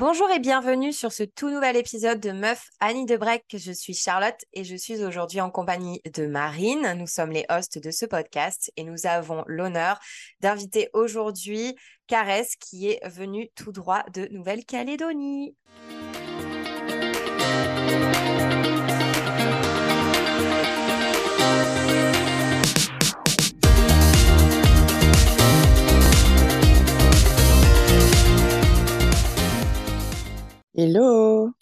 Bonjour 0.00 0.30
et 0.30 0.38
bienvenue 0.38 0.94
sur 0.94 1.12
ce 1.12 1.24
tout 1.24 1.50
nouvel 1.50 1.76
épisode 1.76 2.20
de 2.20 2.30
Meuf 2.30 2.70
Annie 2.80 3.04
de 3.04 3.18
Break. 3.18 3.44
Je 3.52 3.70
suis 3.70 3.92
Charlotte 3.92 4.42
et 4.54 4.64
je 4.64 4.74
suis 4.74 5.04
aujourd'hui 5.04 5.42
en 5.42 5.50
compagnie 5.50 6.00
de 6.14 6.24
Marine. 6.24 6.94
Nous 6.96 7.06
sommes 7.06 7.32
les 7.32 7.44
hosts 7.50 7.76
de 7.76 7.90
ce 7.90 8.06
podcast 8.06 8.72
et 8.78 8.84
nous 8.84 9.04
avons 9.04 9.44
l'honneur 9.46 10.00
d'inviter 10.40 10.88
aujourd'hui 10.94 11.76
Caresse 12.06 12.56
qui 12.56 12.88
est 12.88 13.06
venue 13.06 13.50
tout 13.54 13.72
droit 13.72 14.02
de 14.14 14.26
Nouvelle-Calédonie. 14.30 15.54
Hello. 30.80 31.52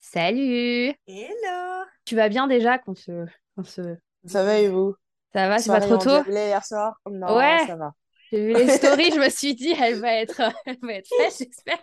Salut. 0.00 0.94
Hello. 1.06 1.84
Tu 2.04 2.14
vas 2.14 2.28
bien 2.28 2.46
déjà 2.46 2.78
qu'on 2.78 2.94
se, 2.94 3.24
qu'on 3.56 3.64
se... 3.64 3.96
Ça 4.26 4.44
va 4.44 4.58
et 4.58 4.68
vous? 4.68 4.94
Ça 5.32 5.48
va, 5.48 5.58
c'est 5.58 5.70
pas 5.70 5.80
trop 5.80 5.96
tôt? 5.96 6.30
hier 6.30 6.62
soir? 6.62 7.00
Non, 7.10 7.36
Ouais. 7.36 7.66
ça 7.66 7.76
va. 7.76 7.94
J'ai 8.30 8.44
vu 8.44 8.52
les 8.52 8.68
stories, 8.76 9.12
je 9.12 9.18
me 9.20 9.30
suis 9.30 9.54
dit, 9.54 9.74
elle 9.80 9.98
va 10.00 10.12
être, 10.12 10.42
elle 10.66 10.76
va 10.82 10.92
être 10.92 11.08
fraîche, 11.08 11.38
j'espère. 11.38 11.78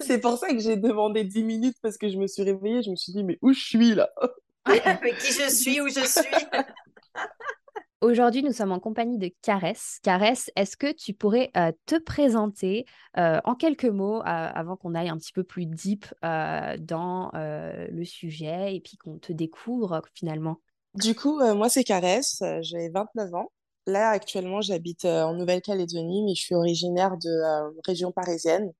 C'est 0.00 0.20
pour 0.20 0.38
ça 0.38 0.48
que 0.48 0.58
j'ai 0.58 0.76
demandé 0.76 1.24
10 1.24 1.42
minutes 1.42 1.76
parce 1.82 1.98
que 1.98 2.08
je 2.08 2.16
me 2.16 2.26
suis 2.28 2.42
réveillée, 2.44 2.82
je 2.82 2.90
me 2.90 2.96
suis 2.96 3.12
dit 3.12 3.24
mais 3.24 3.38
où 3.42 3.52
je 3.52 3.60
suis 3.60 3.94
là? 3.94 4.08
Mais 5.02 5.12
qui 5.18 5.32
je 5.32 5.50
suis, 5.50 5.80
où 5.82 5.88
je 5.88 6.00
suis? 6.06 6.46
Aujourd'hui, 8.04 8.42
nous 8.42 8.52
sommes 8.52 8.72
en 8.72 8.80
compagnie 8.80 9.16
de 9.16 9.30
Caresse. 9.40 9.98
Caresse, 10.02 10.50
est-ce 10.56 10.76
que 10.76 10.92
tu 10.92 11.14
pourrais 11.14 11.50
euh, 11.56 11.72
te 11.86 11.98
présenter 11.98 12.84
euh, 13.16 13.40
en 13.44 13.54
quelques 13.54 13.86
mots 13.86 14.18
euh, 14.18 14.24
avant 14.26 14.76
qu'on 14.76 14.94
aille 14.94 15.08
un 15.08 15.16
petit 15.16 15.32
peu 15.32 15.42
plus 15.42 15.64
deep 15.64 16.04
dans 16.22 17.30
le 17.32 18.04
sujet 18.04 18.76
et 18.76 18.80
puis 18.80 18.98
qu'on 18.98 19.16
te 19.16 19.32
découvre 19.32 20.02
finalement? 20.12 20.60
Du 20.92 21.14
coup, 21.14 21.40
moi 21.54 21.70
c'est 21.70 21.82
Caresse, 21.82 22.42
j'ai 22.60 22.90
29 22.90 23.34
ans. 23.34 23.50
Là 23.86 24.10
actuellement 24.10 24.60
j'habite 24.60 25.06
en 25.06 25.32
Nouvelle-Calédonie 25.32 26.24
mais 26.24 26.34
je 26.34 26.42
suis 26.42 26.54
originaire 26.54 27.16
de 27.16 27.74
région 27.86 28.12
parisienne. 28.12 28.70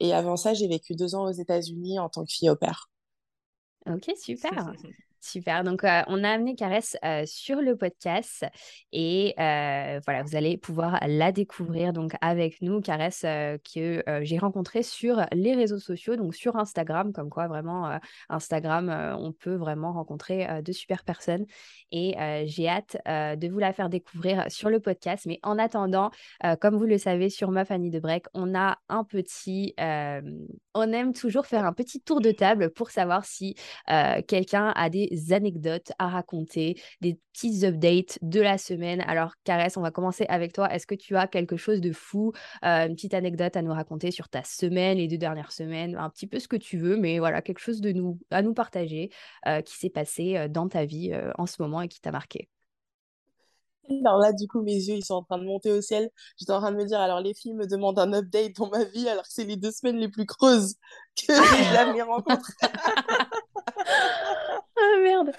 Et 0.00 0.12
avant 0.12 0.36
ça 0.36 0.52
j'ai 0.52 0.66
vécu 0.66 0.96
deux 0.96 1.14
ans 1.14 1.28
aux 1.28 1.32
États-Unis 1.32 2.00
en 2.00 2.08
tant 2.08 2.24
que 2.24 2.32
fille 2.32 2.50
au 2.50 2.56
pair. 2.56 2.90
Ok, 3.86 4.10
super. 4.16 4.72
Super. 5.24 5.64
Donc, 5.64 5.84
euh, 5.84 6.02
on 6.08 6.22
a 6.22 6.28
amené 6.28 6.54
Caresse 6.54 6.98
euh, 7.02 7.22
sur 7.24 7.62
le 7.62 7.78
podcast 7.78 8.44
et 8.92 9.34
euh, 9.40 9.98
voilà, 10.04 10.22
vous 10.22 10.36
allez 10.36 10.58
pouvoir 10.58 11.00
la 11.06 11.32
découvrir 11.32 11.94
donc 11.94 12.12
avec 12.20 12.60
nous. 12.60 12.82
Caresse 12.82 13.22
que 13.22 14.04
j'ai 14.20 14.36
rencontrée 14.36 14.82
sur 14.82 15.24
les 15.32 15.54
réseaux 15.54 15.78
sociaux, 15.78 16.16
donc 16.16 16.34
sur 16.34 16.56
Instagram, 16.56 17.14
comme 17.14 17.30
quoi 17.30 17.48
vraiment 17.48 17.98
Instagram, 18.28 19.16
on 19.18 19.32
peut 19.32 19.54
vraiment 19.54 19.94
rencontrer 19.94 20.62
de 20.62 20.72
super 20.72 21.04
personnes 21.04 21.46
et 21.90 22.14
j'ai 22.46 22.68
hâte 22.68 22.98
de 23.06 23.48
vous 23.48 23.58
la 23.58 23.72
faire 23.72 23.88
découvrir 23.88 24.44
sur 24.50 24.68
le 24.68 24.80
podcast. 24.80 25.24
Mais 25.26 25.40
en 25.42 25.58
attendant, 25.58 26.10
comme 26.60 26.76
vous 26.76 26.84
le 26.84 26.98
savez, 26.98 27.30
sur 27.30 27.50
Ma 27.50 27.64
Fanny 27.64 27.90
de 27.90 28.00
Break, 28.00 28.26
on 28.34 28.54
a 28.54 28.78
un 28.88 29.04
petit, 29.04 29.74
on 29.78 30.92
aime 30.92 31.14
toujours 31.14 31.46
faire 31.46 31.64
un 31.64 31.72
petit 31.72 32.00
tour 32.00 32.20
de 32.20 32.30
table 32.30 32.70
pour 32.70 32.90
savoir 32.90 33.24
si 33.24 33.54
quelqu'un 34.26 34.72
a 34.76 34.90
des 34.90 35.13
anecdotes 35.30 35.92
à 35.98 36.08
raconter, 36.08 36.80
des 37.00 37.18
petits 37.32 37.64
updates 37.64 38.18
de 38.22 38.40
la 38.40 38.58
semaine. 38.58 39.00
Alors, 39.02 39.34
Caresse, 39.44 39.76
on 39.76 39.82
va 39.82 39.90
commencer 39.90 40.26
avec 40.28 40.52
toi. 40.52 40.72
Est-ce 40.72 40.86
que 40.86 40.94
tu 40.94 41.16
as 41.16 41.26
quelque 41.26 41.56
chose 41.56 41.80
de 41.80 41.92
fou, 41.92 42.32
euh, 42.64 42.86
une 42.86 42.94
petite 42.94 43.14
anecdote 43.14 43.56
à 43.56 43.62
nous 43.62 43.72
raconter 43.72 44.10
sur 44.10 44.28
ta 44.28 44.44
semaine, 44.44 44.98
les 44.98 45.08
deux 45.08 45.18
dernières 45.18 45.52
semaines, 45.52 45.96
un 45.96 46.10
petit 46.10 46.26
peu 46.26 46.38
ce 46.38 46.48
que 46.48 46.56
tu 46.56 46.78
veux, 46.78 46.96
mais 46.96 47.18
voilà, 47.18 47.42
quelque 47.42 47.60
chose 47.60 47.80
de 47.80 47.92
nous, 47.92 48.18
à 48.30 48.42
nous 48.42 48.54
partager 48.54 49.10
euh, 49.46 49.62
qui 49.62 49.76
s'est 49.76 49.90
passé 49.90 50.36
euh, 50.36 50.48
dans 50.48 50.68
ta 50.68 50.84
vie 50.84 51.12
euh, 51.12 51.32
en 51.38 51.46
ce 51.46 51.60
moment 51.60 51.82
et 51.82 51.88
qui 51.88 52.00
t'a 52.00 52.12
marqué? 52.12 52.48
Alors 54.06 54.18
là 54.18 54.32
du 54.32 54.48
coup 54.48 54.62
mes 54.62 54.72
yeux 54.72 54.96
ils 54.96 55.04
sont 55.04 55.16
en 55.16 55.22
train 55.22 55.36
de 55.36 55.44
monter 55.44 55.70
au 55.70 55.82
ciel. 55.82 56.08
J'étais 56.38 56.52
en 56.52 56.60
train 56.60 56.72
de 56.72 56.76
me 56.76 56.86
dire 56.86 57.00
alors 57.00 57.20
les 57.20 57.34
filles 57.34 57.52
me 57.52 57.66
demandent 57.66 57.98
un 57.98 58.14
update 58.14 58.56
dans 58.56 58.70
ma 58.70 58.84
vie 58.84 59.06
alors 59.08 59.24
que 59.24 59.30
c'est 59.30 59.44
les 59.44 59.56
deux 59.56 59.72
semaines 59.72 59.98
les 59.98 60.08
plus 60.08 60.24
creuses 60.24 60.76
que 61.16 61.34
j'ai 61.34 61.64
jamais 61.64 62.00
rencontrées. 62.00 62.54
Ah 64.80 64.98
merde 65.02 65.32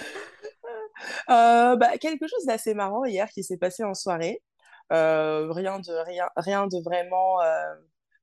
Euh, 1.29 1.75
bah, 1.75 1.97
quelque 1.97 2.27
chose 2.27 2.45
d'assez 2.45 2.73
marrant 2.73 3.05
hier 3.05 3.29
qui 3.29 3.43
s'est 3.43 3.57
passé 3.57 3.83
en 3.83 3.93
soirée. 3.93 4.41
Euh, 4.93 5.51
rien 5.51 5.79
de, 5.79 5.91
rien, 6.05 6.29
rien 6.37 6.67
de 6.67 6.77
vraiment 6.83 7.41
euh, 7.41 7.75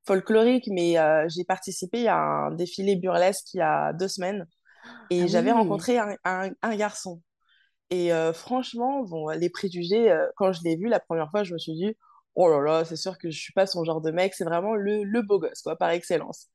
folklorique, 0.06 0.68
mais 0.70 0.96
j'ai 1.28 1.44
participé 1.44 2.08
à 2.08 2.16
un 2.16 2.50
défilé 2.52 2.96
burlesque 2.96 3.54
il 3.54 3.58
y 3.58 3.60
a 3.60 3.92
deux 3.92 4.08
semaines 4.08 4.46
et 5.10 5.26
Ah 5.26 5.28
j'avais 5.28 5.52
oui. 5.52 5.52
rencontré 5.52 5.98
un, 5.98 6.16
un, 6.24 6.50
un 6.62 6.76
garçon. 6.76 7.22
Et 7.90 8.10
franchement, 8.34 9.02
bon, 9.04 9.30
les 9.30 9.50
préjugés, 9.50 10.14
quand 10.36 10.52
je 10.52 10.62
l'ai 10.64 10.76
vu 10.76 10.88
la 10.88 11.00
première 11.00 11.30
fois, 11.30 11.44
je 11.44 11.54
me 11.54 11.58
suis 11.58 11.74
dit, 11.74 11.96
oh 12.36 12.48
là 12.50 12.60
là, 12.60 12.84
c'est 12.84 12.96
sûr 12.96 13.18
que 13.18 13.30
je 13.30 13.38
suis 13.40 13.52
pas 13.54 13.66
son 13.66 13.84
genre 13.84 14.00
de 14.00 14.10
mec, 14.10 14.34
c'est 14.34 14.44
vraiment 14.44 14.74
le, 14.74 15.04
le 15.04 15.22
beau 15.22 15.38
gosse, 15.40 15.62
quoi, 15.62 15.76
par 15.76 15.90
excellence. 15.90 16.48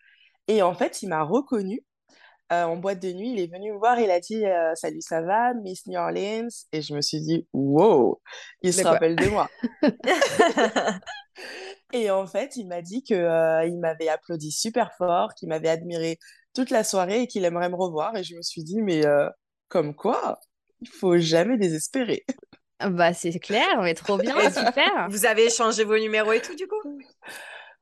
Et 0.48 0.62
en 0.62 0.74
fait, 0.76 1.02
il 1.04 1.10
m'a 1.10 1.24
reconnu 1.24 1.82
euh, 2.52 2.64
en 2.64 2.78
boîte 2.78 3.02
de 3.02 3.12
nuit, 3.12 3.32
il 3.34 3.40
est 3.40 3.52
venu 3.52 3.74
me 3.74 3.78
voir, 3.78 4.00
il 4.00 4.10
a 4.10 4.20
dit 4.20 4.46
euh, 4.46 4.74
Salut, 4.76 5.02
ça 5.02 5.22
va, 5.22 5.54
Miss 5.54 5.86
New 5.88 6.00
Orleans? 6.00 6.48
Et 6.72 6.82
je 6.82 6.94
me 6.94 7.02
suis 7.02 7.22
dit 7.22 7.48
Wow, 7.54 8.22
il 8.62 8.74
se 8.74 8.84
rappelle 8.84 9.16
de 9.16 9.28
moi. 9.28 9.50
Et 11.94 12.12
en 12.12 12.28
fait, 12.28 12.56
il 12.56 12.68
m'a 12.68 12.82
dit 12.82 13.04
que 13.04 13.14
euh, 13.14 13.66
il 13.66 13.80
m'avait 13.80 14.10
applaudi 14.10 14.52
super 14.52 14.94
fort, 14.98 15.34
qu'il 15.36 15.48
m'avait 15.50 15.70
admiré 15.70 16.20
toute 16.54 16.70
la 16.70 16.84
soirée 16.84 17.22
et 17.22 17.28
qu'il 17.28 17.46
aimerait 17.46 17.70
me 17.70 17.76
revoir. 17.76 18.16
Et 18.18 18.24
je 18.24 18.36
me 18.36 18.42
suis 18.42 18.64
dit 18.64 18.82
Mais 18.82 19.06
euh, 19.06 19.30
comme 19.70 19.96
quoi, 19.96 20.40
il 20.82 20.90
faut 20.90 21.18
jamais 21.18 21.58
désespérer. 21.58 22.26
Bah, 22.80 23.14
c'est 23.14 23.40
clair, 23.40 23.82
mais 23.82 23.96
trop 23.96 24.18
bien, 24.18 24.36
super. 24.52 25.08
Vous 25.10 25.26
avez 25.26 25.46
échangé 25.46 25.84
vos 25.84 25.98
numéros 25.98 26.34
et 26.34 26.42
tout 26.42 26.56
du 26.56 26.68
coup? 26.68 27.00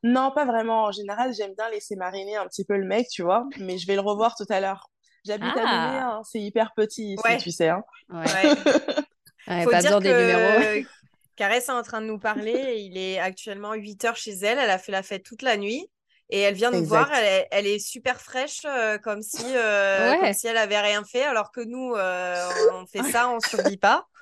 Non, 0.08 0.32
pas 0.32 0.46
vraiment. 0.46 0.84
En 0.84 0.92
général, 0.92 1.34
j'aime 1.34 1.54
bien 1.56 1.68
laisser 1.70 1.96
mariner 1.96 2.36
un 2.36 2.46
petit 2.48 2.64
peu 2.64 2.78
le 2.78 2.86
mec, 2.86 3.08
tu 3.10 3.24
vois, 3.24 3.46
mais 3.58 3.78
je 3.80 3.88
vais 3.88 3.96
le 3.96 4.02
revoir 4.02 4.36
tout 4.36 4.46
à 4.50 4.60
l'heure. 4.60 4.90
J'habite 5.26 5.58
à 5.58 5.64
Ah. 5.66 5.88
Nouméa, 5.88 6.08
hein, 6.18 6.22
c'est 6.24 6.40
hyper 6.40 6.74
petit 6.76 7.14
ici, 7.14 7.24
Ouais. 7.26 7.38
tu 7.38 7.50
sais. 7.50 7.70
hein. 7.70 7.84
Ouais. 8.10 8.20
Ouais. 8.20 8.56
Faut 9.64 9.72
pas 9.72 9.82
dire 9.82 10.00
besoin 10.00 10.02
des 10.02 10.14
numéros. 10.14 10.86
Caresse 11.36 11.68
est 11.70 11.72
en 11.72 11.82
train 11.82 12.02
de 12.02 12.06
nous 12.06 12.20
parler. 12.20 12.78
Il 12.80 12.98
est 12.98 13.20
actuellement 13.20 13.74
8 13.74 14.06
heures 14.06 14.16
chez 14.16 14.32
elle. 14.34 14.58
Elle 14.60 14.70
a 14.70 14.78
fait 14.78 14.92
la 14.92 15.04
fête 15.04 15.24
toute 15.24 15.42
la 15.42 15.58
nuit. 15.58 15.88
Et 16.30 16.40
elle 16.40 16.56
vient 16.56 16.72
nous 16.72 16.80
Exact. 16.80 16.90
voir. 16.90 17.12
Elle 17.14 17.26
est, 17.26 17.48
elle 17.52 17.68
est 17.68 17.80
super 17.80 18.20
fraîche, 18.20 18.62
euh, 18.66 18.98
comme 18.98 19.22
si, 19.22 19.44
euh, 19.44 20.12
Ouais. 20.12 20.20
comme 20.20 20.34
si 20.34 20.48
elle 20.48 20.58
avait 20.58 20.80
rien 20.80 21.04
fait. 21.04 21.24
Alors 21.24 21.52
que 21.52 21.62
nous, 21.62 21.94
euh, 21.96 22.50
on 22.74 22.86
fait 22.88 23.04
ça, 23.04 23.30
on 23.30 23.40
survit 23.40 23.78
pas. 23.78 24.08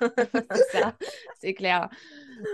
C'est 0.54 0.78
ça, 0.78 0.96
c'est 1.40 1.54
clair. 1.54 1.88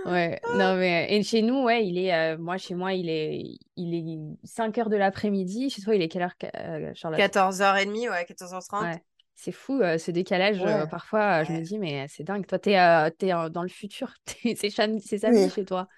Ouais, 0.06 0.40
non 0.58 0.76
mais 0.76 1.08
et 1.14 1.22
chez 1.22 1.42
nous, 1.42 1.64
ouais, 1.64 1.86
il 1.86 1.98
est 1.98 2.14
euh, 2.14 2.38
moi 2.38 2.56
chez 2.56 2.74
moi, 2.74 2.94
il 2.94 3.08
est 3.10 3.42
il 3.76 3.94
est 3.94 4.46
5 4.46 4.78
heures 4.78 4.88
de 4.88 4.96
l'après-midi. 4.96 5.68
Chez 5.70 5.82
toi, 5.82 5.94
il 5.94 6.02
est 6.02 6.08
quelle 6.08 6.22
heure 6.22 6.34
euh, 6.56 6.92
Charlotte? 6.94 7.20
14h30, 7.20 8.08
ouais, 8.08 8.24
14h30. 8.24 8.82
Ouais. 8.82 9.02
C'est 9.34 9.52
fou 9.52 9.80
euh, 9.80 9.96
ce 9.96 10.10
décalage 10.10 10.60
euh, 10.60 10.84
parfois 10.86 11.40
euh, 11.40 11.44
je 11.44 11.52
me 11.52 11.62
dis 11.62 11.78
mais 11.78 12.06
c'est 12.08 12.24
dingue. 12.24 12.46
Toi 12.46 12.58
t'es 12.58 12.78
euh, 12.78 13.08
t'es 13.10 13.32
euh, 13.32 13.48
dans 13.48 13.62
le 13.62 13.68
futur. 13.68 14.12
C'est 14.56 14.70
samedi, 14.70 15.02
c'est 15.06 15.18
samedi 15.18 15.46
Oui. 15.46 15.50
chez 15.50 15.64
toi. 15.64 15.88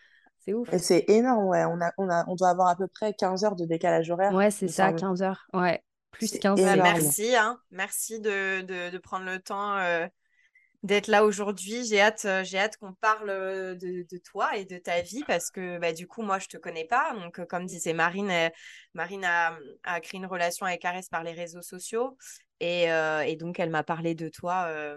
C'est 0.44 0.54
ouf. 0.54 0.72
Et 0.72 0.78
c'est 0.78 1.04
énorme, 1.08 1.46
ouais. 1.46 1.64
On 1.64 1.80
a, 1.80 1.92
on 1.98 2.08
a, 2.10 2.24
on 2.28 2.34
doit 2.34 2.50
avoir 2.50 2.68
à 2.68 2.76
peu 2.76 2.88
près 2.88 3.14
15 3.14 3.44
heures 3.44 3.56
de 3.56 3.64
décalage 3.64 4.10
horaire, 4.10 4.32
Ouais, 4.32 4.50
c'est 4.50 4.68
ça, 4.68 4.86
semble. 4.88 5.00
15 5.00 5.22
heures. 5.22 5.46
Ouais, 5.52 5.82
plus 6.10 6.28
C'est 6.28 6.38
15 6.38 6.60
Bah, 6.60 6.70
heures. 6.76 6.82
merci, 6.82 7.36
hein. 7.36 7.60
Merci 7.70 8.20
de, 8.20 8.60
de, 8.62 8.90
de 8.90 8.98
prendre 8.98 9.24
le 9.24 9.38
temps 9.38 9.76
euh, 9.78 10.06
d'être 10.82 11.06
là 11.06 11.24
aujourd'hui. 11.24 11.84
J'ai 11.84 12.00
hâte, 12.00 12.24
euh, 12.24 12.42
j'ai 12.44 12.58
hâte 12.58 12.76
qu'on 12.76 12.92
parle 12.94 13.30
euh, 13.30 13.74
de, 13.74 14.04
de 14.10 14.18
toi 14.18 14.56
et 14.56 14.64
de 14.64 14.78
ta 14.78 15.00
vie 15.00 15.22
parce 15.26 15.50
que 15.50 15.78
bah, 15.78 15.92
du 15.92 16.06
coup, 16.08 16.22
moi, 16.22 16.38
je 16.38 16.48
te 16.48 16.56
connais 16.56 16.84
pas. 16.86 17.14
Donc, 17.14 17.44
comme 17.46 17.66
disait 17.66 17.92
Marine, 17.92 18.30
euh, 18.30 18.48
Marine 18.94 19.24
a, 19.24 19.56
a 19.84 20.00
créé 20.00 20.18
une 20.18 20.26
relation 20.26 20.66
avec 20.66 20.80
Caresse 20.82 21.08
par 21.08 21.22
les 21.22 21.32
réseaux 21.32 21.62
sociaux. 21.62 22.16
Et, 22.60 22.90
euh, 22.92 23.20
et 23.22 23.36
donc, 23.36 23.60
elle 23.60 23.70
m'a 23.70 23.84
parlé 23.84 24.14
de 24.14 24.28
toi, 24.28 24.66
euh, 24.68 24.96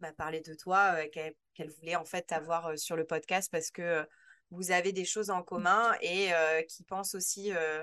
m'a 0.00 0.12
parlé 0.12 0.40
de 0.40 0.54
toi, 0.54 0.96
euh, 0.96 1.06
qu'elle 1.54 1.70
voulait 1.70 1.96
en 1.96 2.04
fait 2.04 2.22
t'avoir 2.22 2.68
euh, 2.68 2.76
sur 2.76 2.96
le 2.96 3.04
podcast 3.04 3.50
parce 3.52 3.70
que 3.70 3.82
euh, 3.82 4.04
vous 4.50 4.70
avez 4.70 4.92
des 4.92 5.04
choses 5.04 5.30
en 5.30 5.42
commun 5.42 5.92
et 6.00 6.32
euh, 6.32 6.62
qui 6.62 6.82
pensent 6.82 7.14
aussi, 7.14 7.52
euh, 7.52 7.82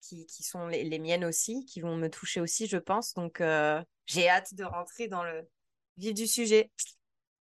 qui, 0.00 0.26
qui 0.26 0.42
sont 0.42 0.68
les, 0.68 0.84
les 0.84 0.98
miennes 0.98 1.24
aussi, 1.24 1.64
qui 1.64 1.80
vont 1.80 1.96
me 1.96 2.08
toucher 2.08 2.40
aussi, 2.40 2.66
je 2.66 2.78
pense. 2.78 3.14
Donc, 3.14 3.40
euh, 3.40 3.82
j'ai 4.06 4.28
hâte 4.28 4.54
de 4.54 4.64
rentrer 4.64 5.08
dans 5.08 5.24
le 5.24 5.48
vif 5.96 6.14
du 6.14 6.26
sujet. 6.26 6.70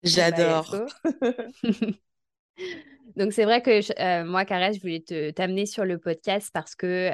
J'adore. 0.04 0.76
Donc 3.16 3.34
c'est 3.34 3.44
vrai 3.44 3.62
que 3.62 4.24
moi, 4.24 4.46
Caresse, 4.46 4.78
je 4.78 4.82
voulais 4.82 5.04
t'amener 5.34 5.66
sur 5.66 5.86
le 5.86 6.00
podcast 6.00 6.50
parce 6.54 6.76
que 6.76 7.12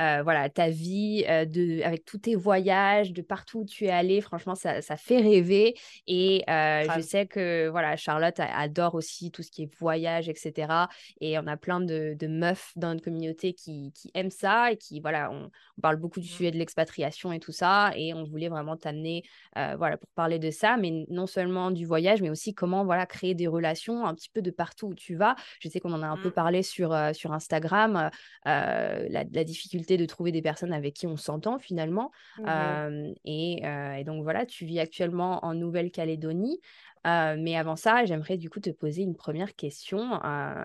euh, 0.00 0.22
voilà, 0.22 0.48
ta 0.48 0.70
vie 0.70 1.22
de, 1.24 1.82
avec 1.82 2.04
tous 2.04 2.18
tes 2.18 2.34
voyages, 2.34 3.12
de 3.12 3.22
partout 3.22 3.60
où 3.60 3.64
tu 3.64 3.84
es 3.84 3.90
allé. 3.90 4.20
Franchement, 4.20 4.54
ça, 4.54 4.80
ça 4.80 4.96
fait 4.96 5.18
rêver. 5.18 5.74
Et 6.06 6.44
je 6.48 7.00
sais 7.00 7.26
que 7.26 7.68
voilà, 7.68 7.96
Charlotte 7.96 8.38
adore 8.38 8.94
aussi 8.94 9.30
tout 9.30 9.42
ce 9.42 9.50
qui 9.50 9.64
est 9.64 9.74
voyage, 9.78 10.28
etc. 10.28 10.88
Et 11.20 11.38
on 11.38 11.46
a 11.46 11.56
plein 11.56 11.80
de, 11.80 12.16
de 12.18 12.26
meufs 12.26 12.72
dans 12.76 12.88
notre 12.88 13.04
communauté 13.04 13.52
qui, 13.52 13.92
qui, 13.94 14.10
aiment 14.14 14.30
ça 14.30 14.72
et 14.72 14.76
qui, 14.76 15.00
voilà, 15.00 15.30
on, 15.30 15.50
on 15.78 15.80
parle 15.80 15.96
beaucoup 15.96 16.20
du 16.20 16.28
mmh. 16.28 16.30
sujet 16.30 16.50
de 16.50 16.58
l'expatriation 16.58 17.32
et 17.32 17.40
tout 17.40 17.52
ça. 17.52 17.92
Et 17.96 18.14
on 18.14 18.24
voulait 18.24 18.48
vraiment 18.48 18.76
t'amener, 18.76 19.22
voilà, 19.54 19.96
pour 19.98 20.08
parler 20.14 20.38
de 20.38 20.50
ça, 20.50 20.76
mais 20.76 21.04
non 21.08 21.26
seulement 21.26 21.70
du 21.70 21.84
voyage, 21.84 22.22
mais 22.22 22.30
aussi 22.30 22.54
comment, 22.54 22.84
voilà, 22.84 23.06
créer 23.06 23.34
des 23.34 23.46
relations 23.46 24.06
un 24.06 24.14
petit 24.14 24.30
peu 24.30 24.40
de 24.40 24.50
partout 24.50 24.88
où 24.88 24.94
tu 24.94 25.14
vas. 25.14 25.36
Je 25.60 25.68
sais 25.68 25.80
qu'on 25.80 25.92
en 25.92 26.02
a 26.02 26.06
un 26.06 26.16
peu 26.16 26.30
mmh. 26.30 26.32
parlé 26.32 26.62
sur, 26.62 26.96
sur 27.12 27.32
Instagram, 27.32 28.10
la, 28.44 29.04
la 29.08 29.44
difficulté 29.44 29.91
de 29.96 30.06
trouver 30.06 30.32
des 30.32 30.42
personnes 30.42 30.72
avec 30.72 30.94
qui 30.94 31.06
on 31.06 31.16
s'entend 31.16 31.58
finalement. 31.58 32.10
Mmh 32.38 33.12
et, 33.24 33.62
et, 33.62 34.04
donc 34.04 34.22
voilà, 34.22 34.46
tu 34.46 34.64
vis 34.64 34.80
actuellement 34.80 35.44
en 35.44 35.54
Nouvelle-Calédonie. 35.54 36.60
mais 37.04 37.56
avant 37.56 37.76
ça, 37.76 38.04
j'aimerais 38.04 38.36
du 38.36 38.50
coup 38.50 38.60
te 38.60 38.70
poser 38.70 39.02
une 39.02 39.14
première 39.14 39.54
question. 39.54 40.20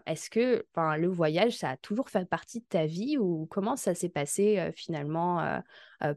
Est-ce 0.05 0.29
que 0.29 0.65
le 0.75 1.07
voyage, 1.07 1.53
ça 1.53 1.71
a 1.71 1.77
toujours 1.77 2.09
fait 2.09 2.25
partie 2.25 2.59
de 2.59 2.65
ta 2.65 2.85
vie 2.85 3.17
ou 3.17 3.47
comment 3.49 3.75
ça 3.75 3.95
s'est 3.95 4.09
passé 4.09 4.71
finalement 4.75 5.61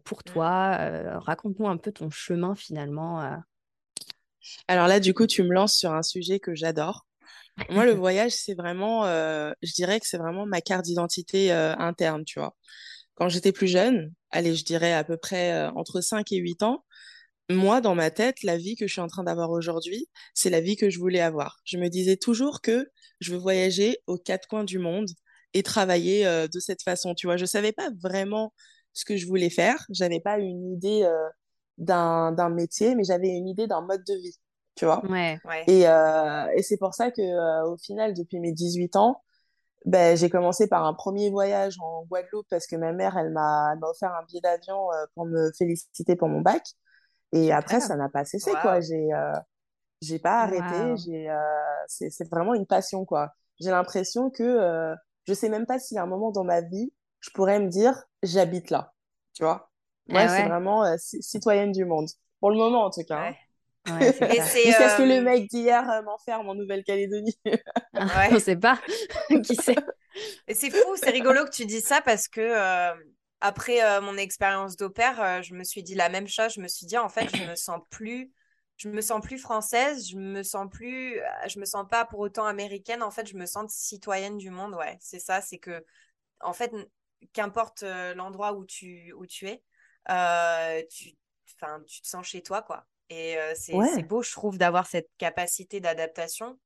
pour 0.05 0.19
mmh. 0.21 0.31
toi 0.33 0.77
Raconte-nous 1.19 1.69
un 1.69 1.77
peu 1.77 1.93
ton 1.93 2.11
chemin 2.11 2.55
finalement. 2.55 3.41
Alors 4.69 4.87
là, 4.87 5.01
du 5.01 5.15
coup, 5.15 5.27
tu 5.27 5.43
me 5.43 5.53
lances 5.53 5.77
sur 5.77 5.93
un 5.93 6.03
sujet 6.03 6.41
que 6.41 6.55
j'adore. 6.55 7.07
Moi, 7.69 7.85
le 7.85 7.93
voyage, 7.95 8.33
c'est 8.33 8.55
vraiment, 8.55 9.05
je 9.05 9.73
dirais 9.75 10.01
que 10.01 10.07
c'est 10.07 10.19
vraiment 10.19 10.47
ma 10.47 10.61
carte 10.61 10.85
d'identité 10.85 11.53
interne, 11.53 12.25
tu 12.25 12.39
vois. 12.39 12.57
Quand 13.15 13.29
j'étais 13.29 13.53
plus 13.53 13.67
jeune, 13.69 14.13
allez, 14.31 14.55
je 14.55 14.65
dirais 14.65 14.93
à 14.93 15.05
peu 15.05 15.17
près 15.17 15.53
euh, 15.53 15.71
entre 15.73 16.01
5 16.01 16.31
et 16.33 16.37
8 16.37 16.63
ans, 16.63 16.85
moi, 17.51 17.81
dans 17.81 17.95
ma 17.95 18.11
tête, 18.11 18.43
la 18.45 18.57
vie 18.57 18.77
que 18.77 18.87
je 18.87 18.93
suis 18.93 19.01
en 19.01 19.09
train 19.09 19.25
d'avoir 19.25 19.51
aujourd'hui, 19.51 20.09
c'est 20.35 20.51
la 20.51 20.61
vie 20.61 20.77
que 20.77 20.89
je 20.89 20.99
voulais 20.99 21.21
avoir. 21.21 21.59
Je 21.65 21.79
me 21.79 21.89
disais 21.89 22.17
toujours 22.17 22.61
que 22.61 22.89
je 23.21 23.33
veux 23.33 23.39
voyager 23.39 23.99
aux 24.07 24.19
quatre 24.19 24.47
coins 24.47 24.65
du 24.65 24.79
monde 24.79 25.09
et 25.53 25.65
travailler 25.65 26.27
euh, 26.27 26.47
de 26.47 26.61
cette 26.61 26.83
façon. 26.83 27.15
Tu 27.15 27.27
vois, 27.27 27.37
je 27.37 27.45
savais 27.45 27.73
pas 27.73 27.91
vraiment 28.01 28.53
ce 28.93 29.05
que 29.05 29.17
je 29.17 29.27
voulais 29.27 29.51
faire. 29.51 29.85
J'avais 29.91 30.21
pas 30.21 30.39
une 30.39 30.73
idée 30.73 31.03
euh, 31.03 31.29
d'un 31.79 32.51
métier, 32.51 32.95
mais 32.95 33.03
j'avais 33.03 33.29
une 33.29 33.49
idée 33.49 33.67
d'un 33.67 33.81
mode 33.81 34.05
de 34.07 34.15
vie. 34.15 34.37
Tu 34.77 34.85
vois. 34.85 35.05
Ouais, 35.11 35.39
ouais. 35.45 35.65
Et, 35.67 35.83
et 36.57 36.63
c'est 36.63 36.79
pour 36.79 36.95
ça 36.95 37.11
que 37.11 37.67
au 37.67 37.77
final, 37.77 38.15
depuis 38.15 38.39
mes 38.39 38.53
18 38.53 38.95
ans, 38.95 39.21
ben, 39.87 40.17
j'ai 40.17 40.29
commencé 40.29 40.67
par 40.67 40.85
un 40.85 40.95
premier 40.95 41.31
voyage 41.31 41.77
en 41.81 42.05
Guadeloupe 42.05 42.47
parce 42.51 42.67
que 42.67 42.77
ma 42.77 42.93
mère, 42.93 43.17
elle 43.17 43.31
m'a 43.31 43.75
offert 43.83 44.13
un 44.15 44.25
billet 44.25 44.41
d'avion 44.41 44.93
euh, 44.93 45.07
pour 45.15 45.27
me 45.27 45.51
féliciter 45.53 46.17
pour 46.17 46.29
mon 46.29 46.41
bac. 46.41 46.63
Et 47.33 47.53
après, 47.53 47.81
ça 47.81 47.97
n'a 47.97 48.09
pas 48.09 48.25
cessé, 48.25 48.53
quoi. 48.61 48.81
J'ai 48.81 49.13
euh, 49.13 49.33
j'ai 50.03 50.19
pas 50.19 50.43
arrêté. 50.43 50.97
J'ai 50.97 51.31
euh, 51.31 51.37
c'est 51.87 52.29
vraiment 52.31 52.55
une 52.55 52.67
passion, 52.67 53.05
quoi. 53.05 53.33
J'ai 53.61 53.71
l'impression 53.71 54.31
que 54.31 54.43
euh, 54.43 54.95
je 55.27 55.35
sais 55.35 55.49
même 55.49 55.67
pas 55.67 55.79
s'il 55.79 55.97
y 55.97 55.99
a 55.99 56.03
un 56.03 56.07
moment 56.07 56.31
dans 56.33 56.45
ma 56.45 56.61
vie, 56.61 56.93
je 57.21 57.31
pourrais 57.31 57.61
me 57.61 57.69
dire 57.69 58.05
j'habite 58.23 58.71
là. 58.71 58.93
Tu 59.35 59.45
vois? 59.45 59.71
Moi, 60.09 60.29
c'est 60.29 60.49
vraiment 60.49 60.85
citoyenne 60.99 61.71
du 61.73 61.85
monde. 61.85 62.09
Pour 62.41 62.51
le 62.51 62.57
moment, 62.57 62.85
en 62.85 62.91
tout 62.91 63.05
cas. 63.05 63.29
Hein. 63.29 63.35
Ouais, 63.89 64.13
Jusqu'à 64.13 64.91
ce 64.91 64.99
que 64.99 65.03
le 65.03 65.23
mec 65.23 65.49
d'hier 65.49 66.03
m'enferme 66.05 66.49
en 66.49 66.55
Nouvelle-Calédonie. 66.55 67.39
Ah, 67.93 68.29
on 68.31 68.39
sait 68.39 68.57
pas. 68.57 68.81
Qui 69.45 69.57
sait? 69.57 69.75
C'est 70.49 70.71
fou, 70.71 70.97
c'est 70.97 71.11
rigolo 71.11 71.45
que 71.45 71.51
tu 71.51 71.67
dis 71.67 71.81
ça 71.81 72.01
parce 72.01 72.29
que 72.29 72.41
euh, 72.41 72.95
après 73.41 73.83
euh, 73.83 74.01
mon 74.01 74.17
expérience 74.17 74.77
d'au 74.77 74.91
pair, 74.91 75.21
euh, 75.21 75.43
je 75.43 75.55
me 75.55 75.65
suis 75.65 75.83
dit 75.83 75.95
la 75.95 76.09
même 76.09 76.29
chose. 76.29 76.55
Je 76.55 76.61
me 76.61 76.69
suis 76.69 76.87
dit 76.87 76.99
en 76.99 77.09
fait, 77.09 77.29
je 77.35 77.45
me 77.45 77.55
sens 77.55 77.81
plus, 77.91 78.33
je 78.77 78.89
me 78.89 79.01
sens 79.01 79.21
plus 79.21 79.39
française, 79.39 80.09
je 80.09 80.17
me 80.17 80.43
sens 80.43 80.69
plus, 80.71 81.21
je 81.47 81.59
me 81.59 81.65
sens 81.65 81.87
pas 81.89 82.05
pour 82.05 82.21
autant 82.21 82.47
américaine. 82.47 83.03
En 83.03 83.11
fait, 83.11 83.27
je 83.27 83.37
me 83.37 83.47
sens 83.47 83.73
citoyenne 83.73 84.39
du 84.39 84.51
monde. 84.51 84.75
Ouais, 84.75 84.97
c'est 85.01 85.21
ça. 85.21 85.41
C'est 85.41 85.59
que 85.59 85.85
en 86.41 86.53
fait, 86.53 86.73
qu'importe 87.33 87.83
l'endroit 88.17 88.55
où 88.55 88.65
tu 88.65 89.13
où 89.13 89.27
tu 89.27 89.47
es, 89.49 89.63
tu, 90.89 91.13
enfin, 91.57 91.83
tu 91.87 92.01
te 92.03 92.09
sens 92.09 92.27
chez 92.27 92.43
toi 92.43 92.63
quoi. 92.63 92.87
Et 93.11 93.37
c'est 93.55 94.03
beau, 94.05 94.23
je 94.23 94.31
trouve, 94.31 94.57
d'avoir 94.57 94.87
cette 94.87 95.11
capacité 95.19 95.81
d'adaptation. 95.81 96.59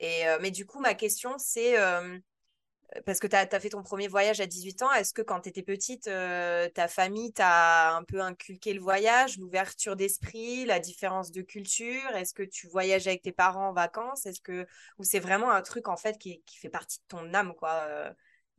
Et, 0.00 0.24
mais 0.40 0.50
du 0.50 0.66
coup, 0.66 0.80
ma 0.80 0.94
question, 0.94 1.36
c'est 1.38 1.76
parce 3.04 3.20
que 3.20 3.26
tu 3.26 3.36
as, 3.36 3.60
fait 3.60 3.68
ton 3.68 3.82
premier 3.82 4.08
voyage 4.08 4.40
à 4.40 4.46
18 4.46 4.82
ans, 4.82 4.90
est-ce 4.92 5.12
que 5.12 5.20
quand 5.20 5.42
tu 5.42 5.50
étais 5.50 5.62
petite, 5.62 6.04
ta 6.04 6.88
famille 6.88 7.32
t'a 7.34 7.94
un 7.94 8.02
peu 8.02 8.20
inculqué 8.22 8.72
le 8.72 8.80
voyage, 8.80 9.36
l'ouverture 9.36 9.94
d'esprit, 9.94 10.64
la 10.64 10.80
différence 10.80 11.30
de 11.30 11.42
culture? 11.42 12.16
Est-ce 12.16 12.32
que 12.32 12.42
tu 12.42 12.66
voyages 12.66 13.06
avec 13.06 13.20
tes 13.20 13.32
parents 13.32 13.68
en 13.68 13.72
vacances? 13.74 14.24
Est-ce 14.24 14.40
que 14.40 14.66
ou 14.98 15.04
c'est 15.04 15.20
vraiment 15.20 15.50
un 15.50 15.60
truc 15.60 15.88
en 15.88 15.98
fait 15.98 16.16
qui, 16.18 16.42
qui 16.46 16.56
fait 16.56 16.70
partie 16.70 16.98
de 17.00 17.04
ton 17.08 17.34
âme 17.34 17.54
quoi, 17.54 17.86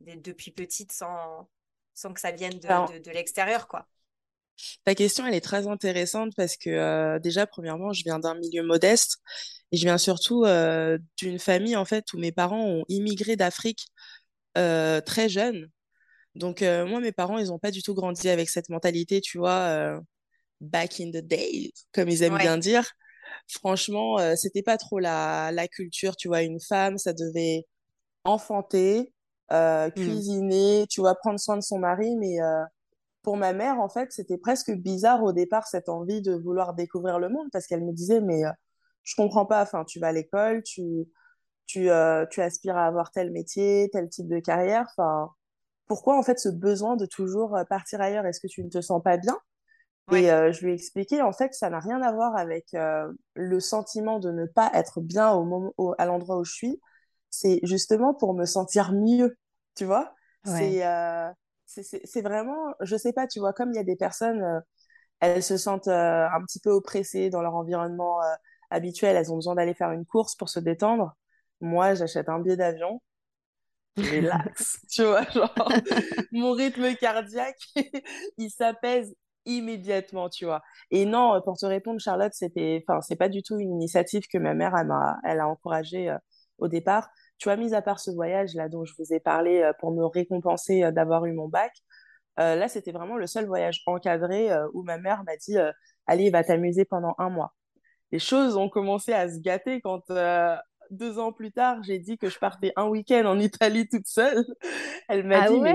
depuis 0.00 0.52
petite 0.52 0.92
sans, 0.92 1.48
sans 1.94 2.12
que 2.12 2.20
ça 2.20 2.30
vienne 2.30 2.58
de, 2.60 2.92
de, 2.92 2.98
de 3.02 3.10
l'extérieur 3.10 3.66
quoi? 3.66 3.88
Ta 4.84 4.94
question, 4.94 5.26
elle 5.26 5.34
est 5.34 5.40
très 5.40 5.66
intéressante 5.66 6.32
parce 6.36 6.56
que 6.56 6.70
euh, 6.70 7.18
déjà, 7.18 7.46
premièrement, 7.46 7.92
je 7.92 8.02
viens 8.04 8.18
d'un 8.18 8.34
milieu 8.34 8.62
modeste 8.62 9.18
et 9.72 9.76
je 9.76 9.84
viens 9.84 9.98
surtout 9.98 10.44
euh, 10.44 10.98
d'une 11.16 11.38
famille 11.38 11.76
en 11.76 11.84
fait 11.84 12.12
où 12.12 12.18
mes 12.18 12.32
parents 12.32 12.64
ont 12.64 12.84
immigré 12.88 13.36
d'Afrique 13.36 13.86
euh, 14.58 15.00
très 15.00 15.28
jeunes. 15.28 15.68
Donc 16.36 16.60
moi, 16.60 17.00
mes 17.00 17.10
parents, 17.12 17.38
ils 17.38 17.48
n'ont 17.48 17.58
pas 17.58 17.72
du 17.72 17.82
tout 17.82 17.92
grandi 17.92 18.28
avec 18.28 18.48
cette 18.48 18.68
mentalité, 18.68 19.20
tu 19.20 19.38
vois, 19.38 20.00
back 20.60 21.00
in 21.00 21.10
the 21.10 21.16
days, 21.16 21.72
comme 21.92 22.08
ils 22.08 22.22
aiment 22.22 22.38
bien 22.38 22.56
dire. 22.56 22.88
Franchement, 23.48 24.16
c'était 24.36 24.62
pas 24.62 24.78
trop 24.78 25.00
la, 25.00 25.50
la 25.50 25.66
culture, 25.66 26.14
tu 26.14 26.28
vois, 26.28 26.42
une 26.42 26.60
femme, 26.60 26.98
ça 26.98 27.12
devait 27.12 27.66
enfanter, 28.22 29.12
mmh. 29.50 29.90
cuisiner, 29.96 30.86
tu 30.88 31.00
vois, 31.00 31.16
prendre 31.16 31.40
soin 31.40 31.56
de 31.56 31.62
son 31.62 31.80
mari, 31.80 32.14
mais 32.14 32.36
pour 33.22 33.36
ma 33.36 33.52
mère, 33.52 33.80
en 33.80 33.88
fait, 33.88 34.12
c'était 34.12 34.38
presque 34.38 34.72
bizarre 34.72 35.22
au 35.22 35.32
départ 35.32 35.66
cette 35.66 35.88
envie 35.88 36.22
de 36.22 36.34
vouloir 36.34 36.74
découvrir 36.74 37.18
le 37.18 37.28
monde 37.28 37.48
parce 37.52 37.66
qu'elle 37.66 37.84
me 37.84 37.92
disait 37.92 38.20
mais 38.20 38.44
euh, 38.44 38.50
je 39.02 39.14
comprends 39.14 39.46
pas. 39.46 39.62
Enfin, 39.62 39.84
tu 39.84 39.98
vas 39.98 40.08
à 40.08 40.12
l'école, 40.12 40.62
tu 40.62 41.06
tu 41.66 41.90
euh, 41.90 42.26
tu 42.26 42.40
aspires 42.40 42.76
à 42.76 42.86
avoir 42.86 43.10
tel 43.10 43.30
métier, 43.30 43.88
tel 43.92 44.08
type 44.08 44.28
de 44.28 44.40
carrière. 44.40 44.86
Enfin, 44.90 45.30
pourquoi 45.86 46.18
en 46.18 46.22
fait 46.22 46.38
ce 46.38 46.48
besoin 46.48 46.96
de 46.96 47.06
toujours 47.06 47.56
euh, 47.56 47.64
partir 47.64 48.00
ailleurs? 48.00 48.26
Est-ce 48.26 48.40
que 48.40 48.48
tu 48.48 48.64
ne 48.64 48.70
te 48.70 48.80
sens 48.80 49.02
pas 49.02 49.16
bien? 49.16 49.38
Et 50.12 50.26
je 50.26 50.64
lui 50.64 50.72
ai 50.72 50.74
expliqué 50.74 51.22
en 51.22 51.32
fait 51.32 51.54
ça 51.54 51.70
n'a 51.70 51.78
rien 51.78 52.02
à 52.02 52.10
voir 52.10 52.36
avec 52.36 52.74
le 53.34 53.60
sentiment 53.60 54.18
de 54.18 54.32
ne 54.32 54.44
pas 54.44 54.68
être 54.74 55.00
bien 55.00 55.30
au 55.30 55.44
moment 55.44 55.72
à 55.98 56.04
l'endroit 56.04 56.38
où 56.38 56.44
je 56.44 56.52
suis. 56.52 56.80
C'est 57.28 57.60
justement 57.62 58.12
pour 58.12 58.34
me 58.34 58.44
sentir 58.44 58.92
mieux, 58.92 59.38
tu 59.76 59.84
vois? 59.84 60.12
C'est 60.42 60.82
c'est 61.70 62.22
vraiment, 62.22 62.74
je 62.80 62.96
sais 62.96 63.12
pas, 63.12 63.26
tu 63.26 63.40
vois, 63.40 63.52
comme 63.52 63.70
il 63.70 63.76
y 63.76 63.78
a 63.78 63.84
des 63.84 63.96
personnes, 63.96 64.42
euh, 64.42 64.60
elles 65.20 65.42
se 65.42 65.56
sentent 65.56 65.88
euh, 65.88 66.28
un 66.28 66.42
petit 66.44 66.60
peu 66.60 66.70
oppressées 66.70 67.30
dans 67.30 67.42
leur 67.42 67.54
environnement 67.54 68.22
euh, 68.22 68.34
habituel, 68.70 69.16
elles 69.16 69.32
ont 69.32 69.36
besoin 69.36 69.54
d'aller 69.56 69.74
faire 69.74 69.92
une 69.92 70.06
course 70.06 70.34
pour 70.36 70.48
se 70.48 70.60
détendre. 70.60 71.14
Moi, 71.60 71.94
j'achète 71.94 72.28
un 72.28 72.40
billet 72.40 72.56
d'avion, 72.56 73.02
relax, 73.96 74.80
tu 74.90 75.04
vois, 75.04 75.24
genre, 75.30 75.54
mon 76.32 76.52
rythme 76.52 76.94
cardiaque, 76.96 77.60
il 78.38 78.50
s'apaise 78.50 79.14
immédiatement, 79.46 80.28
tu 80.28 80.44
vois. 80.46 80.62
Et 80.90 81.06
non, 81.06 81.40
pour 81.42 81.56
te 81.58 81.66
répondre, 81.66 82.00
Charlotte, 82.00 82.32
c'était, 82.34 82.84
enfin, 82.88 83.00
c'est 83.02 83.16
pas 83.16 83.28
du 83.28 83.42
tout 83.42 83.58
une 83.58 83.72
initiative 83.72 84.24
que 84.32 84.38
ma 84.38 84.54
mère, 84.54 84.74
elle 84.76 84.90
a, 84.90 85.18
elle 85.24 85.40
a 85.40 85.48
encouragée 85.48 86.14
au 86.58 86.68
départ 86.68 87.10
tu 87.40 87.48
vois, 87.48 87.56
mis 87.56 87.74
à 87.74 87.80
part 87.82 87.98
ce 88.00 88.10
voyage 88.10 88.54
là 88.54 88.68
dont 88.68 88.84
je 88.84 88.92
vous 88.98 89.14
ai 89.14 89.18
parlé 89.18 89.62
euh, 89.62 89.72
pour 89.80 89.92
me 89.92 90.04
récompenser 90.04 90.84
euh, 90.84 90.92
d'avoir 90.92 91.24
eu 91.24 91.32
mon 91.32 91.48
bac, 91.48 91.72
euh, 92.38 92.54
là 92.54 92.68
c'était 92.68 92.92
vraiment 92.92 93.16
le 93.16 93.26
seul 93.26 93.46
voyage 93.46 93.82
encadré 93.86 94.50
où 94.74 94.82
ma 94.82 94.98
mère 94.98 95.24
m'a 95.24 95.36
dit 95.36 95.56
allez, 96.06 96.30
va 96.30 96.44
t'amuser 96.44 96.84
pendant 96.84 97.14
un 97.18 97.30
mois. 97.30 97.54
Les 98.12 98.18
choses 98.18 98.56
ont 98.56 98.68
commencé 98.68 99.12
à 99.12 99.28
se 99.28 99.40
gâter 99.40 99.80
quand 99.80 100.02
deux 100.90 101.18
ans 101.18 101.32
plus 101.32 101.50
tard 101.50 101.82
j'ai 101.82 101.98
dit 101.98 102.18
que 102.18 102.28
je 102.28 102.38
partais 102.38 102.72
un 102.76 102.86
week-end 102.88 103.24
en 103.24 103.38
Italie 103.38 103.88
toute 103.88 104.06
seule. 104.06 104.44
Elle 105.08 105.26
m'a 105.26 105.42
ah 105.42 105.48
dit 105.48 105.60
mais 105.60 105.74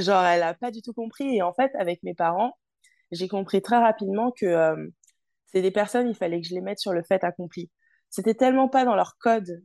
genre 0.00 0.24
elle 0.24 0.42
a 0.42 0.54
pas 0.54 0.70
du 0.70 0.82
tout 0.82 0.92
compris 0.92 1.36
et 1.36 1.42
en 1.42 1.54
fait 1.54 1.70
avec 1.76 2.02
mes 2.02 2.14
parents 2.14 2.52
j'ai 3.10 3.28
compris 3.28 3.62
très 3.62 3.78
rapidement 3.78 4.32
que 4.32 4.74
c'est 5.46 5.62
des 5.62 5.70
personnes 5.70 6.08
il 6.08 6.14
fallait 6.14 6.40
que 6.40 6.46
je 6.46 6.54
les 6.54 6.60
mette 6.60 6.78
sur 6.78 6.92
le 6.92 7.02
fait 7.02 7.24
accompli. 7.24 7.70
C'était 8.10 8.34
tellement 8.34 8.68
pas 8.68 8.84
dans 8.84 8.94
leur 8.94 9.16
code 9.18 9.62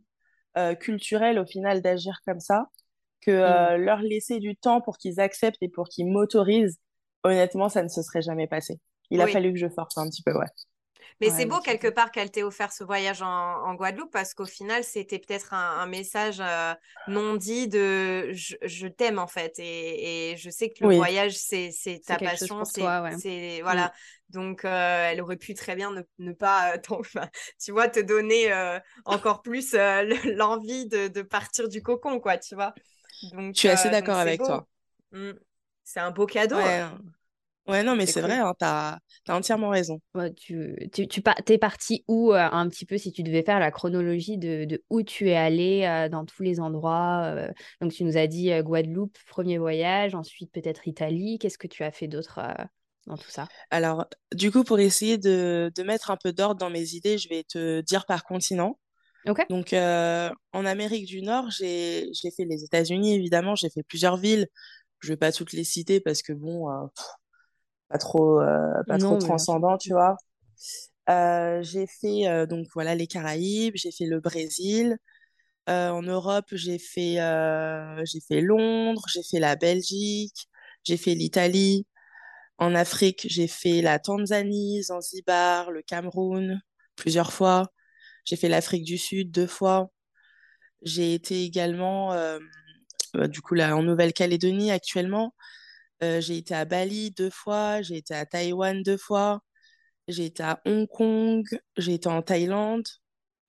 euh, 0.58 0.76
culturel 0.76 1.40
au 1.40 1.46
final 1.46 1.82
d'agir 1.82 2.20
comme 2.26 2.40
ça 2.40 2.70
que 3.22 3.32
euh, 3.32 3.78
mm. 3.78 3.82
leur 3.82 4.00
laisser 4.00 4.40
du 4.40 4.56
temps 4.56 4.82
pour 4.82 4.98
qu'ils 4.98 5.20
acceptent 5.20 5.62
et 5.62 5.70
pour 5.70 5.88
qu'ils 5.88 6.08
m'autorisent, 6.08 6.80
honnêtement, 7.24 7.70
ça 7.70 7.84
ne 7.84 7.88
se 7.88 8.02
serait 8.02 8.22
jamais 8.22 8.48
passé. 8.48 8.80
Il 9.10 9.22
a 9.22 9.28
fallu 9.28 9.54
que 9.54 9.60
je 9.60 9.70
force 9.70 9.98
un 9.98 10.10
petit 10.10 10.24
peu, 10.24 10.34
ouais. 10.38 10.48
Mais 11.22 11.30
c'est 11.30 11.46
beau 11.46 11.60
quelque 11.60 11.88
part 11.88 12.12
qu'elle 12.12 12.32
t'ait 12.32 12.44
offert 12.44 12.72
ce 12.72 12.84
voyage 12.84 13.22
en, 13.22 13.74
Guadeloupe 13.76 14.12
parce 14.12 14.34
qu'au 14.34 14.46
final, 14.46 14.84
c'était 14.84 15.20
peut-être 15.20 15.54
un, 15.54 15.86
message 15.86 16.38
euh, 16.40 16.74
non 17.08 17.36
dit 17.36 17.68
de 17.68 18.32
je, 18.34 18.88
t'aime 18.88 19.20
en 19.20 19.28
fait. 19.28 19.54
Et, 19.60 20.36
je 20.38 20.50
sais 20.50 20.70
que 20.70 20.86
le 20.86 20.96
voyage, 20.96 21.34
c'est 21.34 21.72
ta 22.06 22.18
passion. 22.18 22.64
C'est 22.66 23.62
voilà. 23.62 23.88
Mm. 23.88 23.92
Donc, 24.30 24.66
euh, 24.66 25.12
elle 25.12 25.22
aurait 25.22 25.38
pu 25.38 25.54
très 25.54 25.76
bien 25.76 25.92
ne, 26.18 26.32
pas, 26.32 26.74
euh, 26.74 27.22
tu 27.64 27.72
vois, 27.72 27.88
te 27.88 28.00
donner 28.00 28.52
encore 29.06 29.42
plus 29.42 29.76
l'envie 30.26 30.88
de, 30.88 31.22
partir 31.22 31.70
du 31.70 31.82
cocon, 31.82 32.20
quoi, 32.20 32.38
tu 32.38 32.56
vois. 32.56 32.74
Donc, 33.32 33.54
je 33.54 33.60
suis 33.60 33.70
assez 33.70 33.90
d'accord 33.90 34.18
avec 34.18 34.40
toi. 34.40 34.68
Mm. 35.12 35.34
C'est 35.84 36.00
un 36.00 36.12
beau 36.12 36.26
cadeau. 36.26 36.58
Hein. 36.58 36.98
Ouais, 37.68 37.82
non, 37.84 37.96
mais 37.96 38.06
c'est 38.06 38.20
vrai, 38.20 38.40
hein, 38.40 38.54
tu 38.60 38.66
as, 38.66 39.00
entièrement 39.30 39.70
raison. 39.70 40.02
tu, 40.36 40.76
tu, 40.92 41.08
tu 41.08 41.22
es 41.48 41.58
parti 41.58 42.04
où 42.10 42.34
euh, 42.34 42.38
un 42.38 42.68
petit 42.68 42.86
peu 42.86 42.98
si 42.98 43.14
tu 43.14 43.24
devais 43.24 43.44
faire 43.44 43.60
la 43.60 43.72
chronologie 43.72 44.38
de, 44.38 44.66
de 44.66 44.84
où 44.90 45.02
tu 45.02 45.30
es 45.30 45.36
allé 45.36 45.86
euh, 45.86 46.10
dans 46.10 46.26
tous 46.26 46.44
les 46.44 46.60
endroits 46.60 47.24
euh, 47.24 47.48
Donc, 47.80 47.94
tu 47.94 48.04
nous 48.04 48.18
as 48.18 48.28
dit 48.28 48.52
Guadeloupe, 48.62 49.18
premier 49.28 49.58
voyage, 49.60 50.14
ensuite 50.14 50.52
peut-être 50.52 50.90
Italie. 50.90 51.40
Qu'est-ce 51.40 51.58
que 51.58 51.68
tu 51.68 51.84
as 51.84 51.92
fait 51.92 52.08
d'autre 52.08 52.42
dans 53.08 53.16
tout 53.16 53.30
ça? 53.30 53.48
Alors, 53.72 54.08
du 54.34 54.52
coup, 54.52 54.66
pour 54.66 54.80
essayer 54.80 55.18
de, 55.18 55.72
de 55.74 55.84
mettre 55.84 56.12
un 56.12 56.18
peu 56.22 56.34
d'ordre 56.34 56.60
dans 56.60 56.70
mes 56.70 56.96
idées, 56.96 57.18
je 57.18 57.30
vais 57.30 57.44
te 57.44 57.80
dire 57.80 58.06
par 58.06 58.26
continent. 58.26 58.78
Ok. 59.26 59.46
Donc, 59.50 59.72
en 59.72 60.66
Amérique 60.66 61.06
du 61.06 61.22
Nord, 61.22 61.50
j'ai 61.50 62.12
fait 62.36 62.44
les 62.44 62.66
États-Unis, 62.66 63.16
évidemment, 63.16 63.56
j'ai 63.56 63.70
fait 63.70 63.84
plusieurs 63.84 64.18
villes. 64.18 64.48
Je 65.00 65.10
vais 65.10 65.18
pas 65.18 65.32
toutes 65.32 65.54
les 65.54 65.66
citer 65.66 66.02
parce 66.02 66.22
que, 66.22 66.34
bon 66.34 66.70
pas 67.94 68.00
trop, 68.00 68.42
euh, 68.42 68.84
pas 68.88 68.98
trop 68.98 69.18
transcendant, 69.18 69.78
tu 69.78 69.92
vois. 69.92 70.18
Euh, 71.10 71.62
j'ai 71.62 71.86
fait 71.86 72.28
euh, 72.28 72.48
donc 72.48 72.68
voilà 72.74 72.96
les 72.96 73.06
Caraïbes, 73.06 73.74
j'ai 73.76 73.92
fait 73.92 74.06
le 74.06 74.20
Brésil. 74.20 74.98
en 75.68 76.02
Europe, 76.02 76.48
j'ai 76.54 76.80
fait, 76.80 77.18
j'ai 78.06 78.20
fait 78.28 78.42
Londres, 78.42 79.04
j'ai 79.14 79.22
fait 79.24 79.40
la 79.40 79.56
Belgique, 79.56 80.50
j'ai 80.84 80.98
fait 80.98 81.14
l'Italie. 81.14 81.86
En 82.58 82.76
Afrique, 82.76 83.28
j'ai 83.30 83.48
fait 83.48 83.82
la 83.82 84.00
Tanzanie, 84.00 84.84
Zanzibar, 84.84 85.72
le 85.72 85.82
Cameroun 85.84 86.62
plusieurs 86.96 87.34
fois. 87.34 87.72
J'ai 88.26 88.38
fait 88.38 88.50
l'Afrique 88.50 88.86
du 88.86 88.98
Sud 88.98 89.32
deux 89.32 89.48
fois. 89.48 89.92
J'ai 90.82 91.14
été 91.14 91.44
également, 91.44 92.10
bah, 93.14 93.28
du 93.28 93.42
coup, 93.42 93.54
là, 93.56 93.76
en 93.78 93.84
Nouvelle-Calédonie 93.84 94.72
actuellement. 94.72 95.34
Euh, 96.04 96.20
j'ai 96.20 96.38
été 96.38 96.54
à 96.54 96.66
Bali 96.66 97.12
deux 97.12 97.30
fois, 97.30 97.82
j'ai 97.82 97.98
été 97.98 98.14
à 98.14 98.26
Taïwan 98.26 98.84
deux 98.84 98.98
fois, 98.98 99.40
j'ai 100.08 100.26
été 100.26 100.44
à 100.44 100.60
Hong 100.66 100.88
Kong, 100.88 101.46
j'ai 101.78 101.94
été 101.94 102.10
en 102.10 102.22
Thaïlande, 102.22 102.88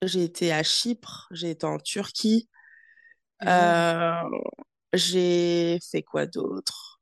j'ai 0.03 0.23
été 0.23 0.53
à 0.53 0.63
Chypre, 0.63 1.27
j'ai 1.33 1.51
été 1.51 1.67
en 1.67 1.79
Turquie. 1.79 2.49
Euh, 3.45 4.23
j'ai 4.93 5.81
fait 5.91 6.03
quoi 6.03 6.27
d'autre? 6.27 7.01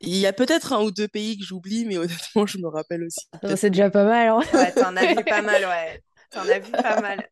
Il 0.00 0.16
y 0.16 0.26
a 0.26 0.32
peut-être 0.32 0.72
un 0.72 0.82
ou 0.82 0.92
deux 0.92 1.08
pays 1.08 1.36
que 1.36 1.44
j'oublie, 1.44 1.84
mais 1.84 1.96
honnêtement, 1.98 2.46
je 2.46 2.58
me 2.58 2.68
rappelle 2.68 3.04
aussi. 3.04 3.26
C'est 3.56 3.70
déjà 3.70 3.90
pas 3.90 4.04
mal. 4.04 4.28
Hein 4.28 4.40
ouais, 4.52 4.72
t'en 4.72 4.96
as 4.96 5.14
vu 5.14 5.24
pas 5.24 5.42
mal, 5.42 5.64
ouais. 5.64 6.00
T'en 6.30 6.48
as 6.48 6.58
vu 6.60 6.70
pas 6.70 7.00
mal. 7.00 7.28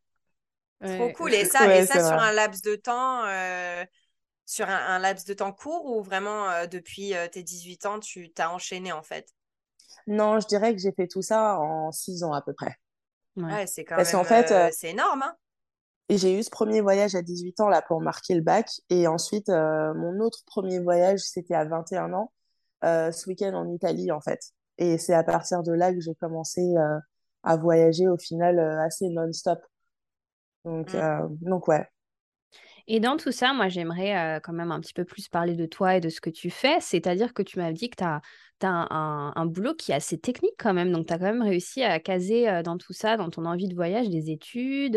Trop 0.85 1.13
cool. 1.13 1.35
Et 1.35 1.45
ça, 1.45 1.73
et 1.77 1.87
ça 1.87 2.05
sur 2.05 2.19
un 2.19 2.33
laps 2.33 2.63
de 2.63 2.75
temps, 2.75 3.25
euh, 3.27 3.85
sur 4.47 4.69
un, 4.69 4.99
laps 4.99 5.27
de 5.27 5.35
temps 5.35 5.53
court 5.53 5.87
ou 5.87 6.03
vraiment 6.03 6.49
euh, 6.51 6.67
depuis 6.67 7.15
euh, 7.15 7.29
tes 7.29 7.43
18 7.43 7.87
ans, 7.87 8.01
tu 8.01 8.33
t'as 8.33 8.49
enchaîné 8.49 8.93
en 8.93 9.03
fait? 9.03 9.29
Non, 10.07 10.41
je 10.41 10.47
dirais 10.47 10.75
que 10.75 10.81
j'ai 10.81 10.93
fait 10.93 11.07
tout 11.07 11.23
ça 11.23 11.59
en 11.59 11.93
6 11.93 12.25
ans 12.25 12.33
à 12.33 12.43
peu 12.43 12.53
près. 12.53 12.77
Ouais, 13.37 13.67
c'est 13.67 13.85
quand 13.85 13.97
Parce 13.97 14.13
même 14.13 14.25
fait, 14.25 14.51
euh, 14.51 14.69
c'est 14.73 14.91
énorme. 14.91 15.23
Hein 15.23 15.35
et 16.09 16.19
j'ai 16.19 16.39
eu 16.39 16.43
ce 16.43 16.51
premier 16.51 16.81
voyage 16.81 17.15
à 17.15 17.23
18 17.23 17.61
ans 17.61 17.69
là 17.69 17.81
pour 17.81 18.01
marquer 18.03 18.35
le 18.35 18.43
bac. 18.43 18.69
Et 18.91 19.07
ensuite, 19.07 19.49
mon 19.49 20.21
autre 20.21 20.41
premier 20.45 20.79
voyage, 20.79 21.21
c'était 21.21 21.55
à 21.55 21.65
21 21.65 22.13
ans, 22.13 22.33
ce 22.83 23.29
week-end 23.29 23.55
en 23.55 23.73
Italie 23.73 24.11
en 24.13 24.21
fait. 24.21 24.41
Et 24.77 24.99
c'est 24.99 25.15
à 25.15 25.23
partir 25.23 25.63
de 25.63 25.73
là 25.73 25.91
que 25.91 26.01
j'ai 26.01 26.15
commencé 26.17 26.75
à 27.45 27.57
voyager 27.57 28.09
au 28.09 28.19
final 28.19 28.59
assez 28.85 29.09
non-stop. 29.09 29.61
Donc, 30.67 30.93
mmh. 30.93 31.39
donc 31.41 31.69
ouais. 31.69 31.87
Et 32.87 33.01
dans 33.01 33.17
tout 33.17 33.33
ça, 33.33 33.53
moi, 33.53 33.69
j'aimerais 33.69 34.41
quand 34.43 34.53
même 34.53 34.73
un 34.73 34.81
petit 34.81 34.93
peu 34.93 35.05
plus 35.05 35.29
parler 35.29 35.55
de 35.55 35.67
toi 35.67 35.97
et 35.97 36.01
de 36.01 36.09
ce 36.09 36.21
que 36.21 36.31
tu 36.31 36.51
fais. 36.51 36.81
C'est-à-dire 36.81 37.35
que 37.35 37.43
tu 37.43 37.59
m'as 37.59 37.73
dit 37.73 37.91
que 37.91 37.97
tu 37.97 38.05
as, 38.05 38.21
un, 38.65 39.47
boulot 39.47 39.75
qui 39.75 39.93
est 39.93 39.95
assez 39.95 40.19
technique 40.19 40.55
quand 40.59 40.75
même. 40.75 40.93
Donc, 40.93 41.07
tu 41.07 41.13
as 41.13 41.19
quand 41.19 41.25
même 41.25 41.43
réussi 41.43 41.83
à 41.83 41.99
caser 42.01 42.63
dans 42.65 42.79
tout 42.79 42.93
ça, 42.93 43.17
dans 43.17 43.31
ton 43.31 43.45
envie 43.45 43.69
de 43.69 43.75
voyage, 43.75 44.09
des 44.09 44.31
études. 44.31 44.97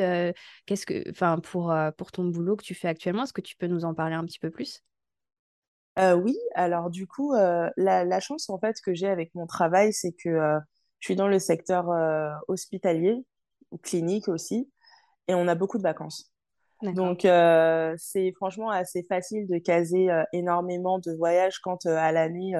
Qu'est-ce 0.65 0.85
que, 0.85 1.09
enfin, 1.09 1.37
pour, 1.39 1.73
pour 1.97 2.11
ton 2.11 2.25
boulot 2.25 2.55
que 2.55 2.63
tu 2.63 2.75
fais 2.75 2.87
actuellement, 2.87 3.23
est-ce 3.23 3.33
que 3.33 3.41
tu 3.41 3.55
peux 3.55 3.67
nous 3.67 3.85
en 3.85 3.93
parler 3.93 4.15
un 4.15 4.25
petit 4.25 4.39
peu 4.39 4.49
plus? 4.49 4.81
Oui, 5.97 6.37
alors 6.55 6.89
du 6.89 7.07
coup, 7.07 7.33
la, 7.33 8.19
chance 8.19 8.49
en 8.49 8.59
fait 8.59 8.75
que 8.83 8.93
j'ai 8.93 9.07
avec 9.07 9.33
mon 9.33 9.47
travail, 9.47 9.93
c'est 9.93 10.11
que 10.11 10.59
je 10.99 11.05
suis 11.07 11.15
dans 11.15 11.27
le 11.27 11.39
secteur 11.39 11.85
hospitalier, 12.47 13.23
ou 13.71 13.77
clinique 13.77 14.27
aussi, 14.27 14.69
et 15.27 15.33
on 15.33 15.47
a 15.47 15.55
beaucoup 15.55 15.77
de 15.77 15.83
vacances. 15.83 16.34
Donc, 16.93 17.25
euh, 17.25 17.93
c'est 17.97 18.31
franchement 18.35 18.69
assez 18.69 19.03
facile 19.03 19.47
de 19.47 19.57
caser 19.57 20.09
euh, 20.09 20.23
énormément 20.33 20.99
de 20.99 21.11
voyages 21.11 21.59
quand 21.59 21.85
euh, 21.85 21.95
à 21.95 22.11
l'année, 22.11 22.53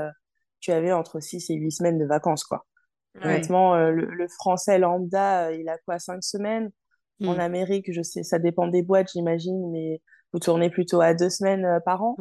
tu 0.60 0.72
avais 0.72 0.92
entre 0.92 1.20
6 1.20 1.50
et 1.50 1.56
8 1.56 1.72
semaines 1.72 1.98
de 1.98 2.06
vacances, 2.06 2.44
quoi. 2.44 2.66
Honnêtement, 3.24 3.76
le, 3.78 4.28
français 4.28 4.78
lambda, 4.78 5.52
il 5.54 5.70
a 5.70 5.78
quoi, 5.86 6.00
5 6.00 6.22
semaines? 6.22 6.72
En 7.24 7.36
hmm. 7.36 7.40
Amérique, 7.40 7.94
je 7.94 8.02
sais, 8.02 8.24
ça 8.24 8.40
dépend 8.40 8.68
des 8.68 8.82
boîtes, 8.82 9.12
j'imagine, 9.14 9.72
mais 9.72 10.02
vous 10.34 10.40
tournez 10.40 10.70
plutôt 10.70 11.00
à 11.00 11.14
2 11.14 11.30
semaines 11.30 11.80
par 11.86 12.04
an. 12.04 12.18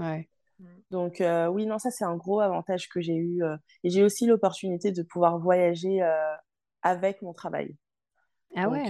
Donc, 0.92 1.20
oui, 1.50 1.66
non, 1.66 1.78
ça, 1.78 1.90
c'est 1.90 2.04
un 2.04 2.16
gros 2.16 2.40
avantage 2.40 2.88
que 2.88 3.00
j'ai 3.00 3.16
eu. 3.16 3.42
et 3.82 3.90
j'ai 3.90 4.04
aussi 4.04 4.26
l'opportunité 4.26 4.92
de 4.92 5.02
pouvoir 5.02 5.38
voyager 5.40 6.00
avec 6.82 7.23
mon 7.23 7.32
travail. 7.32 7.76
Ah 8.54 8.68
ouais 8.68 8.87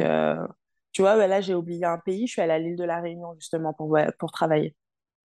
tu 0.95 1.03
vois, 1.03 1.17
bah, 1.17 1.27
là, 1.27 1.41
j'ai 1.41 1.55
oublié 1.55 1.85
un 1.85 1.99
pays. 1.99 2.27
Je 2.29 2.33
suis 2.33 2.41
allée 2.41 2.53
à 2.53 2.59
l'île 2.59 2.77
de 2.77 2.85
la 2.85 3.01
Réunion, 3.01 3.35
justement, 3.35 3.75
pour, 3.75 3.99
pour 4.19 4.31
travailler. 4.31 4.77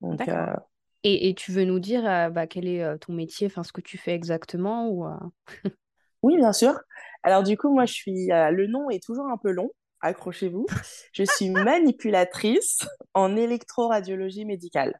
Donc, 0.01 0.27
euh, 0.27 0.55
et, 1.03 1.29
et, 1.29 1.35
tu 1.35 1.51
veux 1.51 1.63
nous 1.63 1.79
dire 1.79 2.09
euh, 2.09 2.29
bah, 2.29 2.47
quel 2.47 2.67
est 2.67 2.83
euh, 2.83 2.97
ton 2.97 3.13
métier, 3.13 3.47
enfin, 3.47 3.63
ce 3.63 3.71
que 3.71 3.79
tu 3.79 3.97
fais 3.97 4.15
exactement 4.15 4.89
ou, 4.89 5.07
Oui, 6.23 6.38
bien 6.38 6.53
sûr. 6.53 6.73
Alors, 7.21 7.43
du 7.43 7.55
coup, 7.55 7.71
moi, 7.71 7.85
je 7.85 7.93
suis. 7.93 8.27
le 8.29 8.65
nom 8.65 8.89
est 8.89 9.01
toujours 9.01 9.27
un 9.27 9.38
peu 9.38 9.51
long. 9.51 9.69
Accrochez-vous. 10.01 10.65
Je 11.13 11.23
suis 11.23 11.49
manipulatrice 11.51 12.79
en 13.13 13.35
électroradiologie 13.35 14.45
médicale. 14.45 14.99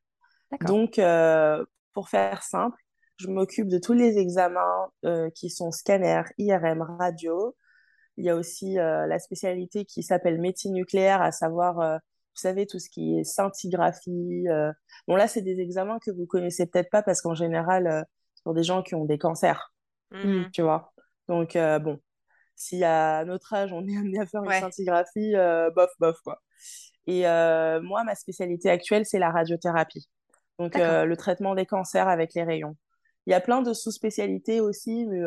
Donc, 0.68 1.02
pour 1.94 2.10
faire 2.10 2.44
simple, 2.44 2.78
je 3.18 3.28
m'occupe 3.28 3.70
de 3.70 3.80
tous 3.80 3.94
les 3.94 4.20
examens 4.20 4.92
qui 5.34 5.50
sont 5.50 5.72
scanner, 5.72 6.22
IRM, 6.38 6.84
radio, 6.84 7.56
il 8.20 8.26
y 8.26 8.30
a 8.30 8.36
aussi 8.36 8.78
euh, 8.78 9.08
la 9.08 9.18
spécialité 9.18 9.86
qui 9.86 10.04
s'appelle 10.04 10.40
médecine 10.42 10.74
nucléaire, 10.74 11.22
à 11.22 11.32
savoir, 11.32 11.80
euh, 11.80 11.96
vous 11.96 12.42
savez, 12.42 12.68
tout 12.68 12.78
ce 12.78 12.90
qui 12.90 13.18
est 13.18 13.24
scintigraphie. 13.24 14.46
Euh. 14.50 14.74
Bon, 15.08 15.16
là, 15.16 15.30
c'est 15.30 15.42
des 15.42 15.62
examens 15.62 16.00
que 16.00 16.12
vous 16.12 16.26
connaissez 16.26 16.66
peut-être 16.66 16.90
pas 16.90 17.02
parce 17.02 17.22
qu'en 17.22 17.34
général, 17.34 18.06
c'est 18.36 18.44
pour 18.44 18.54
des 18.54 18.64
gens 18.64 18.84
qui 18.84 18.94
ont 18.94 19.06
des 19.06 19.18
cancers, 19.18 19.74
mmh. 20.12 20.52
tu 20.52 20.62
vois. 20.62 20.94
Donc, 21.30 21.54
bon, 21.54 21.98
si 22.56 22.84
à 22.84 23.24
notre 23.24 23.54
âge, 23.54 23.72
on 23.72 23.88
est 23.88 23.98
amené 23.98 24.20
à 24.20 24.26
faire 24.26 24.44
une 24.44 24.52
scintigraphie, 24.52 25.34
bof, 25.74 25.92
bof, 26.00 26.20
quoi. 26.22 26.42
Et 27.08 27.22
moi, 27.22 28.04
ma 28.04 28.16
spécialité 28.16 28.70
actuelle, 28.70 29.06
c'est 29.06 29.20
la 29.20 29.32
radiothérapie. 29.32 30.10
Donc, 30.58 30.76
le 30.76 31.16
traitement 31.16 31.56
des 31.56 31.66
cancers 31.66 32.10
avec 32.10 32.34
les 32.34 32.44
rayons. 32.44 32.76
Il 33.28 33.32
y 33.32 33.34
a 33.34 33.42
plein 33.42 33.62
de 33.62 33.74
sous-spécialités 33.74 34.60
aussi, 34.60 35.06
mais 35.06 35.22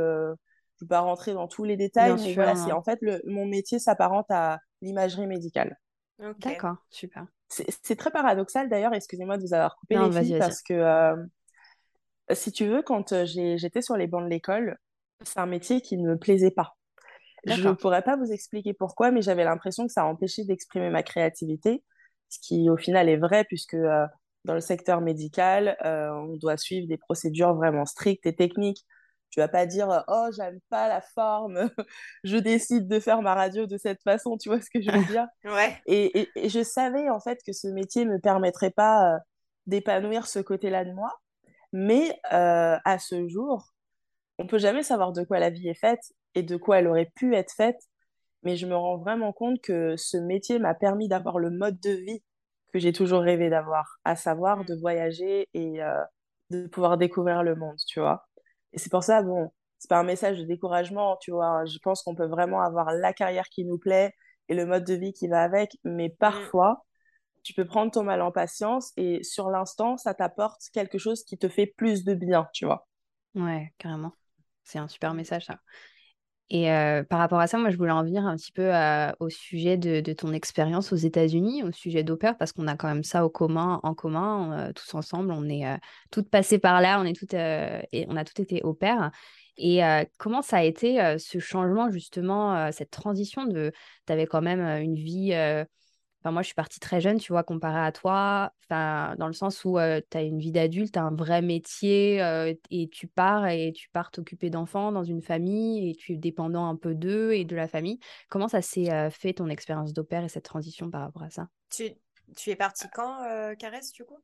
ne 0.83 0.89
pas 0.89 1.01
rentrer 1.01 1.33
dans 1.33 1.49
tous 1.49 1.65
les 1.65 1.77
détails, 1.77 2.15
mais 2.23 2.35
voilà, 2.35 2.55
c'est 2.57 2.73
en 2.73 2.83
fait 2.83 2.99
le, 3.03 3.23
mon 3.27 3.47
métier 3.47 3.79
s'apparente 3.79 4.31
à 4.31 4.61
l'imagerie 4.81 5.27
médicale. 5.27 5.79
D'accord, 6.39 6.77
super. 6.91 7.27
C'est 7.49 7.97
très 7.97 8.11
paradoxal 8.11 8.69
d'ailleurs, 8.69 8.95
excusez-moi 8.95 9.37
de 9.37 9.43
vous 9.43 9.53
avoir 9.53 9.77
coupé 9.77 9.97
les 9.97 10.11
filles, 10.23 10.39
parce 10.39 10.63
que 10.63 10.73
euh, 10.73 11.17
si 12.31 12.53
tu 12.53 12.67
veux, 12.67 12.83
quand 12.83 13.13
euh, 13.13 13.27
j'étais 13.27 13.83
sur 13.83 13.97
les 13.97 14.07
bancs 14.07 14.25
de 14.25 14.29
l'école, 14.29 14.79
c'est 15.23 15.39
un 15.39 15.47
métier 15.47 15.81
qui 15.81 15.99
ne 15.99 16.09
me 16.09 16.19
plaisait 16.19 16.51
pas. 16.51 16.77
Je 17.45 17.69
ne 17.69 17.75
pourrais 17.75 18.03
pas 18.03 18.17
vous 18.17 18.31
expliquer 18.31 18.73
pourquoi, 18.73 19.11
mais 19.11 19.21
j'avais 19.21 19.45
l'impression 19.45 19.87
que 19.87 19.93
ça 19.93 20.07
empêchait 20.07 20.45
d'exprimer 20.45 20.91
ma 20.91 21.03
créativité, 21.03 21.83
ce 22.29 22.39
qui 22.41 22.71
au 22.71 22.77
final 22.77 23.09
est 23.09 23.17
vrai, 23.17 23.45
puisque 23.45 23.75
euh, 23.75 24.07
dans 24.45 24.55
le 24.55 24.61
secteur 24.61 25.01
médical, 25.01 25.77
on 25.85 26.37
doit 26.37 26.57
suivre 26.57 26.89
des 26.89 26.97
procédures 26.97 27.55
vraiment 27.55 27.85
strictes 27.85 28.27
et 28.27 28.35
techniques 28.35 28.87
tu 29.33 29.41
vas 29.41 29.49
pas 29.49 29.67
dire 29.67 30.05
oh 30.09 30.29
j'aime 30.37 30.61
pas 30.69 30.89
la 30.89 31.01
forme, 31.01 31.69
je 32.25 32.37
décide 32.37 32.87
de 32.87 33.01
faire 33.01 33.23
ma 33.23 33.35
radio 33.35 33.67
de 33.67 33.77
cette 33.79 34.01
façon, 34.03 34.37
tu 34.37 34.49
vois 34.49 34.61
ce 34.61 34.71
que 34.73 34.81
je 34.81 34.91
veux 34.91 35.05
dire? 35.07 35.27
Ouais. 35.45 35.77
Et, 35.87 36.29
et, 36.37 36.49
je 36.49 36.63
savais 36.63 37.11
en 37.11 37.19
fait 37.19 37.41
que 37.45 37.53
ce 37.53 37.67
métier 37.67 38.05
me 38.05 38.21
permettrait 38.21 38.71
pas 38.71 39.15
euh, 39.15 39.19
d'épanouir 39.67 40.29
ce 40.29 40.39
côté-là 40.39 40.85
de 40.85 40.93
moi, 40.93 41.11
mais 41.73 42.21
euh, 42.33 42.79
à 42.85 42.99
ce 42.99 43.27
jour, 43.27 43.73
on 44.39 44.47
peut 44.47 44.59
jamais 44.59 44.85
savoir 44.85 45.13
de 45.13 45.25
quoi 45.25 45.41
la 45.41 45.51
vie 45.51 45.69
est 45.69 45.75
faite 45.81 46.13
et 46.35 46.43
de 46.43 46.57
quoi 46.57 46.79
elle 46.79 46.87
aurait 46.87 47.11
pu 47.17 47.35
être 47.35 47.53
faite 47.53 47.81
mais 48.43 48.57
je 48.57 48.67
me 48.67 48.77
rends 48.77 48.99
vraiment 48.99 49.33
compte 49.33 49.61
que 49.61 49.97
ce 49.97 50.17
métier 50.17 50.59
m'a 50.59 50.75
permis 50.75 51.09
d'avoir 51.09 51.39
le 51.39 51.51
mode 51.51 51.79
de 51.81 51.91
vie 51.91 52.23
que 52.73 52.79
j'ai 52.79 52.93
toujours 52.93 53.21
rêvé 53.21 53.51
d'avoir, 53.51 53.99
à 54.05 54.17
savoir 54.17 54.59
Mm. 54.59 54.65
de 54.65 54.75
voyager 54.81 55.49
et 55.55 55.83
euh, 55.83 56.03
de 56.51 56.67
pouvoir 56.67 56.99
découvrir 56.99 57.43
le 57.43 57.55
monde, 57.55 57.77
tu 57.87 58.01
vois? 58.01 58.27
Et 58.73 58.79
c'est 58.79 58.91
pour 58.91 59.03
ça, 59.05 59.23
bon, 59.23 59.51
c'est 59.79 59.89
pas 59.89 59.99
un 59.99 60.05
message 60.05 60.39
de 60.39 60.45
découragement, 60.45 61.17
tu 61.21 61.31
vois. 61.31 61.65
Je 61.67 61.79
pense 61.79 62.03
qu'on 62.03 62.15
peut 62.15 62.27
vraiment 62.27 62.63
avoir 62.63 62.93
la 62.93 63.13
carrière 63.13 63.49
qui 63.49 63.65
nous 63.65 63.79
plaît 63.79 64.15
et 64.49 64.55
le 64.55 64.67
mode 64.67 64.85
de 64.85 64.95
vie 64.95 65.13
qui 65.13 65.29
va 65.29 65.43
avec, 65.43 65.77
mais 65.85 66.09
Mm. 66.09 66.15
parfois, 66.19 66.85
tu 67.45 67.55
peux 67.55 67.67
prendre 67.67 67.93
ton 67.93 68.05
mal 68.05 68.23
en 68.23 68.33
patience 68.33 68.93
et 68.97 69.23
sur 69.25 69.51
l'instant, 69.51 69.97
ça 69.99 70.15
t'apporte 70.15 70.63
quelque 70.73 70.99
chose 70.99 71.25
qui 71.25 71.39
te 71.39 71.49
fait 71.49 71.67
plus 71.67 72.05
de 72.05 72.15
bien, 72.15 72.49
tu 72.55 72.67
vois. 72.67 72.89
Ouais, 73.35 73.73
carrément. 73.79 74.13
C'est 74.65 74.79
un 74.79 74.89
super 74.89 75.15
message, 75.15 75.45
ça. 75.47 75.59
Et 76.55 76.67
par 77.09 77.19
rapport 77.19 77.41
à 77.41 77.47
ça, 77.47 77.57
moi, 77.57 77.71
je 77.71 77.79
voulais 77.79 77.93
en 77.93 78.05
venir 78.05 78.27
un 78.27 78.37
petit 78.37 78.53
peu 78.53 78.71
au 79.21 79.31
sujet 79.31 79.79
de, 79.79 80.13
ton 80.13 80.35
expérience 80.35 80.93
aux 80.93 80.97
États-Unis, 80.97 81.63
au 81.63 81.73
sujet 81.73 82.03
d'au 82.05 82.19
parce 82.19 82.53
qu'on 82.53 82.67
a 82.67 82.77
quand 82.77 82.89
même 82.89 83.05
ça 83.05 83.25
en 83.25 83.31
commun, 83.31 83.81
tous 84.75 84.95
ensemble. 84.95 85.33
On 85.33 85.49
est 85.49 85.65
toutes 86.11 86.29
passées 86.29 86.59
par 86.59 86.83
là, 86.83 87.01
on 87.01 87.05
est 87.05 87.17
toutes, 87.17 87.33
on 87.33 88.17
a 88.17 88.25
toutes 88.25 88.41
été 88.41 88.61
au 88.65 88.75
pair. 88.75 89.11
Et 89.57 89.81
comment 90.19 90.43
ça 90.43 90.59
a 90.59 90.63
été 90.63 91.17
ce 91.19 91.39
changement, 91.39 91.91
justement, 91.91 92.71
cette 92.71 92.91
transition 92.91 93.47
de... 93.47 93.73
Tu 94.07 94.13
avais 94.13 94.27
quand 94.27 94.43
même 94.43 94.61
une 94.61 94.95
vie... 94.95 95.33
euh, 96.23 96.29
Enfin, 96.29 96.31
moi, 96.33 96.43
je 96.43 96.47
suis 96.47 96.55
partie 96.55 96.81
très 96.81 97.01
jeune, 97.01 97.19
tu 97.19 97.33
vois, 97.33 97.43
comparé 97.43 97.81
à 97.81 97.93
toi. 97.93 98.53
Enfin, 98.65 99.15
dans 99.19 99.27
le 99.27 99.33
sens 99.33 99.65
où 99.65 99.77
tu 100.11 100.17
as 100.17 100.23
une 100.23 100.39
vie 100.39 100.53
d'adulte, 100.53 100.97
un 100.97 101.15
vrai 101.15 101.43
métier, 101.43 102.23
euh, 102.23 102.55
et 102.71 102.89
tu 102.89 103.07
pars 103.07 103.47
et 103.49 103.73
tu 103.73 103.89
pars 103.91 104.11
t'occuper 104.11 104.51
d'enfants 104.51 104.93
dans 104.93 105.05
une 105.05 105.23
famille 105.23 105.91
et 105.91 105.95
tu 105.95 106.13
es 106.13 106.17
dépendant 106.17 106.67
un 106.69 106.77
peu 106.77 106.95
d'eux 106.95 107.33
et 107.33 107.45
de 107.45 107.57
la 107.57 107.69
famille. 107.69 107.99
Comment 108.29 108.49
ça 108.49 108.63
s'est 108.63 108.93
euh, 108.93 109.11
fait 109.11 109.35
ton 109.35 109.49
expérience 109.49 109.93
d'au 109.93 110.05
pair 110.05 110.25
et 110.25 110.29
cette 110.29 110.45
transition 110.45 110.91
par 110.91 111.03
rapport 111.03 111.23
à 111.23 111.31
ça? 111.31 111.49
Tu, 111.71 111.91
tu 112.37 112.51
es 112.51 112.57
parti 112.57 112.87
quand, 112.95 113.25
euh, 113.25 113.55
Caresse, 113.55 113.93
du 113.93 114.05
coup? 114.05 114.19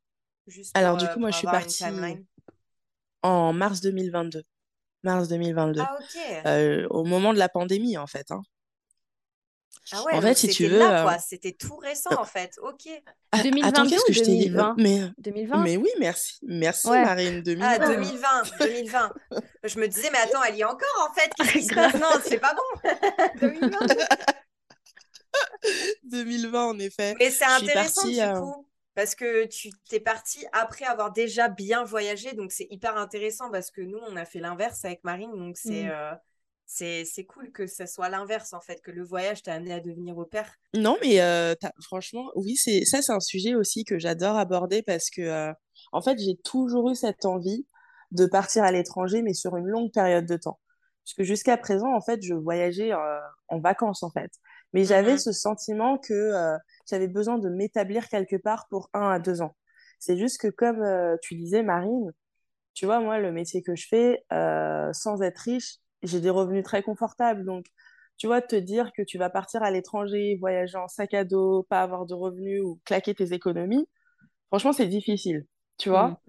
Juste 0.47 0.75
Alors, 0.75 0.93
pour, 0.93 0.99
du 0.99 1.05
euh, 1.07 1.15
coup, 1.15 1.21
moi, 1.21 1.31
je 1.31 1.37
suis 1.37 1.47
partie 1.47 1.85
en 3.23 3.53
mars 3.53 3.81
2022. 3.81 4.43
Mars 5.03 5.29
2022. 5.29 5.81
Ah, 5.81 5.97
ok. 6.01 6.47
Euh, 6.47 6.87
au 6.91 7.05
moment 7.05 7.33
de 7.33 7.39
la 7.39 7.49
pandémie, 7.49 7.99
en 7.99 8.07
fait. 8.07 8.31
hein. 8.31 8.43
Ah 9.93 10.01
En 10.03 10.05
ouais, 10.05 10.21
fait, 10.21 10.27
donc 10.29 10.37
si 10.37 10.47
tu 10.49 10.53
c'était 10.65 10.69
veux. 10.69 10.83
euh. 10.83 11.11
C'était 11.27 11.53
tout 11.53 11.77
récent, 11.77 12.11
en 12.19 12.25
fait. 12.25 12.53
Ok. 12.63 12.87
a- 13.33 13.37
Attends, 13.39 13.43
2022 13.51 13.89
qu'est-ce 13.91 14.05
que 14.05 14.13
je 14.13 14.21
t'ai 14.21 14.37
dit? 14.37 14.49
Euh, 14.51 14.75
2020? 14.75 14.75
Mais, 14.79 15.01
2020? 15.19 15.63
mais 15.63 15.77
oui, 15.77 15.89
merci. 15.99 16.39
Merci, 16.43 16.89
Ouais. 16.89 17.03
Marine. 17.05 17.39
Ah, 17.63 17.79
2020. 17.79 17.79
2020, 17.79 18.43
2020. 18.61 19.13
Je 19.65 19.79
me 19.81 19.89
disais, 19.89 20.11
mais 20.13 20.19
attends, 20.19 20.43
elle 20.45 20.57
y 20.57 20.61
est 20.61 20.65
encore, 20.65 21.09
en 21.11 21.15
fait. 21.15 21.31
Qu'est-ce 21.37 21.53
qui 21.53 21.63
se 21.65 21.69
Grave. 21.75 21.93
passe? 21.93 22.01
Non, 22.01 22.21
c'est 22.25 22.39
pas 22.39 22.55
bon. 22.55 22.91
2022. 23.41 23.95
2020, 26.05 26.65
en 26.69 26.79
effet. 26.79 27.15
Mais 27.19 27.31
c'est 27.31 27.45
intéressant, 27.45 28.03
partie. 28.03 28.15
du 28.17 28.21
euh, 28.21 28.41
coup. 28.41 28.65
Parce 28.95 29.15
que 29.15 29.47
tu 29.47 29.71
t'es 29.89 30.01
parti 30.01 30.45
après 30.53 30.85
avoir 30.85 31.13
déjà 31.13 31.49
bien 31.49 31.85
voyagé. 31.85 32.33
Donc, 32.33 32.51
c'est 32.51 32.67
hyper 32.71 32.97
intéressant 32.97 33.49
parce 33.51 33.71
que 33.71 33.81
nous, 33.81 33.99
on 34.09 34.17
a 34.17 34.25
fait 34.25 34.41
l'inverse 34.41 34.85
avec 34.85 35.05
Marine. 35.05 35.31
Donc, 35.37 35.57
c'est 35.57 35.85
Mm. 35.85 35.91
euh, 35.93 36.13
c'est 36.71 37.07
c'est 37.07 37.25
cool 37.25 37.51
que 37.51 37.67
ça 37.67 37.87
soit 37.87 38.11
l'inverse, 38.11 38.53
en 38.53 38.61
fait, 38.61 38.83
que 38.83 38.91
le 38.91 39.03
voyage 39.03 39.43
t'a 39.43 39.55
amené 39.55 39.73
à 39.73 39.81
devenir 39.81 40.19
au 40.19 40.27
père. 40.27 40.55
Non, 40.75 40.99
mais 41.01 41.21
euh, 41.23 41.55
franchement, 41.83 42.31
oui, 42.37 42.57
c'est 42.57 42.85
ça, 42.85 43.01
c'est 43.01 43.13
un 43.13 43.21
sujet 43.21 43.55
aussi 43.55 43.85
que 43.85 43.99
j'adore 43.99 44.37
aborder 44.37 44.83
parce 44.83 45.09
que, 45.09 45.23
euh, 45.23 45.53
en 45.93 46.03
fait, 46.03 46.19
j'ai 46.19 46.37
toujours 46.45 46.91
eu 46.91 46.95
cette 46.95 47.25
envie 47.25 47.67
de 48.11 48.27
partir 48.27 48.65
à 48.65 48.71
l'étranger, 48.71 49.23
mais 49.23 49.33
sur 49.33 49.57
une 49.57 49.67
longue 49.67 49.91
période 49.93 50.27
de 50.27 50.37
temps. 50.37 50.61
Parce 51.05 51.15
que 51.15 51.25
jusqu'à 51.25 51.57
présent, 51.57 51.91
en 51.95 52.03
fait, 52.03 52.23
je 52.23 52.35
voyageais 52.35 52.93
euh, 52.93 53.19
en 53.49 53.61
vacances, 53.61 54.03
en 54.03 54.11
fait. 54.11 54.31
Mais 54.75 54.85
j'avais 54.85 55.17
ce 55.17 55.33
sentiment 55.33 55.97
que 55.97 56.33
j'avais 56.87 57.09
besoin 57.09 57.39
de 57.39 57.49
m'établir 57.49 58.09
quelque 58.11 58.37
part 58.37 58.67
pour 58.69 58.91
un 58.93 59.09
à 59.09 59.19
deux 59.19 59.41
ans. 59.41 59.57
C'est 59.99 60.19
juste 60.19 60.39
que, 60.39 60.49
comme 60.49 60.85
tu 61.23 61.35
disais, 61.35 61.63
Marine, 61.63 62.13
tu 62.75 62.85
vois, 62.85 63.01
moi, 63.01 63.19
le 63.19 63.33
métier 63.33 63.63
que 63.63 63.75
je 63.75 63.87
fais, 63.89 64.23
sans 64.93 65.23
être 65.23 65.39
riche, 65.39 65.79
j'ai 66.03 66.21
des 66.21 66.31
revenus 66.31 66.65
très 66.65 66.83
confortables. 66.83 67.45
Donc, 67.45 67.67
tu 68.17 68.27
vois, 68.27 68.43
te 68.43 68.57
dire 68.57 68.93
que 68.97 69.03
tu 69.03 69.19
vas 69.19 69.31
partir 69.31 69.63
à 69.63 69.71
l'étranger, 69.71 70.37
voyager 70.41 70.77
en 70.79 70.89
sac 70.89 71.15
à 71.15 71.25
dos, 71.25 71.65
pas 71.71 71.83
avoir 71.83 72.07
de 72.07 72.15
revenus 72.15 72.63
ou 72.63 72.81
claquer 72.85 73.15
tes 73.15 73.33
économies, 73.33 73.87
franchement, 74.49 74.73
c'est 74.73 74.87
difficile, 74.89 75.47
tu 75.79 75.91
Mm. 75.91 75.91
vois. 75.91 76.21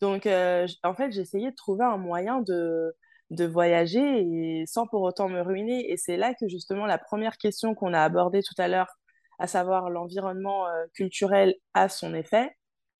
Donc, 0.00 0.26
euh, 0.26 0.66
en 0.84 0.94
fait, 0.94 1.10
j'ai 1.12 1.22
essayé 1.22 1.50
de 1.50 1.56
trouver 1.56 1.84
un 1.84 1.96
moyen 1.98 2.40
de, 2.42 2.94
de 3.30 3.44
voyager 3.46 4.00
et 4.20 4.64
sans 4.66 4.86
pour 4.86 5.02
autant 5.02 5.28
me 5.28 5.40
ruiner. 5.40 5.90
Et 5.90 5.96
c'est 5.96 6.16
là 6.16 6.34
que, 6.34 6.48
justement, 6.48 6.86
la 6.86 6.98
première 6.98 7.38
question 7.38 7.74
qu'on 7.74 7.94
a 7.94 8.02
abordée 8.02 8.42
tout 8.42 8.54
à 8.60 8.68
l'heure, 8.68 8.88
à 9.38 9.46
savoir 9.46 9.90
l'environnement 9.90 10.66
euh, 10.68 10.86
culturel, 10.94 11.54
a 11.74 11.88
son 11.88 12.14
effet. 12.14 12.50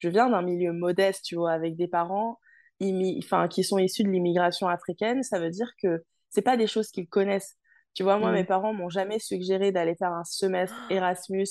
Je 0.00 0.08
viens 0.08 0.28
d'un 0.30 0.42
milieu 0.42 0.72
modeste, 0.72 1.24
tu 1.24 1.36
vois, 1.36 1.52
avec 1.52 1.76
des 1.76 1.88
parents 1.88 2.38
enfin, 2.82 3.48
qui 3.48 3.64
sont 3.64 3.78
issus 3.78 4.02
de 4.04 4.08
l'immigration 4.10 4.68
africaine. 4.68 5.22
Ça 5.22 5.38
veut 5.40 5.50
dire 5.50 5.70
que 5.82 6.04
c'est 6.30 6.42
pas 6.42 6.56
des 6.56 6.66
choses 6.66 6.88
qu'ils 6.90 7.08
connaissent. 7.08 7.56
Tu 7.94 8.02
vois, 8.02 8.18
moi, 8.18 8.30
mes 8.32 8.42
Mm. 8.42 8.46
parents 8.46 8.72
m'ont 8.74 8.90
jamais 8.90 9.18
suggéré 9.18 9.72
d'aller 9.72 9.94
faire 9.94 10.12
un 10.12 10.24
semestre 10.24 10.76
Erasmus 10.90 11.46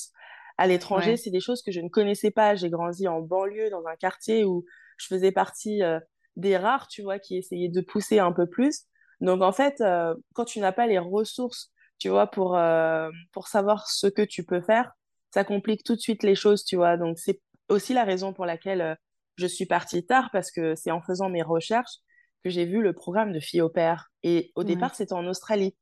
à 0.58 0.68
l'étranger. 0.68 1.12
Ouais. 1.12 1.18
C'est 1.18 1.32
des 1.32 1.40
choses 1.40 1.62
que 1.62 1.72
je 1.72 1.82
ne 1.82 1.90
connaissais 1.90 2.32
pas. 2.32 2.56
J'ai 2.56 2.70
grandi 2.70 3.08
en 3.08 3.22
banlieue, 3.22 3.70
dans 3.70 3.86
un 3.88 3.96
quartier 3.96 4.46
où 4.46 4.64
je 4.98 5.08
faisais 5.08 5.32
partie 5.32 5.82
euh, 5.84 6.00
des 6.36 6.56
rares, 6.58 6.88
tu 6.88 7.02
vois, 7.02 7.20
qui 7.20 7.38
essayaient 7.38 7.70
de 7.70 7.82
pousser 7.82 8.20
un 8.20 8.32
peu 8.32 8.46
plus. 8.48 8.84
Donc, 9.22 9.42
en 9.42 9.52
fait, 9.52 9.82
euh, 9.82 10.14
quand 10.34 10.46
tu 10.46 10.60
n'as 10.60 10.72
pas 10.72 10.86
les 10.88 11.00
ressources, 11.00 11.72
tu 11.98 12.10
vois, 12.10 12.28
pour, 12.28 12.56
euh, 12.58 13.10
pour 13.32 13.48
savoir 13.48 13.90
ce 13.90 14.08
que 14.08 14.22
tu 14.22 14.44
peux 14.44 14.62
faire, 14.62 14.92
ça 15.34 15.44
complique 15.44 15.84
tout 15.84 15.96
de 15.96 16.00
suite 16.02 16.24
les 16.24 16.36
choses, 16.36 16.64
tu 16.64 16.76
vois. 16.76 16.96
Donc, 16.98 17.18
c'est 17.18 17.42
aussi 17.70 17.94
la 17.94 18.04
raison 18.04 18.32
pour 18.34 18.46
laquelle 18.46 18.98
je 19.38 19.48
suis 19.48 19.66
partie 19.66 20.06
tard, 20.06 20.30
parce 20.32 20.52
que 20.52 20.76
c'est 20.76 20.92
en 20.92 21.02
faisant 21.02 21.30
mes 21.30 21.44
recherches 21.44 21.98
que 22.44 22.50
j'ai 22.50 22.66
vu 22.66 22.82
le 22.82 22.94
programme 22.94 23.34
de 23.34 23.40
filles 23.40 23.62
au 23.62 23.70
pair. 23.70 24.10
Et 24.24 24.52
au 24.56 24.64
Ouais. 24.64 24.66
départ, 24.66 24.96
c'était 24.96 25.14
en 25.14 25.26
Australie. 25.28 25.76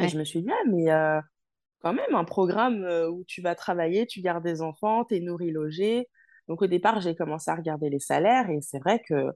Et 0.00 0.08
je 0.08 0.18
me 0.18 0.24
suis 0.24 0.42
dit, 0.42 0.50
ah, 0.50 0.64
mais 0.68 0.90
euh, 0.92 1.20
quand 1.80 1.92
même, 1.94 2.14
un 2.14 2.24
programme 2.24 2.84
euh, 2.84 3.10
où 3.10 3.24
tu 3.26 3.42
vas 3.42 3.54
travailler, 3.54 4.06
tu 4.06 4.20
gardes 4.22 4.44
des 4.44 4.62
enfants, 4.62 5.04
t'es 5.04 5.20
nourri, 5.20 5.50
logé. 5.52 6.08
Donc 6.48 6.62
au 6.62 6.66
départ, 6.66 7.00
j'ai 7.00 7.16
commencé 7.16 7.50
à 7.50 7.56
regarder 7.56 7.90
les 7.90 8.00
salaires 8.00 8.50
et 8.50 8.60
c'est 8.62 8.80
vrai 8.80 9.02
que, 9.08 9.26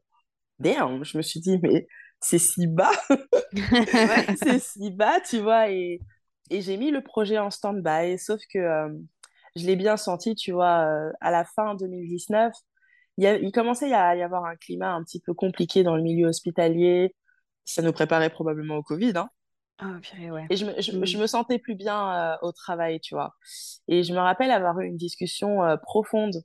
damn, 0.61 1.05
je 1.05 1.19
me 1.19 1.23
suis 1.23 1.41
dit, 1.41 1.59
mais 1.63 1.87
c'est 2.21 2.39
si 2.39 2.67
bas, 2.67 2.93
c'est 4.35 4.59
si 4.61 4.91
bas, 4.91 5.21
tu 5.21 5.39
vois. 5.41 5.71
Et, 5.71 6.03
et 6.51 6.61
j'ai 6.61 6.77
mis 6.77 6.91
le 6.91 7.03
projet 7.03 7.39
en 7.39 7.51
stand-by, 7.51 8.19
sauf 8.19 8.41
que 8.53 8.59
euh, 8.59 8.89
je 9.57 9.67
l'ai 9.67 9.77
bien 9.77 9.97
senti, 9.97 10.35
tu 10.35 10.53
vois, 10.53 10.87
euh, 10.87 11.13
à 11.21 11.31
la 11.31 11.45
fin 11.45 11.75
2019, 11.75 12.53
il, 13.17 13.25
y 13.25 13.27
a- 13.27 13.37
il 13.39 13.53
commençait 13.53 13.93
à 13.93 14.17
y 14.17 14.23
avoir 14.23 14.45
un 14.45 14.57
climat 14.57 14.93
un 14.93 15.03
petit 15.03 15.21
peu 15.21 15.35
compliqué 15.35 15.83
dans 15.83 15.97
le 15.97 16.03
milieu 16.03 16.29
hospitalier. 16.29 17.15
Ça 17.65 17.83
nous 17.83 17.93
préparait 17.93 18.31
probablement 18.31 18.77
au 18.77 18.83
Covid, 18.83 19.13
hein. 19.17 19.29
Oh, 19.83 20.01
purée, 20.01 20.31
ouais. 20.31 20.47
Et 20.49 20.57
je 20.57 20.65
me, 20.65 20.73
je, 20.81 20.93
je 21.05 21.19
Mm. 21.19 21.21
me 21.21 21.27
sentais 21.27 21.59
plus 21.59 21.75
bien 21.75 22.33
euh, 22.33 22.37
au 22.43 22.53
travail, 22.53 23.01
tu 23.01 23.15
vois. 23.15 23.35
Et 23.89 24.03
je 24.05 24.13
me 24.15 24.19
rappelle 24.19 24.51
avoir 24.51 24.81
eu 24.81 24.87
une 24.87 24.97
discussion 24.97 25.63
euh, 25.65 25.77
profonde 25.77 26.37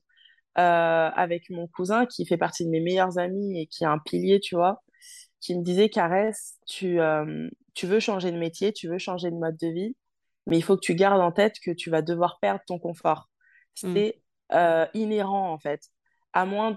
euh, 0.57 1.09
avec 1.15 1.49
mon 1.49 1.67
cousin 1.67 2.05
qui 2.05 2.25
fait 2.25 2.37
partie 2.37 2.65
de 2.65 2.69
mes 2.71 2.81
meilleurs 2.81 3.17
amis 3.19 3.61
et 3.61 3.67
qui 3.67 3.83
est 3.83 3.87
un 3.87 3.99
pilier, 3.99 4.39
tu 4.39 4.55
vois, 4.55 4.83
qui 5.39 5.57
me 5.57 5.63
disait, 5.63 5.89
Caresse, 5.89 6.59
tu, 6.67 6.99
tu 7.73 7.87
veux 7.87 7.99
changer 7.99 8.31
de 8.31 8.37
métier, 8.37 8.73
tu 8.73 8.87
veux 8.89 8.97
changer 8.97 9.31
de 9.31 9.35
mode 9.37 9.57
de 9.57 9.67
vie, 9.67 9.95
mais 10.47 10.57
il 10.57 10.61
faut 10.61 10.75
que 10.75 10.81
tu 10.81 10.95
gardes 10.95 11.21
en 11.21 11.31
tête 11.31 11.55
que 11.63 11.71
tu 11.71 11.89
vas 11.89 12.01
devoir 12.01 12.39
perdre 12.41 12.61
ton 12.67 12.79
confort. 12.79 13.29
Mm. 13.83 13.93
C'est 13.93 14.21
euh, 14.53 14.85
inhérent, 14.93 15.51
en 15.53 15.59
fait. 15.59 15.81
À 16.33 16.45
moins 16.45 16.75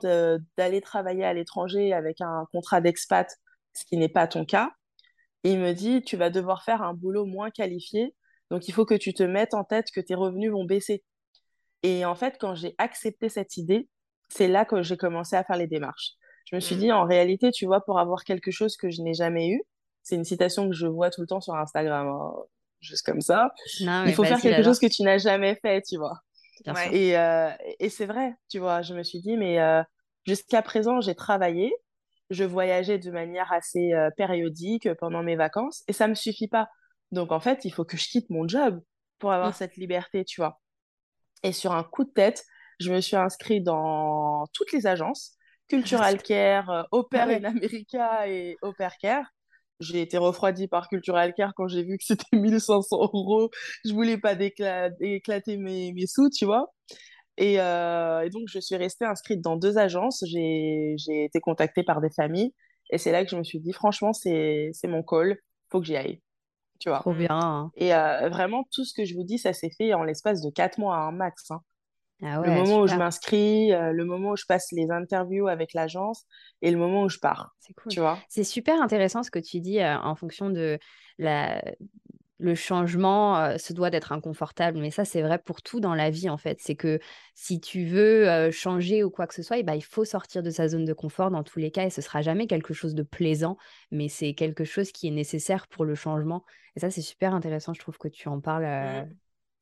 d'aller 0.56 0.80
travailler 0.80 1.24
à 1.24 1.32
l'étranger 1.32 1.92
avec 1.92 2.20
un 2.20 2.46
contrat 2.52 2.80
d'expat, 2.80 3.28
ce 3.72 3.84
qui 3.84 3.96
n'est 3.96 4.08
pas 4.08 4.26
ton 4.26 4.44
cas. 4.44 4.72
Et 5.44 5.52
il 5.52 5.58
me 5.58 5.72
dit, 5.72 6.02
tu 6.02 6.16
vas 6.16 6.30
devoir 6.30 6.64
faire 6.64 6.82
un 6.82 6.94
boulot 6.94 7.24
moins 7.26 7.50
qualifié, 7.50 8.14
donc 8.50 8.66
il 8.68 8.72
faut 8.72 8.84
que 8.86 8.94
tu 8.94 9.12
te 9.14 9.22
mettes 9.22 9.54
en 9.54 9.62
tête 9.64 9.86
que 9.94 10.00
tes 10.00 10.14
revenus 10.14 10.50
vont 10.50 10.64
baisser. 10.64 11.04
Et 11.82 12.04
en 12.04 12.14
fait, 12.14 12.36
quand 12.40 12.54
j'ai 12.54 12.74
accepté 12.78 13.28
cette 13.28 13.56
idée, 13.56 13.88
c'est 14.28 14.48
là 14.48 14.64
que 14.64 14.82
j'ai 14.82 14.96
commencé 14.96 15.36
à 15.36 15.44
faire 15.44 15.56
les 15.56 15.66
démarches. 15.66 16.12
Je 16.46 16.56
me 16.56 16.60
suis 16.60 16.74
Mm. 16.76 16.78
dit, 16.78 16.92
en 16.92 17.04
réalité, 17.04 17.50
tu 17.50 17.66
vois, 17.66 17.84
pour 17.84 17.98
avoir 17.98 18.24
quelque 18.24 18.50
chose 18.50 18.76
que 18.76 18.90
je 18.90 19.02
n'ai 19.02 19.14
jamais 19.14 19.48
eu, 19.48 19.62
c'est 20.02 20.16
une 20.16 20.24
citation 20.24 20.68
que 20.68 20.74
je 20.74 20.86
vois 20.86 21.10
tout 21.10 21.20
le 21.20 21.26
temps 21.26 21.40
sur 21.40 21.54
Instagram, 21.54 22.08
hein, 22.08 22.32
juste 22.80 23.04
comme 23.06 23.20
ça, 23.20 23.52
Non, 23.82 24.04
il 24.06 24.14
faut 24.14 24.24
faire 24.24 24.32
vas-y, 24.38 24.42
quelque 24.42 24.62
chose 24.64 24.78
que 24.78 24.86
tu 24.86 25.02
n'as 25.02 25.18
jamais 25.18 25.54
fait, 25.56 25.82
tu 25.82 25.96
vois. 25.96 26.20
Ouais. 26.66 26.94
Et, 26.96 27.18
euh, 27.18 27.50
et 27.78 27.88
c'est 27.90 28.06
vrai, 28.06 28.34
tu 28.48 28.58
vois, 28.58 28.82
je 28.82 28.94
me 28.94 29.02
suis 29.02 29.20
dit, 29.20 29.36
mais 29.36 29.60
euh, 29.60 29.82
jusqu'à 30.26 30.62
présent, 30.62 31.00
j'ai 31.00 31.14
travaillé, 31.14 31.72
je 32.30 32.44
voyageais 32.44 32.98
de 32.98 33.10
manière 33.10 33.52
assez 33.52 33.92
euh, 33.92 34.10
périodique 34.16 34.92
pendant 34.94 35.22
mes 35.22 35.36
vacances, 35.36 35.84
et 35.88 35.92
ça 35.92 36.08
me 36.08 36.14
suffit 36.14 36.48
pas. 36.48 36.68
Donc, 37.12 37.32
en 37.32 37.40
fait, 37.40 37.64
il 37.64 37.70
faut 37.72 37.84
que 37.84 37.96
je 37.96 38.08
quitte 38.08 38.30
mon 38.30 38.48
job 38.48 38.82
pour 39.18 39.32
avoir 39.32 39.50
Mm. 39.50 39.52
cette 39.52 39.76
liberté, 39.76 40.24
tu 40.24 40.40
vois. 40.40 40.60
Et 41.42 41.52
sur 41.52 41.72
un 41.72 41.84
coup 41.84 42.04
de 42.04 42.10
tête, 42.10 42.44
je 42.80 42.92
me 42.92 43.00
suis 43.00 43.16
inscrite 43.16 43.64
dans 43.64 44.46
toutes 44.54 44.72
les 44.72 44.86
agences, 44.86 45.36
Cultural 45.68 46.22
Care, 46.22 46.86
Au 46.92 47.04
Ah 47.14 47.26
Pair 47.26 47.26
ouais. 47.26 47.40
in 47.40 47.44
America 47.44 48.28
et 48.28 48.56
Au 48.62 48.72
Pair 48.72 48.96
Care. 48.98 49.26
J'ai 49.80 50.00
été 50.00 50.18
refroidie 50.18 50.68
par 50.68 50.88
Cultural 50.88 51.34
Care 51.34 51.52
quand 51.54 51.68
j'ai 51.68 51.82
vu 51.82 51.98
que 51.98 52.04
c'était 52.04 52.24
1500 52.36 52.96
euros. 53.14 53.50
Je 53.84 53.92
voulais 53.92 54.18
pas 54.18 54.34
éclater 55.00 55.56
mes, 55.56 55.92
mes 55.92 56.06
sous, 56.06 56.30
tu 56.30 56.44
vois. 56.44 56.72
Et, 57.36 57.60
euh, 57.60 58.22
et, 58.22 58.30
donc, 58.30 58.44
je 58.46 58.60
suis 58.60 58.76
restée 58.76 59.04
inscrite 59.04 59.40
dans 59.40 59.56
deux 59.56 59.78
agences. 59.78 60.24
J'ai 60.26 60.96
été 61.06 61.40
contactée 61.40 61.82
par 61.82 62.00
des 62.00 62.10
familles. 62.10 62.54
Et 62.90 62.98
c'est 62.98 63.12
là 63.12 63.24
que 63.24 63.30
je 63.30 63.36
me 63.36 63.44
suis 63.44 63.60
dit, 63.60 63.72
franchement, 63.72 64.12
c'est 64.12 64.72
mon 64.84 65.02
call. 65.02 65.38
faut 65.70 65.80
que 65.80 65.86
j'y 65.86 65.96
aille. 65.96 66.20
Tu 66.80 66.88
vois. 66.88 66.98
Trop 67.00 67.14
bien. 67.14 67.70
Et 67.76 67.94
euh, 67.94 68.28
vraiment, 68.28 68.64
tout 68.72 68.84
ce 68.84 68.92
que 68.94 69.04
je 69.04 69.14
vous 69.14 69.24
dis, 69.24 69.38
ça 69.38 69.52
s'est 69.52 69.70
fait 69.76 69.94
en 69.94 70.04
l'espace 70.04 70.42
de 70.42 70.50
quatre 70.50 70.78
mois 70.78 70.96
à 70.96 71.00
un 71.00 71.12
max. 71.12 71.50
Hein. 71.50 71.60
Ah 72.24 72.40
le 72.40 72.52
moment 72.52 72.80
où 72.80 72.86
je 72.86 72.94
m'inscris, 72.94 73.72
euh, 73.72 73.92
le 73.92 74.04
moment 74.04 74.30
où 74.30 74.36
je 74.36 74.46
passe 74.46 74.72
les 74.72 74.90
interviews 74.90 75.46
avec 75.46 75.74
l'agence 75.74 76.24
et 76.62 76.70
le 76.70 76.78
moment 76.78 77.02
où 77.02 77.08
je 77.08 77.18
pars. 77.18 77.54
C'est 77.60 77.74
cool. 77.74 77.92
Tu 77.92 78.00
vois 78.00 78.18
C'est 78.28 78.44
super 78.44 78.80
intéressant 78.80 79.22
ce 79.22 79.30
que 79.30 79.38
tu 79.38 79.60
dis 79.60 79.80
euh, 79.80 79.98
en 79.98 80.14
fonction 80.14 80.48
de 80.48 80.78
la, 81.18 81.62
le 82.38 82.54
changement 82.54 83.58
se 83.58 83.74
doit 83.74 83.90
d'être 83.90 84.10
inconfortable. 84.12 84.78
Mais 84.78 84.90
ça, 84.90 85.04
c'est 85.04 85.20
vrai 85.20 85.38
pour 85.38 85.60
tout 85.60 85.80
dans 85.80 85.94
la 85.94 86.10
vie, 86.10 86.30
en 86.30 86.38
fait. 86.38 86.58
C'est 86.60 86.74
que 86.74 86.98
si 87.34 87.60
tu 87.60 87.84
veux 87.84 88.50
changer 88.50 89.04
ou 89.04 89.10
quoi 89.10 89.26
que 89.26 89.34
ce 89.34 89.42
soit, 89.42 89.58
eh 89.58 89.62
ben, 89.62 89.74
il 89.74 89.84
faut 89.84 90.04
sortir 90.04 90.42
de 90.42 90.50
sa 90.50 90.66
zone 90.66 90.84
de 90.84 90.92
confort 90.92 91.30
dans 91.30 91.44
tous 91.44 91.58
les 91.58 91.70
cas. 91.70 91.84
Et 91.84 91.90
ce 91.90 92.00
sera 92.00 92.22
jamais 92.22 92.46
quelque 92.46 92.74
chose 92.74 92.94
de 92.94 93.02
plaisant, 93.02 93.56
mais 93.92 94.08
c'est 94.08 94.34
quelque 94.34 94.64
chose 94.64 94.90
qui 94.90 95.06
est 95.06 95.12
nécessaire 95.12 95.68
pour 95.68 95.84
le 95.84 95.94
changement. 95.94 96.44
Et 96.74 96.80
ça, 96.80 96.90
c'est 96.90 97.02
super 97.02 97.34
intéressant. 97.34 97.74
Je 97.74 97.80
trouve 97.80 97.98
que 97.98 98.08
tu 98.08 98.28
en 98.28 98.40
parles 98.40 98.64
mmh. 98.64 99.14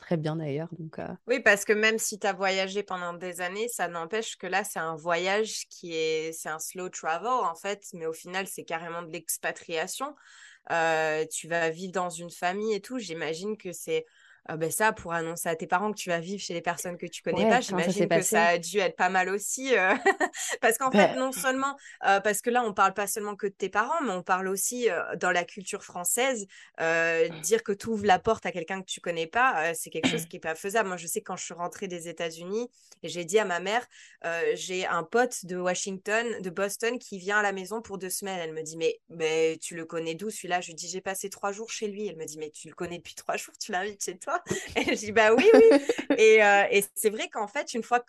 Très 0.03 0.17
bien 0.17 0.37
d'ailleurs. 0.37 0.69
Donc, 0.79 1.01
Oui, 1.27 1.41
parce 1.41 1.65
que 1.65 1.73
même 1.73 1.99
si 1.99 2.19
tu 2.19 2.27
as 2.27 2.33
voyagé 2.33 2.83
pendant 2.83 3.15
des 3.15 3.41
années, 3.41 3.69
ça 3.69 3.89
n'empêche 3.89 4.37
que 4.37 4.47
là, 4.47 4.65
c'est 4.65 4.79
un 4.81 4.97
voyage 4.97 5.67
qui 5.71 5.95
est, 5.95 6.33
c'est 6.33 6.49
un 6.49 6.59
slow 6.59 6.89
travel, 6.89 7.29
en 7.29 7.55
fait. 7.55 7.87
Mais 7.95 8.07
au 8.07 8.13
final, 8.13 8.47
c'est 8.47 8.65
carrément 8.65 9.03
de 9.03 9.11
l'expatriation. 9.13 10.15
Tu 10.69 11.49
vas 11.49 11.71
vivre 11.71 11.93
dans 11.93 12.11
une 12.11 12.31
famille 12.31 12.75
et 12.75 12.81
tout, 12.81 12.99
j'imagine 12.99 13.57
que 13.57 13.73
c'est 13.73 14.05
ben 14.49 14.71
ça, 14.71 14.93
pour 14.93 15.13
annoncer 15.13 15.49
à 15.49 15.57
tes 15.57 15.67
parents 15.67 15.93
que 15.93 15.97
tu 15.97 16.11
vas 16.11 16.19
vivre 16.19 16.43
chez 16.43 16.53
les 16.53 16.61
personnes 16.61 16.99
que 16.99 17.07
tu 17.07 17.23
connais 17.23 17.49
pas, 17.49 17.61
j'imagine 17.61 18.09
que 18.09 18.23
ça 18.23 18.47
a 18.47 18.59
dû 18.59 18.79
être 18.79 18.97
pas 18.97 19.09
mal 19.09 19.29
aussi. 19.29 19.77
Euh, 19.77 19.95
parce 20.61 20.79
qu'en 20.79 20.91
fait, 20.91 21.15
non 21.17 21.33
seulement, 21.33 21.77
euh, 22.07 22.21
parce 22.21 22.41
que 22.41 22.51
là, 22.51 22.65
on 22.65 22.73
parle 22.73 22.95
pas 22.95 23.07
seulement 23.07 23.37
que 23.37 23.47
de 23.47 23.53
tes 23.53 23.69
parents, 23.69 24.01
mais 24.03 24.13
on 24.13 24.23
parle 24.23 24.49
aussi 24.49 24.91
euh, 24.91 25.17
dans 25.17 25.31
la 25.31 25.45
culture 25.45 25.85
française, 25.85 26.47
dire 27.43 27.63
que 27.63 27.73
tu 27.73 27.89
ouvres 27.89 28.07
la 28.07 28.19
porte 28.19 28.47
à 28.47 28.53
quelqu'un 28.53 28.81
que 28.81 28.87
tu 28.87 29.01
connais 29.01 29.27
pas, 29.27 29.75
c'est 29.75 29.91
quelque 29.91 30.09
chose 30.09 30.27
qui 30.27 30.37
est 30.37 30.41
pas 30.41 30.55
faisable. 30.55 30.89
Moi, 30.89 30.97
je 30.97 31.07
sais 31.07 31.21
quand 31.21 31.37
je 31.37 31.45
suis 31.45 31.55
rentrée 31.55 31.89
des 31.89 32.09
États-Unis, 32.09 32.69
j'ai 33.03 33.25
dit 33.25 33.39
à 33.39 33.45
ma 33.45 33.61
mère, 33.61 33.87
j'ai 34.55 34.87
un 34.87 35.05
pote 35.05 35.45
de 35.45 35.57
Washington, 35.57 36.41
de 36.41 36.51
Boston, 36.51 36.99
qui 36.99 37.19
vient 37.19 37.39
à 37.39 37.43
la 37.43 37.53
maison 37.53 37.81
pour 37.81 37.99
deux 37.99 38.11
semaines. 38.11 38.39
Elle 38.41 38.53
me 38.53 38.63
dit, 38.63 38.77
mais, 38.77 39.01
mais 39.09 39.59
tu 39.61 39.77
le 39.77 39.85
connais 39.85 40.15
d'où 40.15 40.31
celui-là? 40.31 40.61
Je 40.61 40.69
lui 40.69 40.75
dis, 40.75 40.89
j'ai 40.89 41.01
passé 41.01 41.31
trois 41.31 41.53
jours 41.53 41.71
chez 41.71 41.89
lui. 41.89 42.07
Elle 42.07 42.17
me 42.17 42.25
dit, 42.25 42.39
mais 42.39 42.51
tu 42.51 42.69
le 42.69 42.75
connais 42.75 42.99
depuis 42.99 43.15
trois 43.15 43.37
jours, 43.37 43.55
tu 43.59 43.73
l'invites 43.73 44.03
chez 44.05 44.19
toi? 44.19 44.32
et 44.77 44.85
je 44.85 44.99
dis, 44.99 45.13
bah 45.13 45.35
oui, 45.35 45.49
oui. 45.55 45.79
et, 46.19 46.43
euh, 46.43 46.65
et 46.71 46.85
c'est 46.95 47.11
vrai 47.11 47.29
qu'en 47.29 47.47
fait, 47.47 47.75
une 47.75 47.83
fois 47.83 48.01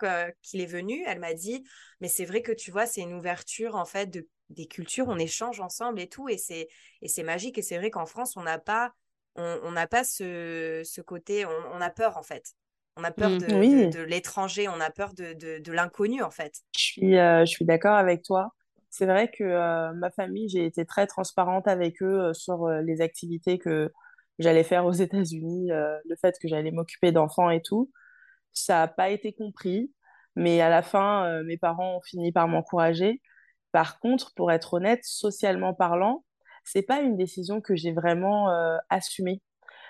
qu'il 0.42 0.62
est 0.62 0.66
venu, 0.66 1.04
elle 1.06 1.20
m'a 1.20 1.34
dit, 1.34 1.64
mais 2.02 2.08
c'est 2.08 2.26
vrai 2.26 2.42
que 2.42 2.52
tu 2.52 2.72
vois, 2.72 2.86
c'est 2.86 3.02
une 3.02 3.14
ouverture 3.14 3.76
en 3.76 3.86
fait 3.86 4.08
de, 4.08 4.28
des 4.50 4.68
cultures, 4.68 5.08
on 5.08 5.18
échange 5.18 5.60
ensemble 5.60 6.00
et 6.00 6.08
tout, 6.08 6.30
et 6.30 6.38
c'est, 6.38 6.68
magique. 7.24 7.58
Et 7.58 7.62
c'est 7.62 7.78
vrai 7.78 7.90
qu'en 7.90 8.06
France, 8.06 8.38
on 8.38 8.44
n'a 8.44 8.60
pas, 8.60 8.94
on 9.36 9.72
n'a 9.72 9.88
pas 9.88 10.04
ce, 10.04 10.82
ce 10.84 11.02
côté, 11.02 11.46
on, 11.46 11.82
a 11.82 11.90
peur 11.90 12.18
en 12.18 12.24
fait. 12.24 12.54
On 12.96 13.04
a 13.04 13.12
peur 13.12 13.32
mmh, 13.32 13.38
de, 13.40 13.90
de, 13.92 14.02
l'étranger, 14.02 14.68
on 14.68 14.80
a 14.80 14.92
peur 14.92 15.14
de, 15.14 15.34
de 15.34 15.72
l'inconnu 15.72 16.22
en 16.22 16.30
fait. 16.30 16.62
Je 16.78 16.84
suis, 16.84 17.18
euh, 17.18 17.42
je 17.42 17.50
suis 17.50 17.66
d'accord 17.66 17.96
avec 17.96 18.22
toi. 18.22 18.54
C'est 18.92 19.08
vrai 19.08 19.32
que 19.32 19.44
euh, 19.44 19.92
ma 19.94 20.12
famille, 20.12 20.50
j'ai 20.50 20.66
été 20.66 20.86
très 20.86 21.08
transparente 21.08 21.68
avec 21.68 22.04
eux 22.04 22.32
sur 22.34 22.68
les 22.70 23.02
activités 23.02 23.58
que, 23.58 23.92
j'allais 24.40 24.64
faire 24.64 24.86
aux 24.86 24.92
États-Unis, 24.92 25.72
euh, 25.72 25.98
le 26.06 26.16
fait 26.16 26.36
que 26.42 26.48
j'allais 26.48 26.72
m'occuper 26.72 27.12
d'enfants 27.12 27.50
et 27.50 27.62
tout. 27.62 27.92
Ça 28.54 28.80
n'a 28.80 28.88
pas 28.88 29.10
été 29.10 29.34
compris, 29.34 29.92
mais 30.36 30.62
à 30.62 30.70
la 30.70 30.82
fin, 30.82 31.26
euh, 31.26 31.44
mes 31.44 31.58
parents 31.58 31.98
ont 31.98 32.02
fini 32.02 32.32
par 32.32 32.48
m'encourager. 32.48 33.22
Par 33.72 34.00
contre, 34.00 34.34
pour 34.36 34.52
être 34.52 34.76
honnête, 34.76 35.02
socialement 35.04 35.74
parlant, 35.74 36.24
c'est 36.64 36.84
pas 36.84 37.02
une 37.02 37.18
décision 37.18 37.62
que 37.62 37.76
j'ai 37.76 37.92
vraiment 37.92 38.52
euh, 38.52 38.78
assumée. 38.90 39.42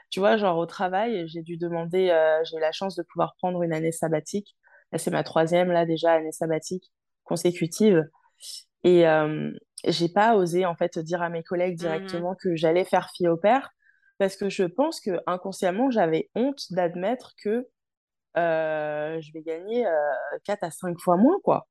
Tu 0.09 0.19
vois, 0.19 0.37
genre 0.37 0.57
au 0.57 0.65
travail, 0.65 1.27
j'ai 1.27 1.41
dû 1.41 1.57
demander, 1.57 2.07
j'ai 2.45 2.57
eu 2.57 2.59
la 2.59 2.71
chance 2.71 2.95
de 2.95 3.01
pouvoir 3.01 3.35
prendre 3.37 3.63
une 3.63 3.73
année 3.73 3.91
sabbatique. 3.91 4.55
C'est 4.95 5.09
ma 5.09 5.23
troisième, 5.23 5.71
là, 5.71 5.87
déjà, 5.87 6.13
année 6.13 6.31
sabbatique 6.31 6.91
consécutive. 7.23 8.07
Et 8.83 9.05
j'ai 9.85 10.09
pas 10.09 10.35
osé, 10.35 10.67
en 10.67 10.75
fait, 10.75 10.99
dire 10.99 11.23
à 11.23 11.29
mes 11.29 11.41
collègues 11.41 11.73
mmh 11.73 11.77
directement 11.77 12.35
que 12.35 12.55
j'allais 12.55 12.85
faire 12.85 13.09
fille 13.09 13.27
au 13.27 13.37
père 13.37 13.71
parce 14.17 14.35
que 14.35 14.49
je 14.49 14.63
pense 14.63 14.99
que 14.99 15.11
inconsciemment 15.27 15.89
j'avais 15.89 16.29
honte 16.35 16.61
d'admettre 16.71 17.33
que 17.43 17.67
euh, 18.37 19.21
je 19.21 19.31
vais 19.33 19.41
gagner 19.41 19.85
4 20.45 20.63
euh, 20.63 20.67
à 20.67 20.71
5 20.71 20.99
fois 20.99 21.17
moins 21.17 21.39
quoi. 21.43 21.67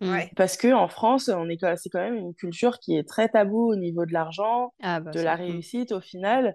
Mmh. 0.00 0.18
Parce 0.36 0.58
que 0.58 0.72
en 0.74 0.88
France, 0.88 1.28
on 1.28 1.48
est 1.48 1.58
c'est 1.76 1.88
quand 1.88 2.00
même 2.00 2.16
une 2.16 2.34
culture 2.34 2.78
qui 2.80 2.96
est 2.96 3.08
très 3.08 3.28
tabou 3.28 3.70
au 3.70 3.76
niveau 3.76 4.04
de 4.04 4.12
l'argent, 4.12 4.74
ah, 4.82 5.00
bah, 5.00 5.10
de 5.10 5.20
la 5.20 5.36
réussite 5.36 5.92
au 5.92 6.00
final. 6.00 6.54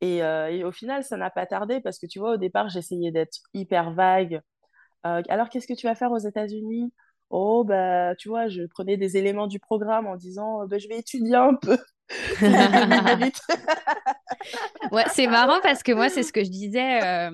Et, 0.00 0.22
euh, 0.22 0.48
et, 0.48 0.64
au 0.64 0.72
final, 0.72 1.04
ça 1.04 1.16
n'a 1.16 1.30
pas 1.30 1.46
tardé 1.46 1.80
parce 1.80 1.98
que 1.98 2.06
tu 2.06 2.18
vois, 2.18 2.34
au 2.34 2.36
départ, 2.36 2.68
j'essayais 2.68 3.12
d'être 3.12 3.38
hyper 3.54 3.92
vague. 3.92 4.40
alors, 5.04 5.48
qu'est-ce 5.48 5.66
que 5.66 5.74
tu 5.74 5.86
vas 5.86 5.94
faire 5.94 6.12
aux 6.12 6.18
États-Unis? 6.18 6.92
Oh, 7.30 7.64
bah, 7.64 8.14
tu 8.16 8.28
vois, 8.28 8.48
je 8.48 8.62
prenais 8.66 8.96
des 8.96 9.16
éléments 9.16 9.46
du 9.46 9.58
programme 9.60 10.06
en 10.06 10.16
disant, 10.16 10.66
bah, 10.66 10.78
je 10.78 10.88
vais 10.88 10.98
étudier 10.98 11.36
un 11.36 11.54
peu. 11.54 11.78
ouais, 14.92 15.04
c'est 15.12 15.26
marrant 15.26 15.60
parce 15.62 15.82
que 15.82 15.92
moi, 15.92 16.08
c'est 16.08 16.22
ce 16.22 16.32
que 16.32 16.44
je 16.44 16.50
disais 16.50 17.02
euh, 17.02 17.30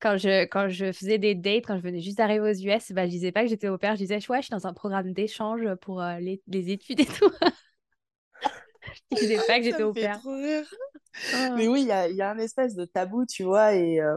quand, 0.00 0.16
je, 0.16 0.44
quand 0.44 0.68
je 0.68 0.92
faisais 0.92 1.18
des 1.18 1.34
dates, 1.34 1.66
quand 1.66 1.76
je 1.76 1.82
venais 1.82 2.00
juste 2.00 2.18
d'arriver 2.18 2.50
aux 2.50 2.54
US. 2.54 2.92
Bah, 2.92 3.06
je 3.06 3.10
disais 3.10 3.32
pas 3.32 3.42
que 3.42 3.48
j'étais 3.48 3.68
au 3.68 3.78
père, 3.78 3.92
je 3.92 4.00
disais, 4.00 4.18
ouais, 4.28 4.38
je 4.38 4.46
suis 4.46 4.52
dans 4.52 4.66
un 4.66 4.74
programme 4.74 5.12
d'échange 5.12 5.62
pour 5.82 6.02
euh, 6.02 6.18
les, 6.18 6.42
les, 6.46 6.70
études 6.70 7.00
et 7.00 7.06
tout. 7.06 7.30
je 9.12 9.16
disais 9.16 9.38
pas 9.46 9.58
que 9.58 9.64
j'étais 9.64 9.82
au 9.82 9.92
père. 9.92 10.20
Ah. 11.34 11.50
Mais 11.56 11.68
oui, 11.68 11.82
il 11.82 11.88
y 11.88 11.92
a, 11.92 12.08
y 12.08 12.22
a, 12.22 12.30
un 12.30 12.38
espèce 12.38 12.74
de 12.74 12.84
tabou, 12.84 13.26
tu 13.26 13.44
vois, 13.44 13.74
et. 13.74 14.00
Euh, 14.00 14.16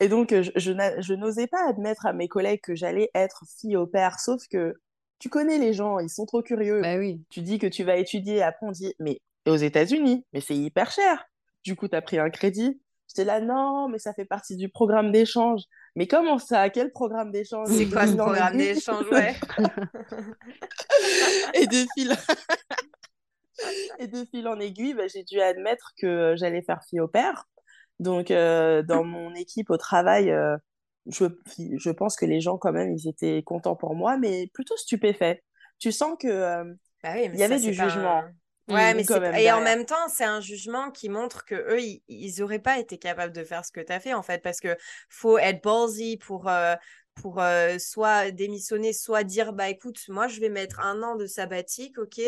et 0.00 0.08
donc, 0.08 0.34
je, 0.34 0.50
je, 0.56 0.72
je 0.98 1.14
n'osais 1.14 1.46
pas 1.46 1.68
admettre 1.68 2.04
à 2.04 2.12
mes 2.12 2.26
collègues 2.26 2.60
que 2.60 2.74
j'allais 2.74 3.10
être 3.14 3.44
fille 3.60 3.76
au 3.76 3.86
père, 3.86 4.18
sauf 4.18 4.42
que 4.50 4.74
tu 5.18 5.28
connais 5.28 5.58
les 5.58 5.72
gens, 5.72 5.98
ils 5.98 6.10
sont 6.10 6.26
trop 6.26 6.42
curieux. 6.42 6.80
Bah 6.82 6.98
oui. 6.98 7.22
Tu 7.30 7.40
dis 7.40 7.58
que 7.58 7.66
tu 7.66 7.84
vas 7.84 7.96
étudier, 7.96 8.42
après 8.42 8.66
on 8.66 8.72
dit, 8.72 8.94
mais 8.98 9.20
aux 9.50 9.56
États-Unis, 9.56 10.24
mais 10.32 10.40
c'est 10.40 10.56
hyper 10.56 10.90
cher. 10.90 11.24
Du 11.64 11.76
coup, 11.76 11.88
tu 11.88 11.96
as 11.96 12.02
pris 12.02 12.18
un 12.18 12.30
crédit. 12.30 12.80
J'étais 13.08 13.24
là, 13.24 13.40
non, 13.40 13.88
mais 13.88 13.98
ça 13.98 14.12
fait 14.14 14.24
partie 14.24 14.56
du 14.56 14.68
programme 14.68 15.12
d'échange. 15.12 15.62
Mais 15.96 16.06
comment 16.06 16.38
ça? 16.38 16.70
Quel 16.70 16.90
programme 16.90 17.30
d'échange? 17.30 17.68
C'est 17.68 17.86
quoi 17.86 18.06
ce 18.06 18.14
programme 18.14 18.56
d'échange? 18.56 19.06
Ouais. 19.10 19.34
Et 21.54 21.66
de 21.66 21.86
fil... 21.94 22.14
Et 23.98 24.08
de 24.08 24.24
fil 24.24 24.48
en 24.48 24.58
aiguille, 24.58 24.94
bah, 24.94 25.06
j'ai 25.06 25.22
dû 25.22 25.40
admettre 25.40 25.92
que 25.96 26.34
j'allais 26.36 26.62
faire 26.62 26.82
fille 26.88 27.00
au 27.00 27.08
père. 27.08 27.46
Donc, 28.00 28.30
euh, 28.30 28.82
dans 28.82 29.04
mon 29.04 29.34
équipe 29.34 29.70
au 29.70 29.76
travail, 29.76 30.30
euh, 30.30 30.56
je, 31.06 31.26
je, 31.56 31.90
pense 31.90 32.16
que 32.16 32.26
les 32.26 32.40
gens, 32.40 32.58
quand 32.58 32.72
même, 32.72 32.92
ils 32.92 33.08
étaient 33.08 33.42
contents 33.42 33.76
pour 33.76 33.94
moi, 33.94 34.16
mais 34.16 34.48
plutôt 34.52 34.76
stupéfaits. 34.76 35.42
Tu 35.78 35.92
sens 35.92 36.16
que 36.18 36.28
euh, 36.28 36.64
bah 37.02 37.18
il 37.18 37.36
y 37.36 37.42
avait 37.42 37.60
du 37.60 37.74
jugement. 37.74 38.22
Ouais, 38.68 38.94
mais 38.94 39.04
et 39.42 39.52
en 39.52 39.60
même 39.60 39.84
temps, 39.84 40.08
c'est 40.08 40.24
un 40.24 40.40
jugement 40.40 40.90
qui 40.90 41.10
montre 41.10 41.44
que 41.44 41.54
eux, 41.54 41.80
ils 42.08 42.34
n'auraient 42.38 42.58
pas 42.58 42.78
été 42.78 42.96
capables 42.96 43.32
de 43.34 43.44
faire 43.44 43.64
ce 43.64 43.70
que 43.70 43.80
tu 43.80 43.92
as 43.92 44.00
fait 44.00 44.14
en 44.14 44.22
fait, 44.22 44.42
parce 44.42 44.60
que 44.60 44.76
faut 45.10 45.36
être 45.36 45.62
ballsy 45.62 46.16
pour 46.16 46.48
euh, 46.48 46.74
pour 47.14 47.42
euh, 47.42 47.76
soit 47.78 48.30
démissionner, 48.30 48.94
soit 48.94 49.22
dire 49.22 49.52
bah 49.52 49.68
écoute, 49.68 50.00
moi 50.08 50.28
je 50.28 50.40
vais 50.40 50.48
mettre 50.48 50.80
un 50.80 51.02
an 51.02 51.14
de 51.14 51.26
sabbatique, 51.26 51.98
ok, 51.98 52.18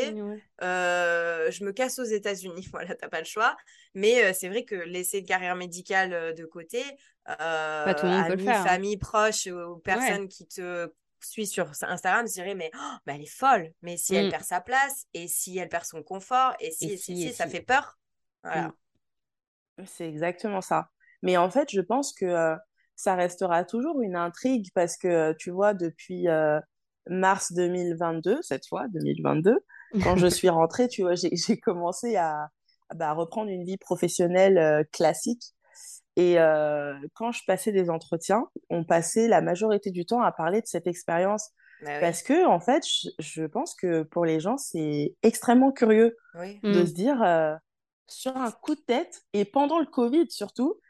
euh, 0.62 1.50
je 1.50 1.64
me 1.64 1.72
casse 1.72 1.98
aux 1.98 2.04
États-Unis, 2.04 2.68
voilà, 2.70 2.94
t'as 2.94 3.08
pas 3.08 3.20
le 3.20 3.26
choix. 3.26 3.56
Mais 3.94 4.34
c'est 4.34 4.48
vrai 4.48 4.64
que 4.64 4.74
laisser 4.74 5.20
une 5.20 5.26
carrière 5.26 5.56
médicale 5.56 6.34
de 6.34 6.44
côté, 6.44 6.82
pas 7.24 7.94
tout 7.94 8.04
le 8.04 8.12
monde 8.12 8.26
peut 8.26 8.34
le 8.34 8.44
faire, 8.44 8.60
hein. 8.60 8.66
famille 8.66 8.98
proche 8.98 9.46
ou 9.46 9.78
personne 9.78 10.28
qui 10.28 10.46
te 10.46 10.90
suis 11.26 11.46
sur 11.46 11.70
Instagram, 11.82 12.26
je 12.26 12.32
dirais, 12.32 12.54
mais, 12.54 12.70
oh, 12.74 12.96
mais 13.06 13.16
elle 13.16 13.22
est 13.22 13.26
folle. 13.26 13.72
Mais 13.82 13.96
si 13.96 14.14
elle 14.14 14.28
mm. 14.28 14.30
perd 14.30 14.44
sa 14.44 14.60
place, 14.60 15.06
et 15.14 15.28
si 15.28 15.58
elle 15.58 15.68
perd 15.68 15.84
son 15.84 16.02
confort, 16.02 16.54
et 16.60 16.70
si, 16.70 16.96
si, 16.98 17.32
ça 17.32 17.46
fait 17.46 17.62
peur. 17.62 17.98
Voilà. 18.42 18.68
Mm. 19.78 19.84
C'est 19.86 20.08
exactement 20.08 20.60
ça. 20.60 20.88
Mais 21.22 21.36
en 21.36 21.50
fait, 21.50 21.70
je 21.70 21.80
pense 21.80 22.12
que 22.14 22.24
euh, 22.24 22.56
ça 22.94 23.14
restera 23.14 23.64
toujours 23.64 24.00
une 24.00 24.16
intrigue 24.16 24.68
parce 24.74 24.96
que, 24.96 25.34
tu 25.34 25.50
vois, 25.50 25.74
depuis 25.74 26.28
euh, 26.28 26.58
mars 27.08 27.52
2022, 27.52 28.38
cette 28.42 28.66
fois, 28.66 28.86
2022, 28.88 29.58
quand 30.02 30.16
je 30.16 30.26
suis 30.26 30.48
rentrée, 30.48 30.88
tu 30.88 31.02
vois, 31.02 31.14
j'ai 31.14 31.60
commencé 31.60 32.16
à, 32.16 32.48
bah, 32.94 33.12
reprendre 33.12 33.50
une 33.50 33.64
vie 33.64 33.76
professionnelle 33.76 34.86
classique 34.92 35.55
et 36.16 36.38
euh, 36.40 36.94
quand 37.14 37.32
je 37.32 37.42
passais 37.46 37.72
des 37.72 37.90
entretiens, 37.90 38.48
on 38.70 38.84
passait 38.84 39.28
la 39.28 39.40
majorité 39.42 39.90
du 39.90 40.06
temps 40.06 40.22
à 40.22 40.32
parler 40.32 40.60
de 40.62 40.66
cette 40.66 40.86
expérience 40.86 41.50
Bah 41.80 42.00
Parce 42.00 42.22
que, 42.22 42.46
en 42.46 42.60
fait, 42.60 42.84
je, 42.86 43.10
je 43.18 43.44
pense 43.44 43.74
que 43.74 44.02
pour 44.02 44.24
les 44.24 44.40
gens, 44.40 44.56
c'est 44.58 45.14
extrêmement 45.22 45.72
curieux 45.72 46.16
oui. 46.34 46.58
de 46.62 46.82
Mm. 46.82 46.86
se 46.86 46.92
dire, 46.92 47.22
euh, 47.22 47.54
sur 48.08 48.36
un 48.36 48.50
coup 48.52 48.74
de 48.74 48.80
tête, 48.80 49.22
et 49.34 49.44
pendant 49.44 49.78
le 49.78 49.86
Covid 49.86 50.26
surtout, 50.30 50.80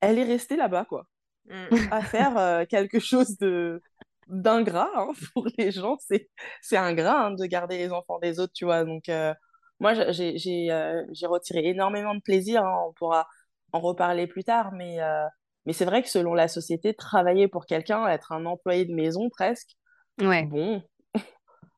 elle 0.00 0.18
est 0.18 0.24
restée 0.24 0.56
là-bas, 0.56 0.84
quoi, 0.86 1.04
Mm. 1.46 1.68
à 1.92 2.02
faire 2.02 2.36
euh, 2.38 2.64
quelque 2.66 2.98
chose 3.00 3.38
de 3.38 3.82
d'ingrat 4.28 4.90
hein, 4.96 5.08
pour 5.34 5.46
les 5.58 5.70
gens. 5.72 5.96
C'est 6.00 6.30
c'est 6.62 6.76
ingrat 6.76 7.26
hein, 7.26 7.30
de 7.32 7.46
garder 7.46 7.78
les 7.78 7.90
enfants 7.92 8.18
des 8.20 8.38
autres, 8.40 8.52
tu 8.54 8.64
vois. 8.66 8.84
Donc, 8.84 9.08
euh, 9.08 9.34
moi, 9.80 9.94
j'ai 10.12 10.36
j'ai 10.38 10.70
euh, 10.72 11.04
j'ai 11.12 11.26
retiré 11.26 11.66
énormément 11.68 12.14
de 12.14 12.20
plaisir. 12.20 12.64
hein. 12.64 12.84
On 12.88 12.92
pourra 12.94 13.26
en 13.72 13.80
reparler 13.80 14.26
plus 14.26 14.44
tard, 14.44 14.72
mais, 14.72 15.00
euh, 15.02 15.24
mais 15.66 15.72
c'est 15.72 15.84
vrai 15.84 16.02
que 16.02 16.08
selon 16.08 16.34
la 16.34 16.48
société, 16.48 16.94
travailler 16.94 17.48
pour 17.48 17.66
quelqu'un, 17.66 18.06
être 18.08 18.32
un 18.32 18.46
employé 18.46 18.84
de 18.86 18.94
maison 18.94 19.28
presque, 19.30 19.76
Ouais, 20.20 20.50
bon, 20.50 20.82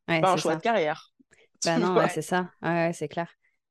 ouais, 0.09 0.23
pas 0.23 0.31
un 0.33 0.37
c'est 0.37 0.39
choix 0.39 0.55
ça. 0.55 0.57
de 0.57 0.61
carrière. 0.63 1.13
Bah 1.65 1.79
non, 1.79 1.97
ouais, 1.99 2.09
c'est 2.09 2.23
ça. 2.23 2.53
C'est 2.93 3.09
clair. 3.09 3.31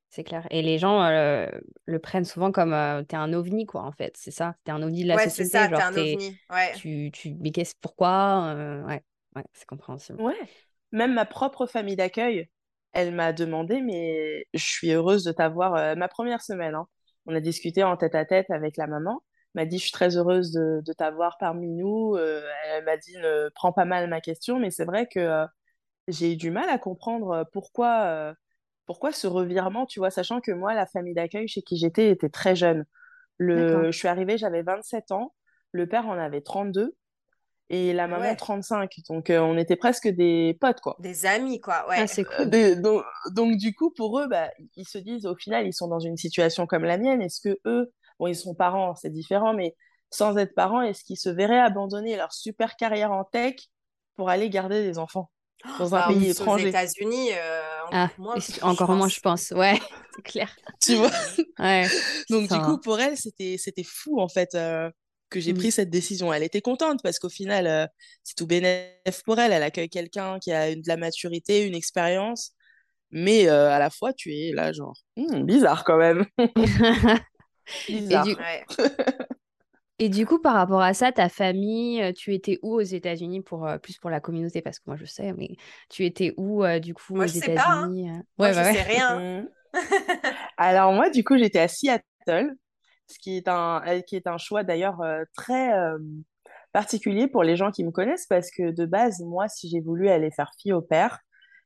C'est 0.09 0.23
clair. 0.23 0.47
Et 0.51 0.61
les 0.61 0.79
gens 0.79 1.03
euh, 1.03 1.47
le 1.85 1.99
prennent 1.99 2.25
souvent 2.25 2.51
comme 2.51 2.73
euh, 2.73 3.03
t'es 3.03 3.15
un 3.15 3.33
ovni, 3.33 3.65
quoi, 3.65 3.83
en 3.83 3.91
fait. 3.91 4.15
C'est 4.17 4.31
ça. 4.31 4.55
T'es 4.63 4.71
un 4.71 4.81
ovni 4.81 5.03
de 5.03 5.07
la 5.07 5.17
Ouais, 5.17 5.29
c'est 5.29 5.45
société. 5.45 5.45
ça, 5.45 5.69
t'es 5.69 5.81
Genre, 5.81 5.83
un 5.83 5.95
t'es, 5.95 6.17
ovni. 6.17 6.39
Ouais. 6.49 6.81
tu, 6.81 7.11
tu, 7.13 7.35
mais 7.35 7.51
qu'est-ce, 7.51 7.75
pourquoi? 7.81 8.53
euh, 8.55 8.83
ouais, 8.85 9.03
ouais, 9.35 9.43
c'est 9.53 9.65
compréhensible. 9.67 10.19
Ouais, 10.19 10.35
même 10.91 11.13
ma 11.13 11.25
propre 11.25 11.65
famille 11.65 11.95
d'accueil, 11.95 12.49
elle 12.93 13.13
m'a 13.15 13.31
demandé, 13.33 13.81
mais 13.81 14.45
je 14.53 14.63
suis 14.65 14.91
heureuse 14.91 15.23
de 15.23 15.31
t'avoir 15.31 15.75
euh, 15.75 15.95
ma 15.95 16.07
première 16.07 16.41
semaine. 16.41 16.75
hein. 16.75 16.87
On 17.29 17.35
a 17.35 17.39
discuté 17.41 17.83
en 17.83 17.95
tête 17.95 18.15
à 18.15 18.25
tête 18.25 18.49
avec 18.49 18.75
la 18.75 18.87
maman. 18.87 19.21
Elle 19.53 19.61
m'a 19.61 19.65
dit, 19.67 19.77
je 19.77 19.83
suis 19.83 19.91
très 19.91 20.17
heureuse 20.17 20.51
de, 20.51 20.81
de 20.83 20.93
t'avoir 20.93 21.37
parmi 21.37 21.69
nous. 21.69 22.15
Euh, 22.15 22.41
elle 22.65 22.83
m'a 22.85 22.97
dit, 22.97 23.15
ne 23.17 23.49
prends 23.53 23.71
pas 23.71 23.85
mal 23.85 24.09
ma 24.09 24.19
question, 24.19 24.59
mais 24.59 24.71
c'est 24.71 24.83
vrai 24.83 25.05
que 25.05 25.19
euh, 25.19 25.45
j'ai 26.07 26.33
eu 26.33 26.37
du 26.37 26.49
mal 26.49 26.67
à 26.69 26.79
comprendre 26.79 27.29
euh, 27.29 27.43
pourquoi, 27.53 28.01
euh, 28.05 28.33
pourquoi 28.87 29.11
ce 29.11 29.27
revirement, 29.27 29.85
tu 29.85 29.99
vois, 29.99 30.09
sachant 30.09 30.41
que 30.41 30.51
moi, 30.51 30.73
la 30.73 30.87
famille 30.87 31.13
d'accueil 31.13 31.47
chez 31.47 31.61
qui 31.61 31.77
j'étais 31.77 32.09
était 32.09 32.29
très 32.29 32.55
jeune. 32.55 32.85
Le, 33.37 33.91
je 33.91 33.97
suis 33.97 34.07
arrivée, 34.07 34.39
j'avais 34.39 34.63
27 34.63 35.11
ans, 35.11 35.35
le 35.71 35.87
père 35.87 36.07
en 36.07 36.17
avait 36.17 36.41
32 36.41 36.95
et 37.69 37.93
la 37.93 38.03
Ah 38.05 38.07
maman 38.07 38.29
ouais. 38.29 38.35
35. 38.35 38.91
Donc, 39.09 39.29
euh, 39.29 39.39
on 39.39 39.57
était 39.57 39.75
presque 39.75 40.07
des 40.07 40.57
potes, 40.59 40.81
quoi. 40.81 40.95
Des 40.99 41.25
amis, 41.25 41.59
quoi. 41.61 41.85
Ah, 41.89 42.01
Ouais. 42.01 42.07
c'est 42.07 42.25
Euh, 42.25 42.37
cool. 42.37 42.49
des- 42.49 42.75
donc, 42.75 43.03
donc, 43.31 43.57
du 43.57 43.73
coup, 43.75 43.91
pour 43.91 44.19
eux, 44.19 44.27
bah, 44.27 44.49
ils 44.75 44.87
se 44.87 44.97
disent, 44.97 45.25
au 45.25 45.35
final, 45.35 45.67
ils 45.67 45.73
sont 45.73 45.87
dans 45.87 45.99
une 45.99 46.17
situation 46.17 46.65
comme 46.67 46.83
la 46.83 46.97
mienne. 46.97 47.21
Est-ce 47.21 47.41
que 47.41 47.57
eux, 47.65 47.91
bon, 48.19 48.27
ils 48.27 48.35
sont 48.35 48.55
parents, 48.55 48.95
c'est 48.95 49.09
différent, 49.11 49.53
mais 49.53 49.75
sans 50.09 50.37
être 50.37 50.55
parents, 50.55 50.81
est-ce 50.81 51.03
qu'ils 51.03 51.17
se 51.19 51.29
verraient 51.29 51.59
abandonner 51.59 52.15
leur 52.17 52.33
super 52.33 52.75
carrière 52.75 53.11
en 53.11 53.23
tech 53.23 53.55
pour 54.15 54.29
aller 54.29 54.49
garder 54.49 54.81
des 54.83 54.97
enfants 54.97 55.29
dans 55.77 55.93
un 55.95 55.99
Alors, 55.99 56.07
pays 56.11 56.33
c'est 56.33 56.41
aux 56.41 56.43
étranger? 56.43 56.69
États-Unis, 56.69 57.29
euh, 57.33 57.61
Ah, 57.91 58.05
encore 58.05 58.19
moins, 58.19 58.35
je 58.39 58.61
encore 58.61 58.89
moins, 58.89 59.07
je 59.09 59.19
pense. 59.19 59.51
Ouais, 59.51 59.79
c'est 60.15 60.21
clair. 60.23 60.55
Tu 60.81 60.95
vois? 60.95 61.11
Ouais. 61.59 61.87
Donc, 62.29 62.49
du 62.49 62.59
coup, 62.59 62.77
pour 62.79 62.99
elle, 62.99 63.17
c'était, 63.17 63.57
c'était 63.57 63.83
fou, 63.83 64.19
en 64.19 64.27
fait, 64.27 64.55
euh, 64.55 64.89
que 65.29 65.39
j'ai 65.39 65.53
Mm. 65.53 65.55
pris 65.55 65.71
cette 65.71 65.89
décision. 65.89 66.33
Elle 66.33 66.43
était 66.43 66.61
contente 66.61 67.01
parce 67.03 67.19
qu'au 67.19 67.29
final, 67.29 67.67
euh, 67.67 67.87
c'est 68.23 68.35
tout 68.35 68.47
bénéf 68.47 69.23
pour 69.25 69.39
elle. 69.39 69.51
Elle 69.53 69.63
accueille 69.63 69.89
quelqu'un 69.89 70.39
qui 70.39 70.51
a 70.51 70.69
une, 70.71 70.81
de 70.81 70.87
la 70.87 70.97
maturité, 70.97 71.65
une 71.67 71.75
expérience. 71.75 72.53
Mais 73.11 73.49
euh, 73.49 73.69
à 73.71 73.79
la 73.79 73.89
fois, 73.91 74.13
tu 74.13 74.33
es 74.35 74.53
là, 74.53 74.73
genre, 74.73 74.95
Hmm, 75.17 75.43
bizarre 75.45 75.83
quand 75.85 75.97
même. 75.97 76.25
Et 78.09 78.19
Bizarre. 78.19 78.19
du, 78.19 78.37
Ouais. 78.39 78.65
et 80.01 80.07
du 80.09 80.25
coup, 80.25 80.39
par 80.39 80.53
rapport 80.53 80.81
à 80.81 80.93
ça, 80.93 81.11
ta 81.11 81.27
famille, 81.29 82.01
euh, 82.01 82.13
tu 82.13 82.33
étais 82.33 82.57
où 82.61 82.75
aux 82.75 82.81
États-Unis 82.81 83.41
pour 83.41 83.67
euh, 83.67 83.77
plus 83.77 83.97
pour 83.97 84.09
la 84.09 84.21
communauté? 84.21 84.61
Parce 84.61 84.79
que 84.79 84.83
moi 84.87 84.95
je 84.95 85.05
sais, 85.05 85.33
mais 85.33 85.57
tu 85.89 86.05
étais 86.05 86.33
où 86.37 86.63
euh, 86.63 86.79
du 86.79 86.93
coup 86.93 87.17
Moi, 87.17 87.25
aux 87.25 87.27
je 87.27 87.33
sais 87.33 87.49
pas, 87.49 87.65
hein. 87.69 87.89
États-Unis 87.89 88.07
Moi, 88.37 88.51
Ouais, 88.51 88.53
je 88.53 88.63
ouais. 88.63 88.63
sais 88.63 88.81
rien. 88.83 89.45
Alors 90.57 90.93
moi, 90.93 91.09
du 91.09 91.23
coup, 91.23 91.37
j'étais 91.37 91.59
à 91.59 91.67
Seattle, 91.67 92.53
ce 93.09 93.19
qui 93.19 93.37
est 93.37 93.47
un, 93.47 93.81
euh, 93.87 94.01
qui 94.01 94.15
est 94.15 94.27
un 94.27 94.37
choix 94.37 94.63
d'ailleurs 94.63 95.01
euh, 95.01 95.23
très 95.35 95.73
euh, 95.77 95.97
particulier 96.73 97.27
pour 97.27 97.43
les 97.43 97.55
gens 97.57 97.71
qui 97.71 97.83
me 97.83 97.91
connaissent 97.91 98.27
parce 98.27 98.51
que 98.51 98.71
de 98.71 98.85
base, 98.85 99.19
moi, 99.21 99.47
si 99.47 99.69
j'ai 99.69 99.81
voulu 99.81 100.09
aller 100.09 100.31
faire 100.31 100.51
fille 100.61 100.73
au 100.73 100.81
père, 100.81 101.19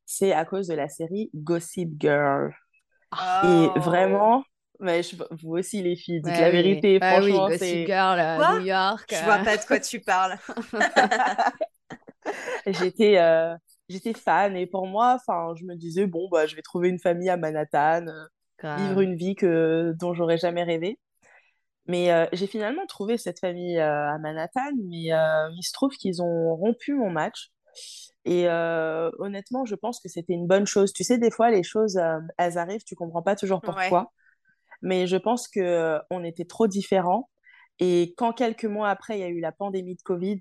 c'est 0.06 0.34
à 0.34 0.46
cause 0.46 0.68
de 0.68 0.76
la 0.76 0.90
série 0.90 1.30
Gossip 1.36 1.92
Girl. 2.00 2.54
Et 3.42 3.74
Oh. 3.76 3.80
vraiment, 3.80 4.44
mais 4.80 5.04
je- 5.04 5.16
vous 5.44 5.58
aussi 5.58 5.82
les 5.84 5.96
filles, 5.96 6.22
dites 6.22 6.38
Ouais, 6.38 6.40
la 6.40 6.52
oui. 6.52 6.52
vérité, 6.52 7.00
Ouais, 7.02 7.20
oui, 7.22 7.32
franchement, 7.32 7.48
Gossip 7.48 7.60
c'est... 7.60 7.86
Girl, 7.86 8.20
euh, 8.20 8.38
Quoi? 8.38 8.54
New 8.54 8.66
York. 8.66 9.12
Je 9.12 9.24
vois 9.24 9.40
euh, 9.40 9.44
pas 9.44 9.58
de 9.58 9.66
quoi 9.66 9.80
tu 9.80 10.00
parles. 10.02 10.38
J'étais 12.66 13.18
euh, 13.18 13.56
j'étais 13.90 14.14
fan 14.14 14.56
et 14.56 14.68
pour 14.68 14.88
moi, 14.88 15.18
enfin, 15.20 15.54
je 15.56 15.66
me 15.66 15.76
disais, 15.76 16.08
bon, 16.08 16.28
bah, 16.30 16.48
je 16.48 16.56
vais 16.56 16.62
trouver 16.62 16.90
une 16.90 17.00
famille 17.00 17.30
à 17.30 17.38
Manhattan, 17.38 18.08
euh, 18.08 18.26
vivre 18.76 19.02
une 19.02 19.16
vie 19.16 19.36
que, 19.36 19.94
dont 20.00 20.14
j'aurais 20.14 20.38
jamais 20.38 20.64
rêvé. 20.64 21.00
Mais 21.86 22.12
euh, 22.12 22.26
j'ai 22.32 22.48
finalement 22.48 22.86
trouvé 22.86 23.18
cette 23.18 23.40
famille 23.40 23.78
euh, 23.78 24.10
à 24.14 24.18
Manhattan, 24.20 24.72
mais 24.90 25.08
il 25.56 25.62
se 25.64 25.74
trouve 25.74 25.92
qu'ils 25.92 26.22
ont 26.22 26.56
rompu 26.56 26.94
mon 26.94 27.10
match. 27.10 27.52
Et 28.26 28.48
honnêtement, 28.48 29.66
je 29.66 29.76
pense 29.76 30.00
que 30.00 30.08
c'était 30.08 30.34
une 30.34 30.48
bonne 30.48 30.66
chose. 30.66 30.94
Tu 30.94 31.04
sais, 31.04 31.18
des 31.18 31.32
fois, 31.32 31.50
les 31.52 31.64
choses, 31.64 32.00
elles 32.38 32.58
arrivent, 32.58 32.84
tu 32.86 32.96
comprends 32.96 33.22
pas 33.24 33.36
toujours 33.36 33.62
Ouais. 33.64 33.72
pourquoi. 33.74 34.12
Mais 34.82 35.08
je 35.08 35.18
pense 35.18 35.48
que 35.48 36.00
on 36.10 36.24
était 36.24 36.46
trop 36.46 36.68
différents. 36.68 37.30
Et 37.80 38.14
quand 38.18 38.34
quelques 38.34 38.66
mois 38.66 38.90
après, 38.90 39.18
il 39.18 39.22
y 39.22 39.24
a 39.24 39.30
eu 39.30 39.40
la 39.40 39.52
pandémie 39.52 39.96
de 39.96 40.02
Covid 40.04 40.40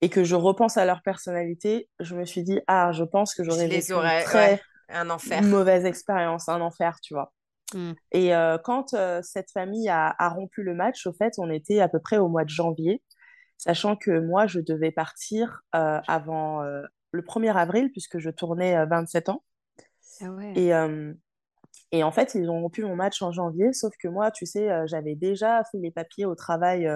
et 0.00 0.08
que 0.08 0.24
je 0.24 0.34
repense 0.34 0.76
à 0.76 0.84
leur 0.86 1.02
personnalité, 1.02 1.88
je 2.00 2.14
me 2.16 2.24
suis 2.24 2.42
dit, 2.42 2.60
ah, 2.66 2.90
je 2.92 3.04
pense 3.04 3.34
que 3.34 3.44
j'aurais 3.44 3.68
vécu 3.68 3.92
une 3.92 4.22
très 4.24 4.52
Ouais. 4.54 4.60
Un 4.88 5.08
enfer. 5.10 5.42
mauvaise 5.42 5.84
expérience, 5.84 6.48
un 6.48 6.60
enfer, 6.60 6.98
tu 7.02 7.14
vois. 7.14 7.32
Mm. 7.74 7.92
Et 8.12 8.34
euh, 8.34 8.58
quand 8.58 8.94
euh, 8.94 9.20
cette 9.22 9.50
famille 9.50 9.88
a, 9.88 10.14
a 10.18 10.28
rompu 10.30 10.62
le 10.62 10.74
match, 10.74 11.06
au 11.06 11.12
fait, 11.12 11.34
on 11.38 11.50
était 11.50 11.80
à 11.80 11.88
peu 11.88 12.00
près 12.00 12.18
au 12.18 12.28
mois 12.28 12.44
de 12.44 12.50
janvier, 12.50 13.02
sachant 13.58 13.96
que 13.96 14.20
moi, 14.20 14.46
je 14.46 14.60
devais 14.60 14.90
partir 14.92 15.62
euh, 15.74 16.00
avant 16.08 16.62
le 16.62 17.22
1er 17.22 17.56
avril, 17.56 17.90
puisque 17.92 18.18
je 18.18 18.30
tournais 18.30 18.76
euh, 18.76 18.86
27 18.86 19.28
ans. 19.28 19.44
Ah 20.20 20.30
ouais. 20.30 20.52
Et, 20.56 20.72
et 21.92 22.02
en 22.02 22.12
fait, 22.12 22.34
ils 22.34 22.48
ont 22.50 22.60
rompu 22.60 22.84
mon 22.84 22.96
match 22.96 23.22
en 23.22 23.32
janvier, 23.32 23.72
sauf 23.72 23.92
que 23.98 24.08
moi, 24.08 24.30
tu 24.30 24.46
sais, 24.46 24.68
j'avais 24.86 25.14
déjà 25.14 25.62
fait 25.70 25.78
les 25.78 25.90
papiers 25.90 26.24
au 26.24 26.34
travail 26.34 26.88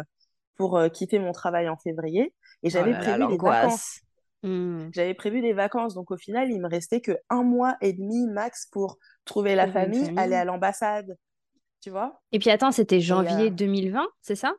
pour 0.56 0.80
quitter 0.92 1.18
mon 1.18 1.32
travail 1.32 1.68
en 1.68 1.76
février, 1.76 2.34
et 2.62 2.70
Oh 2.70 2.70
j'avais 2.70 2.90
là, 2.90 2.98
prévu 3.00 3.26
des 3.26 3.38
l'angoisse. 3.38 3.38
vacances. 3.38 4.00
Mm. 4.42 4.90
J'avais 4.92 5.14
prévu 5.14 5.40
des 5.40 5.52
vacances, 5.52 5.94
donc 5.94 6.10
au 6.10 6.16
final, 6.16 6.50
il 6.50 6.60
me 6.60 6.68
restait 6.68 7.00
que 7.00 7.12
un 7.30 7.42
mois 7.42 7.76
et 7.80 7.92
demi 7.92 8.26
max 8.26 8.66
pour 8.66 8.98
trouver 9.24 9.54
la 9.54 9.66
famille, 9.66 10.10
aller 10.16 10.34
à 10.34 10.44
l'ambassade, 10.44 11.16
tu 11.80 11.90
vois? 11.90 12.20
Et 12.32 12.38
puis 12.38 12.50
attends, 12.50 12.72
c'était 12.72 13.00
janvier 13.00 13.50
euh, 13.50 13.50
2020, 13.50 14.08
c'est 14.22 14.34
ça? 14.36 14.54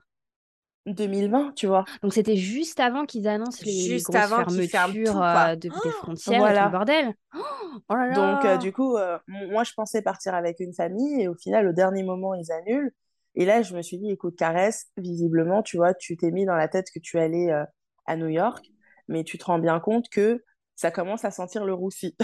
2020, 0.86 1.52
tu 1.56 1.68
vois. 1.68 1.86
Donc 2.02 2.14
c'était 2.14 2.36
juste 2.36 2.80
avant 2.80 3.06
qu'ils 3.06 3.28
annoncent 3.28 3.62
les, 3.66 3.74
Juste 3.88 4.06
grosses 4.06 4.16
avant 4.16 4.46
qu'ils 4.46 4.64
ferment 4.64 4.96
fermetures 4.96 5.04
tout, 5.04 5.24
euh, 5.24 5.56
de- 5.56 5.70
des 5.70 5.92
Oh 5.92 5.92
frontières 5.92 6.40
tout 6.54 6.64
le 6.64 6.70
Voilà. 6.70 6.70
bordel. 6.70 7.14
Oh, 7.90 7.96
là 7.96 8.08
Donc, 8.10 8.44
euh, 8.46 8.58
là. 8.58 8.58
du 8.58 8.74
coup, 8.74 8.98
euh, 8.98 9.18
moi, 9.28 9.64
je 9.64 9.74
pensais 9.74 10.02
partir 10.02 10.34
avec 10.34 10.60
une 10.60 10.74
famille 10.74 11.22
et 11.22 11.28
au 11.28 11.36
final, 11.36 11.68
au 11.68 11.74
dernier 11.74 12.04
moment, 12.04 12.34
ils 12.34 12.52
annulent. 12.52 12.92
Et 13.36 13.46
là, 13.46 13.62
je 13.62 13.76
me 13.76 13.82
suis 13.82 14.00
dit, 14.00 14.10
écoute, 14.12 14.36
Caresse, 14.36 14.88
visiblement, 14.98 15.62
tu 15.62 15.78
vois, 15.78 15.94
tu 15.94 16.18
t'es 16.18 16.32
mis 16.32 16.46
dans 16.46 16.56
la 16.56 16.68
tête 16.68 16.88
que 16.94 17.00
tu 17.00 17.20
allais 17.20 17.52
euh, 17.52 17.64
à 18.08 18.16
New 18.16 18.28
York, 18.28 18.72
mais 19.10 19.26
tu 19.26 19.38
te 19.38 19.46
rends 19.46 19.60
bien 19.60 19.80
compte 19.82 20.08
que 20.10 20.44
ça 20.76 20.92
commence 20.92 21.26
à 21.26 21.32
sentir 21.32 21.66
le 21.66 21.74
roussi. 21.74 22.16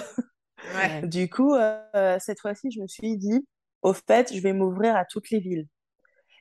Ouais. 0.73 1.01
Du 1.07 1.29
coup, 1.29 1.53
euh, 1.53 2.17
cette 2.19 2.39
fois-ci, 2.39 2.71
je 2.71 2.79
me 2.79 2.87
suis 2.87 3.17
dit, 3.17 3.45
au 3.81 3.93
fait, 3.93 4.33
je 4.33 4.39
vais 4.39 4.53
m'ouvrir 4.53 4.95
à 4.95 5.03
toutes 5.03 5.29
les 5.29 5.39
villes. 5.39 5.67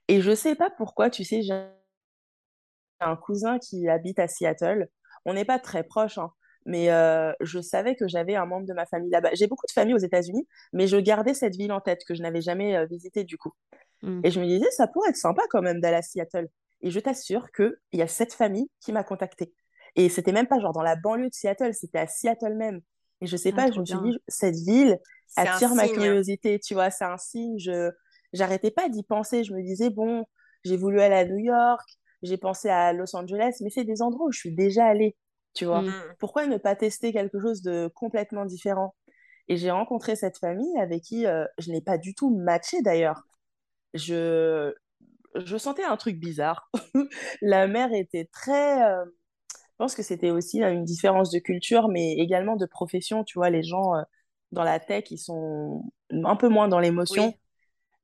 Et 0.07 0.21
je 0.21 0.35
sais 0.35 0.55
pas 0.55 0.71
pourquoi, 0.71 1.11
tu 1.11 1.25
sais, 1.25 1.43
j'ai 1.43 1.67
un 3.01 3.17
cousin 3.17 3.59
qui 3.59 3.89
habite 3.89 4.19
à 4.19 4.29
Seattle. 4.29 4.89
On 5.25 5.35
n'est 5.35 5.45
pas 5.45 5.59
très 5.59 5.83
proches, 5.83 6.19
hein, 6.19 6.31
mais 6.67 6.91
euh, 6.91 7.33
je 7.41 7.61
savais 7.61 7.97
que 7.97 8.07
j'avais 8.07 8.37
un 8.37 8.47
membre 8.47 8.67
de 8.67 8.75
ma 8.75 8.87
famille 8.87 9.11
là-bas. 9.11 9.31
J'ai 9.33 9.47
beaucoup 9.47 9.67
de 9.67 9.73
familles 9.73 9.95
aux 9.95 9.99
États-Unis, 9.99 10.47
mais 10.73 10.87
je 10.87 10.99
gardais 10.99 11.35
cette 11.35 11.57
ville 11.57 11.73
en 11.73 11.81
tête 11.81 12.05
que 12.07 12.15
je 12.15 12.23
n'avais 12.23 12.43
jamais 12.43 12.77
euh, 12.77 12.87
visitée 12.87 13.25
du 13.25 13.39
coup. 13.39 13.53
Mm. 14.03 14.21
Et 14.25 14.31
je 14.31 14.41
me 14.41 14.47
disais, 14.47 14.71
ça 14.71 14.87
pourrait 14.87 15.11
être 15.11 15.17
sympa 15.17 15.43
quand 15.51 15.63
même 15.63 15.81
d'aller 15.81 15.97
à 15.97 16.03
Seattle. 16.03 16.49
Et 16.83 16.91
je 16.91 17.01
t'assure 17.01 17.51
qu'il 17.51 17.75
y 17.95 18.03
a 18.03 18.09
cette 18.09 18.35
famille 18.35 18.69
qui 18.81 18.93
m'a 18.93 19.05
contactée. 19.05 19.55
Et 19.97 20.09
c'était 20.09 20.33
même 20.33 20.47
pas 20.49 20.61
genre 20.61 20.73
dans 20.73 20.83
la 20.83 20.97
banlieue 20.97 21.29
de 21.29 21.35
Seattle, 21.35 21.75
c'était 21.75 21.99
à 22.01 22.07
Seattle 22.07 22.55
même. 22.55 22.81
Et 23.21 23.27
je 23.27 23.37
sais 23.37 23.53
Ah, 23.53 23.53
pas, 23.53 23.71
je 23.71 23.81
me 23.81 23.85
suis 23.87 24.01
dit, 24.01 24.19
cette 24.29 24.57
ville 24.57 24.99
attire 25.37 25.75
ma 25.75 25.89
signe. 25.89 25.95
curiosité, 25.95 26.59
tu 26.61 26.75
vois, 26.75 26.91
c'est 26.91 27.05
un 27.05 27.17
signe. 27.19 27.59
Je 27.59 27.91
j'arrêtais 28.33 28.71
pas 28.71 28.89
d'y 28.89 29.03
penser. 29.05 29.45
Je 29.45 29.53
me 29.55 29.63
disais, 29.63 29.91
bon, 29.91 30.25
j'ai 30.65 30.77
voulu 30.77 31.01
aller 31.01 31.15
à 31.15 31.25
New 31.25 31.39
York, 31.39 31.89
j'ai 32.23 32.37
pensé 32.39 32.69
à 32.69 32.93
Los 32.93 33.15
Angeles, 33.17 33.57
mais 33.61 33.71
c'est 33.71 33.85
des 33.85 34.03
endroits 34.03 34.27
où 34.27 34.33
je 34.33 34.39
suis 34.41 34.55
déjà 34.55 34.87
allée, 34.87 35.17
tu 35.55 35.65
vois. 35.67 35.83
Mm. 35.83 35.89
Mm. 35.89 36.15
Pourquoi 36.19 36.47
ne 36.47 36.57
pas 36.59 36.77
tester 36.77 37.13
quelque 37.13 37.41
chose 37.41 37.63
de 37.63 37.89
complètement 37.95 38.45
différent? 38.47 38.95
Et 39.49 39.57
j'ai 39.57 39.71
rencontré 39.71 40.17
cette 40.17 40.39
famille 40.39 40.79
avec 40.81 41.03
qui 41.03 41.27
euh, 41.27 41.45
je 41.59 41.71
n'ai 41.71 41.83
pas 41.83 41.99
du 41.99 42.15
tout 42.15 42.35
matché 42.37 42.83
d'ailleurs. 42.83 43.23
Je, 43.95 44.75
je 45.35 45.57
sentais 45.57 45.85
un 45.85 45.97
truc 45.97 46.19
bizarre. 46.19 46.71
La 47.43 47.67
mère 47.69 47.93
était 47.93 48.29
très, 48.33 48.83
euh, 48.85 49.05
pense 49.79 49.95
que 49.95 50.03
c'était 50.03 50.31
aussi 50.31 50.63
une 50.63 50.85
différence 50.85 51.31
de 51.31 51.39
culture, 51.39 51.89
mais 51.89 52.13
également 52.15 52.57
de 52.57 52.67
profession. 52.67 53.25
Tu 53.25 53.39
vois, 53.39 53.51
les 53.51 53.63
gens 53.63 53.93
dans 54.53 54.65
la 54.65 54.79
tech, 54.79 55.11
ils 55.11 55.19
sont 55.19 55.83
un 56.11 56.37
peu 56.37 56.49
moins 56.49 56.69
dans 56.69 56.81
l'émotion. 56.81 57.35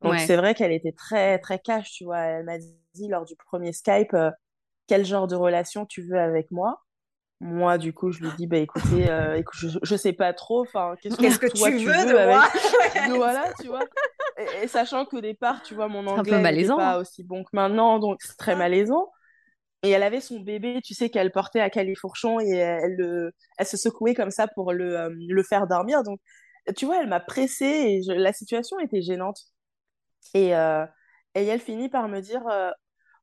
Donc, 0.03 0.19
c'est 0.19 0.37
vrai 0.37 0.55
qu'elle 0.55 0.73
était 0.73 0.93
très, 0.93 1.39
très 1.39 1.59
cash, 1.59 1.93
tu 1.93 2.05
vois. 2.05 2.21
Elle 2.21 2.45
m'a 2.45 2.59
dit 2.59 3.09
lors 3.09 3.25
du 3.25 3.37
premier 3.37 3.73
Skype, 3.73 4.17
quel 4.87 5.05
genre 5.05 5.27
de 5.27 5.37
relation 5.37 5.87
tu 5.87 6.03
veux 6.03 6.19
avec 6.19 6.51
moi? 6.51 6.83
Moi, 7.43 7.79
du 7.79 7.95
coup, 7.95 8.13
je 8.13 8.21
lui 8.21 8.29
dis, 8.37 8.47
bah, 8.47 8.59
écoutez, 8.59 9.09
euh, 9.09 9.41
je, 9.55 9.69
je 9.83 9.97
sais 9.97 10.13
pas 10.13 10.35
trop, 10.35 10.61
enfin, 10.61 10.95
qu'est-ce 11.01 11.17
que, 11.17 11.47
tu, 11.47 11.87
veux, 11.87 12.13
de 12.13 12.17
avec... 12.17 12.37
moi 13.09 13.17
Voilà, 13.17 13.53
tu 13.59 13.69
vois. 13.69 13.81
Et, 14.63 14.69
sachant 14.69 15.07
qu'au 15.07 15.23
départ, 15.23 15.63
tu 15.63 15.75
vois, 15.75 15.89
mon 15.89 16.07
anglais 16.07 16.39
n'est 16.53 16.67
pas 16.67 16.99
aussi 16.99 17.25
bon 17.25 17.43
que 17.43 17.51
maintenant, 17.55 17.99
donc 17.99 18.19
c'est 18.21 18.37
très 18.37 18.57
malaisant. 18.57 19.11
Et 19.83 19.91
elle 19.91 20.03
avait 20.03 20.21
son 20.21 20.41
bébé, 20.41 20.81
tu 20.85 20.95
sais, 20.95 21.11
qu'elle 21.11 21.33
portait 21.33 21.61
à 21.61 21.71
califourchon 21.71 22.39
et 22.41 22.51
elle, 22.51 22.97
le, 22.97 23.33
elle 23.59 23.67
se 23.67 23.77
secouait 23.79 24.15
comme 24.15 24.31
ça 24.31 24.47
pour 24.49 24.73
le, 24.73 24.99
euh, 24.99 25.11
le 25.11 25.43
faire 25.43 25.67
dormir. 25.67 26.03
Donc, 26.03 26.21
tu 26.77 26.87
vois, 26.87 27.01
elle 27.03 27.09
m'a 27.09 27.21
pressée 27.21 27.65
et 27.67 28.15
la 28.15 28.33
situation 28.33 28.79
était 28.79 29.03
gênante. 29.03 29.39
Et, 30.35 30.55
euh, 30.55 30.85
et 31.35 31.47
elle 31.47 31.61
finit 31.61 31.89
par 31.89 32.09
me 32.09 32.21
dire, 32.21 32.43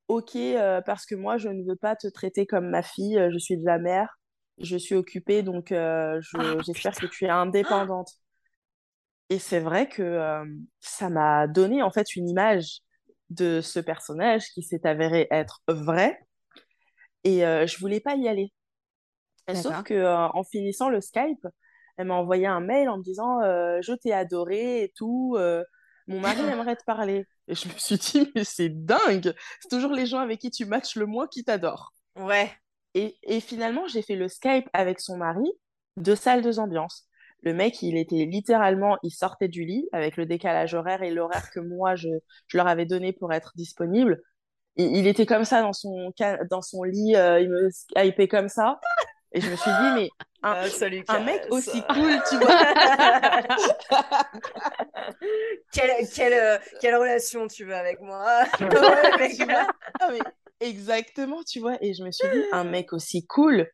ok, 0.08 0.36
euh, 0.36 0.82
parce 0.82 1.06
que 1.06 1.16
moi, 1.16 1.38
je 1.38 1.50
ne 1.50 1.64
veux 1.64 1.76
pas 1.76 1.96
te 1.96 2.08
traiter 2.08 2.46
comme 2.46 2.70
ma 2.70 2.84
fille, 2.84 3.18
euh, 3.18 3.30
je 3.32 3.38
suis 3.38 3.58
de 3.58 3.66
la 3.66 3.78
mère, 3.78 4.20
je 4.58 4.78
suis 4.78 4.96
occupée, 4.96 5.44
donc 5.44 5.72
euh, 5.72 6.20
ah, 6.36 6.58
j'espère 6.66 6.96
que 6.96 7.08
tu 7.08 7.26
es 7.26 7.30
indépendante. 7.30 8.10
Et 9.30 9.40
c'est 9.40 9.60
vrai 9.60 9.90
que 9.90 10.42
ça 10.80 11.10
m'a 11.10 11.48
donné 11.48 11.84
en 11.84 11.92
fait 11.92 12.16
une 12.16 12.30
image 12.30 12.80
de 13.30 13.60
ce 13.60 13.82
personnage 13.82 14.46
qui 14.54 14.64
s'est 14.64 14.88
avéré 14.88 15.28
être 15.32 15.62
vrai. 15.68 16.18
Et 17.28 17.68
je 17.68 17.80
voulais 17.80 18.00
pas 18.00 18.16
y 18.16 18.28
aller. 18.28 18.54
Sauf 19.54 19.84
que 19.84 20.06
en 20.06 20.44
finissant 20.44 20.90
le 20.90 21.02
Skype, 21.02 21.46
elle 21.98 22.08
m'a 22.08 22.16
envoyé 22.16 22.46
un 22.46 22.60
mail 22.60 22.90
en 22.90 22.98
me 22.98 23.04
disant 23.04 23.42
je 23.42 23.94
t'ai 23.94 24.14
adoré 24.14 24.84
et 24.84 24.94
tout 24.96 25.38
mon 26.08 26.20
mari 26.20 26.42
aimerait 26.52 26.76
te 26.76 26.84
parler. 26.84 27.26
Et 27.48 27.56
je 27.56 27.68
me 27.68 27.74
suis 27.78 27.98
dit, 27.98 28.32
mais 28.36 28.44
c'est 28.44 28.70
dingue. 28.70 29.34
C'est 29.62 29.70
toujours 29.70 29.92
les 29.92 30.06
gens 30.06 30.20
avec 30.20 30.40
qui 30.40 30.52
tu 30.52 30.66
matches 30.66 30.96
le 30.96 31.06
moins 31.06 31.28
qui 31.28 31.44
t'adorent. 31.44 31.94
Ouais. 32.16 32.52
Et, 32.94 33.18
et 33.24 33.40
finalement, 33.40 33.88
j'ai 33.88 34.02
fait 34.02 34.16
le 34.16 34.28
Skype 34.28 34.68
avec 34.74 35.00
son 35.00 35.18
mari, 35.18 35.46
deux 35.98 36.16
salles, 36.16 36.42
deux 36.42 36.60
ambiances. 36.60 37.08
Le 37.44 37.54
mec, 37.54 37.82
il 37.84 37.98
était 37.98 38.26
littéralement, 38.26 38.98
il 39.04 39.12
sortait 39.12 39.48
du 39.48 39.64
lit 39.64 39.88
avec 39.92 40.18
le 40.18 40.26
décalage 40.26 40.74
horaire 40.74 41.04
et 41.04 41.12
l'horaire 41.12 41.52
que 41.52 41.60
moi, 41.60 41.96
je, 41.96 42.10
je, 42.48 42.58
leur 42.58 42.68
avais 42.68 42.86
donné 42.86 43.14
pour 43.14 43.32
être 43.32 43.52
disponible. 43.56 44.24
Il, 44.78 44.98
il 44.98 45.08
était 45.08 45.26
comme 45.26 45.44
ça 45.44 45.62
dans 45.62 45.74
son, 45.74 46.14
dans 46.50 46.62
son 46.62 46.84
lit, 46.84 47.16
euh, 47.16 47.40
il 47.40 47.50
me 47.50 47.70
hypait 47.96 48.28
comme 48.28 48.50
ça. 48.50 48.80
Et 49.34 49.42
je 49.42 49.50
me 49.50 49.56
suis 49.56 49.72
dit, 49.72 49.92
mais 49.96 50.10
un, 50.44 50.54
ah, 50.54 50.70
salut, 50.70 51.04
un 51.08 51.20
mec 51.20 51.42
aussi 51.50 51.82
cool, 51.90 52.22
tu 52.30 52.38
vois. 52.38 52.48
quelle, 55.74 56.08
quelle, 56.14 56.34
euh, 56.34 56.58
quelle, 56.80 56.96
relation 56.96 57.48
tu 57.48 57.66
veux 57.66 57.76
avec 57.76 58.00
moi 58.02 58.44
ah, 60.00 60.10
Exactement, 60.60 61.44
tu 61.44 61.60
vois. 61.60 61.78
Et 61.82 61.94
je 61.94 62.04
me 62.04 62.12
suis 62.12 62.28
dit, 62.30 62.44
un 62.52 62.64
mec 62.64 62.94
aussi 62.94 63.28
cool 63.28 63.70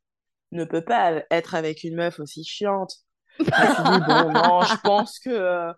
ne 0.52 0.66
peut 0.66 0.84
pas 0.84 1.24
être 1.32 1.56
avec 1.56 1.84
une 1.84 1.96
meuf 1.96 2.20
aussi 2.20 2.44
chiante. 2.44 2.94
Je 3.40 3.46
me 3.46 3.50
suis 3.50 3.84
dit, 3.84 4.02
bon, 4.08 4.32
non, 4.32 4.62
je 4.62 4.76
pense 4.82 5.20
que. 5.20 5.30
Euh, 5.30 5.74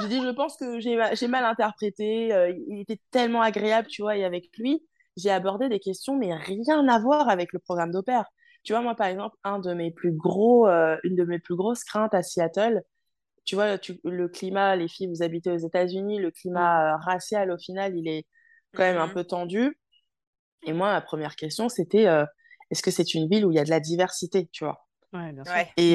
j'ai 0.00 0.08
dit, 0.08 0.22
je 0.22 0.30
pense 0.30 0.56
que 0.56 0.80
j'ai 0.80 1.28
mal 1.28 1.44
interprété. 1.44 2.32
Euh, 2.32 2.52
il 2.68 2.80
était 2.80 3.00
tellement 3.10 3.42
agréable, 3.42 3.88
tu 3.88 4.02
vois, 4.02 4.16
et 4.16 4.24
avec 4.24 4.48
lui, 4.58 4.84
j'ai 5.16 5.30
abordé 5.30 5.68
des 5.68 5.80
questions, 5.80 6.16
mais 6.16 6.34
rien 6.34 6.86
à 6.88 6.98
voir 7.00 7.28
avec 7.28 7.52
le 7.52 7.58
programme 7.58 7.90
d'opère. 7.90 8.26
Tu 8.64 8.72
vois, 8.72 8.82
moi, 8.82 8.94
par 8.94 9.06
exemple, 9.06 9.36
un 9.44 9.58
de 9.58 9.72
mes 9.74 9.90
plus 9.90 10.12
gros, 10.12 10.68
euh, 10.68 10.96
une 11.04 11.16
de 11.16 11.24
mes 11.24 11.38
plus 11.38 11.56
grosses 11.56 11.84
craintes 11.84 12.14
à 12.14 12.22
Seattle, 12.22 12.82
tu 13.44 13.54
vois, 13.54 13.76
le 14.04 14.28
climat, 14.28 14.76
les 14.76 14.88
filles, 14.88 15.08
vous 15.08 15.22
habitez 15.22 15.50
aux 15.50 15.56
États-Unis, 15.56 16.18
le 16.18 16.30
climat 16.30 16.94
euh, 16.94 16.96
racial, 16.98 17.50
au 17.50 17.58
final, 17.58 17.96
il 17.96 18.08
est 18.08 18.26
quand 18.74 18.82
même 18.82 18.98
un 18.98 19.06
mm-hmm. 19.06 19.14
peu 19.14 19.24
tendu. 19.24 19.80
Et 20.66 20.72
moi, 20.72 20.92
ma 20.92 21.00
première 21.00 21.36
question, 21.36 21.68
c'était 21.68 22.06
est-ce 22.70 22.82
que 22.82 22.90
c'est 22.90 23.14
une 23.14 23.28
ville 23.28 23.46
où 23.46 23.52
il 23.52 23.54
y 23.54 23.60
a 23.60 23.64
de 23.64 23.70
la 23.70 23.80
diversité, 23.80 24.48
tu 24.52 24.64
vois? 24.64 24.87
Ouais, 25.12 25.32
bien 25.32 25.44
sûr. 25.44 25.54
Et, 25.76 25.94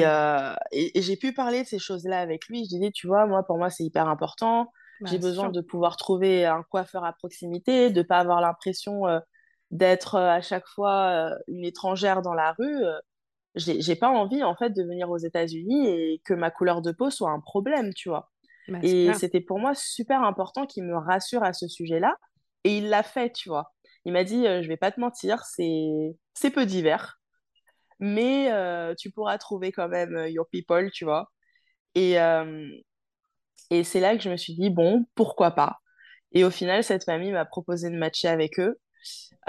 et, 0.72 1.02
j'ai 1.02 1.16
pu 1.16 1.32
parler 1.32 1.62
de 1.62 1.68
ces 1.68 1.78
choses-là 1.78 2.20
avec 2.20 2.46
lui. 2.48 2.64
Je 2.64 2.68
disais, 2.68 2.90
tu 2.90 3.06
vois, 3.06 3.26
moi, 3.26 3.44
pour 3.44 3.58
moi, 3.58 3.70
c'est 3.70 3.84
hyper 3.84 4.08
important. 4.08 4.72
j'ai 5.04 5.18
besoin 5.18 5.50
de 5.50 5.60
pouvoir 5.60 5.96
trouver 5.96 6.46
un 6.46 6.62
coiffeur 6.62 7.04
à 7.04 7.12
proximité, 7.12 7.90
de 7.90 7.98
ne 7.98 8.02
pas 8.02 8.18
avoir 8.18 8.40
l'impression 8.40 9.06
d'être 9.74 10.14
euh, 10.14 10.30
à 10.30 10.40
chaque 10.40 10.66
fois 10.66 11.10
euh, 11.10 11.38
une 11.48 11.64
étrangère 11.64 12.22
dans 12.22 12.32
la 12.32 12.52
rue, 12.52 12.84
euh, 12.84 12.98
j'ai 13.56 13.96
pas 13.96 14.08
envie 14.08 14.42
en 14.42 14.56
fait 14.56 14.70
de 14.70 14.82
venir 14.82 15.10
aux 15.10 15.18
États-Unis 15.18 15.86
et 15.88 16.22
que 16.24 16.34
ma 16.34 16.50
couleur 16.50 16.82
de 16.82 16.90
peau 16.90 17.10
soit 17.10 17.30
un 17.30 17.40
problème, 17.40 17.92
tu 17.94 18.08
vois. 18.08 18.32
Bah, 18.66 18.78
et 18.82 19.12
c'était 19.14 19.40
pour 19.40 19.60
moi 19.60 19.74
super 19.76 20.22
important 20.22 20.66
qu'il 20.66 20.84
me 20.84 20.96
rassure 20.96 21.44
à 21.44 21.52
ce 21.52 21.68
sujet-là. 21.68 22.16
Et 22.64 22.78
il 22.78 22.88
l'a 22.88 23.04
fait, 23.04 23.30
tu 23.30 23.48
vois. 23.48 23.72
Il 24.04 24.12
m'a 24.12 24.24
dit, 24.24 24.44
je 24.44 24.66
vais 24.66 24.76
pas 24.76 24.90
te 24.90 24.98
mentir, 24.98 25.44
c'est 25.44 26.16
c'est 26.32 26.50
peu 26.50 26.66
divers, 26.66 27.20
mais 28.00 28.50
tu 28.98 29.10
pourras 29.10 29.38
trouver 29.38 29.72
quand 29.72 29.88
même 29.88 30.26
your 30.28 30.48
people, 30.50 30.90
tu 30.90 31.04
vois. 31.04 31.30
Et, 31.94 32.16
et 33.70 33.84
c'est 33.84 34.00
là 34.00 34.16
que 34.16 34.22
je 34.22 34.30
me 34.30 34.36
suis 34.36 34.54
dit, 34.54 34.70
bon, 34.70 35.06
pourquoi 35.14 35.52
pas? 35.52 35.78
Et 36.32 36.44
au 36.44 36.50
final, 36.50 36.82
cette 36.82 37.04
famille 37.04 37.32
m'a 37.32 37.44
proposé 37.44 37.90
de 37.90 37.96
matcher 37.96 38.28
avec 38.28 38.58
eux. 38.58 38.78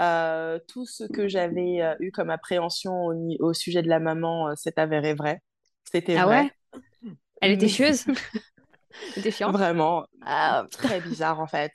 Euh, 0.00 0.58
tout 0.68 0.86
ce 0.86 1.04
que 1.04 1.26
j'avais 1.26 1.80
euh, 1.80 1.94
eu 2.00 2.12
comme 2.12 2.30
appréhension 2.30 3.06
au, 3.40 3.54
sujet 3.54 3.82
de 3.82 3.88
la 3.88 3.98
maman 3.98 4.48
euh, 4.48 4.54
s'est 4.54 4.78
avéré 4.78 5.14
vrai. 5.14 5.42
C'était 5.90 6.16
ah 6.16 6.26
vrai. 6.26 6.52
Ouais? 6.72 7.12
Elle 7.40 7.52
était 7.52 7.68
chieuse? 7.68 8.04
Elle 9.16 9.26
était 9.26 9.44
Vraiment. 9.44 10.06
Ah. 10.24 10.66
Très 10.70 11.00
bizarre 11.00 11.40
en 11.40 11.46
fait. 11.46 11.72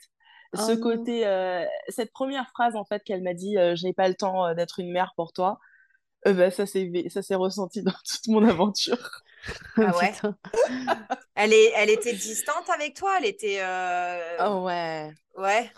Oh 0.56 0.60
ce 0.60 0.72
côté, 0.72 1.22
cette 1.88 2.12
première 2.12 2.48
phrase 2.50 2.76
en 2.76 2.84
fait 2.84 3.02
qu'elle 3.04 3.22
m'a 3.22 3.32
dit 3.32 3.54
Je 3.54 3.86
n'ai 3.86 3.94
pas 3.94 4.08
le 4.08 4.14
temps 4.14 4.54
d'être 4.54 4.80
une 4.80 4.92
mère 4.92 5.12
pour 5.16 5.32
toi. 5.32 5.58
Bah, 6.24 6.50
ça 6.50 6.66
s'est 6.66 7.34
ressenti 7.34 7.82
dans 7.82 7.92
toute 8.06 8.28
mon 8.28 8.46
aventure. 8.48 9.10
Ah 9.76 9.96
ouais? 9.96 10.12
elle, 11.34 11.52
est, 11.52 11.72
elle 11.74 11.90
était 11.90 12.12
distante 12.12 12.70
avec 12.72 12.94
toi? 12.94 13.16
Elle 13.18 13.26
était. 13.26 13.60
Oh 14.40 14.64
ouais. 14.64 15.10
Ouais. 15.36 15.70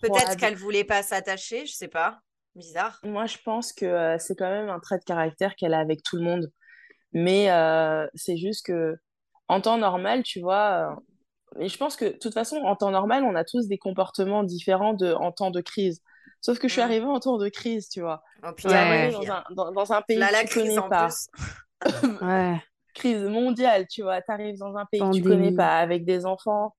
Peut-être 0.00 0.36
qu'elle 0.36 0.56
voulait 0.56 0.84
pas 0.84 1.02
s'attacher, 1.02 1.66
je 1.66 1.72
sais 1.72 1.88
pas. 1.88 2.20
Bizarre. 2.54 3.00
Moi, 3.02 3.26
je 3.26 3.38
pense 3.44 3.72
que 3.72 3.84
euh, 3.84 4.16
c'est 4.18 4.36
quand 4.36 4.48
même 4.48 4.68
un 4.68 4.78
trait 4.78 4.98
de 4.98 5.04
caractère 5.04 5.56
qu'elle 5.56 5.74
a 5.74 5.80
avec 5.80 6.02
tout 6.02 6.16
le 6.16 6.22
monde. 6.22 6.52
Mais 7.12 7.50
euh, 7.50 8.06
c'est 8.14 8.36
juste 8.36 8.66
que 8.66 8.96
en 9.48 9.60
temps 9.60 9.76
normal, 9.76 10.22
tu 10.22 10.40
vois. 10.40 10.96
mais 11.56 11.68
je 11.68 11.76
pense 11.76 11.96
que 11.96 12.06
de 12.06 12.18
toute 12.18 12.32
façon, 12.32 12.56
en 12.58 12.76
temps 12.76 12.90
normal, 12.90 13.24
on 13.24 13.34
a 13.34 13.44
tous 13.44 13.66
des 13.66 13.78
comportements 13.78 14.44
différents 14.44 14.94
de, 14.94 15.12
en 15.12 15.32
temps 15.32 15.50
de 15.50 15.60
crise. 15.60 16.00
Sauf 16.44 16.58
que 16.58 16.68
je 16.68 16.74
suis 16.74 16.82
mmh. 16.82 16.84
arrivée 16.84 17.06
en 17.06 17.20
temps 17.20 17.38
de 17.38 17.48
crise, 17.48 17.88
tu 17.88 18.02
vois. 18.02 18.22
Oh, 18.42 18.52
putain, 18.52 19.10
dans, 19.10 19.32
un, 19.32 19.44
dans, 19.72 19.92
un, 19.92 20.02
pays 20.02 20.18
que 20.18 20.46
tu 20.46 20.58
connais 20.58 20.76
pas. 20.90 21.08
ouais 22.20 22.60
crise 22.92 23.22
mondiale, 23.22 23.86
tu 23.88 24.02
vois. 24.02 24.20
Tu 24.20 24.30
arrives 24.30 24.58
dans 24.58 24.76
un 24.76 24.84
pays 24.84 25.00
que 25.00 25.16
tu 25.16 25.22
connais 25.22 25.52
pas, 25.52 25.78
avec 25.78 26.04
des 26.04 26.26
enfants. 26.26 26.76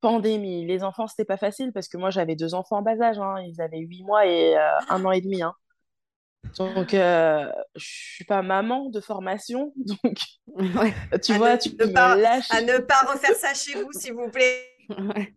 Pandémie. 0.00 0.66
Les 0.66 0.82
enfants, 0.82 1.06
c'était 1.06 1.24
pas 1.24 1.36
facile 1.36 1.72
parce 1.72 1.86
que 1.86 1.96
moi, 1.96 2.10
j'avais 2.10 2.34
deux 2.34 2.54
enfants 2.54 2.78
en 2.78 2.82
bas 2.82 3.00
âge. 3.00 3.20
Hein. 3.20 3.36
Ils 3.46 3.60
avaient 3.60 3.78
huit 3.78 4.02
mois 4.02 4.26
et 4.26 4.56
euh, 4.56 4.78
un 4.88 5.04
an 5.04 5.12
et 5.12 5.20
demi. 5.20 5.42
Hein. 5.42 5.54
Donc, 6.56 6.92
euh, 6.92 7.48
je 7.76 7.84
suis 7.84 8.24
pas 8.24 8.42
maman 8.42 8.90
de 8.90 9.00
formation. 9.00 9.72
Donc, 9.76 10.18
tu 11.22 11.34
vois, 11.34 11.56
tu 11.56 11.70
ne 11.70 11.86
pas, 11.86 12.12
À 12.50 12.62
ne 12.62 12.78
pas 12.78 13.12
refaire 13.12 13.36
ça 13.36 13.54
chez 13.54 13.80
vous, 13.80 13.92
s'il 13.92 14.14
vous 14.14 14.28
plaît. 14.28 15.36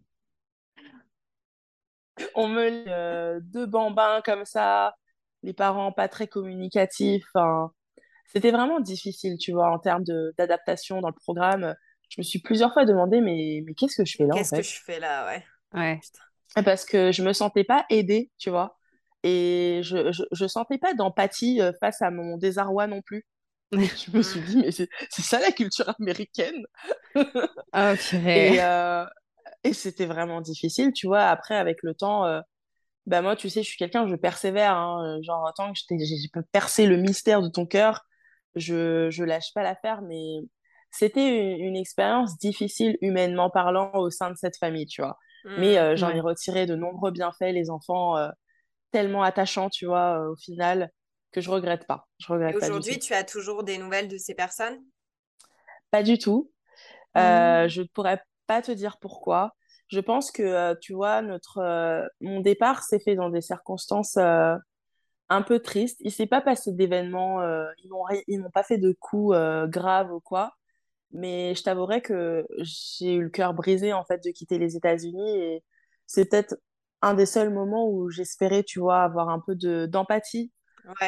On 2.36 2.47
me 2.47 2.88
euh, 2.88 3.39
deux 3.41 3.65
bambins 3.65 4.21
comme 4.23 4.45
ça, 4.45 4.95
les 5.43 5.53
parents 5.53 5.91
pas 5.91 6.07
très 6.07 6.27
communicatifs. 6.27 7.23
Enfin, 7.34 7.71
c'était 8.25 8.51
vraiment 8.51 8.79
difficile, 8.79 9.38
tu 9.38 9.51
vois, 9.51 9.71
en 9.71 9.79
termes 9.79 10.03
d'adaptation 10.38 11.01
dans 11.01 11.10
le 11.10 11.15
programme. 11.15 11.75
Je 12.10 12.15
me 12.19 12.23
suis 12.23 12.39
plusieurs 12.39 12.73
fois 12.73 12.86
demandé, 12.86 13.21
mais, 13.21 13.63
mais 13.65 13.73
qu'est-ce 13.73 13.95
que 13.95 14.05
je 14.05 14.15
fais 14.17 14.25
là 14.25 14.34
Qu'est-ce 14.34 14.55
que 14.55 14.62
je 14.62 14.79
fais 14.84 14.99
là, 14.99 15.27
ouais. 15.27 15.45
Ouais. 15.73 15.99
Parce 16.63 16.86
que 16.86 17.12
je 17.12 17.23
me 17.23 17.34
sentais 17.34 17.63
pas 17.63 17.86
aidée, 17.89 18.31
tu 18.38 18.49
vois. 18.49 18.77
Et 19.23 19.81
je, 19.84 20.12
je, 20.12 20.23
je 20.31 20.47
sentais 20.47 20.77
pas 20.77 20.93
d'empathie 20.93 21.62
euh, 21.62 21.71
face 21.79 22.01
à 22.01 22.12
mon 22.12 22.38
désarroi 22.38 22.88
non 22.88 23.01
plus. 23.01 23.25
je 23.71 24.17
me 24.17 24.21
suis 24.21 24.41
dit, 24.41 24.57
mais 24.57 24.71
c'est 24.71 24.89
ça 25.10 25.39
la 25.39 25.51
culture 25.51 25.93
américaine. 25.99 26.65
oh, 27.15 27.93
et, 28.25 28.62
euh, 28.62 29.05
et 29.63 29.74
c'était 29.74 30.06
vraiment 30.06 30.41
difficile, 30.41 30.91
tu 30.93 31.08
vois. 31.08 31.24
Après, 31.24 31.56
avec 31.56 31.84
le 31.84 31.93
temps, 31.93 32.26
euh, 32.26 32.41
bah 33.06 33.21
moi, 33.21 33.36
tu 33.36 33.50
sais, 33.50 33.63
je 33.63 33.67
suis 33.67 33.78
quelqu'un, 33.78 34.08
je 34.08 34.15
persévère. 34.15 34.76
Hein, 34.76 35.19
genre, 35.21 35.52
tant 35.56 35.71
que 35.74 35.80
j'ai 35.89 36.15
percé 36.51 36.88
le 36.88 36.97
mystère 36.97 37.41
de 37.41 37.49
ton 37.49 37.66
cœur, 37.66 38.05
je, 38.55 39.09
je 39.09 39.24
lâche 39.24 39.53
pas 39.53 39.64
l'affaire, 39.64 40.01
mais 40.01 40.41
c'était 40.91 41.57
une, 41.57 41.78
expérience 41.78 42.38
difficile 42.38 42.97
humainement 43.01 43.49
parlant 43.49 43.91
au 43.93 44.09
sein 44.09 44.30
de 44.30 44.36
cette 44.36 44.57
famille, 44.57 44.86
tu 44.86 45.01
vois. 45.01 45.18
mais 45.45 45.76
mmh, 45.76 45.78
euh, 45.78 45.95
j'en 45.95 46.09
ai 46.09 46.20
retiré 46.20 46.66
de 46.66 46.76
nombreux 46.76 47.12
bienfaits, 47.12 47.53
les 47.53 47.70
enfants 47.70 48.18
euh, 48.18 48.30
tellement 48.91 49.24
attachants, 49.24 49.70
tu 49.70 49.86
vois, 49.86 50.20
euh, 50.20 50.32
au 50.32 50.36
final. 50.36 50.91
que 51.32 51.39
je 51.39 51.49
regrette 51.49 51.88
pas. 51.88 52.07
Je 52.20 52.32
regrette 52.32 52.55
aujourd'hui, 52.57 52.99
tu 52.99 53.14
as 53.14 53.24
toujours 53.24 53.64
des 53.64 53.78
nouvelles 53.78 54.09
de 54.09 54.18
ces 54.18 54.36
personnes? 54.36 54.80
Pas 55.89 56.03
du 56.03 56.18
tout. 56.18 56.51
Euh, 57.18 57.66
mmh. 57.66 57.70
Je 57.70 57.82
ne 57.82 57.88
pourrais 57.88 58.22
pas 58.52 58.62
te 58.62 58.72
dire 58.72 58.97
pourquoi. 58.99 59.56
Je 59.88 59.99
pense 60.02 60.32
que, 60.32 60.43
euh, 60.43 60.76
tu 60.82 60.93
vois, 60.93 61.22
notre, 61.22 61.60
euh, 61.60 62.06
mon 62.20 62.41
départ 62.41 62.84
s'est 62.84 62.99
fait 62.99 63.16
dans 63.16 63.30
des 63.30 63.41
circonstances 63.41 64.18
un 64.18 65.41
peu 65.43 65.60
tristes. 65.60 65.97
Il 66.02 66.12
s'est 66.12 66.28
pas 66.28 66.41
passé 66.41 66.74
d'événements, 66.74 67.41
ils 67.84 67.89
m'ont, 67.89 68.04
ils 68.28 68.39
m'ont 68.41 68.52
pas 68.52 68.64
fait 68.64 68.78
de 68.78 68.91
coups 68.99 69.36
graves 69.70 70.12
ou 70.12 70.20
quoi. 70.20 70.52
Mais 71.14 71.56
je 71.56 71.64
t'avouerais 71.64 72.02
que 72.02 72.45
j'ai 72.60 73.14
eu 73.14 73.24
le 73.24 73.30
cœur 73.30 73.54
brisé, 73.54 73.93
en 73.93 74.04
fait, 74.04 74.24
de 74.24 74.32
quitter 74.32 74.58
les 74.58 74.76
États-Unis. 74.76 75.38
Et 75.39 75.64
c'est 76.06 76.26
peut-être 76.26 76.56
un 77.02 77.14
des 77.14 77.26
seuls 77.26 77.54
moments 77.54 77.88
où 77.89 78.10
j'espérais, 78.10 78.64
tu 78.64 78.80
vois, 78.80 79.04
avoir 79.04 79.30
un 79.30 79.39
peu 79.39 79.56
de, 79.56 79.86
d'empathie 79.86 80.52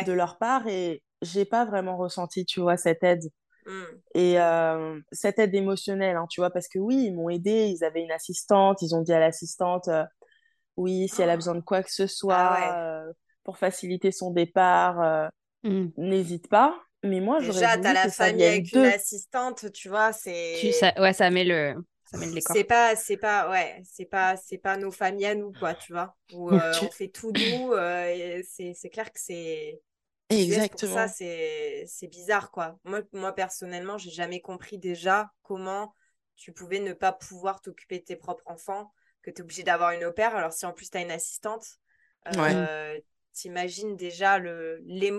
de 0.06 0.14
leur 0.14 0.38
part. 0.38 0.68
Et 0.68 1.04
j'ai 1.22 1.46
pas 1.46 1.66
vraiment 1.66 1.98
ressenti, 1.98 2.46
tu 2.46 2.62
vois, 2.62 2.78
cette 2.78 3.04
aide. 3.04 3.30
Mm. 3.66 3.84
Et 4.16 4.40
euh, 4.40 5.00
cette 5.12 5.40
aide 5.40 5.54
émotionnelle, 5.56 6.16
hein, 6.16 6.28
tu 6.30 6.42
vois, 6.42 6.50
parce 6.50 6.68
que 6.68 6.80
oui, 6.80 7.06
ils 7.08 7.16
m'ont 7.16 7.30
aidé, 7.30 7.68
ils 7.68 7.84
avaient 7.84 8.02
une 8.02 8.12
assistante, 8.12 8.82
ils 8.82 8.96
ont 8.96 9.02
dit 9.02 9.14
à 9.14 9.20
l'assistante, 9.20 9.88
euh, 9.88 10.04
oui, 10.78 11.08
si 11.08 11.22
elle 11.22 11.30
a 11.30 11.36
besoin 11.36 11.56
de 11.56 11.62
quoi 11.62 11.84
que 11.84 11.92
ce 11.92 12.08
soit 12.08 12.36
ah 12.36 13.04
euh, 13.04 13.14
pour 13.44 13.58
faciliter 13.58 14.12
son 14.12 14.32
départ, 14.32 15.30
mm. 15.64 15.88
n'hésite 15.98 16.50
pas. 16.50 16.76
Mais 17.04 17.20
moi, 17.20 17.40
j'aurais 17.40 17.60
Déjà, 17.60 17.78
t'as 17.78 17.94
la 17.94 18.10
famille 18.10 18.46
avec 18.46 18.72
une 18.72 18.86
assistante, 18.86 19.72
tu 19.74 19.90
vois, 19.90 20.14
c'est... 20.14 20.72
Ça... 20.72 20.94
Ouais, 21.00 21.14
ça 21.14 21.30
met 21.30 21.44
le... 21.44 21.76
C'est 22.48 22.64
pas, 22.64 22.96
c'est 22.96 23.18
pas, 23.18 23.50
ouais, 23.50 23.82
c'est 23.84 24.06
pas, 24.06 24.38
c'est 24.38 24.60
pas 24.60 24.78
nos 24.78 24.92
familles 24.92 25.26
à 25.26 25.36
nous, 25.36 25.52
quoi, 25.52 25.74
tu 25.74 25.94
vois. 25.94 26.16
Où 26.32 26.52
on 26.52 26.92
fait 26.92 27.08
tout 27.08 27.32
nous, 27.32 27.74
c'est 28.44 28.90
clair 28.92 29.12
que 29.12 29.20
c'est 29.20 29.82
Exactement. 30.42 30.96
ça, 30.96 31.08
c'est 31.08 32.08
bizarre, 32.10 32.52
quoi? 32.52 32.78
Moi, 32.84 33.02
moi 33.12 33.34
personnellement, 33.34 33.98
j'ai 33.98 34.12
jamais 34.12 34.42
compris 34.42 34.78
déjà 34.78 35.32
comment 35.42 35.94
tu 36.36 36.52
pouvais 36.52 36.80
ne 36.80 36.94
pas 36.94 37.12
pouvoir 37.12 37.62
t'occuper 37.62 38.00
de 38.00 38.04
tes 38.04 38.16
propres 38.16 38.44
enfants, 38.46 38.94
que 39.22 39.32
tu 39.32 39.38
es 39.38 39.42
obligé 39.42 39.64
d'avoir 39.64 39.92
une 39.92 40.04
opère. 40.04 40.36
Alors, 40.36 40.54
si 40.54 40.66
en 40.66 40.74
plus 40.74 40.90
tu 40.90 40.98
as 40.98 41.02
une 41.02 41.12
assistante, 41.12 41.66
euh, 42.36 43.00
t'imagines 43.34 43.96
déjà 43.96 44.40
le, 44.40 44.80
les, 44.86 45.14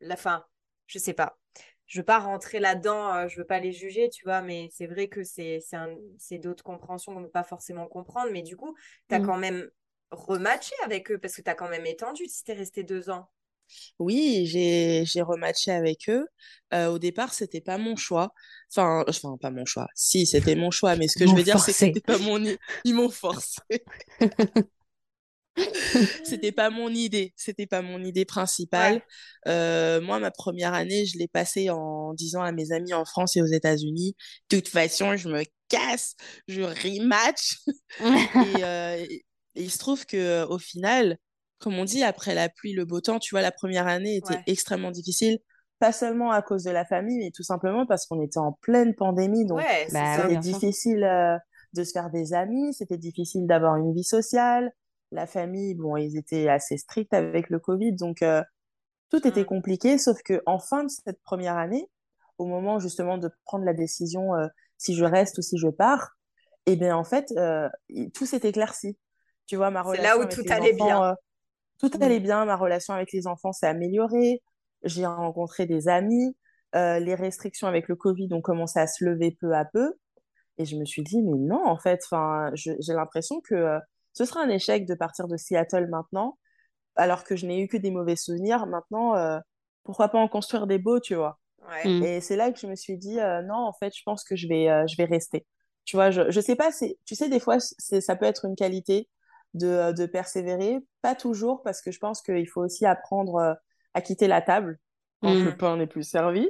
la 0.00 0.16
fin. 0.16 0.44
Je 0.86 0.98
sais 0.98 1.14
pas. 1.14 1.38
Je 1.86 2.00
veux 2.00 2.04
pas 2.04 2.20
rentrer 2.20 2.58
là-dedans, 2.58 3.14
euh, 3.14 3.28
je 3.28 3.38
veux 3.38 3.46
pas 3.46 3.60
les 3.60 3.72
juger, 3.72 4.08
tu 4.08 4.24
vois, 4.24 4.40
mais 4.40 4.68
c'est 4.72 4.86
vrai 4.86 5.08
que 5.08 5.22
c'est 5.24 5.60
d'autres 6.38 6.64
compréhensions 6.64 7.12
qu'on 7.12 7.20
ne 7.20 7.26
peut 7.26 7.32
pas 7.32 7.44
forcément 7.44 7.86
comprendre. 7.86 8.30
Mais 8.32 8.42
du 8.42 8.56
coup, 8.56 8.74
tu 9.08 9.14
as 9.14 9.18
mmh. 9.18 9.26
quand 9.26 9.36
même 9.36 9.70
rematché 10.10 10.74
avec 10.84 11.10
eux 11.10 11.18
parce 11.18 11.34
que 11.34 11.42
tu 11.42 11.50
as 11.50 11.54
quand 11.54 11.68
même 11.68 11.86
étendu 11.86 12.26
si 12.26 12.44
tu 12.44 12.52
es 12.52 12.54
resté 12.54 12.82
deux 12.82 13.10
ans. 13.10 13.28
Oui, 13.98 14.46
j'ai 14.46 15.04
j'ai 15.06 15.22
rematché 15.22 15.70
avec 15.70 16.08
eux. 16.08 16.26
Euh, 16.74 16.88
au 16.88 16.98
départ, 16.98 17.34
c'était 17.34 17.60
pas 17.60 17.78
mon 17.78 17.96
choix. 17.96 18.32
Enfin, 18.70 19.04
enfin 19.08 19.36
pas 19.40 19.50
mon 19.50 19.64
choix. 19.64 19.86
Si, 19.94 20.26
c'était 20.26 20.54
mon 20.54 20.70
choix, 20.70 20.96
mais 20.96 21.08
ce 21.08 21.18
que 21.18 21.26
je 21.26 21.34
veux 21.34 21.42
dire, 21.42 21.58
c'est 21.60 21.72
que 21.72 21.78
c'était 21.78 22.00
pas 22.00 22.18
mon 22.18 22.42
ils 22.84 22.94
m'ont 22.94 23.10
forcé. 23.10 23.60
c'était 26.24 26.52
pas 26.52 26.70
mon 26.70 26.88
idée, 26.88 27.32
c'était 27.36 27.66
pas 27.66 27.82
mon 27.82 28.02
idée 28.02 28.24
principale. 28.24 29.02
Euh, 29.46 30.00
moi, 30.00 30.18
ma 30.18 30.30
première 30.30 30.72
année, 30.74 31.04
je 31.04 31.18
l'ai 31.18 31.28
passée 31.28 31.70
en 31.70 32.14
disant 32.14 32.42
à 32.42 32.52
mes 32.52 32.72
amis 32.72 32.94
en 32.94 33.04
France 33.04 33.36
et 33.36 33.42
aux 33.42 33.46
États-Unis, 33.46 34.16
de 34.50 34.58
toute 34.58 34.68
façon, 34.68 35.16
je 35.16 35.28
me 35.28 35.44
casse, 35.68 36.14
je 36.48 36.62
rematch. 36.62 37.58
et, 38.00 38.64
euh, 38.64 39.06
et, 39.08 39.24
il 39.54 39.70
se 39.70 39.76
trouve 39.76 40.06
que 40.06 40.46
au 40.46 40.58
final, 40.58 41.18
comme 41.62 41.78
on 41.78 41.84
dit, 41.84 42.02
après 42.02 42.34
la 42.34 42.48
pluie, 42.48 42.74
le 42.74 42.84
beau 42.84 43.00
temps, 43.00 43.20
tu 43.20 43.34
vois, 43.34 43.40
la 43.40 43.52
première 43.52 43.86
année 43.86 44.16
était 44.16 44.40
extrêmement 44.46 44.90
difficile. 44.90 45.38
Pas 45.78 45.92
seulement 45.92 46.30
à 46.32 46.42
cause 46.42 46.64
de 46.64 46.70
la 46.70 46.84
famille, 46.84 47.18
mais 47.18 47.30
tout 47.30 47.44
simplement 47.44 47.86
parce 47.86 48.06
qu'on 48.06 48.20
était 48.20 48.38
en 48.38 48.52
pleine 48.52 48.94
pandémie. 48.94 49.46
Donc, 49.46 49.60
bah 49.92 50.16
c'était 50.16 50.36
difficile 50.36 51.04
euh, 51.04 51.36
de 51.72 51.84
se 51.84 51.92
faire 51.92 52.10
des 52.10 52.34
amis, 52.34 52.74
c'était 52.74 52.98
difficile 52.98 53.46
d'avoir 53.46 53.76
une 53.76 53.94
vie 53.94 54.04
sociale. 54.04 54.72
La 55.12 55.26
famille, 55.26 55.74
bon, 55.74 55.96
ils 55.96 56.16
étaient 56.16 56.48
assez 56.48 56.76
stricts 56.76 57.14
avec 57.14 57.48
le 57.48 57.58
Covid. 57.58 57.92
Donc, 57.92 58.22
euh, 58.22 58.42
tout 59.10 59.26
était 59.26 59.44
compliqué. 59.44 59.98
Sauf 59.98 60.20
que 60.22 60.42
en 60.46 60.58
fin 60.58 60.84
de 60.84 60.88
cette 60.88 61.22
première 61.22 61.56
année, 61.56 61.88
au 62.38 62.46
moment 62.46 62.80
justement 62.80 63.18
de 63.18 63.30
prendre 63.44 63.64
la 63.64 63.74
décision 63.74 64.34
euh, 64.34 64.46
si 64.78 64.94
je 64.94 65.04
reste 65.04 65.38
ou 65.38 65.42
si 65.42 65.58
je 65.58 65.68
pars, 65.68 66.12
et 66.66 66.72
eh 66.72 66.76
bien, 66.76 66.96
en 66.96 67.02
fait, 67.02 67.34
tout 68.14 68.24
s'est 68.24 68.40
éclairci. 68.44 68.96
Tu 69.46 69.56
vois, 69.56 69.72
ma 69.72 69.82
relation. 69.82 70.04
C'est 70.04 70.16
là 70.16 70.24
où 70.24 70.28
tout 70.28 70.44
allait 70.48 70.74
bien 70.74 71.16
tout 71.90 71.98
allait 72.00 72.20
bien, 72.20 72.44
ma 72.44 72.56
relation 72.56 72.94
avec 72.94 73.12
les 73.12 73.26
enfants 73.26 73.52
s'est 73.52 73.66
améliorée, 73.66 74.42
j'ai 74.84 75.06
rencontré 75.06 75.66
des 75.66 75.88
amis, 75.88 76.36
euh, 76.74 76.98
les 76.98 77.14
restrictions 77.14 77.66
avec 77.66 77.88
le 77.88 77.96
Covid 77.96 78.28
ont 78.32 78.40
commencé 78.40 78.78
à 78.78 78.86
se 78.86 79.04
lever 79.04 79.36
peu 79.40 79.54
à 79.54 79.64
peu. 79.64 79.94
Et 80.58 80.64
je 80.64 80.76
me 80.76 80.84
suis 80.84 81.02
dit, 81.02 81.22
mais 81.22 81.38
non, 81.38 81.64
en 81.64 81.78
fait, 81.78 82.00
j'ai 82.54 82.92
l'impression 82.92 83.40
que 83.40 83.54
euh, 83.54 83.78
ce 84.12 84.24
sera 84.24 84.42
un 84.42 84.48
échec 84.48 84.86
de 84.86 84.94
partir 84.94 85.26
de 85.26 85.36
Seattle 85.36 85.88
maintenant, 85.88 86.38
alors 86.96 87.24
que 87.24 87.36
je 87.36 87.46
n'ai 87.46 87.60
eu 87.60 87.68
que 87.68 87.76
des 87.76 87.90
mauvais 87.90 88.16
souvenirs. 88.16 88.66
Maintenant, 88.66 89.16
euh, 89.16 89.38
pourquoi 89.82 90.08
pas 90.08 90.18
en 90.18 90.28
construire 90.28 90.66
des 90.66 90.78
beaux, 90.78 91.00
tu 91.00 91.14
vois? 91.14 91.38
Mm. 91.84 92.02
Et 92.02 92.20
c'est 92.20 92.36
là 92.36 92.52
que 92.52 92.58
je 92.58 92.66
me 92.66 92.74
suis 92.74 92.98
dit, 92.98 93.16
non, 93.16 93.54
en 93.54 93.72
fait, 93.72 93.92
je 93.96 94.02
pense 94.04 94.24
que 94.24 94.36
je 94.36 94.46
vais, 94.46 94.66
je 94.88 94.96
vais 94.96 95.04
rester. 95.04 95.46
Tu 95.84 95.96
vois, 95.96 96.10
je, 96.10 96.30
je 96.30 96.40
sais 96.40 96.54
pas, 96.54 96.70
tu 97.04 97.14
sais, 97.14 97.28
des 97.28 97.40
fois, 97.40 97.58
ça 97.60 98.16
peut 98.16 98.26
être 98.26 98.44
une 98.44 98.54
qualité 98.54 99.08
de, 99.54 99.92
de, 99.92 100.06
persévérer. 100.06 100.80
Pas 101.02 101.14
toujours, 101.14 101.62
parce 101.62 101.80
que 101.82 101.90
je 101.90 101.98
pense 101.98 102.22
qu'il 102.22 102.48
faut 102.48 102.62
aussi 102.62 102.86
apprendre 102.86 103.36
euh, 103.36 103.54
à 103.94 104.00
quitter 104.00 104.28
la 104.28 104.42
table 104.42 104.78
quand 105.22 105.34
le 105.34 105.50
mm. 105.50 105.56
pain 105.56 105.76
n'est 105.76 105.86
plus 105.86 106.02
servi. 106.02 106.48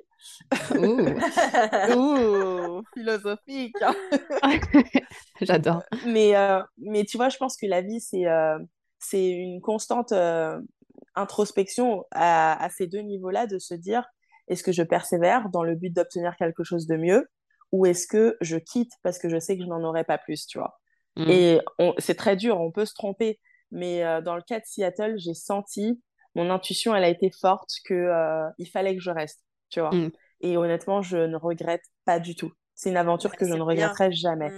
Ouh, 1.96 2.82
philosophique. 2.94 3.76
Hein. 3.82 3.94
J'adore. 5.40 5.82
Mais, 6.06 6.36
euh, 6.36 6.62
mais 6.78 7.04
tu 7.04 7.16
vois, 7.16 7.28
je 7.28 7.36
pense 7.36 7.56
que 7.56 7.66
la 7.66 7.82
vie, 7.82 8.00
c'est 8.00 8.26
euh, 8.26 8.58
c'est 8.98 9.30
une 9.30 9.60
constante 9.60 10.14
introspection 11.14 12.04
à, 12.12 12.64
à, 12.64 12.70
ces 12.70 12.86
deux 12.86 13.00
niveaux-là, 13.00 13.46
de 13.46 13.58
se 13.58 13.74
dire, 13.74 14.06
est-ce 14.48 14.62
que 14.62 14.72
je 14.72 14.82
persévère 14.82 15.48
dans 15.50 15.64
le 15.64 15.74
but 15.74 15.90
d'obtenir 15.90 16.36
quelque 16.36 16.62
chose 16.62 16.86
de 16.86 16.96
mieux 16.96 17.28
ou 17.72 17.86
est-ce 17.86 18.06
que 18.06 18.36
je 18.40 18.56
quitte 18.56 18.92
parce 19.02 19.18
que 19.18 19.28
je 19.28 19.40
sais 19.40 19.56
que 19.56 19.64
je 19.64 19.68
n'en 19.68 19.82
aurai 19.82 20.04
pas 20.04 20.18
plus, 20.18 20.46
tu 20.46 20.58
vois? 20.58 20.78
Mm. 21.16 21.30
Et 21.30 21.60
c'est 21.98 22.14
très 22.14 22.36
dur, 22.36 22.60
on 22.60 22.70
peut 22.70 22.84
se 22.84 22.94
tromper. 22.94 23.38
Mais 23.70 24.04
euh, 24.04 24.20
dans 24.20 24.36
le 24.36 24.42
cas 24.42 24.60
de 24.60 24.64
Seattle, 24.66 25.14
j'ai 25.16 25.34
senti, 25.34 26.00
mon 26.34 26.50
intuition, 26.50 26.94
elle 26.94 27.04
a 27.04 27.08
été 27.08 27.30
forte, 27.30 27.70
qu'il 27.86 27.96
euh, 27.96 28.48
il 28.58 28.68
fallait 28.68 28.94
que 28.94 29.02
je 29.02 29.10
reste, 29.10 29.42
tu 29.70 29.80
vois. 29.80 29.90
Mm. 29.90 30.10
Et 30.40 30.56
honnêtement, 30.56 31.02
je 31.02 31.16
ne 31.16 31.36
regrette 31.36 31.84
pas 32.04 32.20
du 32.20 32.34
tout. 32.34 32.52
C'est 32.74 32.90
une 32.90 32.96
aventure 32.96 33.32
que 33.32 33.46
je 33.46 33.54
ne 33.54 33.62
regretterai 33.62 34.12
jamais. 34.12 34.50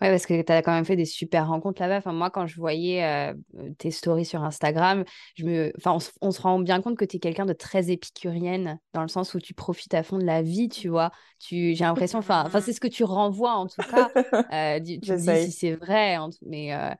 Ouais, 0.00 0.10
parce 0.10 0.26
que 0.26 0.42
tu 0.42 0.52
as 0.52 0.62
quand 0.62 0.72
même 0.72 0.84
fait 0.84 0.96
des 0.96 1.04
super 1.04 1.48
rencontres 1.48 1.80
là-bas. 1.80 1.98
Enfin, 1.98 2.12
moi, 2.12 2.30
quand 2.30 2.46
je 2.46 2.56
voyais 2.56 3.04
euh, 3.04 3.34
tes 3.78 3.90
stories 3.90 4.24
sur 4.24 4.42
Instagram, 4.42 5.04
je 5.36 5.44
me... 5.44 5.72
enfin, 5.78 5.98
on, 6.20 6.30
se 6.30 6.42
rend 6.42 6.58
bien 6.58 6.80
compte 6.80 6.96
que 6.96 7.04
tu 7.04 7.16
es 7.16 7.20
quelqu'un 7.20 7.46
de 7.46 7.52
très 7.52 7.90
épicurienne, 7.90 8.78
dans 8.92 9.02
le 9.02 9.08
sens 9.08 9.34
où 9.34 9.38
tu 9.38 9.54
profites 9.54 9.94
à 9.94 10.02
fond 10.02 10.18
de 10.18 10.24
la 10.24 10.42
vie, 10.42 10.68
tu 10.68 10.88
vois. 10.88 11.10
Tu... 11.38 11.74
J'ai 11.74 11.84
l'impression, 11.84 12.18
enfin, 12.18 12.42
enfin 12.46 12.60
c'est 12.60 12.72
ce 12.74 12.80
que 12.80 12.88
tu 12.88 13.04
renvoies 13.04 13.54
en 13.54 13.66
tout 13.66 13.82
cas. 13.82 14.10
Euh, 14.52 14.78
tu 14.78 14.98
dis 14.98 15.42
si 15.44 15.52
c'est 15.52 15.72
vrai, 15.74 16.16
mais, 16.42 16.74
euh, 16.74 16.90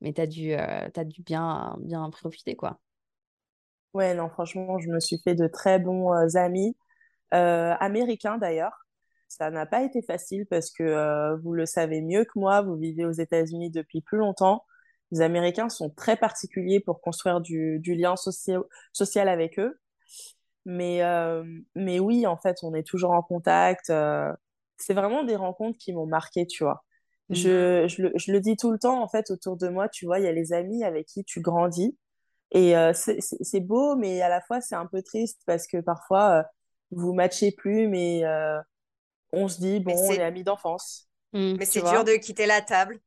mais 0.00 0.12
tu 0.12 0.20
as 0.20 0.26
dû, 0.26 0.52
as 0.54 1.04
dû 1.04 1.22
bien, 1.22 1.76
bien 1.80 2.08
profiter, 2.10 2.54
quoi. 2.56 2.78
Ouais, 3.94 4.14
non, 4.14 4.28
franchement, 4.28 4.78
je 4.78 4.88
me 4.88 5.00
suis 5.00 5.18
fait 5.18 5.34
de 5.34 5.46
très 5.46 5.78
bons 5.78 6.12
amis, 6.36 6.76
américains 7.30 8.38
d'ailleurs. 8.38 8.81
Ça 9.32 9.50
n'a 9.50 9.64
pas 9.64 9.82
été 9.82 10.02
facile 10.02 10.44
parce 10.44 10.70
que 10.70 10.82
euh, 10.82 11.36
vous 11.36 11.54
le 11.54 11.64
savez 11.64 12.02
mieux 12.02 12.26
que 12.26 12.38
moi, 12.38 12.60
vous 12.60 12.76
vivez 12.76 13.06
aux 13.06 13.12
États-Unis 13.12 13.70
depuis 13.70 14.02
plus 14.02 14.18
longtemps. 14.18 14.66
Les 15.10 15.22
Américains 15.22 15.70
sont 15.70 15.88
très 15.88 16.16
particuliers 16.16 16.80
pour 16.80 17.00
construire 17.00 17.40
du, 17.40 17.80
lien 17.82 18.14
social 18.16 19.28
avec 19.30 19.58
eux. 19.58 19.80
Mais, 20.66 21.02
euh, 21.02 21.44
mais 21.74 21.98
oui, 21.98 22.26
en 22.26 22.36
fait, 22.36 22.58
on 22.62 22.74
est 22.74 22.86
toujours 22.86 23.12
en 23.12 23.22
contact. 23.22 23.88
Euh, 23.88 24.30
c'est 24.76 24.92
vraiment 24.92 25.24
des 25.24 25.36
rencontres 25.36 25.78
qui 25.78 25.94
m'ont 25.94 26.06
marqué, 26.06 26.46
tu 26.46 26.64
vois. 26.64 26.84
Mmh. 27.30 27.34
Je, 27.34 27.86
je, 27.88 28.02
le, 28.02 28.12
je, 28.16 28.32
le, 28.32 28.40
dis 28.40 28.56
tout 28.58 28.70
le 28.70 28.78
temps, 28.78 29.02
en 29.02 29.08
fait, 29.08 29.30
autour 29.30 29.56
de 29.56 29.68
moi, 29.68 29.88
tu 29.88 30.04
vois, 30.04 30.18
il 30.18 30.26
y 30.26 30.28
a 30.28 30.32
les 30.32 30.52
amis 30.52 30.84
avec 30.84 31.06
qui 31.06 31.24
tu 31.24 31.40
grandis. 31.40 31.96
Et 32.50 32.74
c'est 32.92 33.60
beau, 33.60 33.96
mais 33.96 34.20
à 34.20 34.28
la 34.28 34.42
fois, 34.42 34.60
c'est 34.60 34.74
un 34.74 34.84
peu 34.84 35.00
triste 35.00 35.40
parce 35.46 35.66
que 35.66 35.78
parfois, 35.80 36.44
vous 36.90 37.14
matchez 37.14 37.50
plus, 37.50 37.88
mais 37.88 38.24
on 39.32 39.48
se 39.48 39.60
dit, 39.60 39.80
bon, 39.80 39.94
on 39.96 40.12
est 40.12 40.22
amis 40.22 40.44
d'enfance. 40.44 41.08
Mmh. 41.32 41.54
Mais 41.58 41.64
c'est 41.64 41.80
dur 41.80 42.04
de 42.04 42.14
quitter 42.14 42.46
la 42.46 42.60
table. 42.60 43.00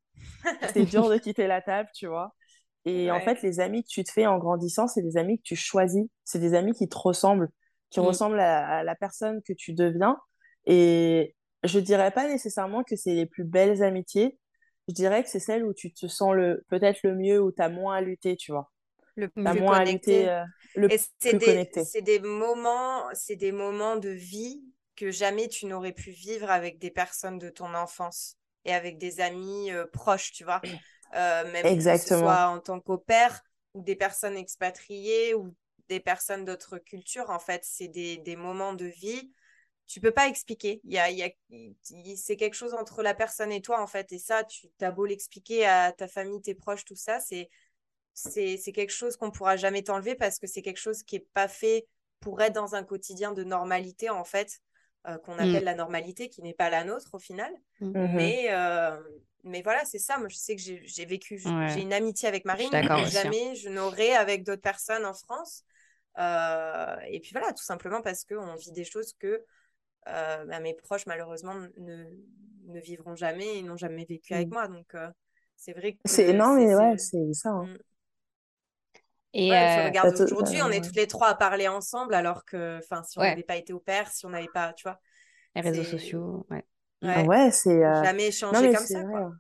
c'est 0.74 0.86
dur 0.86 1.10
de 1.10 1.18
quitter 1.20 1.48
la 1.48 1.62
table, 1.62 1.90
tu 1.94 2.08
vois. 2.08 2.34
Et 2.86 3.10
en 3.10 3.20
fait, 3.20 3.42
les 3.42 3.60
amis 3.60 3.84
que 3.84 3.90
tu 3.90 4.04
te 4.04 4.12
fais 4.12 4.28
en 4.28 4.38
grandissant, 4.38 4.88
c'est 4.88 5.02
des 5.02 5.18
amis 5.18 5.38
que 5.38 5.44
tu 5.44 5.56
choisis. 5.56 6.06
C'est 6.24 6.40
des 6.40 6.54
amis 6.54 6.74
qui 6.74 6.88
te 6.88 6.98
ressemblent, 6.98 7.50
qui 7.90 8.00
mmh. 8.00 8.04
ressemblent 8.04 8.40
à, 8.40 8.84
la 8.84 8.96
personne 8.96 9.42
que 9.42 9.54
tu 9.54 9.74
deviens. 9.74 10.20
Et 10.68 11.36
je 11.64 11.80
dirais 11.80 12.12
pas 12.12 12.28
nécessairement 12.28 12.84
que 12.84 12.96
c'est 12.96 13.16
les 13.16 13.26
plus 13.26 13.44
belles 13.44 13.82
amitiés. 13.82 14.38
Je 14.88 14.94
dirais 14.94 15.24
que 15.24 15.30
c'est 15.30 15.40
celles 15.40 15.66
où 15.66 15.74
tu 15.74 15.92
te 15.94 16.06
sens 16.08 16.36
le 16.36 16.64
peut-être 16.70 17.00
le 17.04 17.16
mieux, 17.16 17.42
où 17.42 17.52
tu 17.52 17.62
as 17.62 17.70
moins 17.70 17.96
à 17.96 18.02
lutter, 18.02 18.36
tu 18.36 18.52
vois. 18.52 18.72
le 19.16 19.30
plus 19.30 19.44
connecté. 19.44 20.30
Euh, 20.30 20.44
le 20.76 20.88
plus 20.88 21.40
connecté. 21.40 21.86
C'est 21.86 22.04
des 22.04 22.20
moments, 22.20 23.04
c'est 23.14 23.36
des 23.36 23.52
moments 23.52 23.96
de 23.96 24.10
vie 24.10 24.62
que 24.96 25.12
jamais 25.12 25.48
tu 25.48 25.66
n'aurais 25.66 25.92
pu 25.92 26.12
vivre 26.12 26.50
avec 26.50 26.80
des 26.80 26.92
personnes 26.92 27.38
de 27.38 27.50
ton 27.50 27.74
enfance 27.74 28.38
et 28.66 28.74
avec 28.74 28.98
des 28.98 29.22
amis 29.22 29.72
euh, 29.72 29.86
proches, 29.86 30.32
tu 30.32 30.44
vois? 30.44 30.62
Euh, 31.14 31.50
même 31.52 31.66
Exactement. 31.68 32.20
que 32.20 32.26
ce 32.26 32.34
soit 32.34 32.48
en 32.48 32.60
tant 32.60 32.80
qu'opère 32.82 33.42
ou 33.74 33.82
des 33.82 33.96
personnes 33.96 34.36
expatriées 34.36 35.34
ou 35.34 35.56
des 35.88 36.00
personnes 36.00 36.44
d'autres 36.46 36.78
cultures, 36.78 37.30
en 37.30 37.40
fait, 37.40 37.64
c'est 37.64 37.88
des, 37.88 38.18
des, 38.18 38.36
moments 38.36 38.74
de 38.74 38.86
vie. 38.86 39.32
Tu 39.88 40.02
peux 40.02 40.12
pas 40.12 40.28
expliquer. 40.28 40.82
Il 40.84 40.92
y 40.92 40.98
a, 40.98 41.12
y 41.12 41.24
a, 41.24 41.30
c'est 42.16 42.36
quelque 42.36 42.56
chose 42.56 42.74
entre 42.74 43.04
la 43.04 43.14
personne 43.14 43.52
et 43.52 43.62
toi, 43.62 43.82
en 43.82 43.88
fait. 43.88 44.12
Et 44.12 44.18
ça, 44.18 44.44
tu 44.44 44.68
as 44.82 44.92
beau 44.92 45.06
l'expliquer 45.06 45.66
à 45.66 45.92
ta 45.92 46.08
famille, 46.08 46.42
tes 46.42 46.56
proches, 46.56 46.86
tout 46.86 46.96
ça, 46.96 47.20
c'est, 47.20 47.50
c'est, 48.14 48.58
c'est 48.58 48.72
quelque 48.72 48.94
chose 48.94 49.16
qu'on 49.16 49.32
pourra 49.32 49.58
jamais 49.58 49.84
t'enlever 49.84 50.16
parce 50.16 50.40
que 50.40 50.48
c'est 50.48 50.64
quelque 50.64 50.82
chose 50.82 51.04
qui 51.04 51.18
est 51.18 51.28
pas 51.34 51.48
fait 51.48 51.88
pour 52.20 52.42
être 52.42 52.54
dans 52.54 52.76
un 52.76 52.84
quotidien 52.84 53.32
de 53.32 53.44
normalité, 53.44 54.10
en 54.10 54.24
fait. 54.24 54.60
Euh, 55.08 55.20
qu'on 55.20 55.36
mm. 55.36 55.40
appelle 55.40 55.64
la 55.64 55.76
normalité, 55.76 56.30
qui 56.30 56.42
n'est 56.42 56.56
pas 56.56 56.72
la 56.72 56.84
nôtre 56.84 57.14
au 57.14 57.20
final. 57.20 57.52
Mm. 57.80 57.92
Mm-hmm. 57.92 58.16
Mais, 58.16 58.48
euh, 58.50 59.00
mais 59.44 59.62
voilà, 59.62 59.86
c'est 59.86 60.00
ça. 60.00 60.18
Moi, 60.18 60.30
je 60.30 60.36
sais 60.36 60.56
que 60.56 60.62
j'ai 60.62 61.06
vécu, 61.06 61.38
j'ai 61.38 61.82
une 61.82 61.94
amitié 61.94 62.28
avec 62.28 62.44
Marine, 62.46 62.72
que 62.72 62.76
hein. 62.76 63.06
jamais 63.06 63.56
je 63.56 63.70
n'aurais 63.70 64.14
avec 64.14 64.44
d'autres 64.44 64.64
personnes 64.64 65.06
en 65.06 65.14
France. 65.14 65.64
Euh, 66.18 66.96
et 67.08 67.20
puis 67.20 67.32
voilà, 67.34 67.52
tout 67.54 67.64
simplement 67.64 68.02
parce 68.02 68.24
qu'on 68.26 68.56
vit 68.56 68.72
des 68.72 68.86
choses 68.86 69.14
que 69.20 69.44
bah, 70.06 70.60
mes 70.60 70.74
proches, 70.74 71.06
malheureusement, 71.06 71.54
ne, 71.78 72.06
ne 72.68 72.80
vivront 72.80 73.16
jamais 73.16 73.60
et 73.60 73.62
n'ont 73.62 73.78
jamais 73.78 74.06
vécu 74.06 74.34
avec 74.34 74.50
moi. 74.50 74.68
Donc, 74.68 74.96
c'est 75.56 75.74
vrai 75.74 75.94
que. 75.94 76.00
C'est 76.06 76.30
énorme, 76.30 76.58
mais 76.58 76.74
ouais, 76.74 76.98
c'est 76.98 77.34
ça. 77.34 77.50
Hein. 77.50 77.76
Et 79.38 79.52
euh, 79.52 79.88
regarde 79.88 80.16
aujourd'hui, 80.22 80.62
on 80.64 80.70
est 80.70 80.82
toutes 80.82 80.96
les 80.96 81.08
trois 81.08 81.28
à 81.28 81.36
parler 81.36 81.68
ensemble, 81.68 82.14
alors 82.14 82.46
que, 82.46 82.78
enfin, 82.78 83.04
si 83.04 83.20
on 83.20 83.22
n'avait 83.22 83.44
pas 83.44 83.58
été 83.58 83.74
au 83.74 83.80
père, 83.80 84.10
si 84.10 84.26
on 84.26 84.30
n'avait 84.30 84.48
pas, 84.54 84.72
tu 84.72 84.84
vois. 84.84 84.98
Les 85.56 85.62
réseaux 85.62 85.84
sociaux, 85.84 86.48
ouais. 86.50 86.64
Ouais, 87.02 87.52
c'est. 87.52 87.84
Euh, 87.84 88.04
jamais 88.04 88.28
échangé 88.28 88.74
comme 88.74 88.86
ça, 88.86 89.04
quoi. 89.04 89.32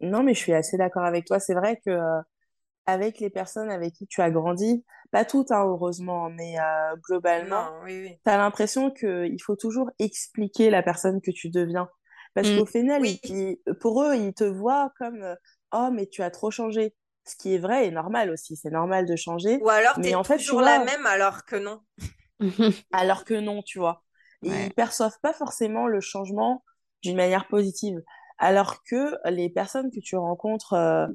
Non, 0.00 0.22
mais 0.22 0.32
je 0.32 0.38
suis 0.38 0.54
assez 0.54 0.76
d'accord 0.76 1.04
avec 1.04 1.24
toi. 1.24 1.40
C'est 1.40 1.54
vrai 1.54 1.80
que 1.84 1.90
euh, 1.90 2.20
avec 2.86 3.18
les 3.18 3.30
personnes 3.30 3.68
avec 3.68 3.94
qui 3.94 4.06
tu 4.06 4.22
as 4.22 4.30
grandi, 4.30 4.84
pas 5.10 5.24
toutes, 5.24 5.50
hein, 5.50 5.64
heureusement, 5.66 6.30
mais 6.30 6.54
globalement, 7.08 7.68
tu 7.84 8.16
as 8.26 8.36
l'impression 8.36 8.92
qu'il 8.92 9.42
faut 9.44 9.56
toujours 9.56 9.90
expliquer 9.98 10.70
la 10.70 10.84
personne 10.84 11.20
que 11.20 11.32
tu 11.32 11.50
deviens. 11.50 11.88
Parce 12.34 12.48
mmh. 12.48 12.58
qu'au 12.58 12.66
final, 12.66 13.02
pour 13.80 14.04
eux, 14.04 14.14
ils 14.14 14.34
te 14.34 14.44
voient 14.44 14.92
comme 14.98 15.36
Oh, 15.72 15.90
mais 15.92 16.06
tu 16.06 16.22
as 16.22 16.30
trop 16.30 16.52
changé 16.52 16.94
ce 17.26 17.36
qui 17.36 17.54
est 17.54 17.58
vrai 17.58 17.86
et 17.86 17.90
normal 17.90 18.30
aussi. 18.30 18.56
C'est 18.56 18.70
normal 18.70 19.06
de 19.06 19.16
changer. 19.16 19.58
Ou 19.62 19.68
alors, 19.68 19.94
tu 19.94 20.08
es 20.08 20.14
en 20.14 20.24
fait, 20.24 20.38
toujours 20.38 20.60
la 20.60 20.84
même 20.84 21.06
alors 21.06 21.44
que 21.44 21.56
non. 21.56 21.80
alors 22.92 23.24
que 23.24 23.34
non, 23.34 23.62
tu 23.62 23.78
vois. 23.78 24.02
Ils 24.42 24.52
ne 24.52 24.68
perçoivent 24.68 25.18
pas 25.22 25.32
forcément 25.32 25.86
le 25.86 26.00
changement 26.00 26.62
d'une 27.02 27.16
manière 27.16 27.48
positive. 27.48 28.00
Alors 28.38 28.82
que 28.84 29.16
les 29.30 29.48
personnes 29.48 29.90
que 29.90 30.00
tu 30.00 30.16
rencontres 30.16 30.74
euh, 30.74 31.06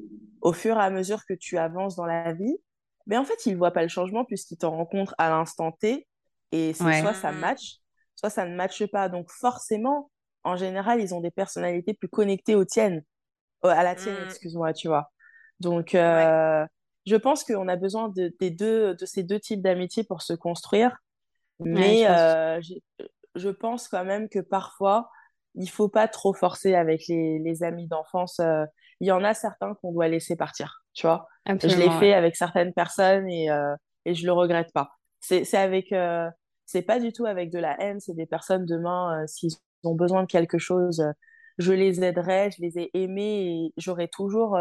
au 0.42 0.54
fur 0.54 0.78
et 0.78 0.82
à 0.82 0.90
mesure 0.90 1.24
que 1.26 1.34
tu 1.34 1.58
avances 1.58 1.96
dans 1.96 2.06
la 2.06 2.34
vie, 2.34 2.58
mais 3.08 3.16
ben, 3.16 3.22
en 3.22 3.26
fait, 3.26 3.46
ils 3.46 3.54
ne 3.54 3.58
voient 3.58 3.72
pas 3.72 3.84
le 3.84 3.90
changement 3.90 4.26
puisqu'ils 4.26 4.58
te 4.58 4.66
rencontrent 4.66 5.16
à 5.18 5.30
l'instant 5.30 5.72
T. 5.72 6.08
Et 6.52 6.74
c'est 6.74 7.02
soit 7.02 7.14
ça 7.14 7.32
match, 7.32 7.78
soit 8.16 8.30
ça 8.30 8.46
ne 8.46 8.56
matche 8.56 8.86
pas. 8.88 9.08
Donc 9.08 9.30
forcément, 9.30 10.12
en 10.44 10.56
général, 10.56 11.00
ils 11.02 11.14
ont 11.14 11.22
des 11.22 11.32
personnalités 11.32 11.94
plus 11.94 12.10
connectées 12.10 12.56
aux 12.56 12.66
tiennes. 12.66 13.04
à 13.64 13.84
la 13.84 13.96
tienne, 13.96 14.16
mm. 14.16 14.26
excuse-moi, 14.26 14.74
tu 14.74 14.88
vois. 14.88 15.12
Donc, 15.62 15.96
euh, 15.96 16.66
je 17.06 17.16
pense 17.16 17.44
qu'on 17.44 17.68
a 17.68 17.76
besoin 17.76 18.10
de, 18.10 18.34
des 18.40 18.50
deux, 18.50 18.96
de 18.96 19.06
ces 19.06 19.24
deux 19.24 19.40
types 19.40 19.62
d'amitié 19.62 20.04
pour 20.04 20.22
se 20.22 20.34
construire. 20.34 20.98
Mais 21.60 22.10
euh, 22.10 22.60
je, 23.36 23.50
pense 23.50 23.88
quand 23.88 24.04
même 24.04 24.28
que 24.28 24.40
parfois, 24.40 25.10
il 25.54 25.70
faut 25.70 25.90
pas 25.90 26.08
trop 26.08 26.34
forcer 26.34 26.74
avec 26.74 27.04
les, 27.08 27.38
les 27.38 27.64
amis 27.64 27.88
d'enfance. 27.88 28.40
Euh, 28.40 28.66
il 29.00 29.08
y 29.08 29.12
en 29.12 29.24
a 29.24 29.36
certains 29.36 29.76
qu'on 29.76 29.92
doit 29.92 30.08
laisser 30.08 30.36
partir, 30.36 30.84
tu 30.94 31.06
vois. 31.06 31.28
je 31.46 31.78
l'ai 31.78 31.90
fait 32.00 32.14
avec 32.14 32.36
certaines 32.36 32.74
personnes 32.74 33.28
et, 33.30 33.50
et 34.06 34.14
je 34.14 34.26
le 34.26 34.32
regrette 34.32 34.72
pas. 34.74 34.92
C'est 35.20 35.56
avec, 35.56 35.94
c'est 36.66 36.82
pas 36.84 37.00
du 37.00 37.12
tout 37.12 37.26
avec 37.26 37.52
de 37.52 37.58
la 37.58 37.80
haine. 37.82 38.00
C'est 38.00 38.14
des 38.14 38.28
personnes 38.28 38.66
demain, 38.66 39.26
s'ils 39.26 39.56
ont 39.84 39.96
besoin 39.96 40.22
de 40.22 40.28
quelque 40.28 40.60
chose, 40.60 41.04
je 41.58 41.74
les 41.74 42.04
aiderai, 42.04 42.52
je 42.52 42.62
les 42.62 42.78
ai 42.78 42.92
aimés 42.94 43.48
et 43.48 43.74
j'aurai 43.78 44.08
toujours 44.08 44.56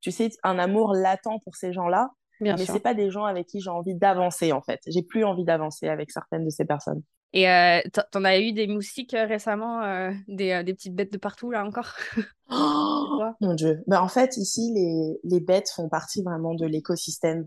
tu 0.00 0.10
sais, 0.10 0.30
un 0.42 0.58
amour 0.58 0.94
latent 0.94 1.40
pour 1.44 1.56
ces 1.56 1.72
gens-là. 1.72 2.10
mais 2.40 2.56
ce 2.56 2.64
c'est 2.72 2.80
pas 2.80 2.94
des 2.94 3.10
gens 3.10 3.24
avec 3.24 3.46
qui 3.46 3.60
j'ai 3.60 3.70
envie 3.70 3.94
d'avancer, 3.94 4.52
en 4.52 4.62
fait. 4.62 4.80
J'ai 4.86 5.02
plus 5.02 5.24
envie 5.24 5.44
d'avancer 5.44 5.88
avec 5.88 6.10
certaines 6.10 6.44
de 6.44 6.50
ces 6.50 6.64
personnes. 6.64 7.02
Et 7.34 7.48
euh, 7.48 7.80
t'en 8.10 8.24
as 8.24 8.38
eu 8.38 8.52
des 8.52 8.66
moustiques 8.66 9.12
euh, 9.12 9.26
récemment, 9.26 9.82
euh, 9.82 10.12
des, 10.28 10.62
des, 10.64 10.72
petites 10.72 10.94
bêtes 10.94 11.12
de 11.12 11.18
partout, 11.18 11.50
là 11.50 11.64
encore? 11.64 11.92
Oh, 12.50 13.24
Mon 13.42 13.52
Dieu. 13.52 13.82
Ben, 13.86 14.00
en 14.00 14.08
fait, 14.08 14.38
ici, 14.38 14.72
les, 14.74 15.20
les 15.22 15.40
bêtes 15.40 15.68
font 15.68 15.90
partie 15.90 16.22
vraiment 16.22 16.54
de 16.54 16.64
l'écosystème. 16.64 17.46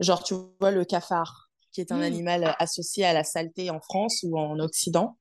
Genre, 0.00 0.24
tu 0.24 0.34
vois, 0.58 0.72
le 0.72 0.84
cafard, 0.84 1.48
qui 1.70 1.80
est 1.80 1.92
un 1.92 1.98
mmh. 1.98 2.02
animal 2.02 2.56
associé 2.58 3.04
à 3.04 3.12
la 3.12 3.22
saleté 3.22 3.70
en 3.70 3.78
France 3.80 4.24
ou 4.24 4.36
en 4.36 4.58
Occident. 4.58 5.16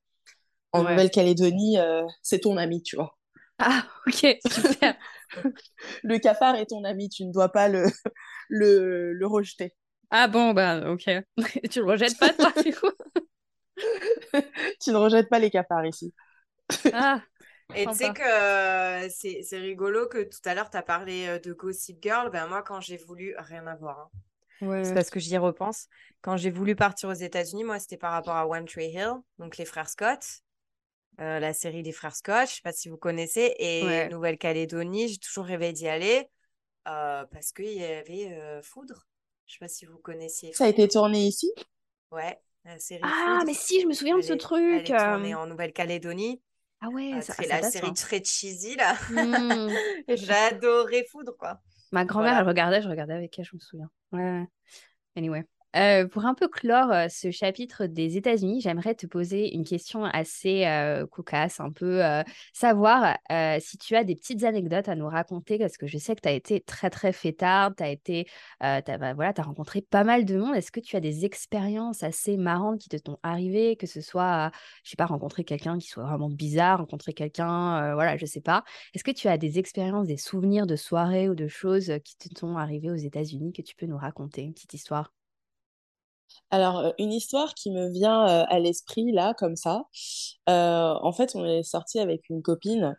En 0.74 0.82
Nouvelle-Calédonie, 0.82 1.78
c'est 2.24 2.40
ton 2.40 2.58
ami, 2.58 2.82
tu 2.82 2.96
vois. 2.96 3.16
Ah, 3.60 3.86
ok, 4.08 4.38
super. 4.50 4.96
le 6.04 6.18
cafard 6.20 6.56
est 6.56 6.68
ton 6.68 6.84
ami, 6.84 7.10
tu 7.10 7.26
ne 7.26 7.32
dois 7.32 7.50
pas 7.50 7.68
le, 7.68 7.86
le, 8.50 9.14
le 9.14 9.28
rejeter. 9.28 9.74
Ah 10.12 10.28
bon, 10.28 10.54
bah 10.54 10.90
ok. 10.92 11.10
tu 11.72 11.80
le 11.80 11.86
rejettes 11.86 12.18
pas, 12.20 12.30
toi, 12.30 12.52
du 12.62 12.74
coup? 12.74 12.92
Tu 14.82 14.92
ne 14.92 14.98
rejettes 14.98 15.30
pas 15.30 15.40
les 15.40 15.50
cafards 15.50 15.86
ici. 15.86 16.14
ah, 16.94 17.22
et 17.74 17.86
tu 17.88 17.94
sais 17.94 18.14
que 18.14 18.22
euh, 18.22 19.10
c'est 19.10 19.58
rigolo 19.58 20.08
que 20.08 20.24
tout 20.24 20.40
à 20.46 20.54
l'heure, 20.54 20.70
tu 20.70 20.78
as 20.78 20.84
parlé 20.84 21.28
euh, 21.28 21.40
de 21.40 21.54
Gossip 21.54 21.98
Girl. 22.02 22.30
Ben, 22.30 22.48
moi, 22.48 22.62
quand 22.62 22.80
j'ai 22.80 22.98
voulu, 22.98 23.34
rien 23.38 23.66
à 23.68 23.76
voir. 23.76 24.00
Hein. 24.00 24.84
C'est 24.84 24.94
parce 24.94 25.10
que 25.10 25.20
j'y 25.20 25.38
repense. 25.38 25.88
Quand 26.22 26.38
j'ai 26.38 26.52
voulu 26.52 26.76
partir 26.76 27.10
aux 27.10 27.14
États-Unis, 27.14 27.64
moi, 27.64 27.80
c'était 27.80 27.98
par 27.98 28.12
rapport 28.12 28.36
à 28.36 28.48
One 28.48 28.66
Tree 28.66 28.92
Hill, 28.92 29.14
donc 29.40 29.58
les 29.58 29.66
frères 29.66 29.90
Scott. 29.90 30.42
Euh, 31.22 31.40
la 31.40 31.54
série 31.54 31.82
des 31.82 31.94
frères 31.94 32.16
Scott, 32.16 32.50
je 32.50 32.56
sais 32.56 32.62
pas 32.62 32.74
si 32.74 32.90
vous 32.90 32.98
connaissez, 32.98 33.56
et 33.58 34.10
Nouvelle-Calédonie, 34.10 35.08
j'ai 35.08 35.18
toujours 35.18 35.46
rêvé 35.46 35.72
d'y 35.72 35.88
aller 35.88 36.30
euh, 36.88 37.26
parce 37.32 37.52
qu'il 37.52 37.72
y 37.72 37.84
avait 37.84 38.34
euh, 38.34 38.62
Foudre. 38.62 39.08
Je 39.48 39.54
sais 39.54 39.60
pas 39.60 39.68
si 39.68 39.86
vous 39.86 39.98
connaissiez. 39.98 40.54
Ça 40.54 40.66
a 40.66 40.68
été 40.68 40.88
tourné 40.88 41.26
ici? 41.26 41.52
Ouais, 42.12 42.40
la 42.64 42.80
série. 42.80 43.02
Ah, 43.04 43.44
mais 43.46 43.54
si, 43.54 43.82
je 43.82 43.88
me 43.88 43.94
souviens 43.94 44.18
de 44.18 44.22
ce 44.22 44.34
truc. 44.34 44.62
Elle 44.88 44.92
est 44.92 44.98
tournée 44.98 45.36
en 45.36 45.48
Nouvelle-Calédonie. 45.48 46.42
Ah 46.82 46.90
ouais, 46.90 47.22
ça, 47.22 47.34
la 47.48 47.64
série 47.64 47.94
très 47.94 48.24
cheesy 48.24 48.76
là. 48.76 48.96
Mmh. 49.10 49.70
J'adorais 50.16 51.06
Foudre 51.10 51.36
quoi. 51.38 51.62
Ma 51.92 52.04
grand-mère, 52.04 52.38
elle 52.38 52.48
regardait, 52.48 52.82
je 52.82 52.90
regardais 52.90 53.14
avec 53.14 53.40
elle, 53.40 53.46
je 53.46 53.56
me 53.56 53.60
souviens. 53.60 53.90
Ouais. 54.12 54.44
Anyway. 55.16 55.46
Euh, 55.76 56.08
pour 56.08 56.26
un 56.26 56.36
peu 56.36 56.48
clore 56.48 56.90
euh, 56.94 57.08
ce 57.10 57.32
chapitre 57.32 57.86
des 57.86 58.16
États-Unis, 58.16 58.62
j'aimerais 58.62 58.96
te 58.96 59.08
poser 59.08 59.54
une 59.54 59.66
question 59.66 60.06
assez 60.06 60.66
euh, 60.66 61.06
cocasse, 61.06 61.60
un 61.60 61.72
peu 61.72 62.02
savoir 62.54 63.18
si 63.60 63.78
tu 63.78 63.96
as 63.96 64.04
des 64.06 64.16
petites 64.16 64.44
anecdotes 64.44 64.88
à 64.88 64.96
nous 64.96 65.08
raconter, 65.08 65.58
parce 65.58 65.78
que 65.78 65.88
je 65.88 65.98
sais 65.98 66.16
que 66.16 66.22
tu 66.22 66.30
as 66.30 66.32
été 66.32 66.62
très 66.62 66.90
très 66.90 67.12
fêtard, 67.12 67.76
tu 67.76 67.84
as 67.84 67.90
été, 67.90 68.26
as, 68.62 68.82
bah, 68.82 69.14
as 69.18 69.42
rencontré 69.42 69.82
pas 69.82 70.04
mal 70.04 70.26
de 70.26 70.38
monde. 70.38 70.56
Est-ce 70.56 70.72
que 70.72 70.80
tu 70.80 70.96
as 70.96 71.00
des 71.02 71.26
expériences 71.26 72.04
assez 72.04 72.38
marrantes 72.38 72.80
qui 72.80 72.90
te 72.90 72.98
sont 73.06 73.20
arrivées, 73.24 73.76
que 73.76 73.88
ce 73.88 74.02
soit, 74.02 74.52
je 74.84 74.92
sais 74.92 74.96
pas, 74.98 75.06
rencontrer 75.06 75.44
quelqu'un 75.44 75.78
qui 75.78 75.88
soit 75.88 76.06
vraiment 76.06 76.30
bizarre, 76.30 76.80
rencontrer 76.80 77.14
quelqu'un, 77.14 77.94
voilà, 77.96 78.18
je 78.18 78.26
sais 78.26 78.42
pas. 78.42 78.64
Est-ce 78.94 79.04
que 79.04 79.12
tu 79.12 79.28
as 79.28 79.38
des 79.38 79.60
expériences, 79.60 80.08
des 80.08 80.18
souvenirs 80.18 80.68
de 80.68 80.76
soirées 80.76 81.30
ou 81.30 81.36
de 81.36 81.48
choses 81.48 81.92
qui 82.04 82.18
te 82.18 82.40
sont 82.40 82.58
arrivées 82.58 82.92
aux 82.92 82.96
États-Unis 82.96 83.54
que 83.54 83.62
tu 83.62 83.76
peux 83.76 83.86
nous 83.88 83.98
raconter, 83.98 84.42
une 84.44 84.54
petite 84.54 84.74
histoire? 84.74 85.15
Alors, 86.52 86.80
euh, 86.80 86.92
une 87.00 87.12
histoire 87.12 87.54
qui 87.54 87.72
me 87.72 87.90
vient 87.90 88.28
euh, 88.28 88.46
à 88.48 88.60
l'esprit, 88.60 89.12
là, 89.12 89.34
comme 89.38 89.56
ça. 89.56 89.84
Euh, 90.50 90.94
en 91.02 91.12
fait, 91.12 91.36
on 91.36 91.46
est 91.46 91.64
sorti 91.64 92.00
avec 92.00 92.30
une 92.30 92.42
copine 92.42 92.98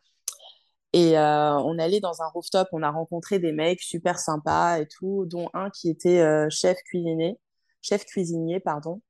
et 0.93 1.19
on 1.19 1.79
allait 1.79 2.01
dans 2.01 2.23
un 2.23 2.29
rooftop. 2.29 2.69
On 2.73 2.83
a 2.83 2.91
rencontré 2.91 3.39
des 3.39 3.53
mecs 3.53 3.83
super 3.83 4.19
sympas 4.19 4.79
et 4.79 4.87
tout, 4.87 5.27
dont 5.27 5.51
un 5.53 5.69
qui 5.71 5.91
était 5.91 6.49
chef 6.49 6.79
cuisinier, 6.85 7.39
chef 7.83 8.07
cuisinier, 8.07 8.61
pardon, 8.61 9.03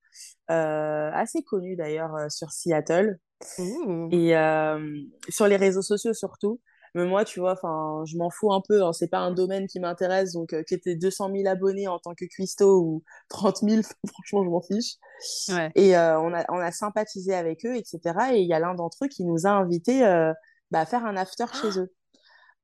assez 0.48 1.44
connu 1.44 1.76
d'ailleurs 1.76 2.28
sur 2.28 2.50
Seattle. 2.50 3.20
Et 4.10 4.34
sur 5.28 5.46
les 5.46 5.56
réseaux 5.56 5.82
sociaux 5.82 6.12
surtout. 6.12 6.60
Mais 6.96 7.06
moi, 7.06 7.24
tu 7.24 7.40
vois, 7.40 7.52
enfin, 7.52 8.04
je 8.06 8.16
m'en 8.18 8.30
fous 8.30 8.52
un 8.52 8.62
peu. 8.66 8.82
Hein, 8.84 8.92
c'est 8.94 9.08
pas 9.08 9.18
un 9.20 9.32
domaine 9.32 9.68
qui 9.68 9.80
m'intéresse. 9.80 10.32
Donc, 10.32 10.52
euh, 10.54 10.64
qui 10.64 10.74
était 10.74 10.96
200 10.96 11.30
000 11.30 11.46
abonnés 11.48 11.88
en 11.88 11.98
tant 12.00 12.14
que 12.14 12.24
cuistot 12.26 12.80
ou 12.82 13.04
30 13.28 13.62
000, 13.62 13.82
franchement, 14.08 14.44
je 14.44 14.50
m'en 14.50 14.62
fiche. 14.62 14.94
Et 15.76 15.96
euh, 15.96 16.20
on, 16.20 16.34
a, 16.34 16.44
on 16.50 16.58
a 16.58 16.72
sympathisé 16.72 17.34
avec 17.34 17.66
eux, 17.66 17.76
etc. 17.76 18.34
Et 18.34 18.40
il 18.40 18.48
y 18.48 18.54
a 18.54 18.60
l'un 18.60 18.74
d'entre 18.74 19.04
eux 19.04 19.08
qui 19.08 19.24
nous 19.24 19.46
a 19.46 19.50
invités 19.50 20.04
euh, 20.06 20.32
bah, 20.72 20.80
à 20.80 20.86
faire 20.86 21.06
un 21.06 21.16
after 21.16 21.46
chez 21.54 21.78
eux. 21.78 21.92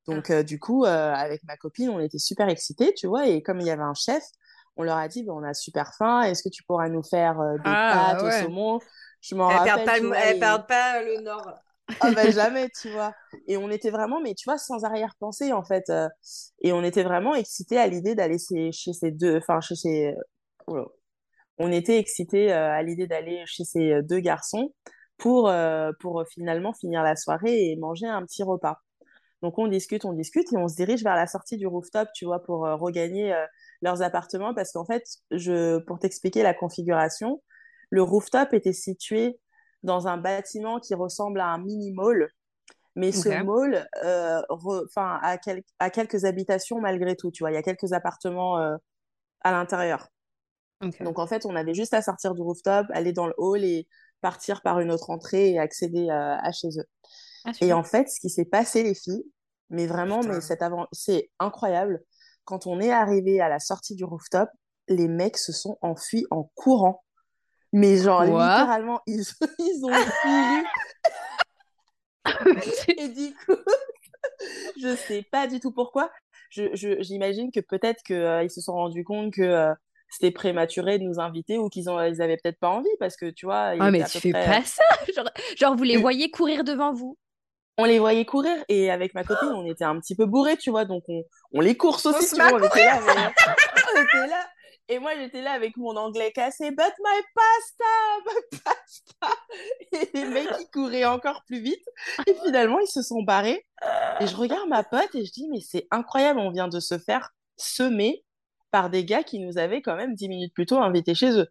Donc, 0.09 0.33
du 0.33 0.59
coup, 0.59 0.85
avec 0.85 1.45
ma 1.45 1.57
copine, 1.57 1.91
on 1.91 2.01
était 2.01 2.19
super 2.19 2.49
excités, 2.49 2.95
tu 2.95 3.07
vois. 3.07 3.29
Et 3.29 3.43
comme 3.43 3.61
il 3.61 3.67
y 3.67 3.71
avait 3.71 3.83
un 3.83 3.95
chef, 3.95 4.25
on 4.77 4.83
leur 4.85 4.97
a 4.99 5.09
dit, 5.09 5.25
bah, 5.25 5.33
on 5.35 5.45
a 5.45 5.55
super 5.55 5.95
faim, 5.97 6.23
est-ce 6.23 6.43
que 6.43 6.49
tu 6.49 6.65
pourras 6.65 6.89
nous 6.89 7.03
faire 7.05 7.39
des 7.61 7.77
Ah, 7.77 7.87
pâtes 7.89 8.23
au 8.25 8.31
ouais. 8.31 8.31
saumon? 8.31 8.81
Je 9.21 9.35
m'en 9.37 9.53
rappelle, 9.53 9.85
pas, 9.85 9.99
tu 9.99 10.01
le- 10.01 10.09
vois, 10.09 10.19
elles 10.19 10.39
et... 10.39 10.39
perdent 10.39 10.67
pas 10.67 11.03
le 11.03 11.19
nord. 11.23 11.63
Ah 12.01 12.11
bah 12.13 12.31
jamais, 12.31 12.69
tu 12.81 12.91
vois. 12.91 13.13
Et 13.47 13.57
on 13.57 13.71
était 13.71 13.91
vraiment, 13.91 14.21
mais 14.21 14.35
tu 14.35 14.45
vois, 14.49 14.59
sans 14.59 14.85
arrière-pensée, 14.85 15.53
en 15.53 15.65
fait. 15.65 15.89
euh, 15.91 16.09
et 16.63 16.73
on 16.73 16.83
était 16.83 17.03
vraiment 17.05 17.35
excités 17.35 17.79
à 17.79 17.87
l'idée 17.87 18.15
d'aller 18.15 18.39
chez, 18.39 18.73
chez 18.73 18.93
ces 18.93 19.11
deux, 19.11 19.39
enfin, 19.39 19.61
chez 19.61 19.77
ces, 19.77 20.15
oula. 20.67 20.85
on 21.59 21.73
était 21.73 21.99
excités 21.99 22.53
euh, 22.53 22.73
à 22.73 22.83
l'idée 22.83 23.07
d'aller 23.07 23.43
chez 23.47 23.65
ces 23.65 24.03
deux 24.03 24.21
garçons 24.21 24.75
pour, 25.19 25.49
euh, 25.49 25.93
pour 26.01 26.25
finalement 26.33 26.73
finir 26.75 27.03
la 27.03 27.17
soirée 27.17 27.71
et 27.73 27.77
manger 27.77 28.07
un 28.07 28.25
petit 28.25 28.43
repas. 28.43 28.79
Donc 29.43 29.59
on 29.59 29.67
discute, 29.69 30.05
on 30.05 30.13
discute 30.13 30.53
et 30.53 30.57
on 30.57 30.69
se 30.69 30.77
dirige 30.77 31.03
vers 31.03 31.17
la 31.17 31.27
sortie 31.27 31.57
du 31.57 31.67
rooftop, 31.67 32.09
tu 32.15 32.25
vois, 32.27 32.43
pour 32.43 32.67
euh, 32.67 32.77
regagner 32.77 33.35
euh, 33.35 33.45
leurs 33.83 34.03
appartements 34.03 34.55
parce 34.55 34.73
qu'en 34.73 34.85
fait, 34.87 35.03
je, 35.33 35.79
pour 35.81 35.99
t'expliquer 35.99 36.43
la 36.43 36.55
configuration, 36.55 37.43
le 37.91 38.03
rooftop 38.03 38.55
était 38.55 38.73
situé 38.73 39.39
dans 39.83 40.09
un 40.09 40.17
bâtiment 40.19 40.81
qui 40.81 40.95
ressemble 40.95 41.41
à 41.41 41.49
un 41.49 41.59
mini-mall, 41.59 42.31
mais 42.97 43.13
ce 43.13 43.29
mall 43.31 43.89
euh, 44.05 44.41
re- 44.51 44.87
a, 44.97 45.39
quel- 45.39 45.63
a 45.81 45.91
quelques 45.91 46.25
habitations 46.25 46.81
malgré 46.81 47.17
tout, 47.17 47.31
tu 47.31 47.43
vois, 47.45 47.53
il 47.53 47.55
y 47.55 47.59
a 47.59 47.63
quelques 47.63 47.93
appartements 47.93 48.59
euh, 48.61 48.77
à 49.43 49.53
l'intérieur. 49.53 50.09
Donc 51.01 51.19
en 51.19 51.27
fait, 51.27 51.47
on 51.47 51.57
avait 51.57 51.75
juste 51.75 51.95
à 51.95 52.03
sortir 52.03 52.35
du 52.35 52.43
rooftop, 52.43 52.87
aller 52.93 53.13
dans 53.13 53.27
le 53.27 53.35
hall 53.39 53.65
et 53.65 53.89
partir 54.21 54.63
par 54.63 54.81
une 54.81 54.91
autre 54.91 55.11
entrée 55.11 55.51
et 55.51 55.59
accéder 55.59 56.09
euh, 56.11 56.37
à 56.39 56.53
chez 56.53 56.69
eux. 56.79 56.85
Ah, 57.45 57.53
Et 57.61 57.73
en 57.73 57.85
fait, 57.85 58.09
ce 58.09 58.21
qui 58.21 58.31
s'est 58.31 58.45
passé, 58.45 58.83
les 58.83 58.95
filles, 58.95 59.25
mais 59.71 59.87
vraiment, 59.87 60.23
mais 60.23 60.35
Putain. 60.35 60.41
cet 60.41 60.63
avant... 60.63 60.87
c'est 60.93 61.31
incroyable. 61.39 62.03
Quand 62.45 62.67
on 62.67 62.81
est 62.81 62.91
arrivé 62.93 63.41
à 63.41 63.49
la 63.49 63.59
sortie 63.59 63.95
du 63.95 64.05
rooftop, 64.05 64.49
les 64.89 65.09
mecs 65.09 65.39
se 65.39 65.53
sont 65.53 65.79
enfuis 65.81 66.27
en 66.31 66.51
courant. 66.55 67.03
Mais 67.73 67.97
genre, 67.97 68.23
littéralement, 68.25 69.01
ils, 69.07 69.23
ils 69.59 69.85
ont. 69.85 69.91
Et 72.97 73.09
du 73.09 73.35
coup, 73.35 73.57
je 74.81 74.95
sais 74.97 75.25
pas 75.31 75.47
du 75.47 75.61
tout 75.61 75.73
pourquoi. 75.73 76.11
Je, 76.51 76.75
je- 76.75 77.01
j'imagine 77.03 77.51
que 77.51 77.61
peut-être 77.61 78.03
qu'ils 78.03 78.51
se 78.51 78.61
sont 78.61 78.73
rendus 78.75 79.05
compte 79.05 79.33
que 79.33 79.43
euh, 79.43 79.73
c'était 80.11 80.31
prématuré 80.31 80.99
de 80.99 81.05
nous 81.05 81.19
inviter 81.19 81.57
ou 81.59 81.69
qu'ils 81.69 81.85
ils 81.89 82.21
avaient 82.23 82.37
peut-être 82.37 82.59
pas 82.61 82.69
envie 82.69 82.89
parce 83.01 83.17
que 83.17 83.31
tu 83.31 83.47
vois, 83.47 83.73
Ah, 83.81 83.91
mais 83.91 84.05
tu 84.05 84.21
fais 84.21 84.33
près. 84.33 84.45
pas 84.61 84.65
ça. 84.65 84.83
Genre, 85.17 85.31
genre, 85.57 85.77
vous 85.77 85.85
les 85.85 85.97
Euh, 85.97 86.01
voyez 86.01 86.31
courir 86.31 86.63
devant 86.65 86.93
vous. 86.93 87.17
on 87.79 87.85
les 87.85 87.99
voyait 87.99 88.27
courir 88.27 88.57
et 88.69 88.91
avec 88.91 89.15
ma 89.15 89.25
copine, 89.25 89.49
on 89.49 89.65
était 89.65 89.85
un 89.85 89.99
petit 89.99 90.15
peu 90.15 90.27
bourrés, 90.27 90.59
tu 90.59 90.71
vois, 90.71 90.85
donc 90.85 91.05
on, 91.09 91.23
on 91.53 91.61
les 91.63 91.75
course 91.77 92.05
On 92.05 92.11
aussi, 92.11 92.27
se 92.29 92.35
tu 92.37 92.43
vois, 92.43 92.53
on 92.53 92.63
était 92.63 92.85
là, 92.85 93.01
on 93.97 94.03
était 94.03 94.27
là. 94.29 94.47
Et 94.93 94.99
moi, 94.99 95.13
j'étais 95.17 95.41
là 95.43 95.53
avec 95.53 95.77
mon 95.79 95.97
anglais 95.97 96.33
cassé, 96.33 96.71
but 96.71 96.79
my 97.03 97.23
pasta, 97.35 97.85
my 98.27 98.59
pasta. 98.65 99.37
Et 99.93 100.11
les 100.19 100.25
mecs, 100.27 100.51
ils 100.61 100.69
couraient 100.71 101.05
encore 101.07 101.43
plus 101.47 101.61
vite. 101.61 101.85
Et 102.27 102.35
finalement, 102.45 102.79
ils 102.81 102.91
se 102.91 103.03
sont 103.03 103.23
barrés. 103.23 103.65
Et 104.21 104.27
je 104.27 104.37
regarde 104.37 104.69
ma 104.69 104.85
pote 104.85 105.15
et 105.15 105.25
je 105.25 105.33
dis, 105.33 105.49
mais 105.49 105.61
c'est 105.61 105.87
incroyable, 105.91 106.41
on 106.41 106.51
vient 106.51 106.69
de 106.69 106.81
se 106.81 106.99
faire 106.99 107.31
semer 107.57 108.25
par 108.71 108.91
des 108.91 109.05
gars 109.05 109.23
qui 109.23 109.39
nous 109.39 109.59
avaient 109.59 109.83
quand 109.83 109.97
même 109.97 110.15
dix 110.15 110.29
minutes 110.29 110.55
plus 110.55 110.67
tôt 110.67 110.79
invités 110.79 111.15
chez 111.15 111.31
eux. 111.39 111.49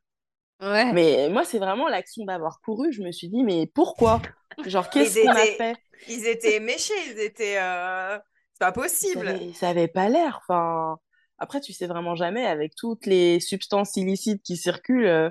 Ouais. 0.61 0.93
Mais 0.93 1.29
moi, 1.29 1.43
c'est 1.43 1.59
vraiment 1.59 1.87
l'action 1.87 2.25
d'avoir 2.25 2.61
couru. 2.61 2.91
Je 2.93 3.01
me 3.01 3.11
suis 3.11 3.29
dit, 3.29 3.43
mais 3.43 3.67
pourquoi? 3.73 4.21
Genre, 4.65 4.89
qu'est-ce 4.91 5.19
ils 5.19 5.25
qu'on 5.25 5.31
a 5.31 5.45
fait? 5.45 5.75
ils 6.07 6.27
étaient 6.27 6.59
méchés, 6.59 6.93
ils 7.07 7.19
étaient. 7.19 7.57
euh, 7.59 8.17
C'est 8.53 8.59
pas 8.59 8.67
ça 8.67 8.71
possible. 8.71 9.53
ça 9.53 9.69
avait 9.69 9.87
pas 9.87 10.09
l'air. 10.09 10.39
Enfin, 10.43 10.97
après, 11.41 11.59
tu 11.61 11.73
sais 11.73 11.87
vraiment 11.87 12.15
jamais 12.15 12.45
avec 12.45 12.75
toutes 12.75 13.05
les 13.05 13.39
substances 13.39 13.97
illicites 13.97 14.41
qui 14.43 14.55
circulent. 14.57 15.05
euh, 15.07 15.29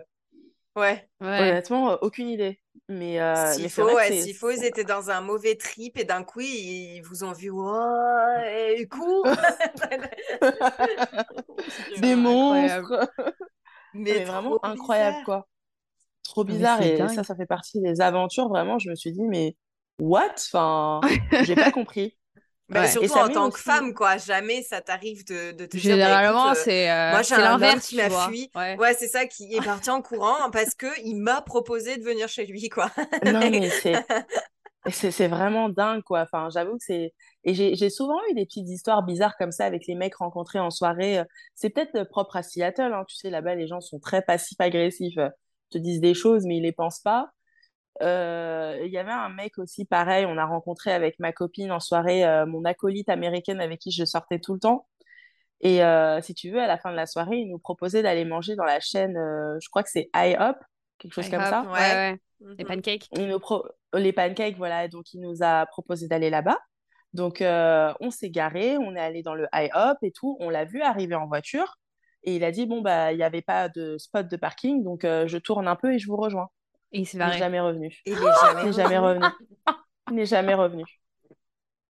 Ouais. 0.76 1.08
Ouais. 1.20 1.40
honnêtement, 1.50 1.92
euh, 1.92 1.96
aucune 2.00 2.28
idée. 2.28 2.60
Mais, 2.88 3.20
euh, 3.20 3.52
S'il 3.52 3.68
faut, 3.70 3.86
que 3.86 3.94
ouais, 3.94 4.08
c'est. 4.08 4.20
s'il 4.22 4.34
faut, 4.36 4.50
ils 4.50 4.64
étaient 4.64 4.84
dans 4.84 5.10
un 5.10 5.20
mauvais 5.20 5.56
trip 5.56 5.98
et 5.98 6.04
d'un 6.04 6.22
coup, 6.22 6.40
ils 6.40 7.00
vous 7.02 7.24
ont 7.24 7.32
vu. 7.32 7.50
Ouais, 7.50 8.76
et 8.78 8.86
cours. 8.86 9.26
Des 12.00 12.14
monstres. 12.14 13.10
Mais 13.94 14.12
Mais 14.18 14.24
vraiment 14.24 14.50
trop 14.58 14.60
incroyable, 14.66 15.16
bizarre. 15.18 15.24
quoi. 15.24 15.48
Trop 16.22 16.44
bizarre. 16.44 16.82
Et 16.82 16.96
dingue. 16.96 17.10
ça, 17.10 17.24
ça 17.24 17.34
fait 17.34 17.46
partie 17.46 17.80
des 17.80 18.00
aventures. 18.00 18.48
Vraiment, 18.48 18.78
je 18.78 18.88
me 18.90 18.94
suis 18.94 19.10
dit, 19.10 19.22
mais 19.26 19.56
what? 19.98 20.30
Enfin, 20.36 21.00
j'ai 21.42 21.56
pas 21.56 21.72
compris. 21.72 22.16
Ouais. 22.70 22.84
Et 22.84 23.08
surtout 23.08 23.12
en 23.14 23.28
tant 23.28 23.50
que 23.50 23.58
femme, 23.58 23.94
quoi. 23.94 24.16
Jamais 24.16 24.62
ça 24.62 24.80
t'arrive 24.80 25.24
de, 25.26 25.52
de 25.52 25.66
te 25.66 25.76
dire, 25.76 25.96
bah 25.96 26.04
Généralement, 26.04 26.50
euh, 26.50 26.54
c'est 26.54 26.90
euh, 26.90 27.10
moi 27.10 27.22
j'ai 27.22 27.34
c'est 27.34 27.34
un 27.34 27.54
homme 27.54 27.60
l'inverse, 27.60 27.86
qui 27.88 27.96
m'a 27.96 28.10
fui. 28.10 28.50
Ouais. 28.54 28.76
Ouais, 28.78 28.94
c'est 28.94 29.08
ça, 29.08 29.26
qui 29.26 29.54
est 29.54 29.60
parti 29.64 29.90
en 29.90 30.02
courant 30.02 30.50
parce 30.52 30.74
que 30.74 30.86
il 31.04 31.16
m'a 31.16 31.42
proposé 31.42 31.96
de 31.96 32.04
venir 32.04 32.28
chez 32.28 32.46
lui, 32.46 32.68
quoi. 32.68 32.90
Non, 33.24 33.40
Mais- 33.40 33.70
c'est. 33.82 33.94
C'est 35.10 35.28
vraiment 35.28 35.68
dingue, 35.68 36.02
quoi. 36.02 36.22
Enfin, 36.22 36.48
j'avoue 36.52 36.72
que 36.78 36.84
c'est. 36.84 37.12
Et 37.44 37.54
j'ai 37.54 37.74
j'ai 37.74 37.90
souvent 37.90 38.18
eu 38.30 38.34
des 38.34 38.46
petites 38.46 38.68
histoires 38.68 39.02
bizarres 39.02 39.36
comme 39.36 39.52
ça 39.52 39.64
avec 39.66 39.86
les 39.86 39.94
mecs 39.94 40.14
rencontrés 40.16 40.58
en 40.58 40.70
soirée. 40.70 41.22
C'est 41.54 41.70
peut-être 41.70 41.94
euh, 41.96 42.04
propre 42.04 42.36
à 42.36 42.42
Seattle, 42.42 42.92
hein. 42.94 43.04
Tu 43.08 43.16
sais, 43.16 43.30
là-bas, 43.30 43.54
les 43.56 43.66
gens 43.66 43.80
sont 43.80 43.98
très 43.98 44.22
passifs-agressifs. 44.22 45.18
euh, 45.18 45.28
te 45.70 45.78
disent 45.78 46.00
des 46.00 46.14
choses, 46.14 46.44
mais 46.46 46.56
ils 46.56 46.62
les 46.62 46.72
pensent 46.72 47.00
pas. 47.00 47.30
Euh, 48.02 48.78
Il 48.84 48.90
y 48.90 48.98
avait 48.98 49.10
un 49.12 49.28
mec 49.28 49.58
aussi, 49.58 49.84
pareil, 49.84 50.24
on 50.26 50.38
a 50.38 50.44
rencontré 50.46 50.92
avec 50.92 51.18
ma 51.18 51.32
copine 51.32 51.70
en 51.72 51.80
soirée, 51.80 52.24
euh, 52.24 52.46
mon 52.46 52.64
acolyte 52.64 53.08
américaine 53.08 53.60
avec 53.60 53.80
qui 53.80 53.90
je 53.90 54.04
sortais 54.04 54.38
tout 54.38 54.54
le 54.54 54.60
temps. 54.60 54.86
Et 55.60 55.84
euh, 55.84 56.20
si 56.22 56.32
tu 56.34 56.50
veux, 56.50 56.60
à 56.60 56.66
la 56.66 56.78
fin 56.78 56.90
de 56.90 56.96
la 56.96 57.06
soirée, 57.06 57.36
il 57.36 57.50
nous 57.50 57.58
proposait 57.58 58.02
d'aller 58.02 58.24
manger 58.24 58.56
dans 58.56 58.64
la 58.64 58.80
chaîne, 58.80 59.16
euh, 59.16 59.58
je 59.60 59.68
crois 59.68 59.82
que 59.82 59.90
c'est 59.90 60.08
IHOP, 60.14 60.56
quelque 60.98 61.12
chose 61.12 61.28
comme 61.28 61.40
ça. 61.44 61.62
ouais, 61.62 61.72
Ouais. 61.72 61.78
ouais. 61.78 62.20
Les 62.58 62.64
Mhm. 62.64 62.68
pancakes. 62.76 63.08
Il 63.16 63.26
nous 63.28 63.38
pro- 63.38 63.66
Les 63.92 64.12
pancakes, 64.14 64.56
voilà, 64.56 64.88
donc 64.88 65.12
il 65.12 65.20
nous 65.20 65.42
a 65.42 65.66
proposé 65.66 66.08
d'aller 66.08 66.30
là-bas. 66.30 66.56
Donc 67.12 67.42
euh, 67.42 67.92
on 68.00 68.10
s'est 68.10 68.30
garé, 68.30 68.78
on 68.78 68.94
est 68.94 69.00
allé 69.00 69.22
dans 69.22 69.34
le 69.34 69.46
IHOP 69.52 69.98
et 70.02 70.12
tout, 70.12 70.36
on 70.40 70.48
l'a 70.48 70.64
vu 70.64 70.80
arriver 70.80 71.16
en 71.16 71.26
voiture 71.26 71.76
et 72.22 72.36
il 72.36 72.44
a 72.44 72.52
dit 72.52 72.66
bon 72.66 72.82
bah 72.82 73.12
il 73.12 73.16
n'y 73.16 73.24
avait 73.24 73.42
pas 73.42 73.68
de 73.68 73.98
spot 73.98 74.28
de 74.28 74.36
parking 74.36 74.84
donc 74.84 75.04
euh, 75.04 75.26
je 75.26 75.36
tourne 75.38 75.66
un 75.66 75.74
peu 75.74 75.92
et 75.92 75.98
je 75.98 76.06
vous 76.06 76.16
rejoins. 76.16 76.48
Et 76.92 77.00
il 77.00 77.06
s'est 77.06 77.18
Il 77.18 77.24
n'est 77.24 77.38
jamais 77.38 77.60
revenu. 77.60 77.96
Il 78.06 78.12
est 78.12 78.16
Il 78.16 78.20
jamais 78.34 78.64
n'est 78.64 78.72
jamais 78.72 78.98
revenu. 78.98 79.26
Il 80.10 80.14
n'est 80.16 80.26
jamais 80.26 80.54
revenu. 80.54 80.84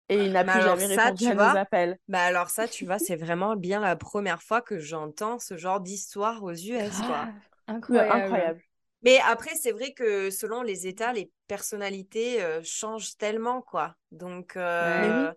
Et 0.09 0.26
il 0.26 0.32
n'a 0.32 0.45
plus 0.45 0.53
alors 0.53 0.78
jamais 0.78 0.95
ça, 0.95 1.05
répondu 1.05 1.24
tu 1.24 1.30
à 1.30 1.34
nos 1.34 1.57
appels. 1.57 1.99
bah 2.09 2.20
alors 2.22 2.51
ça, 2.51 2.68
tu 2.68 2.84
vois, 2.84 2.99
c'est 2.99 3.16
vraiment 3.16 3.57
bien 3.57 3.80
la 3.80 3.97
première 3.97 4.43
fois 4.43 4.61
que 4.61 4.78
j'entends 4.78 5.38
ce 5.38 5.57
genre 5.57 5.80
d'histoire 5.80 6.43
aux 6.43 6.53
US, 6.53 6.99
quoi. 6.99 7.28
Grave. 7.66 7.90
Ouais, 7.90 8.11
Incroyable. 8.11 8.62
Mais 9.03 9.18
après, 9.26 9.55
c'est 9.55 9.72
vrai 9.72 9.93
que 9.95 10.30
selon 10.30 10.62
les 10.62 10.86
États, 10.86 11.12
les 11.12 11.30
personnalités 11.49 12.43
euh, 12.43 12.61
changent 12.62 13.16
tellement, 13.16 13.62
quoi. 13.62 13.97
Donc, 14.11 14.53
Mais 14.57 14.62
euh, 14.62 15.30
oui. 15.30 15.36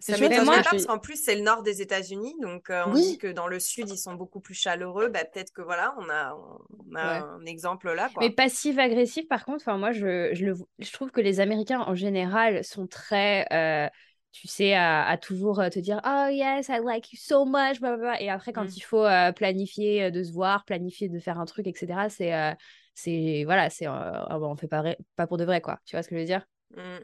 Ça 0.00 0.16
Mais 0.18 0.40
moi- 0.44 0.60
parce 0.62 0.84
qu'en 0.86 0.98
plus, 0.98 1.16
c'est 1.22 1.34
le 1.34 1.42
nord 1.42 1.62
des 1.62 1.80
États-Unis. 1.80 2.34
Donc, 2.42 2.68
euh, 2.70 2.84
on 2.86 2.92
Oui. 2.92 3.12
dit 3.12 3.18
que 3.18 3.26
dans 3.28 3.46
le 3.46 3.58
sud, 3.58 3.88
ils 3.88 3.98
sont 3.98 4.14
beaucoup 4.14 4.40
plus 4.40 4.54
chaleureux. 4.54 5.08
Bah, 5.08 5.24
peut-être 5.24 5.52
que 5.52 5.62
voilà, 5.62 5.94
on 5.98 6.08
a, 6.10 6.34
on 6.34 6.94
a 6.96 7.20
Ouais. 7.20 7.20
un 7.20 7.44
exemple 7.46 7.90
là, 7.92 8.10
quoi. 8.12 8.22
Mais 8.22 8.30
passif-agressif, 8.30 9.26
par 9.28 9.44
contre, 9.44 9.62
enfin, 9.62 9.78
moi, 9.78 9.92
je, 9.92 10.34
je, 10.34 10.44
le, 10.44 10.54
je 10.78 10.92
trouve 10.92 11.10
que 11.10 11.20
les 11.20 11.40
Américains, 11.40 11.80
en 11.80 11.94
général, 11.94 12.64
sont 12.64 12.86
très, 12.86 13.46
euh, 13.52 13.88
tu 14.32 14.48
sais, 14.48 14.74
à, 14.74 15.06
à 15.06 15.16
toujours 15.16 15.60
euh, 15.60 15.68
te 15.70 15.78
dire 15.78 16.00
«Oh, 16.06 16.26
yes, 16.30 16.68
I 16.68 16.80
like 16.84 17.12
you 17.12 17.18
so 17.20 17.44
much, 17.46 17.80
blablabla. 17.80 18.20
Et 18.20 18.28
après, 18.30 18.52
quand 18.52 18.64
Mm. 18.64 18.72
il 18.76 18.80
faut 18.82 19.04
euh, 19.04 19.32
planifier 19.32 20.10
de 20.10 20.22
se 20.22 20.32
voir, 20.32 20.64
planifier 20.64 21.08
de 21.08 21.18
faire 21.18 21.38
un 21.40 21.44
truc, 21.46 21.66
etc., 21.66 22.08
c'est, 22.10 22.34
euh, 22.34 22.52
c'est 22.94 23.44
voilà, 23.44 23.70
c'est, 23.70 23.86
euh, 23.86 23.90
ah 23.90 24.38
bon, 24.38 24.50
on 24.52 24.56
fait 24.56 24.68
pas, 24.68 24.80
vrai- 24.82 24.98
pas 25.16 25.26
pour 25.26 25.38
de 25.38 25.44
vrai, 25.44 25.60
quoi. 25.60 25.78
Tu 25.86 25.96
vois 25.96 26.02
ce 26.02 26.08
que 26.08 26.14
je 26.16 26.20
veux 26.20 26.26
dire? 26.26 26.46
Mm. 26.76 26.98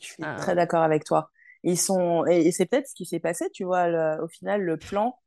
Je 0.00 0.04
suis 0.04 0.22
Ah. 0.22 0.36
très 0.38 0.54
d'accord 0.54 0.82
avec 0.82 1.04
toi. 1.04 1.30
Ils 1.66 1.78
sont 1.78 2.26
et, 2.28 2.48
et 2.48 2.52
c'est 2.52 2.66
peut-être 2.66 2.88
ce 2.88 2.94
qui 2.96 3.06
s'est 3.06 3.20
passé, 3.20 3.50
tu 3.54 3.64
vois. 3.64 3.88
le- 3.88 4.24
au 4.24 4.28
final, 4.28 4.62
le 4.62 4.78
plan 4.78 5.18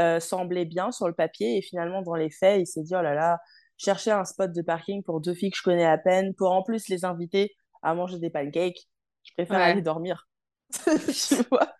euh, 0.00 0.20
semblait 0.20 0.66
bien 0.66 0.92
sur 0.92 1.08
le 1.08 1.14
papier 1.14 1.58
et 1.58 1.62
finalement 1.62 2.02
dans 2.02 2.16
les 2.16 2.30
faits, 2.30 2.60
il 2.62 2.66
s'est 2.68 2.82
dit 2.84 2.94
oh 2.96 3.02
là 3.02 3.14
là, 3.14 3.40
chercher 3.78 4.12
un 4.12 4.26
spot 4.26 4.52
de 4.52 4.62
parking 4.62 5.02
pour 5.04 5.20
deux 5.22 5.34
filles 5.34 5.52
que 5.52 5.58
je 5.58 5.64
connais 5.64 5.86
à 5.86 5.98
peine, 5.98 6.34
pour 6.36 6.52
en 6.52 6.62
plus 6.64 6.88
les 6.90 7.06
inviter 7.06 7.56
à 7.82 7.94
manger 7.94 8.20
des 8.20 8.30
pancakes, 8.30 8.88
je 9.24 9.32
préfère 9.34 9.60
Ouais. 9.60 9.62
aller 9.62 9.82
dormir. 9.82 10.28
tu 11.28 11.36
vois? 11.50 11.74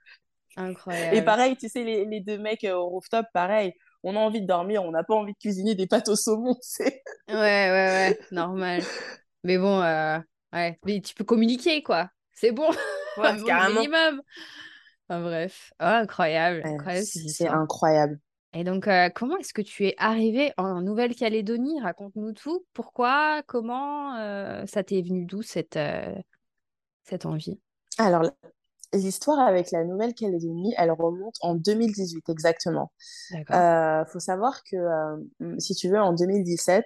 Et 1.11 1.23
Incroyable. 1.23 1.23
pareil, 1.23 1.57
tu 1.57 1.69
sais, 1.69 1.85
les, 1.85 2.05
les 2.07 2.21
deux 2.21 2.39
mecs 2.39 2.65
euh, 2.65 2.75
au 2.77 2.89
rooftop, 2.89 3.27
pareil. 3.33 3.73
On 4.03 4.17
a 4.17 4.19
envie 4.19 4.43
de 4.43 4.47
dormir, 4.47 4.83
on 4.85 4.91
n'a 4.91 5.05
pas 5.05 5.15
envie 5.15 5.33
de 5.33 5.39
cuisiner 5.39 5.75
des 5.75 5.87
pâtes 5.87 6.09
au 6.09 6.17
saumon. 6.17 6.57
C'est 6.63 7.03
Ouais, 7.29 7.35
ouais, 7.37 7.71
ouais, 7.71 8.19
normal. 8.31 8.89
Mais 9.45 9.59
bon, 9.59 9.81
euh, 9.83 10.19
ouais, 10.53 10.81
mais 10.85 11.01
tu 11.01 11.15
peux 11.15 11.25
communiquer, 11.25 11.83
quoi. 11.83 12.11
C'est 12.35 12.53
bon, 12.53 12.69
Ouais, 12.71 12.75
Bon, 13.17 13.37
le 13.37 13.45
carrément. 13.45 13.81
minimum. 13.81 14.23
Enfin, 15.09 15.21
bref, 15.23 15.73
Ah, 15.79 15.99
incroyable, 15.99 16.63
c'est 17.05 17.49
incroyable. 17.49 18.19
Et 18.57 18.63
donc, 18.65 18.87
euh, 18.87 19.09
comment 19.13 19.37
est-ce 19.37 19.53
que 19.53 19.63
tu 19.63 19.87
es 19.87 19.95
arrivé 19.99 20.53
en 20.57 20.81
Nouvelle-Calédonie? 20.81 21.81
Raconte-nous 21.83 22.33
tout. 22.33 22.65
Pourquoi? 22.73 23.43
Comment? 23.47 24.17
euh, 24.17 24.65
ça 24.67 24.85
t'est 24.85 25.03
venu 25.03 25.27
d'où 25.27 25.43
cette, 25.43 25.77
euh, 25.77 26.15
cette 27.03 27.27
envie? 27.27 27.61
Alors, 27.99 28.23
L'histoire 28.93 29.41
avec 29.41 29.73
la 29.73 29.83
Nouvelle-Calédonie, 29.83 30.73
elle 30.79 30.93
remonte 30.93 31.35
en 31.41 31.57
2018 31.57 32.29
exactement. 32.29 32.93
Euh, 33.51 34.05
faut 34.05 34.21
savoir 34.21 34.63
que, 34.63 34.77
si 35.59 35.75
tu 35.75 35.89
veux, 35.89 35.99
en 35.99 36.13
2017, 36.13 36.85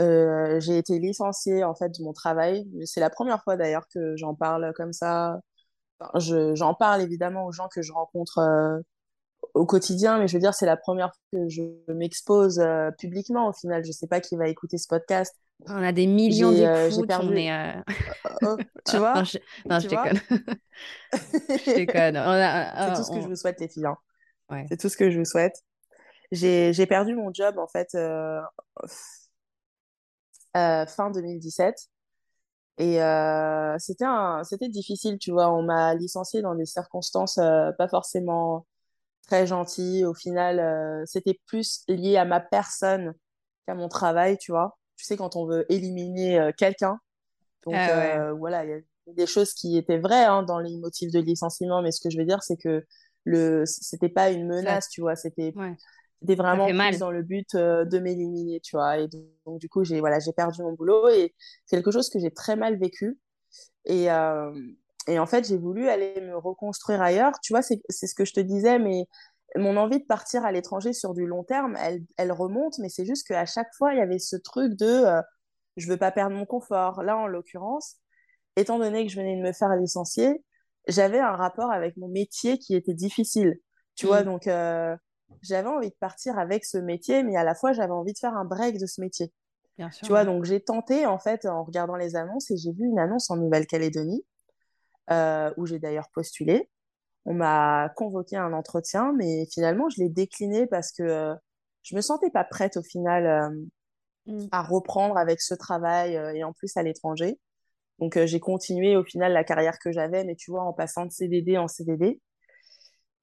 euh, 0.00 0.58
j'ai 0.60 0.78
été 0.78 0.98
licenciée 0.98 1.64
en 1.64 1.74
fait 1.74 1.90
de 1.98 2.02
mon 2.04 2.12
travail. 2.12 2.66
C'est 2.84 3.00
la 3.00 3.10
première 3.10 3.42
fois 3.42 3.56
d'ailleurs 3.56 3.86
que 3.92 4.16
j'en 4.16 4.34
parle 4.34 4.72
comme 4.74 4.92
ça. 4.92 5.38
Enfin, 6.00 6.18
je, 6.18 6.54
j'en 6.54 6.74
parle 6.74 7.02
évidemment 7.02 7.46
aux 7.46 7.52
gens 7.52 7.68
que 7.68 7.82
je 7.82 7.92
rencontre 7.92 8.38
euh, 8.38 8.80
au 9.54 9.66
quotidien, 9.66 10.18
mais 10.18 10.26
je 10.28 10.34
veux 10.36 10.40
dire, 10.40 10.54
c'est 10.54 10.66
la 10.66 10.76
première 10.76 11.08
fois 11.14 11.40
que 11.44 11.48
je 11.48 11.62
m'expose 11.92 12.58
euh, 12.58 12.90
publiquement 12.98 13.48
au 13.48 13.52
final. 13.52 13.84
Je 13.84 13.92
sais 13.92 14.06
pas 14.08 14.20
qui 14.20 14.36
va 14.36 14.48
écouter 14.48 14.78
ce 14.78 14.88
podcast. 14.88 15.34
On 15.68 15.82
a 15.82 15.92
des 15.92 16.06
millions 16.08 16.50
d'écoutes, 16.50 17.04
on 17.04 17.06
perdu. 17.06 17.36
est... 17.38 17.52
euh, 17.52 17.80
Oh, 18.42 18.56
tu 18.90 18.96
vois? 18.98 19.14
Non, 19.14 19.24
je, 19.24 19.38
non, 19.66 19.78
je 19.78 19.88
déconne. 19.88 20.20
Je 21.12 21.74
déconne. 21.76 22.16
On 22.16 22.32
C'est 22.88 22.94
tout 22.96 23.04
ce 23.04 23.10
que 23.10 23.20
je 23.20 23.26
on- 23.26 23.28
vous 23.28 23.36
souhaite, 23.36 23.60
les 23.60 23.68
filles. 23.68 23.86
hein. 23.86 23.96
Ouais. 24.50 24.66
C'est 24.68 24.76
tout 24.76 24.88
ce 24.88 24.96
que 24.96 25.10
je 25.10 25.18
vous 25.18 25.24
souhaite. 25.24 25.54
J'ai 26.32 26.72
j'ai 26.72 26.86
perdu 26.86 27.14
mon 27.14 27.32
job 27.32 27.58
en 27.58 27.68
fait 27.68 27.94
fin 30.54 31.10
2017 31.10 31.76
et 32.78 33.02
euh, 33.02 33.76
c'était 33.78 34.04
un 34.06 34.44
c'était 34.44 34.68
difficile, 34.68 35.18
tu 35.18 35.32
vois. 35.32 35.52
On 35.52 35.62
m'a 35.62 35.94
licenciée 35.94 36.42
dans 36.42 36.54
des 36.56 36.66
circonstances 36.66 37.38
euh, 37.38 37.72
pas 37.78 37.88
forcément 37.88 38.66
très 39.28 39.46
gentilles. 39.46 40.04
Au 40.06 40.14
final, 40.14 40.60
euh, 40.60 41.04
c'était 41.06 41.40
plus 41.46 41.84
lié 41.88 42.16
à 42.18 42.24
ma 42.24 42.40
personne 42.40 43.14
qu'à 43.66 43.74
mon 43.74 43.88
travail, 43.88 44.38
tu 44.38 44.52
vois. 44.52 44.78
Tu 44.96 45.04
sais, 45.06 45.16
quand 45.16 45.36
on 45.36 45.46
veut 45.46 45.66
éliminer 45.72 46.38
euh, 46.40 46.52
quelqu'un, 46.56 47.00
donc 47.64 47.88
Ah 47.88 47.96
ouais. 47.98 48.20
euh, 48.20 48.32
voilà, 48.34 48.64
il 48.64 48.70
y 48.70 48.74
a 48.74 48.80
des 49.14 49.26
choses 49.26 49.54
qui 49.54 49.76
étaient 49.78 49.98
vraies 49.98 50.24
hein, 50.24 50.42
dans 50.42 50.58
les 50.60 50.76
motifs 50.78 51.12
de 51.12 51.20
licenciement, 51.20 51.82
mais 51.82 51.92
ce 51.92 52.00
que 52.00 52.10
je 52.10 52.18
veux 52.18 52.24
dire, 52.26 52.42
c'est 52.42 52.56
que 52.56 52.84
le 53.24 53.64
c'était 53.66 54.08
pas 54.10 54.30
une 54.30 54.46
Ça, 54.52 54.72
menace, 54.72 54.88
tu 54.90 55.00
vois. 55.00 55.16
C'était 55.16 55.56
ouais. 55.56 55.78
C'était 56.24 56.36
vraiment 56.36 56.66
plus 56.66 56.74
mal. 56.74 56.98
dans 56.98 57.10
le 57.10 57.22
but 57.22 57.54
euh, 57.54 57.84
de 57.84 57.98
m'éliminer, 57.98 58.60
tu 58.60 58.76
vois. 58.76 58.98
Et 58.98 59.08
donc, 59.46 59.60
du 59.60 59.68
coup, 59.68 59.84
j'ai 59.84 60.00
voilà, 60.00 60.18
j'ai 60.20 60.32
perdu 60.32 60.62
mon 60.62 60.72
boulot 60.72 61.08
et 61.08 61.34
c'est 61.66 61.76
quelque 61.76 61.90
chose 61.90 62.10
que 62.10 62.18
j'ai 62.18 62.30
très 62.30 62.56
mal 62.56 62.78
vécu. 62.78 63.18
Et, 63.84 64.10
euh, 64.10 64.52
et 65.08 65.18
en 65.18 65.26
fait, 65.26 65.46
j'ai 65.46 65.58
voulu 65.58 65.88
aller 65.88 66.20
me 66.20 66.36
reconstruire 66.36 67.02
ailleurs. 67.02 67.32
Tu 67.42 67.52
vois, 67.52 67.62
c'est 67.62 67.80
c'est 67.88 68.06
ce 68.06 68.14
que 68.14 68.24
je 68.24 68.32
te 68.32 68.40
disais, 68.40 68.78
mais 68.78 69.06
mon 69.56 69.76
envie 69.76 70.00
de 70.00 70.06
partir 70.06 70.44
à 70.44 70.52
l'étranger 70.52 70.92
sur 70.92 71.14
du 71.14 71.26
long 71.26 71.44
terme, 71.44 71.76
elle, 71.80 72.02
elle 72.16 72.32
remonte, 72.32 72.78
mais 72.78 72.88
c'est 72.88 73.04
juste 73.06 73.26
qu'à 73.28 73.46
chaque 73.46 73.72
fois, 73.76 73.92
il 73.94 73.98
y 73.98 74.02
avait 74.02 74.18
ce 74.18 74.36
truc 74.36 74.74
de 74.76 74.86
euh, 74.86 75.22
je 75.76 75.88
veux 75.88 75.96
pas 75.98 76.12
perdre 76.12 76.36
mon 76.36 76.46
confort. 76.46 77.02
Là, 77.02 77.16
en 77.16 77.26
l'occurrence, 77.26 77.96
étant 78.56 78.78
donné 78.78 79.06
que 79.06 79.12
je 79.12 79.16
venais 79.20 79.36
de 79.36 79.42
me 79.42 79.52
faire 79.52 79.74
licencier, 79.76 80.44
j'avais 80.88 81.20
un 81.20 81.36
rapport 81.36 81.70
avec 81.72 81.96
mon 81.96 82.08
métier 82.08 82.58
qui 82.58 82.74
était 82.74 82.94
difficile. 82.94 83.56
Tu 83.96 84.06
vois, 84.06 84.22
Mm, 84.22 84.24
donc 84.24 84.46
euh, 84.46 84.96
j'avais 85.42 85.68
envie 85.68 85.90
de 85.90 85.96
partir 86.00 86.38
avec 86.38 86.64
ce 86.64 86.78
métier, 86.78 87.22
mais 87.22 87.36
à 87.36 87.44
la 87.44 87.54
fois, 87.54 87.72
j'avais 87.72 87.92
envie 87.92 88.12
de 88.12 88.18
faire 88.18 88.34
un 88.36 88.44
break 88.44 88.78
de 88.78 88.86
ce 88.86 89.00
métier. 89.00 89.32
bien 89.76 89.90
Tu 89.98 90.04
sûr, 90.04 90.08
vois, 90.08 90.20
ouais. 90.20 90.24
donc 90.24 90.44
j'ai 90.44 90.60
tenté, 90.60 91.06
en 91.06 91.18
fait, 91.18 91.46
en 91.46 91.64
regardant 91.64 91.96
les 91.96 92.16
annonces, 92.16 92.50
et 92.50 92.56
j'ai 92.56 92.72
vu 92.72 92.86
une 92.86 92.98
annonce 92.98 93.30
en 93.30 93.36
Nouvelle-Calédonie, 93.36 94.24
euh, 95.10 95.52
où 95.56 95.66
j'ai 95.66 95.78
d'ailleurs 95.78 96.08
postulé. 96.14 96.70
On 97.26 97.34
m'a 97.34 97.90
convoqué 97.96 98.36
à 98.36 98.44
un 98.44 98.52
entretien, 98.52 99.12
mais 99.16 99.46
finalement, 99.52 99.88
je 99.88 100.02
l'ai 100.02 100.08
décliné 100.10 100.66
parce 100.66 100.92
que 100.92 101.02
euh, 101.02 101.34
je 101.82 101.96
me 101.96 102.00
sentais 102.00 102.30
pas 102.30 102.44
prête 102.44 102.76
au 102.76 102.82
final 102.82 103.26
euh, 103.26 103.64
Mm, 104.26 104.46
à 104.52 104.62
reprendre 104.62 105.18
avec 105.18 105.40
ce 105.42 105.54
travail, 105.54 106.16
euh, 106.16 106.32
et 106.32 106.44
en 106.44 106.52
plus 106.52 106.76
à 106.76 106.82
l'étranger. 106.82 107.38
Donc, 107.98 108.18
j'ai 108.24 108.40
continué 108.40 108.96
au 108.96 109.04
final 109.04 109.32
la 109.32 109.44
carrière 109.44 109.78
que 109.78 109.92
j'avais, 109.92 110.24
mais 110.24 110.34
tu 110.34 110.50
vois, 110.50 110.62
en 110.64 110.72
passant 110.72 111.06
de 111.06 111.12
CDD 111.12 111.58
en 111.58 111.68
CDD. 111.68 112.20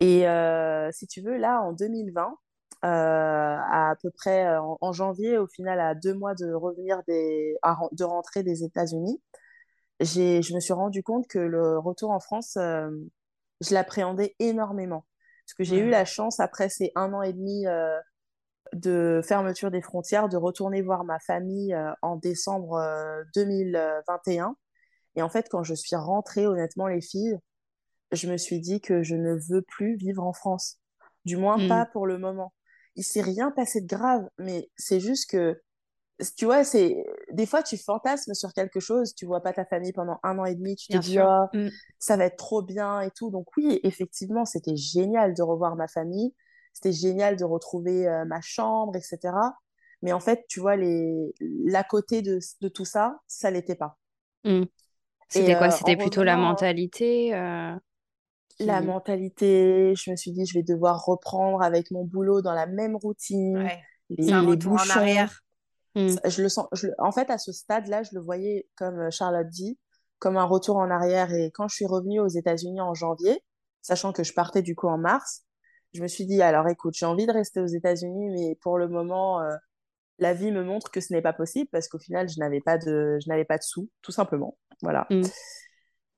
Et 0.02 0.28
euh, 0.28 0.92
si 0.92 1.08
tu 1.08 1.22
veux, 1.22 1.38
là, 1.38 1.62
en 1.62 1.74
2020, 1.74 2.38
euh, 2.84 2.88
à, 2.88 3.92
à 3.92 3.96
peu 4.02 4.12
près 4.12 4.48
euh, 4.48 4.62
en, 4.62 4.78
en 4.82 4.94
janvier, 4.94 5.38
au 5.38 5.48
final, 5.48 5.80
à 5.80 5.96
deux 5.96 6.16
mois 6.16 6.36
de 6.36 6.54
revenir 6.54 7.02
des, 7.08 7.56
à 7.64 7.78
de 7.94 8.04
rentrer 8.04 8.44
des 8.44 8.64
États-Unis, 8.64 9.22
je 10.02 10.56
me 10.56 10.60
suis 10.60 10.74
rendu 10.74 11.04
compte 11.04 11.28
que 11.28 11.40
le 11.40 11.80
retour 11.80 12.12
en 12.12 12.20
France, 12.20 12.58
euh, 12.58 12.90
je 13.62 13.74
l'appréhendais 13.74 14.36
énormément. 14.40 15.06
Parce 15.46 15.56
que 15.56 15.64
j'ai 15.64 15.80
eu 15.80 15.90
la 15.90 16.06
chance, 16.06 16.40
après 16.40 16.70
ces 16.70 16.92
un 16.96 17.14
an 17.14 17.24
et 17.24 17.34
demi 17.34 17.66
de 18.74 19.22
fermeture 19.24 19.72
des 19.72 19.82
frontières, 19.82 20.30
de 20.30 20.38
retourner 20.38 20.82
voir 20.82 21.04
ma 21.04 21.20
famille 21.20 21.76
en 22.02 22.16
décembre 22.16 22.76
euh, 22.76 23.24
2021. 23.36 24.32
Et 24.34 24.40
un. 24.40 24.56
Et 25.18 25.22
en 25.22 25.30
fait, 25.30 25.48
quand 25.50 25.64
je 25.64 25.74
suis 25.74 25.96
rentrée, 25.96 26.48
honnêtement, 26.48 26.88
les 26.88 27.02
filles, 27.02 27.38
je 28.12 28.28
me 28.30 28.38
suis 28.38 28.60
dit 28.60 28.82
que 28.82 29.04
je 29.04 29.16
ne 29.16 29.36
veux 29.50 29.62
plus 29.62 29.96
vivre 29.98 30.24
en 30.24 30.34
France. 30.34 30.80
Du 31.26 31.38
moins 31.38 31.60
Mm, 31.60 31.68
pas 31.68 31.86
pour 31.88 32.08
le 32.08 32.18
moment. 32.18 32.54
Il 32.96 33.04
s'est 33.04 33.22
rien 33.22 33.52
passé 33.52 33.82
de 33.82 33.88
grave, 33.88 34.28
mais 34.38 34.70
c'est 34.78 35.00
juste 35.00 35.30
que, 35.30 35.62
tu 36.38 36.46
vois, 36.46 36.64
c'est 36.64 37.04
des 37.32 37.46
fois 37.48 37.64
tu 37.64 37.78
fantasmes 37.78 38.34
sur 38.36 38.54
quelque 38.54 38.80
chose, 38.80 39.16
tu 39.16 39.26
vois 39.26 39.42
pas 39.42 39.54
ta 39.54 39.66
famille 39.66 39.94
pendant 39.94 40.20
un 40.24 40.38
an 40.40 40.46
et 40.46 40.56
demi, 40.56 40.76
tu 40.76 40.88
te 40.90 40.98
dis 40.98 41.20
oh 41.20 41.46
Mm, 41.54 41.72
ça 42.00 42.18
va 42.18 42.26
être 42.26 42.38
trop 42.38 42.62
bien 42.62 43.02
et 43.02 43.12
tout. 43.12 43.32
Donc 43.32 43.48
oui, 43.58 43.80
effectivement, 43.84 44.46
c'était 44.46 44.76
génial 44.76 45.34
de 45.34 45.42
revoir 45.44 45.76
ma 45.76 45.88
famille, 45.88 46.34
c'était 46.74 46.92
génial 46.94 47.38
de 47.38 47.46
retrouver 47.46 48.08
euh, 48.08 48.26
ma 48.26 48.42
chambre, 48.42 48.96
etc. 48.98 49.56
Mais 50.04 50.14
en 50.14 50.20
fait, 50.20 50.46
tu 50.50 50.60
vois, 50.60 50.76
les 50.76 51.34
l'à 51.42 51.84
côté 51.84 52.22
de, 52.22 52.40
de 52.62 52.68
tout 52.70 52.86
ça, 52.86 53.20
ça 53.28 53.52
l'était 53.52 53.76
pas. 53.76 53.98
mm. 54.44 54.64
C'était 55.30 55.56
quoi? 55.56 55.72
euh, 55.72 55.72
C'était 55.72 55.98
plutôt 55.98 56.24
la 56.24 56.38
revenant, 56.38 56.52
hein, 56.60 56.70
mentalité 56.78 57.34
euh, 57.36 57.76
la 58.66 58.82
mentalité, 58.82 59.94
je 59.96 60.12
me 60.12 60.16
suis 60.16 60.32
dit, 60.32 60.46
je 60.46 60.54
vais 60.54 60.64
devoir 60.64 61.04
reprendre 61.06 61.62
avec 61.62 61.92
mon 61.92 62.04
boulot 62.06 62.42
dans 62.42 62.54
la 62.54 62.66
même 62.68 62.96
routine, 62.96 63.58
Ouais. 63.58 63.80
Les, 64.10 64.32
un 64.34 64.42
les 64.44 64.68
en 64.68 64.76
arrière. 64.76 65.42
mm, 65.96 66.10
Ça, 66.10 66.30
Je 66.30 66.42
le 66.42 66.50
sens, 66.50 66.68
je 66.74 66.88
le- 66.88 66.94
en 67.00 67.12
fait, 67.14 67.30
à 67.30 67.38
ce 67.38 67.52
stade-là, 67.54 68.04
je 68.04 68.10
le 68.14 68.20
voyais, 68.22 68.68
comme 68.76 69.00
euh, 69.00 69.10
Charlotte 69.10 69.48
dit, 69.48 69.78
comme 70.20 70.36
un 70.38 70.44
retour 70.44 70.76
en 70.78 70.90
arrière. 70.92 71.34
Et 71.34 71.50
quand 71.52 71.68
je 71.70 71.76
suis 71.76 71.86
revenue 71.86 72.20
aux 72.20 72.28
États-Unis 72.28 72.82
en 72.82 72.94
janvier, 72.94 73.42
sachant 73.82 74.12
que 74.12 74.24
je 74.24 74.34
partais 74.34 74.62
du 74.62 74.76
coup 74.76 74.88
en 74.88 74.98
mars, 74.98 75.44
je 75.94 76.02
me 76.02 76.08
suis 76.08 76.26
dit, 76.26 76.42
alors 76.42 76.68
écoute, 76.68 76.94
j'ai 76.98 77.06
envie 77.06 77.26
de 77.26 77.32
rester 77.32 77.60
aux 77.62 77.68
États-Unis, 77.68 78.30
mais 78.32 78.56
pour 78.62 78.78
le 78.78 78.88
moment, 78.90 79.42
euh, 79.42 79.56
la 80.20 80.34
vie 80.34 80.52
me 80.52 80.64
montre 80.64 80.92
que 80.92 81.00
ce 81.02 81.14
n'est 81.14 81.22
pas 81.22 81.34
possible 81.34 81.70
parce 81.72 81.88
qu'au 81.88 81.98
final, 82.00 82.28
je 82.30 82.38
n'avais 82.40 82.60
pas 82.62 82.78
de, 82.78 83.18
je 83.24 83.30
n'avais 83.30 83.46
pas 83.46 83.58
de 83.58 83.64
sous, 83.64 83.90
tout 84.02 84.12
simplement. 84.12 84.58
Voilà. 84.82 85.08
mm. 85.10 85.24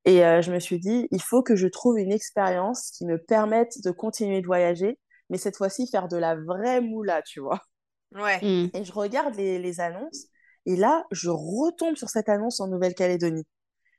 Et 0.05 0.25
euh, 0.25 0.41
je 0.41 0.51
me 0.51 0.59
suis 0.59 0.79
dit, 0.79 1.07
il 1.11 1.21
faut 1.21 1.43
que 1.43 1.55
je 1.55 1.67
trouve 1.67 1.97
une 1.97 2.11
expérience 2.11 2.91
qui 2.91 3.05
me 3.05 3.17
permette 3.17 3.81
de 3.83 3.91
continuer 3.91 4.41
de 4.41 4.45
voyager, 4.45 4.99
mais 5.29 5.37
cette 5.37 5.55
fois-ci 5.57 5.87
faire 5.87 6.07
de 6.07 6.17
la 6.17 6.35
vraie 6.35 6.81
moula, 6.81 7.21
tu 7.21 7.39
vois. 7.39 7.61
Ouais. 8.13 8.39
Mm. 8.41 8.69
Et 8.73 8.83
je 8.83 8.91
regarde 8.93 9.35
les, 9.35 9.59
les 9.59 9.79
annonces, 9.79 10.25
et 10.65 10.75
là, 10.75 11.05
je 11.11 11.29
retombe 11.29 11.95
sur 11.95 12.09
cette 12.09 12.29
annonce 12.29 12.59
en 12.59 12.67
Nouvelle-Calédonie. 12.67 13.43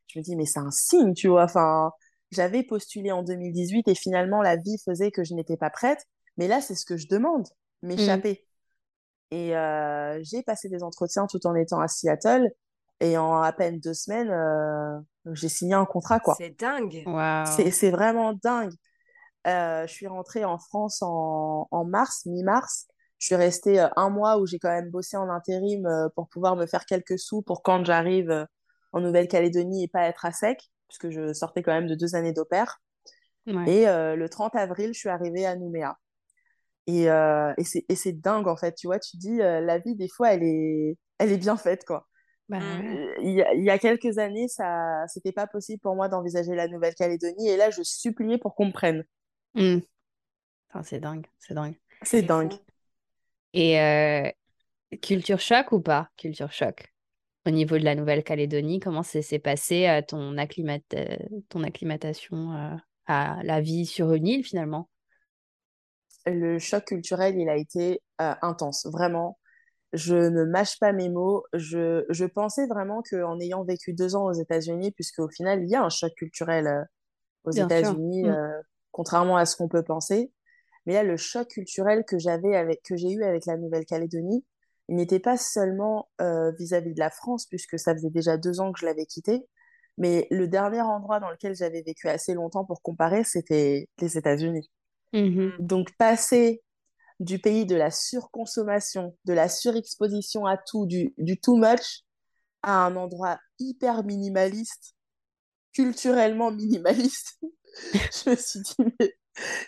Je 0.08 0.18
me 0.18 0.24
dis, 0.24 0.36
mais 0.36 0.46
c'est 0.46 0.60
un 0.60 0.70
signe, 0.70 1.14
tu 1.14 1.28
vois. 1.28 1.44
Enfin, 1.44 1.90
j'avais 2.30 2.62
postulé 2.62 3.10
en 3.12 3.22
2018 3.22 3.88
et 3.88 3.94
finalement, 3.94 4.42
la 4.42 4.56
vie 4.56 4.76
faisait 4.84 5.10
que 5.10 5.24
je 5.24 5.34
n'étais 5.34 5.56
pas 5.56 5.70
prête. 5.70 6.06
Mais 6.36 6.48
là, 6.48 6.60
c'est 6.60 6.74
ce 6.74 6.84
que 6.84 6.96
je 6.96 7.08
demande, 7.08 7.46
Mm. 7.82 7.88
m'échapper. 7.88 8.46
Et 9.30 9.56
euh, 9.56 10.20
j'ai 10.22 10.42
passé 10.42 10.68
des 10.68 10.82
entretiens 10.82 11.26
tout 11.26 11.44
en 11.46 11.54
étant 11.54 11.80
à 11.80 11.88
Seattle. 11.88 12.48
Et 13.00 13.18
en 13.18 13.40
à 13.40 13.52
peine 13.52 13.80
deux 13.80 13.94
semaines, 13.94 14.30
euh, 14.30 14.98
j'ai 15.34 15.48
signé 15.48 15.74
un 15.74 15.84
contrat, 15.84 16.20
quoi. 16.20 16.34
C'est 16.38 16.58
dingue. 16.58 17.02
C'est, 17.04 17.06
Waouh. 17.06 17.72
c'est 17.72 17.90
vraiment 17.90 18.32
dingue. 18.32 18.72
Euh, 19.46 19.86
je 19.86 19.92
suis 19.92 20.06
rentrée 20.06 20.44
en 20.44 20.58
France 20.58 21.02
en, 21.02 21.68
en 21.70 21.84
mars, 21.84 22.24
mi-mars. 22.26 22.86
Je 23.18 23.26
suis 23.26 23.34
restée 23.34 23.80
euh, 23.80 23.88
un 23.96 24.10
mois 24.10 24.38
où 24.38 24.46
j'ai 24.46 24.58
quand 24.58 24.70
même 24.70 24.90
bossé 24.90 25.16
en 25.16 25.28
intérim 25.28 25.88
pour 26.14 26.28
pouvoir 26.28 26.56
me 26.56 26.66
faire 26.66 26.86
quelques 26.86 27.18
sous 27.18 27.42
pour 27.42 27.62
quand 27.62 27.84
j'arrive 27.84 28.46
en 28.92 29.00
Nouvelle-Calédonie 29.00 29.84
et 29.84 29.88
pas 29.88 30.04
être 30.04 30.24
à 30.24 30.32
sec, 30.32 30.60
puisque 30.88 31.10
je 31.10 31.32
sortais 31.32 31.62
quand 31.62 31.72
même 31.72 31.88
de 31.88 31.94
deux 31.94 32.14
années 32.14 32.32
d'opère. 32.32 32.80
Ouais. 33.46 33.70
Et 33.70 33.88
euh, 33.88 34.16
le 34.16 34.28
30 34.28 34.54
avril, 34.54 34.94
je 34.94 34.98
suis 34.98 35.08
arrivée 35.08 35.46
à 35.46 35.56
Nouméa. 35.56 35.98
Et, 36.86 37.10
euh, 37.10 37.52
et 37.56 37.64
c'est, 37.64 37.84
et 37.88 37.96
c'est 37.96 38.12
dingue, 38.12 38.46
en 38.46 38.56
fait. 38.56 38.74
Tu 38.74 38.86
vois, 38.86 38.98
tu 38.98 39.16
dis, 39.16 39.40
euh, 39.40 39.60
la 39.60 39.78
vie, 39.78 39.94
des 39.96 40.08
fois, 40.08 40.32
elle 40.32 40.42
est, 40.42 40.96
elle 41.18 41.32
est 41.32 41.38
bien 41.38 41.56
faite, 41.56 41.84
quoi. 41.84 42.06
Bah 42.48 42.58
Mm. 42.60 42.62
ouais. 42.62 42.96
Euh, 42.96 43.14
Il 43.22 43.30
y 43.32 43.42
a, 43.42 43.54
il 43.54 43.64
y 43.64 43.70
a 43.70 43.78
quelques 43.78 44.18
années, 44.18 44.48
ça, 44.48 45.04
c'était 45.08 45.32
pas 45.32 45.46
possible 45.46 45.80
pour 45.80 45.94
moi 45.96 46.08
d'envisager 46.08 46.54
la 46.54 46.68
Nouvelle-Calédonie. 46.68 47.48
Et 47.48 47.56
là, 47.56 47.70
je 47.70 47.82
suppliais 47.82 48.38
pour 48.38 48.54
qu'on 48.54 48.66
me 48.66 48.72
prenne. 48.72 49.04
Mm. 49.54 49.78
Enfin, 50.70 50.82
c'est 50.82 51.00
dingue, 51.00 51.26
c'est 51.38 51.54
dingue. 51.54 51.74
C'est 52.02 52.22
dingue. 52.22 52.52
fou. 52.52 52.58
Et 53.54 53.80
euh, 53.80 54.28
culture 55.02 55.40
choc 55.40 55.72
ou 55.72 55.80
pas? 55.80 56.10
Culture 56.16 56.52
choc? 56.52 56.92
Au 57.46 57.50
niveau 57.50 57.78
de 57.78 57.84
la 57.84 57.94
Nouvelle-Calédonie, 57.94 58.80
comment 58.80 59.02
ça 59.02 59.22
s'est 59.22 59.38
passé 59.38 59.86
euh, 59.86 60.02
ton 60.02 60.36
acclimat- 60.36 60.80
euh, 60.94 61.16
ton 61.48 61.62
acclimatation 61.62 62.52
euh, 62.52 62.76
à 63.06 63.38
la 63.44 63.60
vie 63.60 63.86
sur 63.86 64.12
une 64.12 64.26
île 64.26 64.44
finalement? 64.44 64.88
le 66.26 66.58
choc 66.58 66.86
culturel, 66.86 67.36
il 67.38 67.48
a 67.48 67.56
été 67.56 68.00
euh, 68.20 68.34
intense, 68.42 68.86
vraiment. 68.86 69.38
Je 69.94 70.14
ne 70.14 70.44
mâche 70.44 70.78
pas 70.78 70.92
mes 70.92 71.08
mots. 71.08 71.44
Je, 71.52 72.04
je 72.10 72.24
pensais 72.24 72.66
vraiment 72.66 73.02
qu'en 73.08 73.40
ayant 73.40 73.64
vécu 73.64 73.92
deux 73.94 74.14
ans 74.16 74.26
aux 74.26 74.32
États-Unis, 74.32 74.92
puisque 74.92 75.20
au 75.20 75.28
final, 75.28 75.62
il 75.62 75.68
y 75.70 75.74
a 75.74 75.82
un 75.82 75.88
choc 75.88 76.12
culturel 76.14 76.66
euh, 76.66 76.82
aux 77.44 77.52
États-Unis, 77.52 78.24
Mm. 78.24 78.62
contrairement 78.90 79.36
à 79.36 79.46
ce 79.46 79.56
qu'on 79.56 79.68
peut 79.68 79.82
penser. 79.82 80.32
Mais 80.86 80.94
là, 80.94 81.02
le 81.02 81.16
choc 81.16 81.48
culturel 81.48 82.04
que 82.04 82.18
j'avais 82.18 82.56
avec, 82.56 82.82
que 82.82 82.96
j'ai 82.96 83.10
eu 83.12 83.22
avec 83.22 83.46
la 83.46 83.56
Nouvelle-Calédonie, 83.56 84.44
il 84.88 84.96
n'était 84.96 85.20
pas 85.20 85.36
seulement 85.36 86.08
euh, 86.20 86.52
vis-à-vis 86.58 86.92
de 86.92 87.00
la 87.00 87.10
France, 87.10 87.46
puisque 87.46 87.78
ça 87.78 87.94
faisait 87.94 88.10
déjà 88.10 88.36
deux 88.36 88.60
ans 88.60 88.72
que 88.72 88.80
je 88.80 88.86
l'avais 88.86 89.06
quitté, 89.06 89.46
mais 89.96 90.26
le 90.30 90.48
dernier 90.48 90.82
endroit 90.82 91.20
dans 91.20 91.30
lequel 91.30 91.54
j'avais 91.54 91.82
vécu 91.82 92.08
assez 92.08 92.34
longtemps 92.34 92.64
pour 92.64 92.82
comparer, 92.82 93.24
c'était 93.24 93.88
les 94.00 94.18
États-Unis. 94.18 94.70
Mhm. 95.12 95.52
Donc, 95.60 95.96
passer 95.96 96.62
du 97.24 97.38
pays 97.40 97.66
de 97.66 97.76
la 97.76 97.90
surconsommation, 97.90 99.16
de 99.24 99.32
la 99.32 99.48
surexposition 99.48 100.46
à 100.46 100.56
tout, 100.58 100.86
du, 100.86 101.14
du 101.18 101.40
too 101.40 101.56
much, 101.56 102.02
à 102.62 102.86
un 102.86 102.96
endroit 102.96 103.38
hyper 103.58 104.04
minimaliste, 104.04 104.94
culturellement 105.72 106.50
minimaliste, 106.50 107.40
je 107.94 108.30
me 108.30 108.36
suis 108.36 108.60
dit, 108.60 108.74
mais 109.00 109.14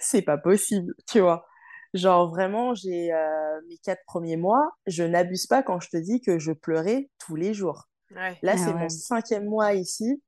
c'est 0.01 0.23
pas 0.23 0.39
possible, 0.39 0.95
tu 1.09 1.21
vois. 1.21 1.47
Genre 1.95 2.29
vraiment, 2.31 2.75
j'ai 2.75 3.13
euh, 3.13 3.61
mes 3.69 3.79
quatre 3.79 4.03
premiers 4.07 4.37
mois, 4.37 4.71
je 4.87 5.03
n'abuse 5.03 5.47
pas 5.47 5.63
quand 5.63 5.81
je 5.81 5.89
te 5.89 5.97
dis 5.97 6.21
que 6.21 6.39
je 6.39 6.53
pleurais 6.53 7.11
tous 7.19 7.37
les 7.37 7.55
jours. 7.55 7.89
Ouais. 8.11 8.43
Là, 8.43 8.57
Ah 8.57 8.59
c'est 8.59 8.73
ouais. 8.73 8.75
mon 8.75 8.89
cinquième 8.89 9.47
mois 9.47 9.75
ici. 9.75 10.23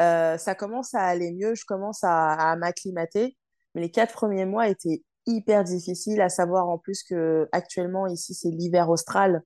Euh, 0.00 0.38
ça 0.38 0.54
commence 0.54 0.94
à 0.94 1.02
aller 1.02 1.32
mieux, 1.32 1.54
je 1.54 1.64
commence 1.64 2.04
à, 2.04 2.34
à 2.34 2.56
m'acclimater. 2.56 3.36
Mais 3.74 3.82
les 3.82 3.90
quatre 3.90 4.14
premiers 4.14 4.46
mois 4.46 4.68
étaient 4.68 5.02
hyper 5.28 5.64
difficiles, 5.64 6.20
à 6.22 6.28
savoir 6.30 6.68
en 6.68 6.78
plus 6.78 7.04
que 7.04 7.48
actuellement 7.52 8.08
ici, 8.08 8.34
c'est 8.34 8.50
l'hiver 8.50 8.90
austral. 8.90 9.42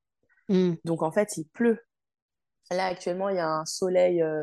Mm. 0.49 0.74
Donc 0.85 1.03
en 1.03 1.12
fait, 1.12 1.37
il 1.37 1.47
pleut. 1.49 1.78
Là, 2.70 2.87
actuellement, 2.87 3.28
il 3.28 3.37
y 3.37 3.41
a 3.41 3.49
un 3.49 3.66
soleil 3.66 4.22
euh, 4.22 4.43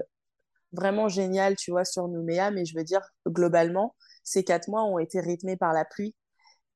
vraiment 0.74 1.10
génial, 1.10 1.56
tu 1.56 1.72
vois, 1.72 1.86
sur 1.86 2.08
Nouméa, 2.08 2.52
mais 2.52 2.66
je 2.66 2.78
veux 2.78 2.84
dire, 2.84 3.02
globalement, 3.28 3.96
ces 4.24 4.44
quatre 4.44 4.68
mois 4.70 4.84
ont 4.84 5.00
été 5.00 5.20
rythmés 5.20 5.58
par 5.58 5.74
la 5.74 5.86
pluie. 5.86 6.16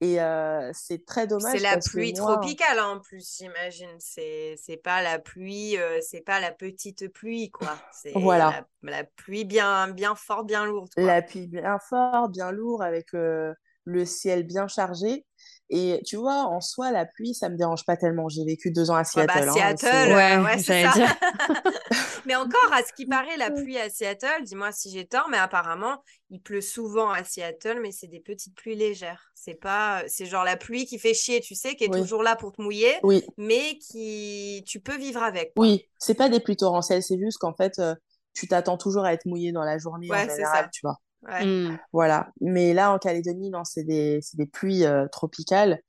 Et 0.02 0.22
euh, 0.22 0.70
c'est 0.74 1.06
très 1.06 1.28
C'est 1.28 1.28
dommage 1.28 1.62
la 1.62 1.74
parce 1.74 1.90
que 1.90 1.92
pluie 1.92 2.14
moi, 2.18 2.38
tropicale 2.38 2.80
hein, 2.80 2.98
en 2.98 3.00
plus, 3.00 3.38
j'imagine. 3.38 3.96
C'est 4.00 4.56
c'est 4.58 4.78
pas 4.78 5.02
la 5.02 5.20
pluie, 5.20 5.78
euh, 5.78 6.00
c'est 6.02 6.22
pas 6.22 6.42
la 6.42 6.52
petite 6.52 7.08
pluie 7.14 7.52
quoi. 7.52 7.88
C'est 7.92 8.12
Voilà. 8.14 8.68
la, 8.84 8.92
la 8.92 9.04
pluie 9.06 9.46
bien 9.46 9.88
bien 9.90 10.16
forte, 10.16 10.48
bien 10.48 10.66
lourde 10.66 10.94
quoi. 10.98 11.04
la 11.06 11.22
pluie 11.22 11.48
bien 11.48 11.80
fort, 11.80 12.30
bien 12.30 12.52
lourd, 12.52 12.84
avec 12.84 13.14
euh, 13.14 13.54
le 13.86 14.06
ciel 14.06 14.44
bien 14.44 14.68
chargé. 14.68 15.26
Et 15.70 16.02
tu 16.06 16.18
vois, 16.18 16.46
en 16.48 16.62
soi, 16.62 16.92
la 16.92 17.06
pluie, 17.06 17.34
ça 17.34 17.50
me 17.50 17.58
dérange 17.58 17.86
pas 17.86 17.98
tellement. 17.98 18.30
J'ai 18.30 18.46
vécu 18.46 18.72
deux 18.72 18.92
ans 18.92 18.96
à 18.96 19.04
Ouais, 19.16 19.24
bah, 19.26 19.42
Seattle. 19.42 19.50
hein, 19.50 19.68
et 19.70 19.78
Seattle, 19.78 20.12
Ouais, 20.14 20.38
ouais, 20.38 20.58
c'est 20.58 20.74
ça. 20.74 20.90
dire. 20.90 21.08
Mais 22.26 22.36
encore, 22.36 22.72
à 22.74 22.84
ce 22.84 22.94
qui 22.94 23.06
paraît, 23.06 23.38
la 23.38 23.52
pluie 23.52 23.78
à 23.78 23.90
Seattle, 23.90 24.44
dis-moi 24.44 24.72
si 24.72 24.90
j'ai 24.92 25.06
tort, 25.08 25.28
mais 25.30 25.38
apparemment, 25.38 26.04
il 26.30 26.42
pleut 26.42 26.62
souvent 26.62 27.10
à 27.12 27.24
Seattle, 27.24 27.80
mais 27.82 27.92
c'est 27.92 28.08
des 28.08 28.20
petites 28.20 28.56
pluies 28.56 28.76
légères. 28.76 29.32
C'est 29.36 29.56
pas, 29.56 30.04
c'est 30.08 30.26
genre 30.26 30.44
la 30.44 30.58
pluie 30.58 30.86
qui 30.86 31.00
fait 31.00 31.14
chier, 31.14 31.42
tu 31.42 31.56
sais, 31.56 31.76
qui 31.76 31.84
est 31.84 31.94
Oui. 31.94 32.00
toujours 32.00 32.24
là 32.24 32.36
pour 32.36 32.52
te 32.54 32.62
mouiller, 32.62 32.96
Oui, 33.04 33.24
mais 33.38 33.78
qui, 33.80 34.64
tu 34.68 34.80
peux 34.80 34.98
vivre 34.98 35.22
avec, 35.22 35.54
quoi. 35.56 35.68
oui, 35.68 35.88
c'est 36.00 36.16
pas 36.16 36.30
des 36.30 36.40
pluies 36.40 36.58
torrentielles, 36.58 37.04
c'est 37.04 37.20
juste 37.20 37.38
qu'en 37.38 37.54
fait, 37.54 37.78
euh, 37.80 37.96
tu 38.34 38.48
t'attends 38.48 38.78
toujours 38.78 39.06
à 39.06 39.14
être 39.14 39.26
mouillé 39.26 39.52
dans 39.52 39.64
la 39.64 39.78
journée 39.78 40.10
Ouais, 40.10 40.28
c'est 40.30 40.46
ça. 40.46 40.70
tu 40.72 40.82
vois. 40.84 40.98
Ouais. 41.28 41.46
Mm. 41.46 41.80
Voilà. 41.94 42.32
Mais 42.42 42.74
là, 42.74 42.92
en 42.92 43.00
Calédonie, 43.00 43.50
non, 43.50 43.64
c'est 43.64 43.84
des, 43.84 44.20
c'est 44.22 44.38
des 44.38 44.46
pluies 44.48 44.86
euh, 44.86 45.08
tropicales. 45.08 45.82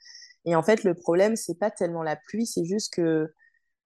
Et 0.45 0.55
en 0.55 0.63
fait, 0.63 0.85
le 0.85 0.95
problème, 0.95 1.37
c'est 1.37 1.59
pas 1.59 1.71
tellement 1.71 2.03
la 2.03 2.17
pluie, 2.17 2.47
c'est 2.47 2.65
juste 2.65 2.93
que 2.95 3.33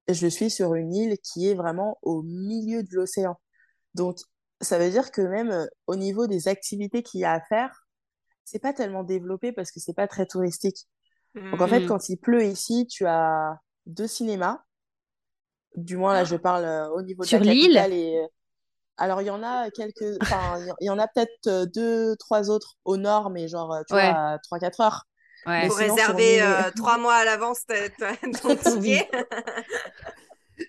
je 0.09 0.27
suis 0.27 0.51
sur 0.51 0.75
une 0.75 0.95
île 0.95 1.19
qui 1.19 1.49
est 1.49 1.55
vraiment 1.55 1.99
au 2.03 2.23
milieu 2.23 2.83
de 2.83 2.89
l'océan. 2.95 3.39
Donc, 3.95 4.19
ça 4.61 4.79
veut 4.79 4.91
dire 4.91 5.11
que 5.13 5.23
même 5.23 5.51
euh, 5.51 5.67
au 5.87 5.97
niveau 5.97 6.27
des 6.27 6.49
activités 6.49 7.03
qu'il 7.03 7.21
y 7.21 7.25
a 7.25 7.33
à 7.33 7.41
faire, 7.41 7.87
c'est 8.45 8.59
pas 8.59 8.73
tellement 8.73 9.05
développé 9.05 9.53
parce 9.53 9.71
que 9.71 9.79
c'est 9.81 9.95
pas 9.95 10.09
très 10.09 10.27
touristique. 10.27 10.89
Donc, 11.35 11.61
en 11.61 11.69
fait, 11.69 11.81
Mm. 11.81 11.87
quand 11.87 12.09
il 12.09 12.17
pleut 12.17 12.45
ici, 12.45 12.87
tu 12.89 13.07
as 13.07 13.59
deux 13.87 14.07
cinémas. 14.09 14.61
Du 15.77 15.97
moins, 15.97 16.13
là, 16.15 16.25
je 16.25 16.35
parle 16.37 16.65
euh, 16.65 16.89
au 16.91 17.03
niveau 17.03 17.23
de 17.23 17.29
Sur 17.29 17.39
la 17.39 17.53
l'île? 17.53 17.75
capitale. 17.75 17.93
Et... 17.93 18.27
Alors, 18.99 19.23
il 19.23 19.27
y 19.27 19.31
en 19.31 19.43
a 19.43 19.71
quelques... 19.71 20.17
Enfin, 20.23 20.59
il 20.81 20.87
y- 20.87 20.91
en 20.91 20.99
a 20.99 21.07
peut-être 21.09 21.47
euh, 21.47 21.67
deux, 21.67 22.17
trois 22.17 22.51
autres 22.51 22.75
au 22.85 22.97
nord, 22.97 23.31
mais 23.31 23.49
genre, 23.49 23.73
euh, 23.73 23.83
tu 23.89 23.95
Ouais. 23.95 24.11
vois, 24.11 24.19
à 24.33 24.39
3-4 24.39 24.81
heures. 24.83 25.05
Ouais. 25.47 25.63
Mais 25.63 25.71
sinon, 25.71 25.77
sur 25.77 25.95
réserver 25.95 26.43
euh, 26.43 26.71
trois 26.77 26.99
mois 26.99 27.15
à 27.15 27.25
l'avance 27.25 27.61
ton 28.43 28.57
ticket. 28.57 29.09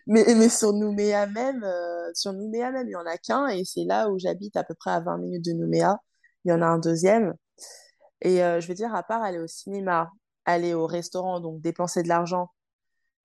Mais, 0.05 0.23
mais 0.35 0.49
sur 0.49 0.71
Nouméa 0.73 1.25
même, 1.25 1.63
euh, 1.63 2.11
sur 2.13 2.31
Nouméa 2.33 2.71
même, 2.71 2.87
il 2.87 2.91
y 2.91 2.95
en 2.95 3.05
a 3.07 3.17
qu'un 3.17 3.47
et 3.47 3.63
c'est 3.65 3.83
là 3.85 4.09
où 4.09 4.19
j'habite 4.19 4.55
à 4.55 4.63
peu 4.63 4.75
près 4.75 4.91
à 4.91 4.99
20 4.99 5.17
minutes 5.17 5.45
de 5.45 5.53
Nouméa. 5.53 5.97
Il 6.45 6.51
y 6.51 6.53
en 6.53 6.61
a 6.61 6.67
un 6.67 6.77
deuxième. 6.77 7.33
Et 8.21 8.43
euh, 8.43 8.59
je 8.61 8.67
veux 8.67 8.75
dire, 8.75 8.93
à 8.93 9.01
part 9.01 9.23
aller 9.23 9.39
au 9.39 9.47
cinéma, 9.47 10.11
aller 10.45 10.73
au 10.75 10.85
restaurant, 10.85 11.39
donc 11.39 11.61
dépenser 11.61 12.03
de 12.03 12.07
l'argent, 12.07 12.51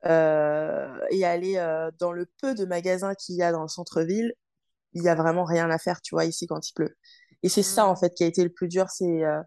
euh, 0.06 0.88
et 1.10 1.24
aller 1.26 1.56
euh, 1.58 1.90
dans 1.98 2.12
le 2.12 2.26
peu 2.40 2.54
de 2.54 2.64
magasins 2.64 3.14
qu'il 3.14 3.36
y 3.36 3.42
a 3.42 3.52
dans 3.52 3.62
le 3.62 3.68
centre-ville, 3.68 4.32
il 4.94 5.02
y 5.02 5.08
a 5.08 5.14
vraiment 5.14 5.44
rien 5.44 5.70
à 5.70 5.78
faire, 5.78 6.00
tu 6.02 6.14
vois, 6.14 6.24
ici 6.24 6.46
quand 6.46 6.68
il 6.68 6.72
pleut. 6.74 6.96
Et 7.42 7.48
c'est 7.48 7.62
ça, 7.62 7.86
en 7.86 7.94
Mm. 7.94 7.96
fait, 7.96 8.14
qui 8.14 8.24
a 8.24 8.26
été 8.26 8.42
le 8.44 8.50
plus 8.52 8.68
dur, 8.68 8.90
c'est 8.90 9.24
euh, 9.24 9.40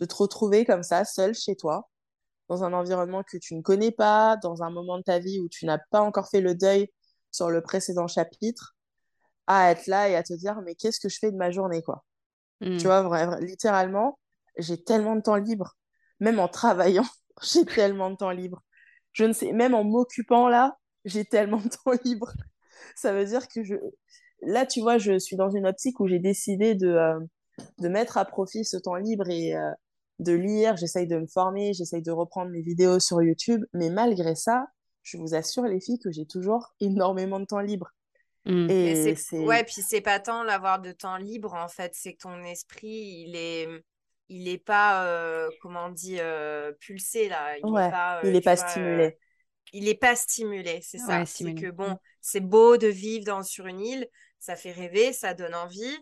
de 0.00 0.04
te 0.06 0.14
retrouver 0.14 0.64
comme 0.66 0.82
ça, 0.82 1.04
seul 1.04 1.34
chez 1.34 1.56
toi, 1.56 1.88
dans 2.48 2.64
un 2.64 2.72
environnement 2.74 3.22
que 3.24 3.36
tu 3.38 3.54
ne 3.56 3.62
connais 3.62 3.92
pas, 3.92 4.36
dans 4.38 4.62
un 4.62 4.70
moment 4.70 4.98
de 4.98 5.02
ta 5.04 5.18
vie 5.18 5.40
où 5.40 5.48
tu 5.48 5.66
n'as 5.66 5.78
pas 5.90 6.00
encore 6.02 6.28
fait 6.30 6.40
le 6.40 6.54
deuil 6.54 6.88
sur 7.32 7.50
le 7.50 7.62
précédent 7.62 8.08
chapitre, 8.08 8.76
à 9.46 9.70
être 9.72 9.86
là 9.86 10.08
et 10.08 10.16
à 10.16 10.22
te 10.22 10.32
dire, 10.34 10.60
mais 10.62 10.74
qu'est-ce 10.74 11.00
que 11.00 11.08
je 11.08 11.18
fais 11.18 11.32
de 11.32 11.36
ma 11.36 11.50
journée, 11.50 11.82
quoi? 11.82 12.04
Mm. 12.60 12.78
Tu 12.78 12.86
vois, 12.86 13.02
vra- 13.02 13.26
vra- 13.26 13.40
littéralement, 13.44 14.18
j'ai 14.58 14.82
tellement 14.82 15.16
de 15.16 15.22
temps 15.22 15.36
libre. 15.36 15.76
Même 16.20 16.38
en 16.40 16.48
travaillant, 16.48 17.06
j'ai 17.42 17.64
tellement 17.66 18.10
de 18.10 18.16
temps 18.16 18.30
libre. 18.30 18.62
Je 19.12 19.24
ne 19.24 19.32
sais, 19.32 19.52
même 19.52 19.74
en 19.74 19.84
m'occupant 19.84 20.48
là, 20.48 20.76
j'ai 21.04 21.24
tellement 21.24 21.58
de 21.58 21.68
temps 21.84 21.92
libre. 22.04 22.32
Ça 22.96 23.12
veut 23.12 23.24
dire 23.24 23.48
que 23.48 23.64
je... 23.64 23.76
Là, 24.42 24.66
tu 24.66 24.80
vois, 24.80 24.98
je 24.98 25.18
suis 25.18 25.36
dans 25.36 25.50
une 25.50 25.66
optique 25.66 26.00
où 26.00 26.06
j'ai 26.06 26.18
décidé 26.18 26.74
de, 26.74 26.88
euh, 26.88 27.18
de 27.78 27.88
mettre 27.88 28.18
à 28.18 28.24
profit 28.24 28.64
ce 28.64 28.76
temps 28.76 28.96
libre 28.96 29.28
et 29.28 29.54
euh, 29.56 29.70
de 30.18 30.32
lire. 30.32 30.76
J'essaye 30.76 31.06
de 31.06 31.18
me 31.18 31.26
former, 31.26 31.72
j'essaye 31.74 32.02
de 32.02 32.12
reprendre 32.12 32.50
mes 32.50 32.62
vidéos 32.62 33.00
sur 33.00 33.22
YouTube. 33.22 33.64
Mais 33.72 33.90
malgré 33.90 34.34
ça, 34.34 34.66
je 35.02 35.16
vous 35.16 35.34
assure, 35.34 35.64
les 35.64 35.80
filles, 35.80 35.98
que 35.98 36.10
j'ai 36.10 36.26
toujours 36.26 36.74
énormément 36.80 37.40
de 37.40 37.46
temps 37.46 37.60
libre. 37.60 37.90
Mm. 38.46 38.70
Et 38.70 38.94
c'est 38.94 39.14
c'est... 39.16 39.38
ouais, 39.40 39.64
puis 39.64 39.82
c'est 39.86 40.00
pas 40.00 40.20
tant 40.20 40.42
l'avoir 40.42 40.80
de 40.80 40.92
temps 40.92 41.16
libre 41.16 41.54
en 41.54 41.68
fait, 41.68 41.92
c'est 41.94 42.14
que 42.14 42.18
ton 42.18 42.44
esprit, 42.44 43.24
il 43.26 43.36
est 43.36 43.68
il 44.28 44.48
est 44.48 44.58
pas 44.58 45.04
euh, 45.04 45.48
comment 45.60 45.86
on 45.86 45.90
dit 45.90 46.18
euh, 46.20 46.72
pulsé 46.80 47.28
là, 47.28 47.56
il 47.58 47.66
est 47.66 47.70
Ouais, 47.70 47.90
pas 47.90 48.20
il 48.24 48.36
est 48.36 48.40
pas 48.40 48.54
vois, 48.54 48.64
euh, 48.64 48.68
stimulé. 48.68 49.18
Il 49.72 49.88
est 49.88 49.94
pas 49.98 50.16
stimulé, 50.16 50.80
c'est 50.82 50.98
ça. 50.98 51.20
Ouais, 51.20 51.26
C'est 51.26 51.54
que 51.54 51.66
Mm. 51.66 51.70
bon, 51.70 51.98
c'est 52.20 52.40
beau 52.40 52.76
de 52.76 52.86
vivre 52.88 53.24
dans 53.24 53.42
sur 53.42 53.66
une 53.66 53.80
île, 53.80 54.08
ça 54.38 54.56
fait 54.56 54.72
rêver, 54.72 55.12
ça 55.12 55.34
donne 55.34 55.54
envie. 55.54 55.98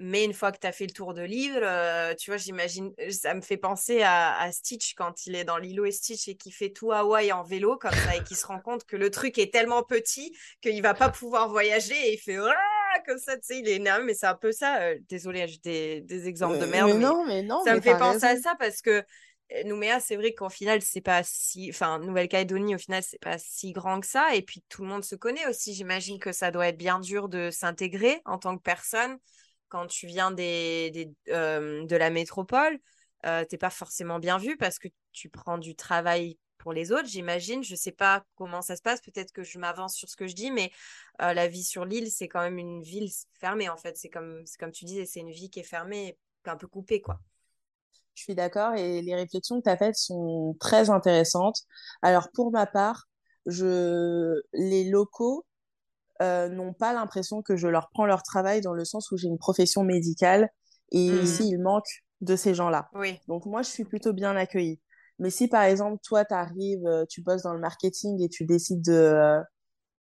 Mais 0.00 0.24
une 0.24 0.32
fois 0.32 0.52
que 0.52 0.58
tu 0.60 0.66
as 0.68 0.70
fait 0.72 0.86
le 0.86 0.92
tour 0.92 1.12
de 1.12 1.22
l'île, 1.22 1.58
euh, 1.60 2.14
tu 2.14 2.30
vois, 2.30 2.36
j'imagine, 2.36 2.92
ça 3.10 3.34
me 3.34 3.40
fait 3.40 3.56
penser 3.56 4.00
à, 4.02 4.38
à 4.40 4.52
Stitch 4.52 4.94
quand 4.94 5.26
il 5.26 5.34
est 5.34 5.44
dans 5.44 5.58
Lilo 5.58 5.84
et 5.86 5.90
Stitch 5.90 6.28
et 6.28 6.36
qu'il 6.36 6.52
fait 6.54 6.70
tout 6.70 6.92
Hawaï 6.92 7.32
en 7.32 7.42
vélo 7.42 7.76
comme 7.76 7.96
ça 7.96 8.14
et 8.14 8.22
qu'il 8.22 8.36
se 8.36 8.46
rend 8.46 8.60
compte 8.60 8.84
que 8.84 8.94
le 8.96 9.10
truc 9.10 9.38
est 9.38 9.52
tellement 9.52 9.82
petit 9.82 10.32
qu'il 10.60 10.80
va 10.82 10.94
pas 10.94 11.10
pouvoir 11.10 11.48
voyager 11.48 11.96
et 12.10 12.12
il 12.14 12.18
fait 12.18 12.36
comme 13.06 13.18
ça, 13.18 13.36
tu 13.36 13.42
sais, 13.44 13.58
il 13.58 13.68
est 13.68 13.76
énervé, 13.76 14.04
mais 14.04 14.14
c'est 14.14 14.26
un 14.26 14.34
peu 14.34 14.52
ça. 14.52 14.82
euh, 14.82 14.98
désolée, 15.08 15.46
j'ai 15.48 15.58
des, 15.58 16.00
des 16.02 16.28
exemples 16.28 16.58
de 16.58 16.64
Euh, 16.64 16.66
merde, 16.66 16.92
mais 16.92 16.94
mais 16.94 16.94
non, 16.94 17.24
mais 17.26 17.42
non, 17.42 17.64
ça 17.64 17.70
mais 17.70 17.76
me 17.76 17.80
fait 17.80 17.96
penser 17.96 18.26
à 18.26 18.36
ça 18.36 18.54
parce 18.58 18.80
que 18.82 18.90
euh, 18.90 19.02
Nouméa, 19.64 19.98
c'est 20.00 20.16
vrai 20.16 20.34
qu'en 20.34 20.50
final, 20.50 20.82
c'est 20.82 21.00
pas 21.00 21.22
si. 21.22 21.70
Enfin, 21.70 21.98
Nouvelle-Calédonie, 22.00 22.74
au 22.74 22.78
final, 22.78 23.02
c'est 23.02 23.20
pas 23.20 23.38
si 23.38 23.72
grand 23.72 24.00
que 24.00 24.06
ça. 24.06 24.34
Et 24.34 24.42
puis, 24.42 24.62
tout 24.68 24.82
le 24.82 24.88
monde 24.88 25.04
se 25.04 25.14
connaît 25.14 25.46
aussi. 25.46 25.74
J'imagine 25.74 26.18
que 26.18 26.32
ça 26.32 26.50
doit 26.50 26.68
être 26.68 26.76
bien 26.76 27.00
dur 27.00 27.28
de 27.28 27.50
s'intégrer 27.50 28.20
en 28.26 28.38
tant 28.38 28.56
que 28.56 28.62
personne 28.62 29.18
quand 29.68 29.86
tu 29.86 30.06
viens 30.06 30.30
des, 30.30 30.90
des, 30.90 31.10
euh, 31.28 31.84
de 31.86 31.96
la 31.96 32.10
métropole. 32.10 32.78
Euh, 33.26 33.44
t'es 33.44 33.58
pas 33.58 33.70
forcément 33.70 34.18
bien 34.18 34.38
vu 34.38 34.56
parce 34.56 34.78
que 34.78 34.88
tu 35.12 35.28
prends 35.28 35.58
du 35.58 35.74
travail 35.74 36.38
pour 36.58 36.72
les 36.72 36.92
autres, 36.92 37.08
j'imagine. 37.08 37.64
Je 37.64 37.74
sais 37.74 37.92
pas 37.92 38.24
comment 38.34 38.60
ça 38.60 38.76
se 38.76 38.82
passe. 38.82 39.00
Peut-être 39.00 39.32
que 39.32 39.42
je 39.42 39.58
m'avance 39.58 39.94
sur 39.94 40.08
ce 40.08 40.16
que 40.16 40.26
je 40.26 40.34
dis, 40.34 40.50
mais 40.50 40.70
euh, 41.22 41.32
la 41.32 41.48
vie 41.48 41.64
sur 41.64 41.84
l'île, 41.84 42.10
c'est 42.10 42.28
quand 42.28 42.42
même 42.42 42.58
une 42.58 42.82
ville 42.82 43.10
fermée, 43.40 43.68
en 43.68 43.76
fait. 43.76 43.96
C'est 43.96 44.10
comme, 44.10 44.44
comme 44.58 44.72
tu 44.72 44.84
disais, 44.84 45.06
c'est 45.06 45.20
une 45.20 45.30
vie 45.30 45.48
qui 45.48 45.60
est 45.60 45.64
fermée, 45.64 46.18
un 46.44 46.56
peu 46.56 46.66
coupée, 46.66 47.00
quoi. 47.00 47.20
Je 48.18 48.24
suis 48.24 48.34
d'accord 48.34 48.74
et 48.74 49.00
les 49.00 49.14
réflexions 49.14 49.58
que 49.60 49.62
tu 49.62 49.70
as 49.70 49.76
faites 49.76 49.94
sont 49.94 50.56
très 50.58 50.90
intéressantes. 50.90 51.58
Alors 52.02 52.30
pour 52.34 52.50
ma 52.50 52.66
part, 52.66 53.04
je... 53.46 54.34
les 54.52 54.90
locaux 54.90 55.46
euh, 56.20 56.48
n'ont 56.48 56.72
pas 56.72 56.92
l'impression 56.92 57.42
que 57.42 57.56
je 57.56 57.68
leur 57.68 57.90
prends 57.90 58.06
leur 58.06 58.24
travail 58.24 58.60
dans 58.60 58.72
le 58.74 58.84
sens 58.84 59.12
où 59.12 59.16
j'ai 59.16 59.28
une 59.28 59.38
profession 59.38 59.84
médicale 59.84 60.48
et 60.90 61.10
Mhm. 61.12 61.22
ici 61.22 61.48
il 61.48 61.58
manque 61.62 61.86
de 62.22 62.34
ces 62.34 62.54
gens-là. 62.54 62.88
Oui. 62.94 63.20
Donc 63.28 63.46
moi 63.46 63.62
je 63.62 63.68
suis 63.68 63.84
plutôt 63.84 64.12
bien 64.12 64.34
accueillie. 64.34 64.80
Mais 65.20 65.30
si 65.30 65.46
par 65.46 65.62
exemple 65.62 65.98
toi 66.02 66.24
tu 66.24 66.34
arrives, 66.34 67.06
tu 67.08 67.22
bosses 67.22 67.42
dans 67.42 67.54
le 67.54 67.60
marketing 67.60 68.20
et 68.20 68.28
tu 68.28 68.44
décides 68.46 68.82
de, 68.82 68.92
euh, 68.92 69.40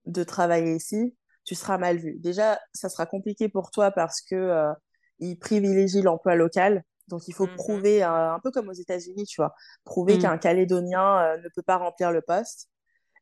de 0.06 0.24
travailler 0.24 0.76
ici, 0.76 1.16
tu 1.46 1.56
seras 1.56 1.80
mal 1.80 1.98
vu. 1.98 2.20
Déjà, 2.20 2.60
ça 2.74 2.90
sera 2.90 3.08
compliqué 3.08 3.50
pour 3.50 3.72
toi 3.72 3.90
parce 3.90 4.22
que 4.22 4.36
euh, 4.36 4.72
ils 5.18 5.40
privilégient 5.40 6.04
l'emploi 6.04 6.36
local. 6.36 6.84
Donc, 7.08 7.28
il 7.28 7.34
faut 7.34 7.48
Mhm. 7.48 7.50
prouver, 7.50 8.04
un 8.04 8.40
peu 8.44 8.52
comme 8.52 8.70
aux 8.70 8.74
États-Unis, 8.74 9.26
tu 9.26 9.42
vois, 9.42 9.54
prouver 9.84 10.18
Mm, 10.18 10.18
qu'un 10.18 10.38
Calédonien 10.38 11.20
euh, 11.36 11.38
ne 11.38 11.50
peut 11.56 11.62
pas 11.64 11.78
remplir 11.78 12.12
le 12.12 12.22
poste. 12.22 12.70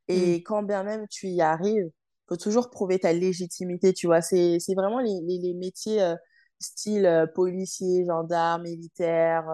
Et 0.08 0.44
quand 0.44 0.64
bien 0.64 0.84
même 0.84 1.08
tu 1.10 1.28
y 1.30 1.42
arrives, 1.42 1.90
faut 2.30 2.38
toujours 2.38 2.70
prouver 2.70 3.00
ta 3.00 3.14
légitimité, 3.14 3.94
tu 3.94 4.08
vois. 4.08 4.22
C'est, 4.22 4.60
c'est 4.60 4.76
vraiment 4.76 5.00
les, 5.00 5.20
les, 5.24 5.40
les 5.40 5.54
métiers 5.56 6.02
euh, 6.02 6.16
style 6.60 7.06
euh, 7.06 7.28
policier, 7.28 8.06
gendarme, 8.06 8.64
militaire, 8.64 9.46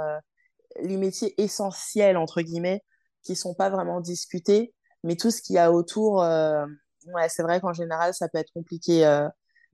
les 0.81 0.97
métiers 0.97 1.33
essentiels, 1.41 2.17
entre 2.17 2.41
guillemets, 2.41 2.83
qui 3.23 3.35
sont 3.35 3.53
pas 3.55 3.69
vraiment 3.69 4.01
discutés. 4.01 4.73
Mais 5.03 5.15
tout 5.15 5.31
ce 5.31 5.41
qu'il 5.41 5.55
y 5.55 5.59
a 5.59 5.71
autour, 5.71 6.17
ouais, 6.19 7.29
c'est 7.29 7.43
vrai 7.43 7.59
qu'en 7.61 7.73
général, 7.73 8.13
ça 8.13 8.27
peut 8.29 8.37
être 8.39 8.51
compliqué 8.53 9.03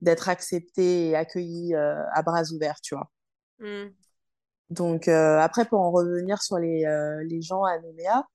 d'être 0.00 0.28
accepté 0.28 1.08
et 1.10 1.16
accueilli 1.16 1.74
à 1.74 2.22
bras 2.22 2.42
ouverts, 2.52 2.80
tu 2.82 2.94
vois. 2.94 3.10
Donc, 4.70 5.08
euh, 5.08 5.38
après, 5.38 5.64
pour 5.66 5.80
en 5.80 5.90
revenir 5.90 6.42
sur 6.42 6.58
les, 6.58 6.84
euh, 6.86 7.22
les 7.24 7.42
gens 7.42 7.62
à 7.64 7.78
Nouméa, 7.78 8.26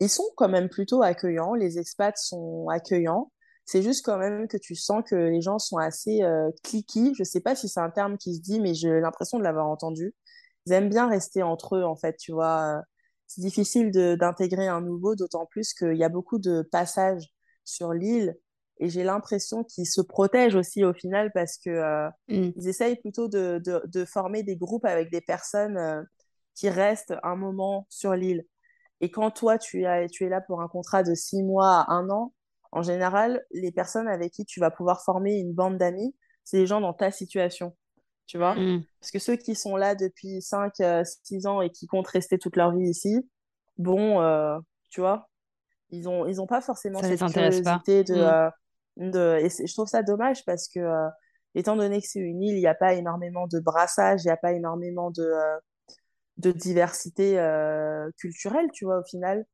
ils 0.00 0.08
sont 0.10 0.24
quand 0.36 0.48
même 0.48 0.68
plutôt 0.68 1.02
accueillants. 1.02 1.54
Les 1.54 1.78
expats 1.78 2.16
sont 2.16 2.68
accueillants. 2.68 3.32
C'est 3.66 3.82
juste 3.82 4.04
quand 4.04 4.18
même 4.18 4.48
que 4.48 4.56
tu 4.56 4.74
sens 4.74 5.02
que 5.08 5.14
les 5.14 5.40
gens 5.42 5.58
sont 5.58 5.78
assez 5.78 6.22
euh, 6.22 6.50
cliquis. 6.64 7.14
Je 7.18 7.24
sais 7.24 7.40
pas 7.40 7.54
si 7.54 7.68
c'est 7.68 7.80
un 7.80 7.90
terme 7.90 8.18
qui 8.18 8.34
se 8.36 8.40
dit, 8.40 8.60
mais 8.60 8.74
j'ai 8.74 9.00
l'impression 9.00 9.38
de 9.38 9.44
l'avoir 9.44 9.68
entendu. 9.68 10.14
Ils 10.66 10.72
aiment 10.72 10.88
bien 10.90 11.08
rester 11.08 11.42
entre 11.42 11.76
eux, 11.76 11.84
en 11.84 11.96
fait, 11.96 12.16
tu 12.16 12.32
vois. 12.32 12.82
C'est 13.26 13.42
difficile 13.42 13.90
d'intégrer 13.92 14.68
un 14.68 14.80
nouveau, 14.80 15.14
d'autant 15.14 15.46
plus 15.46 15.72
qu'il 15.74 15.96
y 15.96 16.04
a 16.04 16.08
beaucoup 16.08 16.38
de 16.38 16.62
passages 16.72 17.32
sur 17.64 17.92
l'île. 17.92 18.36
Et 18.80 18.88
j'ai 18.88 19.04
l'impression 19.04 19.62
qu'ils 19.62 19.86
se 19.86 20.00
protègent 20.00 20.56
aussi 20.56 20.84
au 20.84 20.94
final 20.94 21.30
parce 21.32 21.58
que 21.58 21.70
euh, 21.70 22.08
mm. 22.28 22.52
ils 22.56 22.68
essayent 22.68 22.96
plutôt 22.96 23.28
de, 23.28 23.60
de, 23.64 23.82
de 23.86 24.04
former 24.06 24.42
des 24.42 24.56
groupes 24.56 24.86
avec 24.86 25.10
des 25.10 25.20
personnes 25.20 25.76
euh, 25.76 26.02
qui 26.54 26.68
restent 26.70 27.14
un 27.22 27.36
moment 27.36 27.86
sur 27.90 28.14
l'île. 28.14 28.44
Et 29.02 29.10
quand 29.10 29.30
toi, 29.30 29.58
tu 29.58 29.84
es, 29.84 30.08
tu 30.08 30.24
es 30.24 30.28
là 30.28 30.40
pour 30.40 30.62
un 30.62 30.68
contrat 30.68 31.02
de 31.02 31.14
six 31.14 31.42
mois 31.42 31.80
à 31.80 31.92
un 31.92 32.08
an, 32.08 32.32
en 32.72 32.82
général, 32.82 33.44
les 33.50 33.70
personnes 33.70 34.08
avec 34.08 34.32
qui 34.32 34.44
tu 34.44 34.60
vas 34.60 34.70
pouvoir 34.70 35.02
former 35.04 35.38
une 35.38 35.52
bande 35.52 35.76
d'amis, 35.76 36.14
c'est 36.44 36.58
les 36.58 36.66
gens 36.66 36.80
dans 36.80 36.94
ta 36.94 37.10
situation, 37.10 37.76
tu 38.26 38.38
vois? 38.38 38.54
Mm. 38.54 38.82
Parce 39.00 39.10
que 39.10 39.18
ceux 39.18 39.36
qui 39.36 39.54
sont 39.54 39.76
là 39.76 39.94
depuis 39.94 40.40
5, 40.40 40.72
6 41.22 41.46
ans 41.46 41.60
et 41.60 41.70
qui 41.70 41.86
comptent 41.86 42.08
rester 42.08 42.38
toute 42.38 42.56
leur 42.56 42.74
vie 42.74 42.88
ici, 42.88 43.28
bon, 43.76 44.22
euh, 44.22 44.58
tu 44.88 45.00
vois, 45.00 45.28
ils 45.90 46.08
ont, 46.08 46.26
ils 46.26 46.40
ont 46.40 46.46
pas 46.46 46.60
forcément 46.60 47.00
Ça 47.00 47.08
cette 47.08 47.20
pas. 47.20 47.30
curiosité 47.30 48.04
de... 48.04 48.14
Mm. 48.14 48.18
euh, 48.18 48.50
de... 49.00 49.38
Et 49.42 49.48
je 49.66 49.72
trouve 49.74 49.88
ça 49.88 50.02
dommage 50.02 50.44
parce 50.44 50.68
que, 50.68 50.80
euh, 50.80 51.08
étant 51.54 51.76
donné 51.76 52.00
que 52.00 52.06
c'est 52.08 52.20
une 52.20 52.42
île, 52.42 52.56
il 52.56 52.60
n'y 52.60 52.66
a 52.66 52.74
pas 52.74 52.94
énormément 52.94 53.46
de 53.48 53.60
brassage, 53.60 54.22
il 54.24 54.28
n'y 54.28 54.32
a 54.32 54.36
pas 54.36 54.52
énormément 54.52 55.10
de, 55.10 55.22
euh, 55.22 55.58
de 56.38 56.52
diversité 56.52 57.38
euh, 57.38 58.10
culturelle, 58.18 58.68
tu 58.72 58.84
vois, 58.86 59.00
au 59.00 59.04
final. 59.04 59.44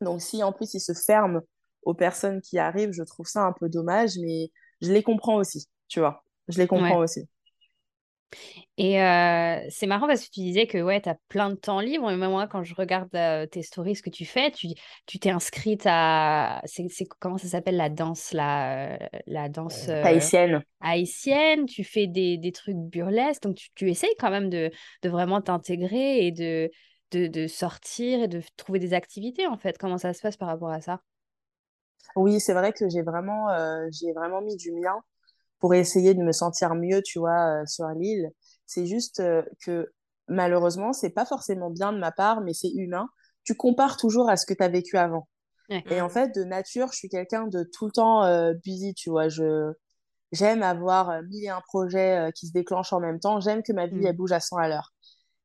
Donc, 0.00 0.20
si 0.22 0.42
en 0.42 0.52
plus 0.52 0.74
ils 0.74 0.80
se 0.80 0.92
ferment 0.94 1.40
aux 1.84 1.94
personnes 1.94 2.40
qui 2.40 2.58
arrivent, 2.58 2.92
je 2.92 3.02
trouve 3.04 3.26
ça 3.26 3.42
un 3.44 3.52
peu 3.52 3.68
dommage, 3.68 4.12
mais 4.20 4.50
je 4.80 4.92
les 4.92 5.02
comprends 5.02 5.36
aussi, 5.36 5.68
tu 5.88 6.00
vois. 6.00 6.24
Je 6.48 6.58
les 6.58 6.66
comprends 6.66 6.98
Ouais. 6.98 6.98
aussi. 7.00 7.28
Et 8.78 9.00
euh, 9.02 9.60
c'est 9.70 9.86
marrant 9.86 10.06
parce 10.06 10.24
que 10.26 10.30
tu 10.32 10.40
disais 10.40 10.66
que 10.66 10.78
ouais, 10.82 11.00
tu 11.00 11.08
as 11.08 11.16
plein 11.28 11.50
de 11.50 11.54
temps 11.56 11.80
libre. 11.80 12.10
Et 12.10 12.16
même 12.16 12.30
moi, 12.30 12.46
quand 12.48 12.62
je 12.64 12.74
regarde 12.74 13.14
euh, 13.14 13.46
tes 13.46 13.62
stories, 13.62 13.96
ce 13.96 14.02
que 14.02 14.10
tu 14.10 14.24
fais, 14.24 14.50
tu 14.50 14.68
tu 15.06 15.18
t'es 15.18 15.30
inscrite 15.30 15.82
à. 15.86 16.60
C'est, 16.64 16.88
c'est- 16.88 17.06
comment 17.20 17.38
ça 17.38 17.48
s'appelle 17.48 17.76
la 17.76 17.88
danse, 17.90 18.32
la, 18.32 18.98
la 19.26 19.48
danse 19.48 19.86
euh, 19.88 20.28
Haïtienne. 20.42 20.64
haïtienne. 20.80 21.66
Tu 21.66 21.84
fais 21.84 22.06
des, 22.06 22.38
des 22.38 22.52
trucs 22.52 22.76
burlesques. 22.76 23.42
Donc, 23.42 23.56
tu, 23.56 23.68
tu 23.74 23.90
essayes 23.90 24.14
quand 24.18 24.30
même 24.30 24.50
de, 24.50 24.70
de 25.02 25.08
vraiment 25.08 25.40
t'intégrer 25.42 26.26
et 26.26 26.32
de, 26.32 26.70
de, 27.12 27.26
de 27.26 27.46
sortir 27.46 28.22
et 28.22 28.28
de 28.28 28.42
trouver 28.56 28.78
des 28.78 28.94
activités, 28.94 29.46
en 29.46 29.58
fait. 29.58 29.78
Comment 29.78 29.98
ça 29.98 30.12
se 30.14 30.22
passe 30.22 30.36
par 30.36 30.48
rapport 30.48 30.70
à 30.70 30.80
ça? 30.80 31.00
Oui, 32.16 32.40
c'est 32.40 32.52
vrai 32.54 32.72
que 32.72 32.88
j'ai 32.88 33.02
vraiment, 33.02 33.50
euh, 33.50 33.86
j'ai 33.90 34.12
vraiment 34.12 34.40
mis 34.42 34.56
du 34.56 34.72
mien 34.72 35.02
pour 35.62 35.74
essayer 35.74 36.12
de 36.14 36.22
me 36.22 36.32
sentir 36.32 36.74
mieux, 36.74 37.02
tu 37.02 37.20
vois, 37.20 37.62
euh, 37.62 37.66
sur 37.66 37.86
l'île. 37.90 38.30
C'est 38.66 38.86
juste 38.86 39.20
euh, 39.20 39.42
que 39.64 39.92
malheureusement, 40.28 40.92
c'est 40.92 41.10
pas 41.10 41.24
forcément 41.24 41.70
bien 41.70 41.92
de 41.94 41.98
ma 41.98 42.10
part, 42.12 42.40
mais 42.42 42.52
c'est 42.52 42.70
humain. 42.74 43.08
Tu 43.44 43.54
compares 43.54 43.96
toujours 43.96 44.28
à 44.28 44.36
ce 44.36 44.44
que 44.44 44.54
tu 44.54 44.62
as 44.62 44.68
vécu 44.68 44.96
avant. 44.98 45.28
Ouais. 45.70 45.84
Et 45.90 46.00
en 46.00 46.08
Mm. 46.08 46.10
fait, 46.10 46.34
de 46.34 46.44
nature, 46.44 46.88
je 46.92 46.98
suis 46.98 47.08
quelqu'un 47.08 47.46
de 47.46 47.62
tout 47.62 47.86
le 47.86 47.92
temps 47.92 48.24
euh, 48.24 48.54
busy, 48.64 48.92
tu 48.94 49.08
vois. 49.10 49.28
Je, 49.28 49.72
j'aime 50.32 50.62
avoir 50.64 51.10
euh, 51.10 51.22
mille 51.22 51.44
et 51.44 51.48
un 51.48 51.60
projets 51.60 52.28
euh, 52.28 52.30
qui 52.32 52.48
se 52.48 52.52
déclenchent 52.52 52.92
en 52.92 53.00
même 53.00 53.20
temps. 53.20 53.38
J'aime 53.40 53.62
que 53.62 53.72
ma 53.72 53.86
vie, 53.86 53.96
Mm. 54.00 54.06
elle 54.06 54.16
bouge 54.16 54.32
à 54.32 54.40
100 54.40 54.56
à 54.56 54.68
l'heure. 54.68 54.92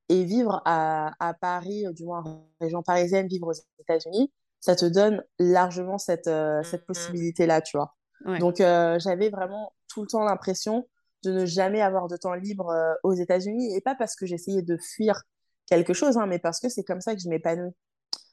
Et 0.09 0.23
vivre 0.23 0.61
à, 0.65 1.11
à 1.19 1.33
Paris, 1.35 1.85
du 1.93 2.05
moins 2.05 2.23
en 2.25 2.47
région 2.61 2.81
parisienne, 2.81 3.27
vivre 3.27 3.47
aux 3.49 3.81
États-Unis, 3.81 4.31
ça 4.61 4.75
te 4.75 4.85
donne 4.85 5.23
largement 5.37 5.99
cette, 5.99 6.29
cette 6.63 6.81
Mm. 6.81 6.85
possibilité-là, 6.87 7.61
tu 7.61 7.77
vois. 7.77 7.93
Ouais. 8.25 8.39
Donc, 8.39 8.55
j'avais 8.57 9.29
vraiment 9.29 9.73
tout 9.97 10.03
le 10.03 10.07
temps 10.07 10.23
l'impression 10.23 10.87
de 11.23 11.31
ne 11.31 11.45
jamais 11.47 11.81
avoir 11.81 12.07
de 12.07 12.17
temps 12.17 12.33
libre 12.35 12.69
euh, 12.69 12.93
aux 13.03 13.13
États-Unis. 13.13 13.75
Et 13.75 13.81
pas 13.81 13.95
parce 13.95 14.15
que 14.15 14.27
j'essayais 14.27 14.61
de 14.61 14.77
fuir 14.77 15.23
quelque 15.67 15.93
chose, 15.93 16.17
hein, 16.17 16.27
mais 16.27 16.39
parce 16.39 16.59
que 16.59 16.69
c'est 16.69 16.83
comme 16.83 17.01
ça 17.01 17.15
que 17.15 17.21
je 17.21 17.29
m'épanouis. 17.29 17.73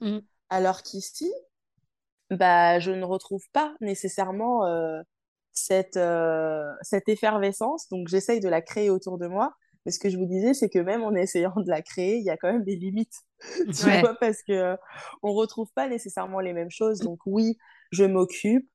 Mm. 0.00 0.20
Alors 0.50 0.82
qu'ici, 0.82 1.30
bah, 2.30 2.78
je 2.80 2.90
ne 2.90 3.04
retrouve 3.04 3.42
pas 3.52 3.74
nécessairement 3.80 4.66
euh, 4.66 5.00
cette, 5.52 5.96
euh, 5.96 6.70
cette 6.82 7.08
effervescence. 7.08 7.88
Donc, 7.90 8.08
j'essaye 8.08 8.40
de 8.40 8.48
la 8.48 8.62
créer 8.62 8.90
autour 8.90 9.18
de 9.18 9.26
moi. 9.26 9.54
Mais 9.86 9.92
ce 9.92 9.98
que 9.98 10.08
je 10.08 10.16
vous 10.16 10.26
disais, 10.26 10.54
c'est 10.54 10.70
que 10.70 10.78
même 10.78 11.02
en 11.04 11.14
essayant 11.14 11.52
de 11.56 11.68
la 11.70 11.82
créer, 11.82 12.16
il 12.18 12.24
y 12.24 12.30
a 12.30 12.36
quand 12.38 12.50
même 12.52 12.64
des 12.64 12.76
limites, 12.76 13.14
tu 13.74 13.86
Ouais. 13.86 14.00
vois, 14.00 14.14
parce 14.18 14.42
que 14.42 14.52
euh, 14.52 14.76
on 15.22 15.32
retrouve 15.34 15.68
pas 15.74 15.88
nécessairement 15.88 16.40
les 16.40 16.52
mêmes 16.54 16.70
choses. 16.70 17.00
Donc, 17.00 17.20
oui, 17.26 17.58
je 17.92 18.04
m'occupe. 18.04 18.68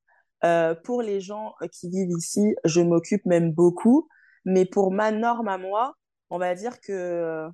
Euh, 0.46 0.74
pour 0.76 1.02
les 1.02 1.22
gens 1.22 1.56
euh, 1.62 1.68
qui 1.68 1.90
vivent 1.90 2.12
ici, 2.18 2.56
je 2.64 2.82
m'occupe 2.82 3.26
même 3.26 3.52
beaucoup. 3.52 4.08
Mais 4.46 4.66
pour 4.66 4.92
ma 4.92 5.12
norme 5.12 5.48
à 5.48 5.58
moi, 5.58 5.96
on 6.30 6.38
va 6.38 6.56
dire 6.56 6.80
que 6.80 6.92
euh, 6.92 7.50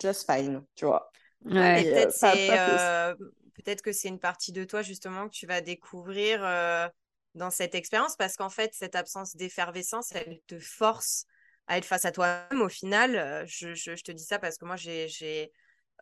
just 0.00 0.30
fine, 0.30 0.62
tu 0.74 0.84
vois. 0.84 1.10
Ouais, 1.44 1.84
peut-être 1.84 2.22
euh, 2.22 3.14
que 3.82 3.92
c'est 3.92 4.08
une 4.08 4.18
partie 4.18 4.52
de 4.52 4.64
toi 4.64 4.82
justement 4.82 5.28
que 5.28 5.34
tu 5.34 5.46
vas 5.46 5.60
découvrir 5.60 6.44
euh, 6.44 6.88
dans 7.34 7.50
cette 7.50 7.74
expérience 7.74 8.16
parce 8.16 8.36
qu'en 8.36 8.50
fait 8.50 8.74
cette 8.74 8.96
absence 8.96 9.36
d'effervescence 9.36 10.10
elle 10.14 10.40
te 10.46 10.58
force 10.58 11.26
à 11.68 11.78
être 11.78 11.84
face 11.84 12.04
à 12.04 12.12
toi-même 12.12 12.60
au 12.60 12.68
final. 12.68 13.46
Je, 13.46 13.74
je, 13.74 13.94
je 13.94 14.02
te 14.02 14.12
dis 14.12 14.24
ça 14.24 14.38
parce 14.38 14.58
que 14.58 14.64
moi 14.64 14.76
j'ai 14.76 15.06
j'ai 15.08 15.52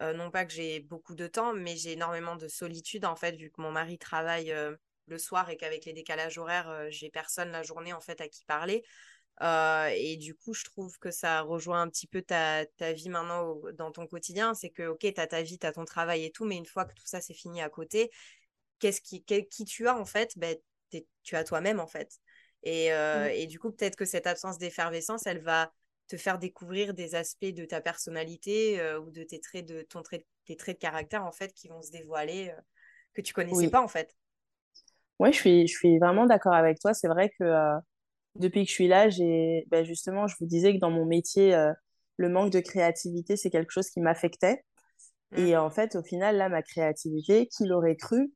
euh, 0.01 0.13
non 0.15 0.31
pas 0.31 0.45
que 0.45 0.53
j'ai 0.53 0.81
beaucoup 0.81 1.15
de 1.15 1.27
temps 1.27 1.53
mais 1.53 1.77
j'ai 1.77 1.93
énormément 1.93 2.37
de 2.37 2.49
solitude 2.49 3.05
en 3.05 3.17
fait 3.17 3.37
vu 3.37 3.51
que 3.51 3.61
mon 3.61 3.73
mari 3.73 3.99
travaille 3.99 4.53
euh, 4.53 4.75
le 5.09 5.19
soir 5.19 5.51
et 5.51 5.57
qu'avec 5.57 5.85
les 5.85 5.93
décalages 5.93 6.39
horaires 6.39 6.69
euh, 6.69 6.87
j'ai 6.91 7.11
personne 7.11 7.51
la 7.51 7.63
journée 7.63 7.93
en 7.93 8.01
fait 8.01 8.21
à 8.21 8.29
qui 8.29 8.45
parler. 8.45 8.85
Euh, 9.43 9.91
et 9.95 10.17
du 10.17 10.35
coup, 10.35 10.55
je 10.55 10.65
trouve 10.65 10.99
que 10.99 11.11
ça 11.11 11.43
rejoint 11.43 11.83
un 11.83 11.89
petit 11.91 12.07
peu 12.07 12.23
ta, 12.23 12.65
ta 12.79 12.93
vie 12.93 13.11
maintenant 13.11 13.43
au- 13.49 13.73
dans 13.73 13.93
ton 13.93 14.07
quotidien. 14.07 14.55
C'est 14.55 14.71
que, 14.71 14.87
ok, 14.89 15.01
tu 15.01 15.21
as 15.21 15.27
ta 15.27 15.43
vie, 15.43 15.59
tu 15.59 15.67
as 15.67 15.73
ton 15.73 15.85
travail 15.85 16.25
et 16.25 16.31
tout, 16.31 16.45
mais 16.47 16.57
une 16.57 16.67
fois 16.67 16.87
que 16.87 16.95
tout 16.95 17.07
ça 17.07 17.21
c'est 17.21 17.35
fini 17.35 17.61
à 17.63 17.69
côté, 17.69 18.11
qu'est-ce 18.79 19.01
qui, 19.01 19.25
qui 19.25 19.65
tu 19.65 19.89
as 19.89 19.97
en 19.97 20.05
fait? 20.05 20.33
Ben, 20.39 20.57
Tu 21.23 21.37
as 21.37 21.45
toi-même 21.45 21.81
en 21.81 21.87
fait. 21.87 22.21
Et, 22.63 22.93
euh, 22.93 23.27
Mm. 23.27 23.31
et 23.33 23.47
du 23.47 23.59
coup, 23.59 23.71
peut-être 23.71 23.97
que 23.97 24.05
cette 24.05 24.27
absence 24.27 24.59
d'effervescence, 24.59 25.27
elle 25.27 25.43
va 25.43 25.73
te 26.09 26.17
faire 26.17 26.39
découvrir 26.39 26.95
des 26.95 27.15
aspects 27.15 27.45
de 27.47 27.65
ta 27.65 27.81
personnalité 27.81 28.81
euh, 28.81 29.01
ou 29.01 29.11
de 29.11 29.25
tes 29.25 29.41
traits 29.41 29.67
de, 29.67 29.83
ton 29.83 30.03
trait, 30.03 30.25
tes 30.45 30.57
traits 30.57 30.77
de 30.77 30.81
caractère 30.81 31.25
en 31.25 31.33
fait 31.33 31.53
qui 31.53 31.69
vont 31.69 31.83
se 31.83 31.91
dévoiler 31.91 32.53
que 33.15 33.21
tu 33.23 33.33
connaissais 33.33 33.67
Oui. 33.67 33.71
pas 33.71 33.83
en 33.83 33.89
fait. 33.89 34.15
Ouais, 35.19 35.33
je 35.33 35.39
suis, 35.39 35.67
je 35.67 35.75
suis 35.75 35.99
vraiment 35.99 36.27
d'accord 36.27 36.55
avec 36.55 36.79
toi. 36.81 36.93
C'est 36.95 37.09
vrai 37.09 37.31
que 37.39 37.45
euh, 37.45 37.77
depuis 38.37 38.65
que 38.65 38.69
je 38.71 38.75
suis 38.75 38.89
là, 38.89 39.09
j'ai, 39.09 39.65
ben 39.71 39.85
justement, 39.85 40.27
je 40.29 40.37
vous 40.41 40.47
disais 40.47 40.75
que 40.75 40.81
dans 40.81 40.91
mon 40.91 41.07
métier, 41.07 41.55
euh, 41.55 41.73
le 42.19 42.29
manque 42.29 42.53
de 42.53 42.61
créativité, 42.61 43.37
c'est 43.37 43.51
quelque 43.51 43.73
chose 43.73 43.91
qui 43.91 44.01
m'affectait. 44.01 44.65
Mm. 45.33 45.39
Et 45.39 45.57
en 45.57 45.71
fait, 45.71 45.97
au 45.97 46.03
final, 46.03 46.37
là, 46.37 46.49
ma 46.49 46.63
créativité, 46.63 47.49
qui 47.49 47.67
l'aurait 47.67 47.97
cru, 47.97 48.33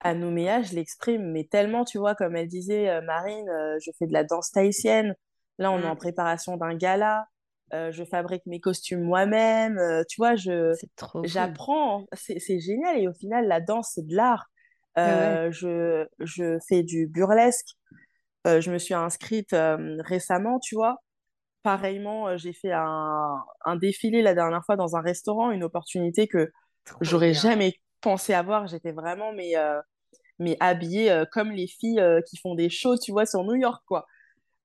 à 0.00 0.14
Nouméa, 0.14 0.62
je 0.62 0.74
l'exprime, 0.74 1.30
mais 1.32 1.44
tellement, 1.44 1.84
tu 1.84 1.98
vois, 1.98 2.14
comme 2.14 2.36
elle 2.36 2.48
disait, 2.48 2.88
euh, 2.90 3.02
Marine, 3.02 3.48
je 3.84 3.90
fais 3.98 4.06
de 4.06 4.12
la 4.12 4.24
danse 4.24 4.50
tahitienne. 4.52 5.14
Là, 5.58 5.72
on 5.72 5.80
est 5.80 5.86
en 5.86 5.94
Mm. 5.94 5.98
préparation 5.98 6.56
d'un 6.56 6.74
gala. 6.76 7.26
Euh, 7.74 7.90
je 7.92 8.04
fabrique 8.04 8.44
mes 8.46 8.60
costumes 8.60 9.02
moi-même. 9.02 9.78
Euh, 9.78 10.02
tu 10.08 10.16
vois, 10.18 10.36
je, 10.36 10.74
cool. 11.00 11.26
j'apprends. 11.26 12.06
C'est, 12.12 12.38
c'est 12.38 12.60
génial. 12.60 12.98
Et 12.98 13.08
au 13.08 13.14
final, 13.14 13.46
la 13.48 13.60
danse, 13.60 13.92
c'est 13.94 14.06
de 14.06 14.14
l'art. 14.14 14.46
Ouais. 14.96 15.02
Euh, 15.02 15.52
je, 15.52 16.06
je 16.20 16.58
fais 16.68 16.82
du 16.82 17.06
burlesque. 17.06 17.68
Euh, 18.46 18.60
je 18.60 18.70
me 18.72 18.78
suis 18.78 18.94
inscrite 18.94 19.52
euh, 19.52 19.98
récemment, 20.04 20.58
tu 20.58 20.74
vois. 20.74 20.96
Pareillement, 21.62 22.36
j'ai 22.36 22.52
fait 22.52 22.72
un, 22.72 23.42
un 23.64 23.76
défilé 23.76 24.22
la 24.22 24.34
dernière 24.34 24.64
fois 24.64 24.76
dans 24.76 24.96
un 24.96 25.00
restaurant, 25.00 25.52
une 25.52 25.62
opportunité 25.64 26.26
que 26.26 26.50
j'aurais 27.00 27.34
jamais 27.34 27.74
pensé 28.00 28.34
avoir. 28.34 28.66
J'étais 28.66 28.92
vraiment 28.92 29.32
mais, 29.32 29.52
mais 30.40 30.56
habillée 30.58 31.22
comme 31.30 31.52
les 31.52 31.68
filles 31.68 32.02
qui 32.28 32.36
font 32.38 32.56
des 32.56 32.68
shows, 32.68 32.98
tu 32.98 33.12
vois, 33.12 33.26
sur 33.26 33.44
New 33.44 33.54
York, 33.54 33.80
quoi. 33.86 34.06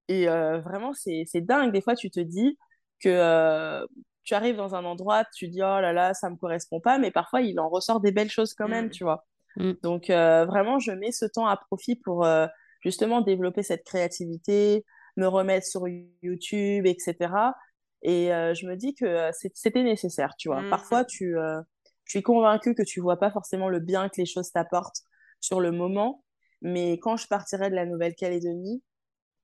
Et 0.08 0.26
vraiment, 0.26 0.94
c'est, 0.94 1.26
c'est 1.28 1.42
dingue. 1.42 1.72
Des 1.72 1.82
fois, 1.82 1.96
tu 1.96 2.10
te 2.10 2.20
dis, 2.20 2.58
que 3.00 3.86
tu 4.24 4.34
arrives 4.34 4.58
dans 4.58 4.76
un 4.76 4.84
endroit, 4.86 5.24
tu 5.36 5.48
dis 5.48 5.62
oh 5.62 5.80
là 5.80 5.94
là, 5.94 6.14
ça 6.14 6.30
me 6.30 6.36
correspond 6.36 6.82
pas, 6.82 6.98
mais 7.00 7.12
parfois 7.12 7.42
il 7.42 7.60
en 7.60 7.70
ressort 7.70 8.02
des 8.02 8.12
belles 8.12 8.30
choses 8.30 8.54
quand 8.54 8.68
même, 8.68 8.88
mm. 8.88 8.92
tu 8.92 9.04
vois. 9.04 9.26
Mm. 9.58 9.74
Donc 9.84 10.08
vraiment, 10.08 10.80
je 10.80 10.92
mets 10.92 11.12
ce 11.12 11.26
temps 11.26 11.48
à 11.48 11.58
profit 11.58 11.96
pour 11.96 12.28
justement 12.82 13.22
développer 13.22 13.64
cette 13.64 13.84
créativité, 13.84 14.86
me 15.18 15.28
remettre 15.28 15.66
sur 15.66 15.88
YouTube, 15.88 16.86
etc. 16.86 17.16
Et 18.04 18.28
je 18.30 18.68
me 18.68 18.76
dis 18.76 18.94
que 18.94 19.30
c'était 19.54 19.84
nécessaire, 19.84 20.36
tu 20.38 20.50
vois. 20.50 20.64
Parfois, 20.70 21.04
tu, 21.04 21.36
tu 22.06 22.18
es 22.20 22.22
convaincu 22.22 22.76
que 22.76 22.84
tu 22.84 23.02
vois 23.02 23.18
pas 23.18 23.32
forcément 23.32 23.70
le 23.70 23.80
bien 23.80 24.10
que 24.10 24.16
les 24.18 24.26
choses 24.26 24.52
t'apportent 24.52 25.02
sur 25.42 25.60
le 25.60 25.72
moment, 25.72 26.24
mais 26.62 26.94
quand 27.00 27.18
je 27.18 27.28
partirai 27.28 27.70
de 27.70 27.76
la 27.76 27.86
Nouvelle-Calédonie, 27.86 28.82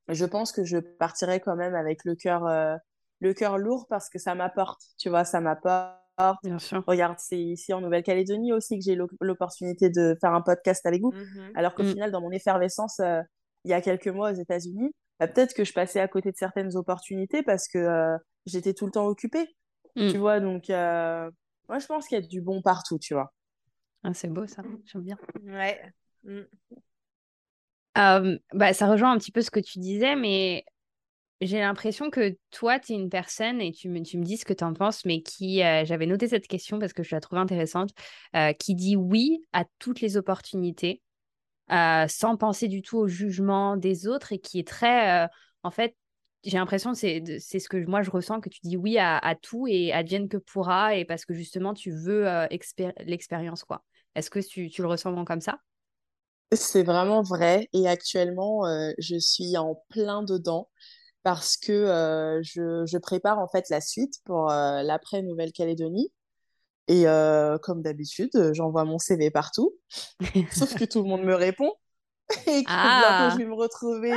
je 0.09 0.25
pense 0.25 0.51
que 0.51 0.63
je 0.63 0.77
partirai 0.77 1.39
quand 1.39 1.55
même 1.55 1.75
avec 1.75 2.03
le 2.03 2.15
cœur 2.15 2.45
euh, 2.45 2.75
le 3.19 3.33
cœur 3.33 3.57
lourd 3.57 3.87
parce 3.89 4.09
que 4.09 4.19
ça 4.19 4.35
m'apporte, 4.35 4.81
tu 4.97 5.09
vois, 5.09 5.23
ça 5.23 5.39
m'apporte. 5.39 6.02
Bien 6.43 6.59
sûr. 6.59 6.83
Regarde, 6.85 7.17
c'est 7.19 7.39
ici 7.39 7.73
en 7.73 7.81
Nouvelle-Calédonie 7.81 8.53
aussi 8.53 8.77
que 8.77 8.83
j'ai 8.83 8.97
l'opportunité 9.19 9.89
de 9.89 10.15
faire 10.21 10.33
un 10.33 10.41
podcast 10.41 10.85
avec 10.85 11.01
vous, 11.01 11.11
mm-hmm. 11.11 11.51
alors 11.55 11.73
qu'au 11.73 11.83
mm. 11.83 11.91
final, 11.91 12.11
dans 12.11 12.21
mon 12.21 12.31
effervescence, 12.31 12.99
euh, 12.99 13.21
il 13.65 13.71
y 13.71 13.73
a 13.73 13.81
quelques 13.81 14.07
mois 14.07 14.31
aux 14.31 14.35
États-Unis, 14.35 14.93
bah, 15.19 15.27
peut-être 15.27 15.53
que 15.53 15.63
je 15.63 15.73
passais 15.73 15.99
à 15.99 16.07
côté 16.07 16.31
de 16.31 16.37
certaines 16.37 16.75
opportunités 16.75 17.43
parce 17.43 17.67
que 17.67 17.77
euh, 17.77 18.17
j'étais 18.45 18.73
tout 18.73 18.85
le 18.85 18.91
temps 18.91 19.07
occupée, 19.07 19.47
mm. 19.95 20.11
tu 20.11 20.17
vois. 20.17 20.39
Donc, 20.39 20.69
moi, 20.69 21.79
je 21.79 21.85
pense 21.87 22.07
qu'il 22.07 22.19
y 22.19 22.23
a 22.23 22.27
du 22.27 22.41
bon 22.41 22.61
partout, 22.61 22.99
tu 22.99 23.13
vois. 23.13 23.33
Ah, 24.03 24.13
c'est 24.13 24.27
beau 24.27 24.45
ça, 24.47 24.61
j'aime 24.85 25.01
bien. 25.01 25.17
Ouais. 25.45 25.81
Bah, 27.95 28.73
ça 28.73 28.87
rejoint 28.87 29.11
un 29.11 29.17
petit 29.17 29.31
peu 29.31 29.41
ce 29.41 29.49
que 29.49 29.59
tu 29.59 29.79
disais, 29.79 30.15
mais 30.15 30.65
j'ai 31.41 31.59
l'impression 31.59 32.09
que 32.09 32.37
toi, 32.51 32.79
tu 32.79 32.93
es 32.93 32.95
une 32.95 33.09
personne, 33.09 33.61
et 33.61 33.71
tu 33.71 33.89
me, 33.89 34.01
tu 34.01 34.17
me 34.17 34.23
dis 34.23 34.37
ce 34.37 34.45
que 34.45 34.53
tu 34.53 34.63
en 34.63 34.73
penses, 34.73 35.05
mais 35.05 35.21
qui, 35.21 35.57
j'avais 35.57 36.05
noté 36.05 36.27
cette 36.27 36.47
question 36.47 36.79
parce 36.79 36.93
que 36.93 37.03
je 37.03 37.13
la 37.13 37.21
trouve 37.21 37.39
intéressante, 37.39 37.91
qui 38.59 38.75
dit 38.75 38.95
oui 38.95 39.41
à 39.51 39.65
toutes 39.79 40.01
les 40.01 40.15
opportunités, 40.17 41.01
sans 41.69 42.37
penser 42.37 42.67
du 42.67 42.81
tout 42.81 42.97
au 42.97 43.07
jugement 43.07 43.77
des 43.77 44.07
autres, 44.07 44.31
et 44.31 44.39
qui 44.39 44.59
est 44.59 44.67
très, 44.67 45.27
en 45.63 45.71
fait, 45.71 45.95
j'ai 46.45 46.57
l'impression 46.57 46.93
c'est, 46.93 47.23
c'est 47.39 47.59
ce 47.59 47.69
que 47.69 47.85
moi 47.85 48.01
je 48.01 48.11
ressens, 48.11 48.41
que 48.41 48.49
tu 48.49 48.59
dis 48.63 48.77
oui 48.77 48.97
à, 48.97 49.17
à 49.17 49.35
tout 49.35 49.65
et 49.67 49.91
advienne 49.91 50.29
que 50.29 50.37
pourra, 50.37 50.95
et 50.95 51.05
parce 51.05 51.25
que 51.25 51.33
justement, 51.33 51.73
tu 51.73 51.91
veux 51.91 52.25
l'expérience, 53.05 53.63
quoi. 53.63 53.83
Est-ce 54.15 54.29
que 54.29 54.39
tu, 54.39 54.69
tu 54.69 54.81
le 54.81 54.87
ressens 54.87 55.25
comme 55.25 55.41
ça? 55.41 55.57
C'est 56.51 56.83
vraiment 56.83 57.23
vrai 57.23 57.67
et 57.73 57.87
actuellement, 57.87 58.67
euh, 58.67 58.91
je 58.99 59.17
suis 59.17 59.57
en 59.57 59.83
plein 59.89 60.21
dedans 60.21 60.69
parce 61.23 61.57
que 61.57 61.71
euh, 61.71 62.41
je, 62.43 62.97
prépare 62.97 63.39
en 63.39 63.47
fait 63.47 63.69
la 63.69 63.81
suite 63.81 64.15
pour 64.25 64.51
euh, 64.51 64.81
l'après 64.83 65.21
Nouvelle-Calédonie. 65.21 66.11
Et 66.89 67.05
comme 67.61 67.81
d'habitude, 67.81 68.51
j'envoie 68.51 68.83
mon 68.83 68.99
CV 68.99 69.31
partout, 69.31 69.73
sauf 70.51 70.75
que 70.75 70.83
tout 70.83 71.01
le 71.01 71.07
monde 71.07 71.23
me 71.23 71.33
répond 71.33 71.71
et 72.45 72.61
que 72.65 72.69
ah. 72.69 73.29
je 73.31 73.37
vais 73.37 73.45
me 73.45 73.53
retrouver 73.53 74.13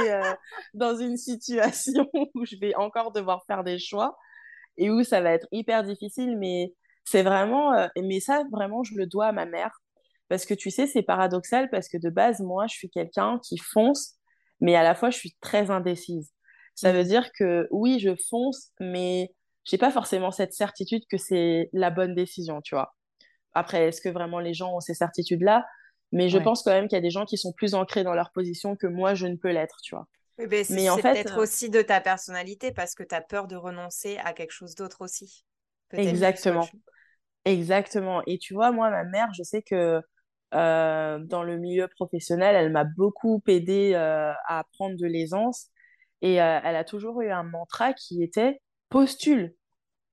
dans 0.75 0.97
une 0.97 1.17
situation 1.17 2.09
où 2.35 2.45
je 2.45 2.57
vais 2.61 2.75
encore 2.75 3.13
devoir 3.13 3.45
faire 3.47 3.63
des 3.63 3.79
choix 3.79 4.19
et 4.77 4.91
où 4.91 5.05
ça 5.05 5.21
va 5.21 5.31
être 5.31 5.47
hyper 5.53 5.85
difficile. 5.85 6.37
Mais 6.39 6.75
c'est 7.05 7.23
vraiment, 7.23 7.89
mais 7.97 8.19
ça 8.19 8.43
vraiment, 8.51 8.83
je 8.83 8.97
le 8.97 9.07
dois 9.07 9.27
à 9.27 9.33
ma 9.33 9.47
mère 9.47 9.81
parce 10.29 10.45
que 10.45 10.55
tu 10.55 10.71
sais, 10.71 10.87
c'est 10.87 11.03
paradoxal 11.03 11.71
parce 11.71 11.89
que 11.89 11.99
de 11.99 12.11
base, 12.11 12.41
moi, 12.41 12.67
je 12.67 12.75
suis 12.75 12.91
quelqu'un 12.91 13.39
qui 13.45 13.59
fonce, 13.59 14.15
mais 14.61 14.75
à 14.75 14.83
la 14.83 14.95
fois, 14.95 15.11
je 15.11 15.19
suis 15.19 15.37
très 15.41 15.71
indécise. 15.71 16.33
Ça 16.77 16.93
veut 16.93 17.03
mm. 17.03 17.09
dire 17.09 17.33
que 17.33 17.67
oui, 17.73 17.99
je 17.99 18.15
fonce, 18.31 18.71
mais 18.79 19.35
j'ai 19.65 19.79
pas 19.79 19.91
forcément 19.91 20.31
cette 20.31 20.53
certitude 20.53 21.03
que 21.11 21.17
c'est 21.17 21.69
la 21.73 21.91
bonne 21.91 22.15
décision, 22.15 22.61
tu 22.63 22.77
vois. 22.77 22.95
Après, 23.55 23.89
est-ce 23.89 24.01
que 24.01 24.11
vraiment 24.11 24.39
les 24.39 24.55
gens 24.55 24.77
ont 24.77 24.81
ces 24.81 24.95
certitudes-là? 24.95 25.67
Mais 26.13 26.29
je 26.29 26.39
pense 26.39 26.63
quand 26.63 26.71
même 26.71 26.87
qu'il 26.87 26.97
y 26.97 26.99
a 26.99 27.03
des 27.03 27.11
gens 27.11 27.25
qui 27.25 27.37
sont 27.37 27.53
plus 27.53 27.75
ancrés 27.75 28.05
dans 28.05 28.15
leur 28.15 28.31
position 28.31 28.77
que 28.77 28.87
moi, 28.87 29.15
je 29.15 29.27
ne 29.27 29.35
peux 29.35 29.51
l'être, 29.51 29.79
tu 29.83 29.97
vois. 29.97 30.07
mais 30.39 30.63
c'est 30.63 30.89
en 30.89 30.99
fait, 30.99 31.15
peut-être 31.15 31.39
euh, 31.39 31.43
aussi 31.43 31.69
de 31.69 31.83
ta 31.83 32.01
personnalité 32.01 32.71
parce 32.71 32.95
que 32.95 33.03
tu 33.03 33.15
as 33.15 33.21
peur 33.21 33.49
de 33.49 33.57
renoncer 33.57 34.19
à 34.19 34.33
quelque 34.33 34.53
chose 34.53 34.77
d'autre 34.77 35.01
aussi. 35.01 35.45
Exactement. 35.93 36.69
Exactement. 37.45 38.23
Et 38.27 38.39
tu 38.39 38.55
vois, 38.55 38.71
moi, 38.71 38.91
ma 38.91 39.05
mère, 39.05 39.29
je 39.37 39.43
sais 39.43 39.63
que 39.63 40.01
euh, 40.55 41.19
dans 41.19 41.43
le 41.43 41.59
milieu 41.59 41.89
professionnel, 41.89 42.55
elle 42.55 42.71
m'a 42.71 42.85
beaucoup 42.85 43.43
aidé 43.49 43.93
euh, 43.95 44.33
à 44.47 44.65
prendre 44.73 44.97
de 44.97 45.07
l'aisance 45.07 45.71
et 46.23 46.41
euh, 46.41 46.61
elle 46.65 46.77
a 46.77 46.85
toujours 46.85 47.21
eu 47.21 47.31
un 47.31 47.43
mantra 47.43 47.93
qui 47.93 48.23
était 48.23 48.61
postule. 48.89 49.55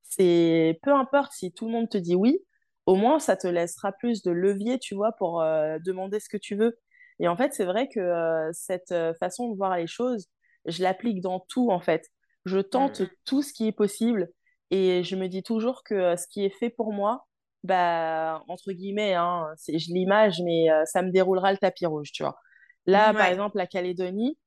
C'est 0.04 0.80
peu 0.84 0.94
importe 0.94 1.34
si 1.34 1.52
tout 1.52 1.66
le 1.66 1.72
monde 1.72 1.90
te 1.90 1.98
dit 1.98 2.16
oui, 2.16 2.40
au 2.86 2.96
moins 2.96 3.20
ça 3.20 3.36
te 3.38 3.48
laissera 3.48 3.92
plus 3.94 4.22
de 4.24 4.32
levier, 4.32 4.80
tu 4.80 4.96
vois, 4.96 5.14
pour 5.14 5.42
demander 5.42 6.20
ce 6.20 6.30
que 6.30 6.38
tu 6.38 6.56
veux. 6.56 6.78
Et 7.20 7.28
en 7.28 7.38
fait, 7.38 7.54
c'est 7.54 7.66
vrai 7.66 7.88
que 7.88 8.50
cette 8.52 8.94
façon 9.20 9.50
de 9.50 9.58
voir 9.58 9.78
les 9.78 9.88
choses, 9.88 10.28
je 10.66 10.84
l'applique 10.84 11.22
dans 11.22 11.40
tout 11.40 11.72
en 11.72 11.80
fait. 11.80 12.08
Je 12.46 12.60
tente 12.60 13.02
mmh. 13.02 13.10
tout 13.26 13.42
ce 13.42 13.54
qui 13.54 13.68
est 13.68 13.72
possible 13.72 14.30
et 14.70 15.04
je 15.04 15.16
me 15.16 15.28
dis 15.28 15.44
toujours 15.44 15.84
que 15.84 16.16
ce 16.16 16.28
qui 16.28 16.44
est 16.46 16.58
fait 16.58 16.70
pour 16.70 16.94
moi, 16.94 17.26
bah, 17.64 18.44
entre 18.48 18.72
guillemets, 18.72 19.14
hein, 19.14 19.48
je 19.68 19.94
l'image, 19.94 20.42
mais 20.44 20.70
euh, 20.70 20.84
ça 20.86 21.02
me 21.02 21.12
déroulera 21.12 21.52
le 21.52 21.58
tapis 21.58 21.86
rouge, 21.86 22.12
tu 22.12 22.24
vois. 22.24 22.38
Là, 22.86 23.14
par 23.14 23.28
exemple, 23.28 23.58
la 23.58 23.68
Calédonie, 23.68 24.38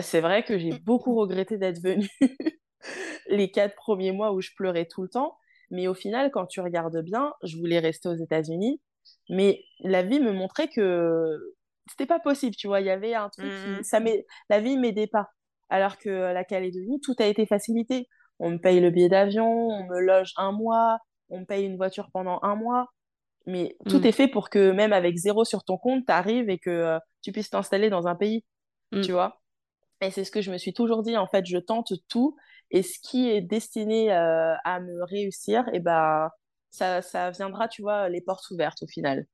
c'est 0.00 0.20
vrai 0.20 0.42
que 0.42 0.58
j'ai 0.58 0.78
beaucoup 0.80 1.14
regretté 1.14 1.58
d'être 1.58 1.82
venue 1.82 2.08
les 3.28 3.50
quatre 3.50 3.74
premiers 3.74 4.12
mois 4.12 4.32
où 4.32 4.40
je 4.40 4.50
pleurais 4.56 4.86
tout 4.86 5.02
le 5.02 5.08
temps. 5.08 5.36
Mais 5.70 5.88
au 5.88 5.94
final, 5.94 6.30
quand 6.30 6.46
tu 6.46 6.60
regardes 6.60 7.02
bien, 7.02 7.32
je 7.42 7.56
voulais 7.56 7.78
rester 7.78 8.08
aux 8.08 8.14
États-Unis. 8.14 8.80
Mais 9.30 9.62
la 9.80 10.02
vie 10.02 10.20
me 10.20 10.32
montrait 10.32 10.68
que 10.68 11.54
c'était 11.88 12.06
pas 12.06 12.20
possible, 12.20 12.54
tu 12.56 12.66
vois. 12.66 12.80
Il 12.80 12.86
y 12.86 12.90
avait 12.90 13.14
un 13.14 13.28
truc 13.28 13.46
qui. 13.46 13.70
Mmh 13.70 13.82
ça 13.82 14.00
la 14.50 14.60
vie 14.60 14.76
m'aidait 14.76 15.06
pas. 15.06 15.28
Alors 15.70 15.98
que 15.98 16.10
la 16.10 16.44
Calédonie, 16.44 17.00
tout 17.00 17.14
a 17.18 17.26
été 17.26 17.46
facilité. 17.46 18.06
On 18.38 18.50
me 18.50 18.58
paye 18.58 18.80
le 18.80 18.90
billet 18.90 19.08
d'avion, 19.08 19.46
on 19.46 19.86
me 19.86 20.00
loge 20.00 20.32
un 20.36 20.52
mois, 20.52 20.98
on 21.30 21.44
paye 21.44 21.64
une 21.64 21.76
voiture 21.76 22.10
pendant 22.12 22.38
un 22.42 22.54
mois. 22.54 22.88
Mais 23.46 23.76
tout 23.88 24.00
mm. 24.00 24.06
est 24.06 24.12
fait 24.12 24.28
pour 24.28 24.50
que 24.50 24.70
même 24.72 24.92
avec 24.92 25.16
zéro 25.16 25.44
sur 25.44 25.64
ton 25.64 25.78
compte, 25.78 26.04
tu 26.06 26.12
arrives 26.12 26.50
et 26.50 26.58
que 26.58 26.70
euh, 26.70 26.98
tu 27.22 27.32
puisses 27.32 27.50
t'installer 27.50 27.88
dans 27.90 28.06
un 28.06 28.14
pays. 28.14 28.44
Tu 29.02 29.12
vois 29.12 29.41
Et 30.02 30.10
c'est 30.10 30.24
ce 30.24 30.30
que 30.30 30.42
je 30.42 30.50
me 30.50 30.58
suis 30.58 30.74
toujours 30.74 31.02
dit. 31.02 31.16
En 31.16 31.26
fait, 31.26 31.46
je 31.46 31.58
tente 31.58 31.92
tout. 32.08 32.36
Et 32.70 32.82
ce 32.82 32.98
qui 33.00 33.30
est 33.30 33.40
destiné 33.40 34.12
euh, 34.12 34.54
à 34.64 34.80
me 34.80 35.04
réussir, 35.04 35.66
et 35.68 35.76
eh 35.76 35.80
ben, 35.80 36.28
ça, 36.70 37.02
ça 37.02 37.30
viendra, 37.30 37.68
tu 37.68 37.82
vois, 37.82 38.08
les 38.08 38.20
portes 38.20 38.50
ouvertes 38.50 38.82
au 38.82 38.86
final. 38.86 39.26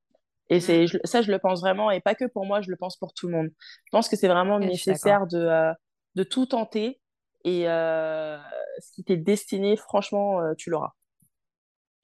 Et 0.50 0.60
c'est 0.60 0.84
mm. 0.84 1.00
ça, 1.04 1.22
je 1.22 1.30
le 1.30 1.38
pense 1.38 1.60
vraiment, 1.60 1.90
et 1.90 2.00
pas 2.00 2.14
que 2.14 2.24
pour 2.24 2.46
moi, 2.46 2.60
je 2.60 2.70
le 2.70 2.76
pense 2.76 2.96
pour 2.96 3.14
tout 3.14 3.28
le 3.28 3.36
monde. 3.36 3.48
Je 3.84 3.90
pense 3.90 4.08
que 4.08 4.16
c'est 4.16 4.28
vraiment 4.28 4.58
nécessaire 4.58 5.26
de, 5.26 5.38
euh, 5.38 5.72
de 6.16 6.22
tout 6.22 6.46
tenter, 6.46 7.00
et 7.44 7.64
ce 7.64 8.92
qui 8.94 9.04
t'est 9.04 9.16
destiné, 9.16 9.76
franchement, 9.76 10.40
tu 10.56 10.70
l'auras 10.70 10.92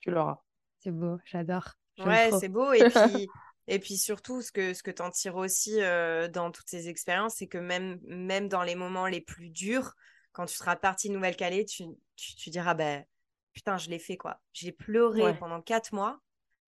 tu 0.05 0.11
l'auras. 0.11 0.39
C'est 0.81 0.91
beau, 0.91 1.19
j'adore. 1.25 1.71
Ouais, 1.99 2.31
c'est 2.39 2.51
beau. 2.51 2.73
Et 2.73 2.91
puis, 2.91 3.29
et 3.67 3.79
puis 3.79 3.97
surtout, 3.97 4.43
ce 4.43 4.53
que, 4.53 4.75
ce 4.75 4.83
que 4.83 4.91
tu 4.91 5.03
en 5.03 5.11
tires 5.11 5.37
aussi 5.37 5.81
euh, 5.81 6.29
dans 6.29 6.51
toutes 6.51 6.69
ces 6.69 6.89
expériences, 6.89 7.37
c'est 7.37 7.47
que 7.47 7.59
même, 7.59 7.99
même 8.05 8.49
dans 8.49 8.63
les 8.63 8.75
moments 8.75 9.07
les 9.07 9.21
plus 9.21 9.51
durs, 9.51 9.95
quand 10.33 10.47
tu 10.47 10.55
seras 10.55 10.77
parti 10.77 11.09
de 11.09 11.15
Nouvelle-Calais, 11.15 11.65
tu, 11.65 11.85
tu, 12.17 12.51
diras, 12.51 12.75
ben, 12.75 13.05
putain, 13.53 13.79
je 13.79 13.89
l'ai 13.89 13.99
fait, 13.99 14.17
quoi. 14.17 14.41
J'ai 14.53 14.73
pleuré 14.73 15.37
pendant 15.39 15.63
quatre 15.63 15.93
mois, 15.93 16.19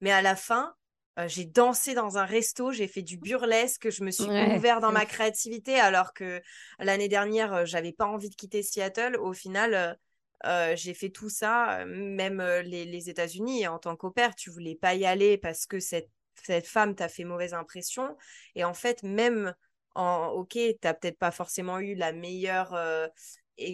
mais 0.00 0.12
à 0.12 0.22
la 0.22 0.36
fin, 0.36 0.74
euh, 1.18 1.26
j'ai 1.28 1.44
dansé 1.44 1.94
dans 1.94 2.16
un 2.18 2.24
resto, 2.24 2.72
j'ai 2.72 2.86
fait 2.86 3.02
du 3.02 3.18
burlesque, 3.18 3.90
je 3.90 4.04
me 4.04 4.10
suis 4.10 4.24
ouvert 4.24 4.80
dans 4.80 4.92
ma 4.92 5.04
créativité, 5.04 5.80
alors 5.80 6.14
que 6.14 6.40
l'année 6.78 7.08
dernière, 7.08 7.52
euh, 7.52 7.64
j'avais 7.64 7.92
pas 7.92 8.06
envie 8.06 8.30
de 8.30 8.34
quitter 8.36 8.62
Seattle. 8.62 9.16
Au 9.16 9.32
final, 9.32 9.98
euh, 10.44 10.76
j'ai 10.76 10.94
fait 10.94 11.08
tout 11.08 11.30
ça, 11.30 11.84
même 11.86 12.40
euh, 12.40 12.62
les, 12.62 13.08
États-Unis, 13.08 13.66
en 13.66 13.78
tant 13.78 13.96
qu'opère, 13.96 14.34
tu 14.34 14.50
voulais 14.50 14.74
pas 14.74 14.94
y 14.94 15.06
aller 15.06 15.38
parce 15.38 15.66
que 15.66 15.80
cette, 15.80 16.10
cette 16.42 16.66
femme 16.66 16.94
t'a 16.94 17.08
fait 17.08 17.24
mauvaise 17.24 17.54
impression. 17.54 18.16
Et 18.54 18.64
en 18.64 18.74
fait, 18.74 19.02
même 19.02 19.54
en 19.94 20.28
OK, 20.28 20.52
tu 20.52 20.74
n'as 20.84 20.94
peut-être 20.94 21.18
pas 21.18 21.30
forcément 21.30 21.78
eu 21.78 21.94
la 21.94 22.12
meilleure 22.12 22.74
euh, 22.74 23.08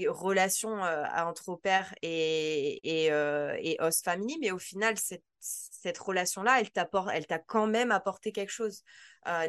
relation 0.09 0.81
entre 0.81 1.49
opère 1.49 1.93
et, 2.03 2.79
et, 2.85 3.07
et, 3.07 3.77
host 3.81 4.05
family, 4.05 4.39
mais 4.41 4.53
au 4.53 4.59
final, 4.59 4.97
cette, 4.97 5.25
cette 5.41 5.99
relation-là, 5.99 6.61
elle 6.61 7.27
t'a 7.27 7.39
quand 7.41 7.67
même 7.67 7.91
apporté 7.91 8.31
quelque 8.31 8.53
chose, 8.53 8.85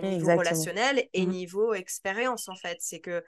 niveau 0.01 0.35
relationnel 0.35 1.07
et 1.13 1.27
mmh 1.27 1.29
niveau 1.29 1.73
expérience, 1.75 2.49
en 2.49 2.55
fait. 2.55 2.77
C'est 2.79 2.99
que 2.99 3.23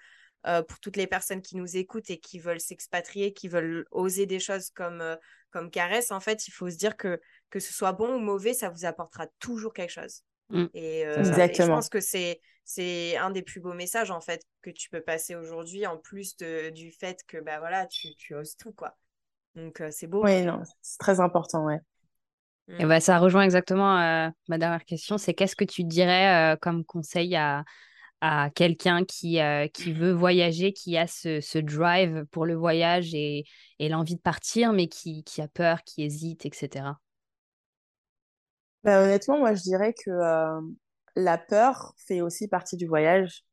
euh, 0.48 0.62
pour 0.62 0.80
toutes 0.80 0.98
les 0.98 1.08
personnes 1.08 1.42
qui 1.42 1.58
nous 1.58 1.76
écoutent 1.76 2.10
et 2.12 2.20
qui 2.20 2.38
veulent 2.38 2.60
s'expatrier, 2.60 3.34
qui 3.34 3.48
veulent 3.48 3.88
oser 3.90 4.28
des 4.28 4.40
choses 4.40 4.70
comme, 4.70 5.02
euh, 5.02 5.16
comme 5.50 5.72
Caresse, 5.72 6.12
en 6.12 6.20
fait, 6.20 6.48
il 6.48 6.52
faut 6.52 6.70
se 6.70 6.76
dire 6.76 6.98
que 6.98 7.20
que 7.50 7.60
ce 7.60 7.74
soit 7.74 7.94
bon 7.94 8.16
ou 8.16 8.20
mauvais, 8.20 8.54
ça 8.54 8.70
vous 8.70 8.86
apportera 8.86 9.28
toujours 9.40 9.74
quelque 9.74 9.92
chose. 9.92 10.22
Mmh. 10.50 10.66
Et, 10.74 11.06
euh, 11.06 11.24
je 11.24 11.68
pense 11.68 11.90
que 11.90 12.00
c'est 12.00 12.40
c'est 12.68 13.16
un 13.18 13.30
des 13.30 13.44
plus 13.44 13.60
beaux 13.60 13.74
messages 13.74 14.10
en 14.10 14.22
fait 14.22 14.44
que 14.64 14.72
tu 14.72 14.90
peux 14.90 15.02
passer 15.02 15.36
aujourd'hui 15.36 15.86
en 15.86 15.98
plus 15.98 16.36
de, 16.38 16.72
du 16.72 16.92
fait 16.92 17.24
que 17.28 17.38
bah 17.38 17.60
voilà 17.60 17.86
tu, 17.86 18.16
tu 18.16 18.34
oses 18.34 18.56
tout 18.58 18.72
quoi. 18.72 18.96
Donc, 19.56 19.82
c'est 19.92 20.08
beau. 20.08 20.24
Oui, 20.24 20.44
non, 20.44 20.62
c'est 20.82 20.98
très 20.98 21.20
important, 21.22 21.66
ouais. 21.66 21.80
Et 22.80 22.86
bah, 22.86 23.00
ça 23.00 23.20
rejoint 23.20 23.44
exactement 23.44 23.96
ma 24.48 24.58
dernière 24.58 24.84
question, 24.84 25.18
c'est 25.18 25.34
qu'est-ce 25.34 25.56
que 25.56 25.64
tu 25.64 25.84
dirais 25.84 26.58
comme 26.62 26.84
conseil 26.84 27.36
à, 27.36 27.64
à 28.22 28.50
quelqu'un 28.50 29.06
qui, 29.06 29.40
qui 29.74 29.94
veut 29.94 30.12
voyager, 30.12 30.74
qui 30.74 30.98
a 30.98 31.06
ce, 31.06 31.42
ce, 31.42 31.60
drive 31.60 32.26
pour 32.32 32.46
le 32.46 32.56
voyage 32.56 33.14
et, 33.14 33.46
et 33.78 33.88
l'envie 33.88 34.16
de 34.16 34.22
partir, 34.22 34.74
mais 34.74 34.88
qui, 34.88 35.24
qui, 35.24 35.42
a 35.42 35.48
peur, 35.48 35.84
qui 35.84 36.04
hésite, 36.04 36.46
etc. 36.46 36.86
Bah, 38.86 39.04
honnêtement, 39.04 39.40
moi, 39.40 39.56
je 39.56 39.64
dirais 39.64 39.94
que 39.94 40.12
la 41.18 41.38
peur 41.38 41.94
fait 42.08 42.22
aussi 42.22 42.48
partie 42.48 42.78
du 42.78 42.88
voyage. 42.88 43.44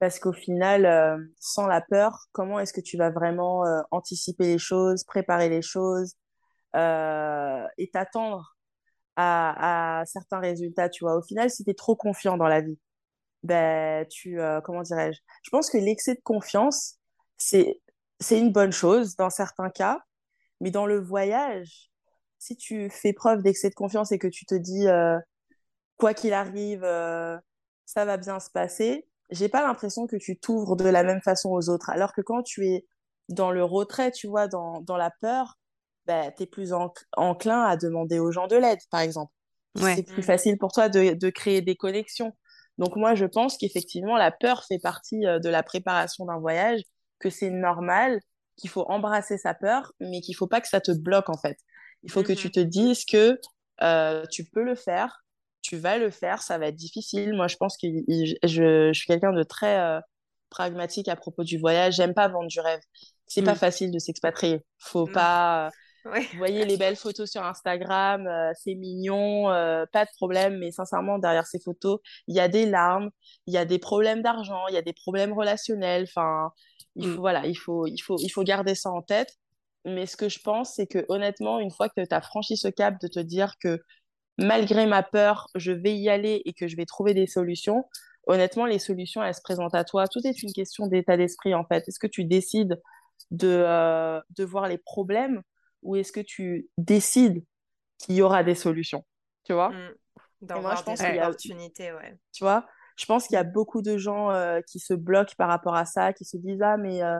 Parce 0.00 0.20
qu'au 0.20 0.32
final, 0.32 1.28
sans 1.40 1.66
la 1.68 1.80
peur, 1.82 2.26
comment 2.32 2.60
est-ce 2.60 2.72
que 2.74 2.80
tu 2.82 2.98
vas 2.98 3.10
vraiment 3.10 3.64
anticiper 3.92 4.46
les 4.46 4.58
choses, 4.58 5.04
préparer 5.04 5.50
les 5.50 5.62
choses 5.62 6.14
et 6.76 7.90
t'attendre 7.92 8.56
à, 9.16 10.00
à, 10.00 10.06
certains 10.06 10.40
résultats, 10.40 10.88
tu 10.90 11.04
vois? 11.04 11.16
Au 11.16 11.22
final, 11.22 11.50
si 11.50 11.64
tu 11.64 11.70
es 11.70 11.74
trop 11.74 11.96
confiant 11.96 12.38
dans 12.38 12.48
la 12.48 12.62
vie, 12.62 12.78
ben, 13.44 14.06
tu, 14.08 14.40
euh, 14.40 14.60
comment 14.62 14.82
dirais-je, 14.82 15.20
je 15.44 15.50
pense 15.50 15.70
que 15.70 15.78
l'excès 15.78 16.14
de 16.16 16.20
confiance, 16.22 16.96
c'est, 17.38 17.80
c'est 18.20 18.38
une 18.38 18.52
bonne 18.52 18.72
chose 18.72 19.16
dans 19.16 19.30
certains 19.30 19.70
cas, 19.70 20.00
mais 20.60 20.70
dans 20.72 20.86
le 20.86 21.00
voyage, 21.00 21.87
si 22.38 22.56
tu 22.56 22.88
fais 22.90 23.12
preuve 23.12 23.42
d'excès 23.42 23.70
de 23.70 23.74
confiance 23.74 24.12
et 24.12 24.18
que 24.18 24.28
tu 24.28 24.46
te 24.46 24.54
dis, 24.54 24.86
euh, 24.88 25.18
quoi 25.96 26.14
qu'il 26.14 26.32
arrive, 26.32 26.84
euh, 26.84 27.36
ça 27.84 28.04
va 28.04 28.16
bien 28.16 28.40
se 28.40 28.50
passer, 28.50 29.06
j'ai 29.30 29.48
pas 29.48 29.62
l'impression 29.62 30.06
que 30.06 30.16
tu 30.16 30.38
t'ouvres 30.38 30.76
de 30.76 30.88
la 30.88 31.02
même 31.02 31.20
façon 31.22 31.50
aux 31.50 31.68
autres. 31.68 31.90
Alors 31.90 32.12
que 32.12 32.20
quand 32.20 32.42
tu 32.42 32.66
es 32.66 32.86
dans 33.28 33.50
le 33.50 33.62
retrait, 33.64 34.10
tu 34.10 34.26
vois, 34.26 34.48
dans, 34.48 34.80
dans 34.80 34.96
la 34.96 35.10
peur, 35.20 35.58
ben, 36.06 36.32
tu 36.36 36.44
es 36.44 36.46
plus 36.46 36.72
enclin 37.16 37.62
à 37.62 37.76
demander 37.76 38.18
aux 38.18 38.32
gens 38.32 38.46
de 38.46 38.56
l'aide, 38.56 38.78
par 38.90 39.00
exemple. 39.00 39.32
C'est 39.76 40.02
plus 40.02 40.22
mm. 40.22 40.24
facile 40.24 40.58
pour 40.58 40.72
toi 40.72 40.88
de, 40.88 41.14
de, 41.14 41.30
créer 41.30 41.60
des 41.60 41.76
connexions. 41.76 42.32
Donc 42.78 42.96
moi, 42.96 43.14
je 43.14 43.26
pense 43.26 43.58
qu'effectivement, 43.58 44.16
la 44.16 44.30
peur 44.32 44.64
fait 44.64 44.78
partie 44.78 45.26
euh, 45.26 45.38
de 45.38 45.48
la 45.48 45.62
préparation 45.62 46.24
d'un 46.24 46.38
voyage, 46.38 46.80
que 47.20 47.30
c'est 47.30 47.50
normal, 47.50 48.18
qu'il 48.56 48.70
faut 48.70 48.84
embrasser 48.88 49.38
sa 49.38 49.54
peur, 49.54 49.92
mais 50.00 50.20
qu'il 50.20 50.34
faut 50.34 50.46
pas 50.46 50.60
que 50.60 50.68
ça 50.68 50.80
te 50.80 50.90
bloque, 50.90 51.28
en 51.28 51.36
fait. 51.36 51.58
Il 52.02 52.10
faut 52.10 52.22
que 52.22 52.32
tu 52.32 52.48
mm-hmm. 52.48 52.52
te 52.52 52.60
dises 52.60 53.04
que 53.04 53.40
euh, 53.82 54.24
tu 54.30 54.44
peux 54.44 54.62
le 54.62 54.74
faire, 54.74 55.24
tu 55.62 55.76
vas 55.76 55.98
le 55.98 56.10
faire, 56.10 56.42
ça 56.42 56.58
va 56.58 56.68
être 56.68 56.76
difficile. 56.76 57.34
Moi, 57.34 57.48
je 57.48 57.56
pense 57.56 57.76
que 57.76 57.86
je, 58.08 58.34
je, 58.42 58.92
suis 58.92 59.06
quelqu'un 59.06 59.32
de 59.32 59.42
très 59.42 59.78
euh, 59.78 60.00
pragmatique 60.50 61.08
à 61.08 61.16
propos 61.16 61.44
du 61.44 61.58
voyage. 61.58 61.96
J'aime 61.96 62.14
pas 62.14 62.28
vendre 62.28 62.48
du 62.48 62.60
rêve. 62.60 62.80
C'est 63.26 63.42
pas 63.42 63.54
mm. 63.54 63.58
facile 63.58 63.90
de 63.90 63.98
s'expatrier. 63.98 64.60
Faut 64.78 65.06
pas 65.06 65.70
vous 66.32 66.38
voyez 66.38 66.64
les 66.64 66.76
belles 66.76 66.96
photos 66.96 67.30
sur 67.30 67.44
Instagram, 67.44 68.26
euh, 68.26 68.52
c'est 68.54 68.74
mignon, 68.74 69.50
euh, 69.50 69.84
pas 69.92 70.04
de 70.04 70.10
problème, 70.16 70.58
mais 70.58 70.70
sincèrement, 70.70 71.18
derrière 71.18 71.46
ces 71.46 71.58
photos, 71.60 72.00
il 72.28 72.36
y 72.36 72.40
a 72.40 72.48
des 72.48 72.66
larmes, 72.66 73.10
il 73.46 73.54
y 73.54 73.58
a 73.58 73.64
des 73.64 73.78
problèmes 73.78 74.22
d'argent, 74.22 74.66
il 74.68 74.74
y 74.74 74.78
a 74.78 74.82
des 74.82 74.92
problèmes 74.92 75.32
relationnels. 75.32 76.04
Enfin, 76.04 76.50
il 76.96 77.08
mm. 77.08 77.16
voilà, 77.16 77.46
il 77.46 77.56
faut, 77.56 77.86
il, 77.86 77.98
faut, 77.98 78.16
il 78.18 78.28
faut 78.28 78.42
garder 78.42 78.74
ça 78.74 78.90
en 78.90 79.02
tête. 79.02 79.36
Mais 79.84 80.06
ce 80.06 80.16
que 80.16 80.28
je 80.28 80.40
pense, 80.40 80.74
c'est 80.74 80.86
que 80.86 81.04
honnêtement, 81.08 81.60
une 81.60 81.70
fois 81.70 81.88
que 81.88 82.04
tu 82.04 82.14
as 82.14 82.20
franchi 82.20 82.56
ce 82.56 82.68
cap 82.68 83.00
de 83.00 83.08
te 83.08 83.20
dire 83.20 83.54
que 83.60 83.80
malgré 84.36 84.86
ma 84.86 85.02
peur, 85.02 85.48
je 85.54 85.72
vais 85.72 85.96
y 85.96 86.08
aller 86.08 86.42
et 86.44 86.52
que 86.52 86.68
je 86.68 86.76
vais 86.76 86.86
trouver 86.86 87.14
des 87.14 87.26
solutions, 87.26 87.84
honnêtement, 88.26 88.66
les 88.66 88.78
solutions, 88.78 89.22
elles 89.22 89.34
se 89.34 89.42
présentent 89.42 89.74
à 89.74 89.84
toi. 89.84 90.06
Tout 90.06 90.20
est 90.24 90.42
une 90.42 90.52
question 90.52 90.86
d'état 90.86 91.16
d'esprit, 91.16 91.54
en 91.54 91.64
fait. 91.64 91.88
Est-ce 91.88 91.98
que 91.98 92.06
tu 92.06 92.24
décides 92.24 92.80
de, 93.30 93.48
euh, 93.48 94.20
de 94.36 94.44
voir 94.44 94.68
les 94.68 94.78
problèmes 94.78 95.42
ou 95.82 95.96
est-ce 95.96 96.12
que 96.12 96.20
tu 96.20 96.68
décides 96.76 97.44
qu'il 97.98 98.14
y 98.14 98.22
aura 98.22 98.44
des 98.44 98.54
solutions 98.54 99.04
Tu 99.44 99.52
vois? 99.52 99.70
Mmh. 99.70 100.60
moi, 100.60 100.74
je 100.76 100.82
pense 100.82 101.00
des 101.00 101.18
opportunités, 101.18 101.92
ouais. 101.92 102.16
Tu 102.32 102.44
vois? 102.44 102.66
Je 102.96 103.06
pense 103.06 103.26
qu'il 103.26 103.34
y 103.34 103.38
a 103.38 103.44
beaucoup 103.44 103.80
de 103.80 103.96
gens 103.96 104.30
euh, 104.30 104.60
qui 104.66 104.80
se 104.80 104.92
bloquent 104.92 105.34
par 105.38 105.48
rapport 105.48 105.76
à 105.76 105.84
ça, 105.84 106.12
qui 106.12 106.24
se 106.24 106.36
disent 106.36 106.62
Ah, 106.62 106.76
mais 106.76 107.02
euh, 107.02 107.18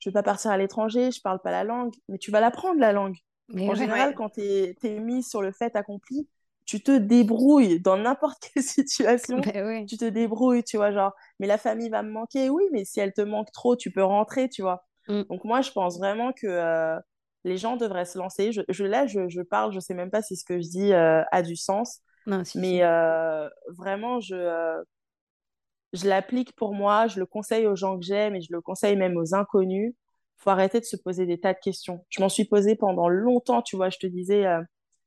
je 0.00 0.08
ne 0.08 0.10
veux 0.10 0.14
pas 0.14 0.22
partir 0.22 0.50
à 0.50 0.56
l'étranger, 0.56 1.10
je 1.12 1.18
ne 1.18 1.22
parle 1.22 1.40
pas 1.40 1.50
la 1.50 1.62
langue. 1.62 1.94
Mais 2.08 2.18
tu 2.18 2.30
vas 2.30 2.40
l'apprendre, 2.40 2.80
la 2.80 2.92
langue. 2.92 3.16
en 3.54 3.74
général, 3.74 4.14
quand 4.14 4.30
tu 4.30 4.40
es, 4.40 4.98
mis 4.98 5.22
sur 5.22 5.42
le 5.42 5.52
fait 5.52 5.76
accompli, 5.76 6.28
tu 6.64 6.82
te 6.82 6.96
débrouilles 6.96 7.80
dans 7.80 7.96
n'importe 7.96 8.38
quelle 8.54 8.62
situation. 8.62 9.40
Tu 9.86 9.96
te 9.98 10.08
débrouilles, 10.08 10.64
tu 10.64 10.78
vois, 10.78 10.90
genre, 10.90 11.12
mais 11.38 11.46
la 11.46 11.58
famille 11.58 11.90
va 11.90 12.02
me 12.02 12.10
manquer. 12.10 12.48
Oui, 12.48 12.64
mais 12.72 12.84
si 12.84 12.98
elle 12.98 13.12
te 13.12 13.20
manque 13.20 13.52
trop, 13.52 13.76
tu 13.76 13.90
peux 13.90 14.02
rentrer, 14.02 14.48
tu 14.48 14.62
vois. 14.62 14.86
Mmh. 15.08 15.22
Donc, 15.28 15.44
moi, 15.44 15.60
je 15.60 15.70
pense 15.70 15.98
vraiment 15.98 16.32
que 16.32 16.46
euh, 16.46 16.98
les 17.44 17.58
gens 17.58 17.76
devraient 17.76 18.06
se 18.06 18.18
lancer. 18.18 18.52
Je, 18.52 18.62
je 18.68 18.84
là, 18.84 19.06
je, 19.06 19.28
je, 19.28 19.42
parle, 19.42 19.72
je 19.72 19.80
sais 19.80 19.94
même 19.94 20.10
pas 20.10 20.22
si 20.22 20.36
ce 20.36 20.44
que 20.44 20.60
je 20.60 20.68
dis 20.68 20.92
euh, 20.92 21.22
a 21.30 21.42
du 21.42 21.56
sens, 21.56 22.00
mais 22.54 22.82
euh, 22.82 23.48
vraiment, 23.68 24.20
je, 24.20 24.82
je 25.92 26.08
l'applique 26.08 26.54
pour 26.56 26.74
moi, 26.74 27.06
je 27.08 27.18
le 27.18 27.26
conseille 27.26 27.66
aux 27.66 27.76
gens 27.76 27.98
que 27.98 28.04
j'aime 28.04 28.36
et 28.36 28.40
je 28.40 28.52
le 28.52 28.60
conseille 28.60 28.96
même 28.96 29.16
aux 29.16 29.34
inconnus. 29.34 29.94
faut 30.36 30.50
arrêter 30.50 30.80
de 30.80 30.84
se 30.84 30.96
poser 30.96 31.26
des 31.26 31.40
tas 31.40 31.54
de 31.54 31.58
questions. 31.60 32.04
Je 32.10 32.20
m'en 32.22 32.28
suis 32.28 32.44
posé 32.44 32.76
pendant 32.76 33.08
longtemps, 33.08 33.62
tu 33.62 33.76
vois, 33.76 33.90
je 33.90 33.98
te 33.98 34.06
disais, 34.06 34.44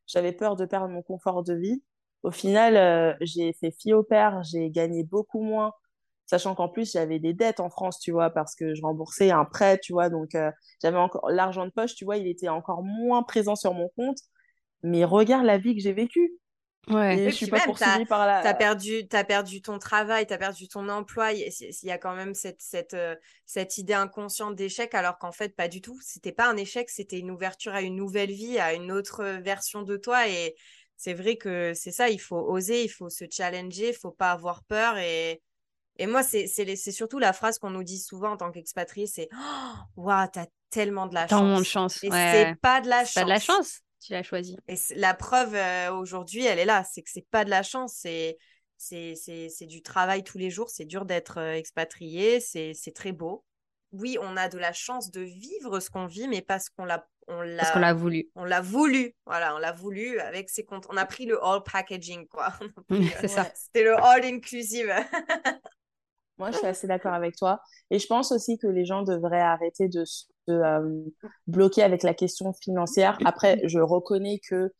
j'avais 0.08 0.34
peur 0.34 0.56
de 0.56 0.66
perdre 0.66 0.90
mon 0.90 1.02
confort 1.02 1.44
de 1.44 1.54
vie. 1.54 1.84
Au 2.24 2.32
final, 2.32 3.18
j'ai 3.22 3.54
fait 3.54 3.72
fille 3.72 3.94
au 3.94 4.04
père, 4.04 4.44
j'ai 4.44 4.70
gagné 4.70 5.04
beaucoup 5.04 5.42
moins 5.42 5.74
sachant 6.26 6.56
qu'en 6.56 6.70
plus 6.70 6.92
j'avais 6.92 7.20
des 7.20 7.34
dettes 7.34 7.60
en 7.60 7.70
France, 7.70 8.00
tu 8.00 8.12
vois, 8.12 8.30
parce 8.30 8.56
que 8.56 8.74
je 8.76 8.82
remboursais 8.82 9.32
un 9.32 9.46
prêt, 9.46 9.80
tu 9.80 9.94
vois, 9.94 10.10
donc 10.10 10.36
euh, 10.36 10.52
j'avais 10.82 10.98
encore 10.98 11.30
l'argent 11.30 11.66
de 11.66 11.72
poche, 11.72 11.96
tu 11.96 12.06
vois, 12.06 12.18
il 12.18 12.28
était 12.28 12.50
encore 12.50 12.84
moins 12.84 13.24
présent 13.24 13.56
sur 13.56 13.74
mon 13.74 13.90
compte. 13.96 14.18
Mais 14.84 15.06
regarde 15.06 15.46
la 15.46 15.58
vie 15.58 15.76
que 15.76 15.82
j'ai 15.82 15.94
vécue. 15.94 16.34
Ouais. 16.90 17.18
Et 17.18 17.30
je 17.30 17.36
suis 17.36 17.48
pas 17.48 17.62
poursuivie 17.62 18.06
par 18.06 18.26
là. 18.26 18.42
T'as 18.44 18.54
perdu, 18.54 19.08
as 19.12 19.24
perdu 19.24 19.62
ton 19.62 19.80
travail, 19.80 20.28
tu 20.28 20.34
as 20.34 20.38
perdu 20.38 20.68
ton 20.68 20.90
emploi. 20.90 21.32
Il 21.32 21.50
y, 21.84 21.92
a 21.92 21.98
quand 21.98 22.14
même 22.14 22.34
cette, 22.34 22.62
cette, 22.62 22.94
euh, 22.94 23.16
cette 23.46 23.78
idée 23.78 23.94
inconsciente 23.94 24.56
d'échec, 24.56 24.94
alors 24.94 25.18
qu'en 25.18 25.32
fait, 25.32 25.56
pas 25.56 25.70
du 25.70 25.82
tout. 25.82 25.98
C'était 26.02 26.34
pas 26.34 26.50
un 26.50 26.58
échec, 26.58 26.90
c'était 26.90 27.20
une 27.20 27.32
ouverture 27.32 27.74
à 27.74 27.82
une 27.82 27.96
nouvelle 27.96 28.32
vie, 28.32 28.60
à 28.60 28.74
une 28.74 28.92
autre 28.92 29.24
version 29.42 29.84
de 29.84 29.96
toi. 29.96 30.28
Et 30.28 30.56
c'est 30.98 31.14
vrai 31.14 31.38
que 31.38 31.74
c'est 31.74 31.92
ça, 31.92 32.10
il 32.10 32.20
faut 32.20 32.40
oser, 32.40 32.84
il 32.84 32.90
faut 32.90 33.10
se 33.10 33.26
challenger, 33.32 33.90
il 33.90 33.96
faut 33.96 34.12
pas 34.12 34.32
avoir 34.32 34.64
peur. 34.64 34.98
Et, 34.98 35.42
et 35.98 36.08
moi, 36.08 36.22
c'est 36.22 36.48
surtout 36.92 37.20
la 37.20 37.32
phrase 37.32 37.60
qu'on 37.60 37.70
nous 37.70 37.84
dit 37.84 38.00
souvent 38.00 38.32
en 38.32 38.38
tant 38.38 38.52
qu'expatrié, 38.52 39.08
c'est 39.08 39.30
oh, 39.34 39.74
«Waouh, 39.96 40.28
t'as 40.34 40.48
tellement 40.70 41.08
de 41.08 41.14
la 41.14 41.28
chance!» 41.28 41.60
de 41.60 41.64
chance. 41.64 42.04
Et 42.04 42.10
c'est 42.12 42.56
pas 42.62 42.82
de 42.82 42.90
la 42.90 43.06
chance. 43.06 43.14
Pas 43.14 43.24
de 43.24 43.30
la 43.30 43.40
chance, 43.40 43.80
tu 44.04 44.14
l'as 44.14 44.24
choisi. 44.24 44.58
Et 44.68 44.76
la 44.96 45.14
preuve 45.14 45.56
euh, 45.56 45.94
aujourd'hui, 45.94 46.46
elle 46.46 46.60
est 46.60 46.66
là, 46.66 46.84
c'est 46.84 47.02
que 47.02 47.10
c'est 47.10 47.28
pas 47.30 47.46
de 47.46 47.50
la 47.50 47.64
chance, 47.64 47.96
c'est 48.00 48.38
c'est 48.78 49.66
du 49.66 49.82
travail 49.82 50.24
tous 50.24 50.38
les 50.38 50.50
jours, 50.50 50.70
c'est 50.70 50.86
dur 50.86 51.06
d'être 51.06 51.40
euh, 51.40 51.54
expatrié, 51.54 52.40
c'est 52.40 52.94
très 52.94 53.14
beau. 53.14 53.46
Oui, 53.92 54.18
on 54.20 54.36
a 54.38 54.50
de 54.50 54.58
la 54.58 54.74
chance 54.74 55.12
de 55.12 55.22
vivre 55.22 55.80
ce 55.80 55.90
qu'on 55.90 56.08
vit, 56.08 56.28
mais 56.28 56.42
parce 56.42 56.70
qu'on 56.70 56.84
l'a 56.84 57.08
on 57.28 57.38
qu'on 57.38 57.80
l'a 57.80 57.94
voulu. 57.94 58.30
On 58.36 58.44
l'a 58.44 58.60
voulu. 58.60 59.16
Voilà, 59.26 59.56
on 59.56 59.58
l'a 59.58 59.72
voulu 59.72 60.20
avec 60.20 60.50
ses 60.50 60.66
comptes. 60.66 60.88
On 60.90 60.98
a 60.98 61.06
pris 61.06 61.26
le 61.26 61.42
all 61.44 61.64
packaging, 61.64 62.28
quoi. 62.28 62.54
c'est 63.22 63.28
ça. 63.28 63.50
C'était 63.56 63.84
le 63.84 63.96
all 63.96 64.26
inclusive. 64.26 64.94
Moi, 66.38 66.52
je 66.52 66.58
suis 66.58 66.68
assez 66.68 66.88
d'accord 66.88 67.14
avec 67.14 67.36
toi. 67.36 67.62
Et 67.92 68.00
je 68.00 68.08
pense 68.08 68.32
aussi 68.32 68.58
que 68.58 68.68
les 68.68 68.86
gens 68.86 69.04
devraient 69.04 69.40
arrêter 69.40 69.88
de 69.88 70.04
se 70.06 70.26
euh, 70.50 71.06
bloquer 71.48 71.84
avec 71.84 72.04
la 72.04 72.14
question 72.14 72.54
financière. 72.54 73.18
Après, 73.26 73.62
je 73.66 73.80
reconnais 73.80 74.40
que 74.50 74.72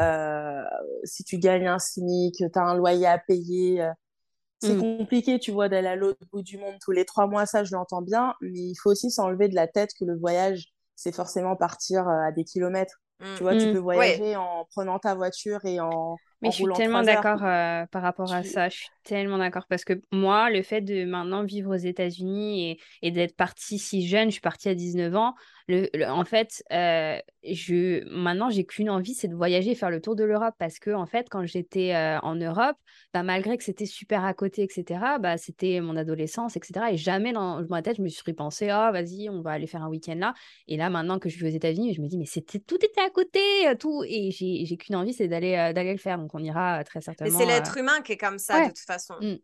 euh, 0.00 0.62
si 1.04 1.24
tu 1.24 1.38
gagnes 1.38 1.68
un 1.68 1.78
SMIC, 1.78 2.36
tu 2.36 2.58
as 2.58 2.62
un 2.62 2.74
loyer 2.74 3.06
à 3.06 3.18
payer, 3.18 3.82
euh, 3.82 3.92
c'est 4.60 4.74
mm. 4.74 4.98
compliqué, 4.98 5.38
tu 5.38 5.52
vois, 5.52 5.68
d'aller 5.68 5.88
à 5.88 5.96
l'autre 5.96 6.20
bout 6.32 6.42
du 6.42 6.58
monde 6.58 6.76
tous 6.82 6.92
les 6.92 7.04
trois 7.04 7.26
mois. 7.26 7.46
Ça, 7.46 7.62
je 7.62 7.74
l'entends 7.74 8.02
bien. 8.02 8.34
Mais 8.40 8.58
il 8.58 8.74
faut 8.76 8.90
aussi 8.90 9.10
s'enlever 9.10 9.48
de 9.48 9.54
la 9.54 9.68
tête 9.68 9.90
que 9.98 10.04
le 10.04 10.18
voyage, 10.18 10.72
c'est 10.96 11.14
forcément 11.14 11.56
partir 11.56 12.08
à 12.08 12.32
des 12.32 12.44
kilomètres. 12.44 13.00
Tu 13.36 13.42
vois, 13.42 13.56
tu 13.56 13.68
mm. 13.68 13.72
peux 13.72 13.78
voyager 13.78 14.36
en 14.36 14.66
prenant 14.70 14.98
ta 14.98 15.14
voiture 15.14 15.64
et 15.64 15.80
en 15.80 16.16
mais 16.42 16.50
je 16.50 16.56
suis 16.56 16.66
tellement 16.74 17.02
d'accord 17.02 17.42
euh, 17.44 17.86
par 17.86 18.02
rapport 18.02 18.32
à 18.32 18.42
ça. 18.42 18.68
Je 18.68 18.76
suis 18.76 18.88
tellement 19.04 19.38
d'accord 19.38 19.66
parce 19.68 19.84
que 19.84 19.94
moi, 20.12 20.50
le 20.50 20.62
fait 20.62 20.80
de 20.80 21.04
maintenant 21.04 21.44
vivre 21.44 21.74
aux 21.74 21.78
États-Unis 21.78 22.70
et, 22.70 22.80
et 23.02 23.10
d'être 23.10 23.36
partie 23.36 23.78
si 23.78 24.06
jeune, 24.06 24.28
je 24.28 24.32
suis 24.32 24.40
partie 24.40 24.68
à 24.68 24.74
19 24.74 25.14
ans, 25.16 25.34
le, 25.68 25.88
en 26.08 26.24
fait, 26.24 26.62
euh, 26.72 27.18
je, 27.42 28.04
maintenant, 28.08 28.50
j'ai 28.50 28.64
qu'une 28.64 28.88
envie, 28.88 29.14
c'est 29.14 29.26
de 29.26 29.34
voyager 29.34 29.72
et 29.72 29.74
faire 29.74 29.90
le 29.90 30.00
tour 30.00 30.14
de 30.14 30.22
l'Europe 30.22 30.54
parce 30.58 30.78
que, 30.78 30.90
en 30.90 31.06
fait, 31.06 31.28
quand 31.28 31.44
j'étais 31.44 31.94
euh, 31.94 32.20
en 32.20 32.36
Europe, 32.36 32.76
bah, 33.12 33.24
malgré 33.24 33.56
que 33.56 33.64
c'était 33.64 33.86
super 33.86 34.24
à 34.24 34.32
côté, 34.32 34.62
etc., 34.62 35.00
bah, 35.20 35.36
c'était 35.38 35.80
mon 35.80 35.96
adolescence, 35.96 36.56
etc. 36.56 36.86
Et 36.92 36.96
jamais 36.96 37.32
dans 37.32 37.62
ma 37.68 37.82
tête, 37.82 37.96
je 37.96 38.02
me 38.02 38.08
suis 38.08 38.32
pensé, 38.32 38.66
oh, 38.66 38.92
vas-y, 38.92 39.28
on 39.28 39.40
va 39.40 39.52
aller 39.52 39.66
faire 39.66 39.82
un 39.82 39.88
week-end 39.88 40.16
là. 40.16 40.34
Et 40.68 40.76
là, 40.76 40.88
maintenant 40.88 41.18
que 41.18 41.28
je 41.28 41.36
suis 41.36 41.46
aux 41.46 41.50
États-Unis, 41.50 41.94
je 41.94 42.00
me 42.00 42.06
dis, 42.06 42.18
mais 42.18 42.26
c'était 42.26 42.60
tout 42.60 42.84
était 42.84 43.00
à 43.00 43.10
côté, 43.10 43.40
tout. 43.80 44.04
Et 44.06 44.30
j'ai 44.30 44.76
qu'une 44.76 44.96
envie, 44.96 45.12
c'est 45.12 45.28
d'aller 45.28 45.72
d'aller 45.74 45.92
le 45.92 45.98
faire. 45.98 46.18
Donc, 46.26 46.34
on 46.34 46.42
ira 46.42 46.82
très 46.82 47.00
certainement. 47.00 47.38
Mais 47.38 47.44
c'est 47.44 47.50
l'être 47.50 47.76
humain 47.76 48.00
qui 48.02 48.10
est 48.12 48.16
comme 48.16 48.40
ça, 48.40 48.62
de 48.62 48.68
toute 48.70 48.78
façon. 48.80 49.14
Mmh. 49.20 49.36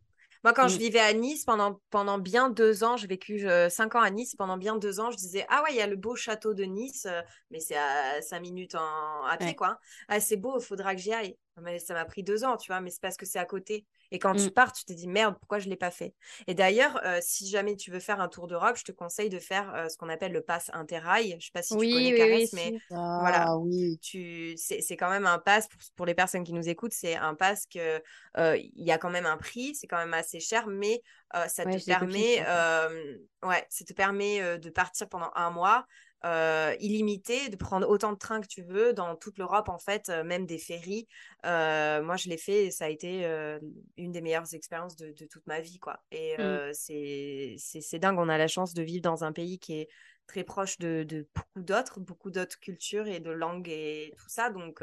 Moi, 0.43 0.53
quand 0.53 0.67
je 0.67 0.75
Mm. 0.75 0.79
vivais 0.81 0.99
à 0.99 1.13
Nice, 1.13 1.45
pendant, 1.45 1.81
pendant 1.91 2.19
bien 2.19 2.51
deux 2.51 2.83
ans, 2.83 2.97
j'ai 2.97 3.07
vécu 3.07 3.49
euh, 3.49 3.69
cinq 3.69 3.95
ans 3.95 4.01
à 4.01 4.11
Nice, 4.11 4.35
pendant 4.35 4.57
bien 4.57 4.75
deux 4.75 4.99
ans, 4.99 5.13
je 5.13 5.17
disais, 5.17 5.47
ah 5.49 5.63
ouais, 5.63 5.69
il 5.71 5.77
y 5.77 5.81
a 5.81 5.87
le 5.87 5.95
beau 5.95 6.17
château 6.17 6.53
de 6.55 6.65
Nice, 6.65 7.07
euh, 7.09 7.23
mais 7.53 7.61
c'est 7.61 7.77
à 7.77 8.21
cinq 8.23 8.41
minutes 8.41 8.75
en, 8.75 9.25
à 9.27 9.37
pied, 9.37 9.47
Ouais. 9.51 9.55
quoi. 9.55 9.79
Ah, 10.09 10.19
c'est 10.19 10.37
beau, 10.37 10.59
il 10.59 10.65
faudra 10.65 10.97
que 10.97 11.01
j'y 11.01 11.13
aille. 11.13 11.37
Mais 11.61 11.79
ça 11.79 11.95
m'a 11.95 12.05
pris 12.05 12.23
deux 12.23 12.45
ans, 12.45 12.57
tu 12.57 12.69
vois, 12.73 12.81
mais 12.81 12.91
c'est 12.91 13.01
parce 13.01 13.17
que 13.17 13.27
c'est 13.27 13.39
à 13.39 13.45
côté. 13.45 13.87
Et 14.11 14.19
quand 14.19 14.35
tu 14.35 14.51
Mm. 14.51 14.53
pars, 14.53 14.73
tu 14.73 14.85
te 14.85 14.93
dis, 14.93 15.07
merde, 15.09 15.37
pourquoi 15.39 15.59
je 15.59 15.67
ne 15.67 15.71
l'ai 15.71 15.77
pas 15.77 15.91
fait? 15.91 16.15
Et 16.47 16.55
d'ailleurs, 16.55 17.01
euh, 17.05 17.19
si 17.23 17.49
jamais 17.49 17.77
tu 17.77 17.91
veux 17.91 18.01
faire 18.01 18.21
un 18.21 18.29
tour 18.29 18.47
d'Europe, 18.47 18.77
je 18.77 18.85
te 18.85 18.93
conseille 18.93 19.29
de 19.29 19.39
faire 19.39 19.75
euh, 19.75 19.89
ce 19.89 19.97
qu'on 19.97 20.09
appelle 20.09 20.33
le 20.33 20.41
pass 20.43 20.71
interrail. 20.73 21.37
Je 21.41 21.47
sais 21.47 21.51
pas 21.53 21.63
si 21.63 21.77
tu 21.77 21.89
Oui, 21.89 21.89
connais 21.89 22.13
oui, 22.13 22.15
Caresse, 22.15 22.51
oui, 22.53 22.53
mais. 22.53 22.75
Voilà. 23.15 23.47
Ah 23.47 23.57
oui. 23.59 23.99
tu 24.01 24.55
c'est 24.57 24.97
quand 24.97 25.11
même 25.11 25.27
un 25.27 25.39
pass 25.39 25.69
pour, 25.69 25.81
pour 25.97 26.07
les 26.07 26.15
personnes 26.15 26.43
qui 26.45 26.53
nous 26.53 26.69
écoutent 26.69 26.93
c'est 26.93 27.15
un 27.15 27.35
pass 27.35 27.67
que 27.67 28.03
euh, 28.37 28.57
il 28.57 28.85
y 28.85 28.91
a 28.91 28.99
quand 28.99 29.11
même 29.11 29.27
un 29.27 29.37
prix 29.37 29.75
c'est 29.77 29.87
quand 29.87 29.99
même 29.99 30.15
assez 30.15 30.41
cher 30.41 30.67
mais 30.67 31.03
euh, 31.37 31.47
ça 31.49 31.65
Ouais, 31.65 31.79
te 31.79 31.79
permet 31.79 32.43
ça. 32.43 32.47
euh, 32.47 33.17
ouais 33.45 33.65
ça 33.71 33.85
te 33.85 33.93
permet 33.93 34.43
euh, 34.43 34.59
de 34.59 34.71
partir 34.71 35.09
pendant 35.09 35.31
un 35.37 35.51
mois 35.51 35.87
euh, 36.25 36.75
illimité 36.81 37.49
de 37.49 37.57
prendre 37.57 37.89
autant 37.89 38.13
de 38.13 38.19
trains 38.19 38.41
que 38.41 38.47
tu 38.47 38.63
veux 38.63 38.93
dans 38.93 39.17
toute 39.17 39.39
l'Europe 39.39 39.69
en 39.69 39.79
fait 39.79 40.09
euh, 40.09 40.25
même 40.25 40.47
des 40.47 40.59
ferries 40.59 41.09
Euh, 41.45 42.03
moi 42.03 42.17
je 42.17 42.29
l'ai 42.29 42.37
fait 42.39 42.67
et 42.67 42.71
ça 42.71 42.85
a 42.87 42.89
été 42.89 43.25
euh, 43.27 43.59
une 43.97 44.13
des 44.13 44.21
meilleures 44.21 44.55
expériences 44.55 44.97
de, 44.97 45.13
de 45.13 45.27
toute 45.27 45.47
ma 45.47 45.61
vie 45.61 45.79
quoi 45.79 46.01
et 46.13 46.37
Mm. 46.39 46.59
c'est 46.73 47.57
c'est 47.59 47.81
c'est 47.81 47.99
dingue 47.99 48.19
on 48.19 48.29
a 48.29 48.39
la 48.39 48.49
chance 48.49 48.75
de 48.75 48.83
vivre 48.83 49.03
dans 49.03 49.25
un 49.25 49.33
pays 49.33 49.59
qui 49.59 49.75
est 49.81 49.89
très 50.27 50.45
proche 50.45 50.79
de, 50.79 51.05
de 51.05 51.27
beaucoup 51.35 51.63
d'autres, 51.63 52.01
beaucoup 52.01 52.31
d'autres 52.31 52.59
cultures 52.61 53.07
et 53.09 53.21
de 53.21 53.31
langues 53.31 53.69
et 53.69 54.15
tout 54.17 54.29
ça. 54.29 54.51
Donc, 54.51 54.83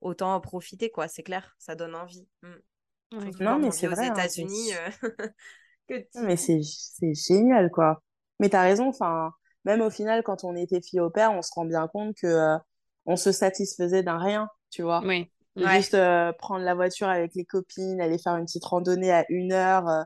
autant 0.00 0.34
en 0.34 0.40
profiter, 0.40 0.90
quoi. 0.90 1.08
C'est 1.08 1.22
clair, 1.22 1.54
ça 1.58 1.74
donne 1.74 1.94
envie. 1.94 2.26
Mm. 2.42 2.54
Ouais. 3.12 3.32
Surtout 3.32 3.40
Non, 3.40 3.58
mais 3.58 3.70
c'est 3.70 3.86
aux 3.86 3.94
vrai, 3.94 4.08
hein, 4.08 4.26
c'est- 4.28 4.48
États-Unis. 4.48 4.72
mais 6.14 6.36
c'est 6.36 6.60
génial, 7.14 7.70
quoi. 7.70 8.02
Mais 8.40 8.48
t'as 8.48 8.62
raison, 8.62 8.88
enfin, 8.88 9.32
même 9.64 9.80
au 9.82 9.90
final, 9.90 10.22
quand 10.22 10.44
on 10.44 10.56
était 10.56 10.80
fille 10.82 11.00
au 11.00 11.10
père, 11.10 11.32
on 11.32 11.42
se 11.42 11.52
rend 11.54 11.64
bien 11.64 11.86
compte 11.88 12.14
que 12.16 12.26
euh, 12.26 12.58
on 13.06 13.16
se 13.16 13.32
satisfaisait 13.32 14.02
d'un 14.02 14.18
rien, 14.18 14.48
tu 14.70 14.82
vois. 14.82 15.00
Oui. 15.04 15.30
Ouais. 15.56 15.76
Juste 15.76 15.94
euh, 15.94 16.32
prendre 16.32 16.64
la 16.64 16.74
voiture 16.74 17.08
avec 17.08 17.34
les 17.34 17.44
copines, 17.44 18.00
aller 18.00 18.18
faire 18.18 18.36
une 18.36 18.46
petite 18.46 18.64
randonnée 18.64 19.12
à 19.12 19.24
une 19.28 19.52
heure. 19.52 19.88
euh, 19.88 20.02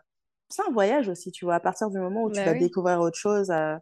C'est 0.48 0.62
un 0.68 0.72
voyage 0.72 1.08
aussi, 1.08 1.30
tu 1.32 1.44
vois. 1.44 1.56
À 1.56 1.60
partir 1.60 1.90
du 1.90 1.98
moment 1.98 2.24
où 2.24 2.30
tu 2.30 2.36
Bah 2.36 2.46
vas 2.46 2.52
oui. 2.54 2.60
découvrir 2.60 3.00
autre 3.00 3.18
chose, 3.18 3.50
euh, 3.50 3.76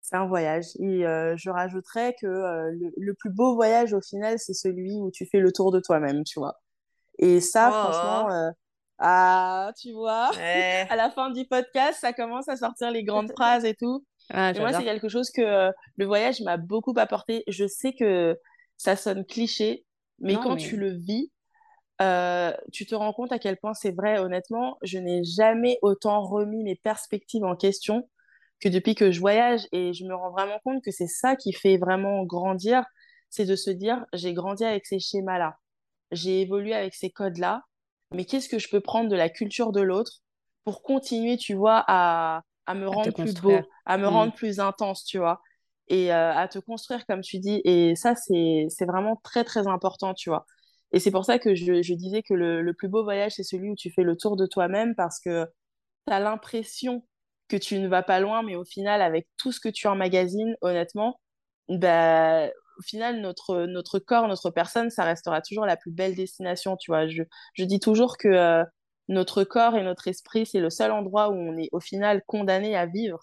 c'est 0.00 0.16
un 0.16 0.26
voyage. 0.26 0.66
Et 0.78 1.06
euh, 1.06 1.36
je 1.36 1.50
rajouterais 1.50 2.14
que 2.20 2.26
euh, 2.26 2.70
le, 2.72 2.92
le 2.96 3.14
plus 3.14 3.30
beau 3.30 3.54
voyage 3.54 3.92
au 3.94 4.00
final, 4.00 4.38
c'est 4.38 4.54
celui 4.54 4.92
où 5.00 5.10
tu 5.10 5.26
fais 5.26 5.40
le 5.40 5.52
tour 5.52 5.72
de 5.72 5.80
toi-même, 5.80 6.24
tu 6.24 6.38
vois. 6.38 6.60
Et 7.18 7.40
ça, 7.40 7.72
franchement, 7.72 8.26
Oh, 8.26 8.30
euh, 8.30 8.50
ah, 8.98 9.72
tu 9.80 9.92
vois, 9.92 10.30
ouais. 10.36 10.86
à 10.90 10.96
la 10.96 11.10
fin 11.10 11.30
du 11.30 11.46
podcast, 11.46 12.00
ça 12.00 12.12
commence 12.12 12.48
à 12.48 12.56
sortir 12.56 12.90
les 12.90 13.04
grandes 13.04 13.32
phrases 13.36 13.64
et 13.64 13.74
tout. 13.74 14.04
Ah, 14.30 14.52
moi, 14.54 14.72
c'est 14.72 14.84
quelque 14.84 15.08
chose 15.08 15.30
que 15.30 15.42
euh, 15.42 15.70
le 15.96 16.06
voyage 16.06 16.40
m'a 16.40 16.56
beaucoup 16.56 16.94
apporté. 16.96 17.44
Je 17.46 17.66
sais 17.66 17.92
que 17.92 18.38
ça 18.76 18.96
sonne 18.96 19.24
cliché, 19.24 19.84
mais 20.18 20.34
Non, 20.34 20.40
quand 20.42 20.54
mais 20.54 20.60
tu 20.62 20.76
le 20.76 20.90
vis, 20.90 21.30
euh, 22.00 22.52
tu 22.72 22.86
te 22.86 22.94
rends 22.94 23.12
compte 23.12 23.32
à 23.32 23.38
quel 23.38 23.56
point 23.56 23.74
c'est 23.74 23.92
vrai. 23.92 24.18
Honnêtement, 24.18 24.78
je 24.82 24.98
n'ai 24.98 25.24
jamais 25.24 25.78
autant 25.82 26.22
remis 26.22 26.62
mes 26.62 26.76
perspectives 26.76 27.44
en 27.44 27.56
question 27.56 28.08
que 28.60 28.68
depuis 28.68 28.94
que 28.94 29.10
je 29.10 29.20
voyage. 29.20 29.66
Et 29.72 29.92
je 29.92 30.04
me 30.04 30.14
rends 30.14 30.30
vraiment 30.30 30.58
compte 30.64 30.82
que 30.82 30.90
c'est 30.90 31.06
ça 31.06 31.36
qui 31.36 31.52
fait 31.52 31.76
vraiment 31.76 32.24
grandir. 32.24 32.84
C'est 33.30 33.44
de 33.44 33.56
se 33.56 33.70
dire, 33.70 34.04
j'ai 34.12 34.32
grandi 34.32 34.64
avec 34.64 34.86
ces 34.86 34.98
schémas-là. 34.98 35.56
J'ai 36.12 36.42
évolué 36.42 36.74
avec 36.74 36.94
ces 36.94 37.10
codes-là. 37.10 37.62
Mais 38.12 38.24
qu'est-ce 38.24 38.48
que 38.48 38.58
je 38.58 38.68
peux 38.68 38.80
prendre 38.80 39.10
de 39.10 39.16
la 39.16 39.28
culture 39.28 39.72
de 39.72 39.80
l'autre 39.80 40.20
pour 40.64 40.82
continuer, 40.82 41.36
tu 41.36 41.54
vois, 41.54 41.84
à, 41.88 42.42
à 42.66 42.74
me 42.74 42.88
à 42.90 42.96
rendre 42.96 43.14
plus 43.14 43.36
beau, 43.36 43.68
à 43.86 43.98
me 43.98 44.06
Mm. 44.06 44.08
rendre 44.08 44.34
plus 44.34 44.60
intense, 44.60 45.04
tu 45.04 45.18
vois, 45.18 45.40
et 45.88 46.12
euh, 46.12 46.32
à 46.34 46.48
te 46.48 46.58
construire, 46.58 47.06
comme 47.06 47.20
tu 47.22 47.38
dis. 47.38 47.60
Et 47.64 47.94
ça, 47.96 48.14
c'est, 48.14 48.66
c'est 48.70 48.86
vraiment 48.86 49.16
très, 49.24 49.44
très 49.44 49.66
important, 49.66 50.14
tu 50.14 50.30
vois. 50.30 50.46
Et 50.92 51.00
c'est 51.00 51.10
pour 51.10 51.24
ça 51.24 51.38
que 51.38 51.54
je, 51.54 51.82
je 51.82 51.94
disais 51.94 52.22
que 52.22 52.34
le, 52.34 52.62
le 52.62 52.74
plus 52.74 52.88
beau 52.88 53.02
voyage, 53.04 53.32
c'est 53.36 53.42
celui 53.42 53.70
où 53.70 53.74
tu 53.76 53.90
fais 53.90 54.02
le 54.04 54.16
tour 54.16 54.36
de 54.36 54.46
toi-même 54.46 54.94
parce 54.94 55.20
que 55.20 55.46
tu 56.06 56.12
as 56.12 56.20
l'impression 56.20 57.06
que 57.48 57.56
tu 57.56 57.78
ne 57.78 57.88
vas 57.88 58.02
pas 58.02 58.20
loin, 58.20 58.42
mais 58.42 58.56
au 58.56 58.64
final, 58.64 59.02
avec 59.02 59.28
tout 59.36 59.52
ce 59.52 59.60
que 59.60 59.68
tu 59.68 59.86
emmagasines, 59.86 60.56
honnêtement, 60.62 61.20
bah, 61.68 62.48
au 62.78 62.82
final, 62.82 63.20
notre, 63.20 63.62
notre 63.66 63.98
corps, 63.98 64.28
notre 64.28 64.50
personne, 64.50 64.90
ça 64.90 65.04
restera 65.04 65.40
toujours 65.42 65.66
la 65.66 65.76
plus 65.76 65.92
belle 65.92 66.14
destination, 66.14 66.76
tu 66.76 66.90
vois. 66.90 67.06
Je, 67.08 67.22
je 67.54 67.64
dis 67.64 67.80
toujours 67.80 68.16
que 68.18 68.28
euh, 68.28 68.64
notre 69.08 69.44
corps 69.44 69.76
et 69.76 69.82
notre 69.82 70.08
esprit, 70.08 70.46
c'est 70.46 70.60
le 70.60 70.70
seul 70.70 70.92
endroit 70.92 71.28
où 71.30 71.34
on 71.34 71.56
est 71.58 71.68
au 71.72 71.80
final 71.80 72.22
condamné 72.26 72.76
à 72.76 72.86
vivre. 72.86 73.20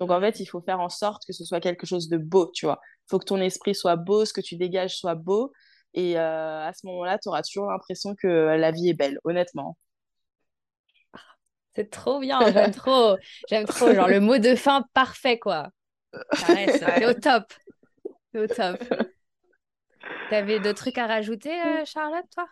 Donc 0.00 0.10
en 0.10 0.20
fait, 0.20 0.40
il 0.40 0.46
faut 0.46 0.60
faire 0.60 0.80
en 0.80 0.88
sorte 0.88 1.24
que 1.26 1.32
ce 1.32 1.44
soit 1.44 1.60
quelque 1.60 1.86
chose 1.86 2.08
de 2.08 2.18
beau, 2.18 2.50
tu 2.54 2.66
vois. 2.66 2.80
Il 3.06 3.10
faut 3.10 3.18
que 3.18 3.24
ton 3.24 3.40
esprit 3.40 3.74
soit 3.74 3.96
beau, 3.96 4.24
ce 4.24 4.32
que 4.32 4.40
tu 4.40 4.56
dégages 4.56 4.96
soit 4.96 5.14
beau. 5.14 5.52
Et 5.94 6.18
euh, 6.18 6.66
à 6.66 6.72
ce 6.72 6.86
moment-là, 6.86 7.18
tu 7.18 7.28
auras 7.28 7.42
toujours 7.42 7.66
l'impression 7.70 8.14
que 8.16 8.26
la 8.28 8.70
vie 8.72 8.88
est 8.88 8.94
belle, 8.94 9.18
honnêtement. 9.24 9.76
C'est 11.74 11.90
trop 11.90 12.20
bien, 12.20 12.50
j'aime 12.50 12.70
trop. 12.74 13.16
J'aime 13.48 13.66
trop. 13.66 13.92
Genre 13.94 14.08
le 14.08 14.20
mot 14.20 14.38
de 14.38 14.54
fin 14.54 14.84
parfait, 14.94 15.38
quoi. 15.38 15.70
Caresse, 16.38 16.82
t'es 16.96 17.06
au 17.06 17.14
Ouais. 17.14 17.14
top. 17.14 17.52
T'es 18.32 18.40
au 18.40 18.46
top. 18.48 18.78
T'avais 20.28 20.58
d'autres 20.60 20.80
trucs 20.82 20.98
à 20.98 21.06
rajouter, 21.06 21.52
euh, 21.62 21.84
Charlotte, 21.84 22.26
toi? 22.34 22.46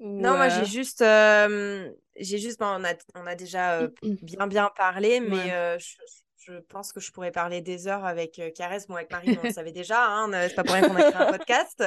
Non, 0.00 0.36
moi, 0.36 0.48
euh, 0.48 0.48
j'ai 0.48 0.64
juste, 0.64 1.02
euh, 1.02 1.90
j'ai 2.16 2.38
juste, 2.38 2.58
bon, 2.58 2.66
on 2.66 2.84
a, 2.84 2.94
on 3.14 3.26
a 3.26 3.34
déjà 3.34 3.80
euh, 3.80 3.88
bien, 4.22 4.46
bien 4.46 4.70
parlé, 4.74 5.20
mais 5.20 5.50
Ouais. 5.50 5.54
je, 5.78 5.96
je 6.38 6.54
pense 6.54 6.92
que 6.92 7.00
je 7.00 7.12
pourrais 7.12 7.30
parler 7.32 7.60
des 7.60 7.86
heures 7.86 8.04
avec 8.06 8.40
Caresse. 8.54 8.86
Bon, 8.86 8.94
avec 8.96 9.10
Marine, 9.10 9.38
on 9.38 9.44
le 9.44 9.50
savait 9.50 9.72
déjà, 9.72 10.06
hein, 10.06 10.30
c'est 10.48 10.54
pas 10.54 10.64
pour 10.64 10.74
rien 10.74 10.84
qu'on 10.84 10.96
a 10.96 11.04
créé 11.04 11.20
un 11.20 11.26
podcast. 11.26 11.84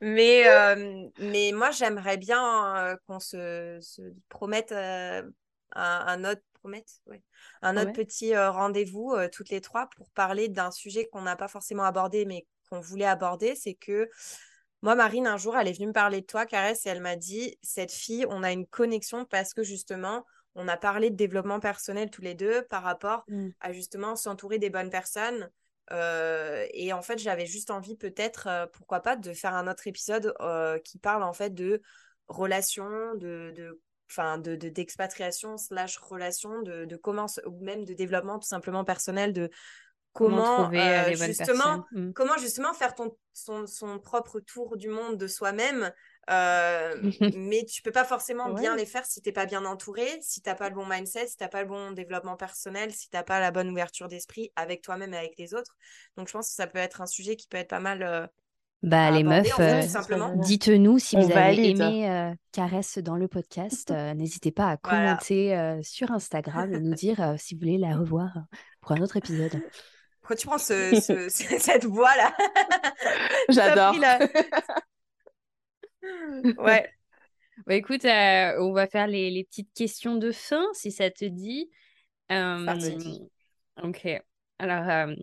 Mais, 0.00 0.44
mais 1.18 1.52
moi, 1.54 1.70
j'aimerais 1.70 2.16
bien 2.16 2.96
qu'on 3.06 3.20
se, 3.20 3.78
se 3.80 4.02
promette 4.28 4.72
un, 4.72 5.24
un 5.76 6.24
autre, 6.24 6.42
promette, 6.54 6.90
ouais, 7.06 7.22
un 7.62 7.76
autre 7.76 7.90
Ouais. 7.90 7.92
petit 7.92 8.36
rendez-vous, 8.36 9.14
toutes 9.32 9.50
les 9.50 9.60
trois, 9.60 9.88
pour 9.96 10.10
parler 10.10 10.48
d'un 10.48 10.70
sujet 10.72 11.06
qu'on 11.06 11.22
n'a 11.22 11.36
pas 11.36 11.48
forcément 11.48 11.84
abordé, 11.84 12.24
mais 12.24 12.46
qu'on 12.68 12.80
voulait 12.80 13.04
aborder. 13.06 13.54
C'est 13.54 13.74
que 13.74 14.08
moi, 14.84 14.94
Marine, 14.96 15.26
un 15.26 15.38
jour, 15.38 15.56
elle 15.56 15.66
est 15.66 15.72
venue 15.72 15.86
me 15.86 15.92
parler 15.94 16.20
de 16.20 16.26
toi, 16.26 16.44
Caresse, 16.44 16.84
et 16.84 16.90
elle 16.90 17.00
m'a 17.00 17.16
dit, 17.16 17.56
cette 17.62 17.90
fille, 17.90 18.26
on 18.28 18.42
a 18.42 18.52
une 18.52 18.66
connexion 18.66 19.24
parce 19.24 19.54
que 19.54 19.62
justement, 19.62 20.26
on 20.54 20.68
a 20.68 20.76
parlé 20.76 21.08
de 21.08 21.16
développement 21.16 21.58
personnel 21.58 22.10
tous 22.10 22.20
les 22.20 22.34
deux 22.34 22.62
par 22.68 22.82
rapport 22.82 23.24
Mm. 23.28 23.48
à 23.60 23.72
justement 23.72 24.14
s'entourer 24.14 24.58
des 24.58 24.68
bonnes 24.68 24.90
personnes. 24.90 25.50
Euh, 25.90 26.66
et 26.74 26.92
en 26.92 27.00
fait, 27.00 27.18
j'avais 27.18 27.46
juste 27.46 27.70
envie 27.70 27.96
peut-être, 27.96 28.46
euh, 28.46 28.66
pourquoi 28.66 29.00
pas, 29.00 29.16
de 29.16 29.32
faire 29.32 29.54
un 29.54 29.68
autre 29.68 29.86
épisode 29.86 30.34
euh, 30.40 30.78
qui 30.80 30.98
parle 30.98 31.22
en 31.22 31.32
fait 31.32 31.54
de 31.54 31.80
relations, 32.28 33.14
de, 33.14 33.54
de, 33.56 33.80
enfin, 34.10 34.36
de, 34.36 34.54
de- 34.54 34.68
d'expatriation 34.68 35.56
slash 35.56 35.96
relations, 35.96 36.60
de, 36.60 36.84
de 36.84 36.96
comment, 36.96 37.26
ou 37.46 37.64
même 37.64 37.86
de 37.86 37.94
développement 37.94 38.38
tout 38.38 38.48
simplement 38.48 38.84
personnel, 38.84 39.32
de 39.32 39.48
Comment 40.14 40.36
comment 40.36 40.62
trouver 40.64 40.80
euh, 40.80 41.04
euh, 41.04 41.10
les 41.10 41.16
bonnes 41.16 41.26
justement 41.26 41.64
personnes? 41.64 41.84
Mm. 41.92 42.12
comment 42.12 42.38
justement 42.38 42.72
faire 42.72 42.94
ton, 42.94 43.16
son, 43.32 43.66
son 43.66 43.98
propre 43.98 44.40
tour 44.40 44.76
du 44.76 44.88
monde 44.88 45.18
de 45.18 45.26
soi-même. 45.26 45.92
euh, 46.30 46.94
mais 47.36 47.64
tu 47.66 47.82
peux 47.82 47.90
pas 47.92 48.04
forcément 48.04 48.50
bien 48.54 48.76
les 48.76 48.86
faire 48.86 49.04
si 49.04 49.20
t'es 49.20 49.32
pas 49.32 49.44
bien 49.46 49.64
entouré, 49.64 50.06
si 50.22 50.40
t'as 50.40 50.54
pas 50.54 50.68
le 50.70 50.74
bon 50.74 50.86
mindset, 50.86 51.26
si 51.26 51.36
t'as 51.36 51.48
pas 51.48 51.62
le 51.62 51.68
bon 51.68 51.90
développement 51.92 52.36
personnel, 52.36 52.92
si 52.92 53.10
t'as 53.10 53.24
pas 53.24 53.40
la 53.40 53.50
bonne 53.50 53.68
ouverture 53.70 54.08
d'esprit 54.08 54.50
avec 54.56 54.82
toi-même 54.82 55.12
et 55.14 55.18
avec 55.18 55.34
les 55.38 55.52
autres. 55.54 55.76
Donc 56.16 56.28
je 56.28 56.32
pense 56.32 56.48
que 56.48 56.54
ça 56.54 56.66
peut 56.66 56.78
être 56.78 57.00
un 57.02 57.06
sujet 57.06 57.36
qui 57.36 57.46
peut 57.48 57.58
être 57.58 57.68
pas 57.68 57.80
mal 57.80 58.02
euh, 58.02 58.26
Bah, 58.82 59.06
à 59.06 59.10
les 59.10 59.20
aborder 59.20 59.48
meufs, 59.48 59.54
en 59.54 59.62
fait, 59.62 59.82
euh, 59.84 59.88
simplement. 59.88 60.34
dites-nous 60.34 60.98
si 60.98 61.16
On 61.16 61.20
vous 61.20 61.30
avez 61.32 61.56
valide. 61.56 61.80
aimé 61.80 62.08
euh, 62.10 62.34
Caresse 62.52 62.98
dans 62.98 63.16
le 63.16 63.28
podcast. 63.28 63.90
Euh, 63.90 64.14
n'hésitez 64.14 64.52
pas 64.52 64.68
à 64.70 64.76
Voilà. 64.84 65.16
commenter 65.16 65.56
euh, 65.56 65.80
sur 65.82 66.10
Instagram 66.10 66.72
et 66.74 66.80
nous 66.80 66.94
dire 66.94 67.20
euh, 67.20 67.34
si 67.38 67.54
vous 67.54 67.60
voulez 67.60 67.78
la 67.78 67.96
revoir 67.96 68.32
pour 68.80 68.92
un 68.92 69.00
autre 69.02 69.16
épisode. 69.16 69.60
Pourquoi 70.24 70.36
tu 70.36 70.46
prends 70.48 70.58
ce, 70.58 70.94
ce- 70.94 71.28
cette 71.58 71.84
voix 71.84 72.16
là 72.16 72.34
J'adore. 73.48 73.98
la... 73.98 74.22
Ouais. 76.56 76.88
Bah, 77.66 77.74
écoute, 77.76 78.04
euh, 78.04 78.54
on 78.60 78.72
va 78.72 78.86
faire 78.86 79.06
les, 79.06 79.30
les 79.30 79.44
petites 79.44 79.72
questions 79.74 80.16
de 80.16 80.32
fin, 80.32 80.64
si 80.74 80.92
ça 80.92 81.10
te 81.10 81.24
dit. 81.24 81.70
Ça 82.56 82.74
Euh, 82.76 82.98
dit. 82.98 83.30
ok. 83.82 84.08
Alors, 84.58 84.88
euh, 84.88 85.14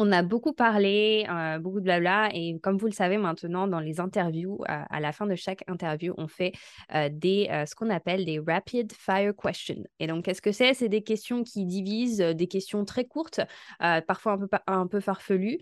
On 0.00 0.12
a 0.12 0.22
beaucoup 0.22 0.52
parlé, 0.52 1.26
euh, 1.28 1.58
beaucoup 1.58 1.80
de 1.80 1.84
blabla, 1.84 2.28
et 2.32 2.56
comme 2.60 2.76
vous 2.76 2.86
le 2.86 2.92
savez 2.92 3.18
maintenant, 3.18 3.66
dans 3.66 3.80
les 3.80 3.98
interviews, 3.98 4.60
euh, 4.68 4.82
à 4.88 5.00
la 5.00 5.10
fin 5.10 5.26
de 5.26 5.34
chaque 5.34 5.64
interview, 5.66 6.14
on 6.18 6.28
fait 6.28 6.52
euh, 6.94 7.08
des, 7.10 7.48
ce 7.66 7.74
qu'on 7.74 7.90
appelle 7.90 8.24
des 8.24 8.38
rapid 8.38 8.92
fire 8.92 9.32
questions. 9.34 9.82
Et 9.98 10.06
donc, 10.06 10.24
qu'est-ce 10.24 10.40
que 10.40 10.52
c'est? 10.52 10.72
C'est 10.72 10.88
des 10.88 11.02
questions 11.02 11.42
qui 11.42 11.64
divisent, 11.64 12.18
des 12.18 12.46
questions 12.46 12.84
très 12.84 13.06
courtes, 13.06 13.40
parfois 13.78 14.34
un 14.34 14.38
peu, 14.38 14.48
un 14.68 14.86
peu 14.86 15.00
farfelues, 15.00 15.58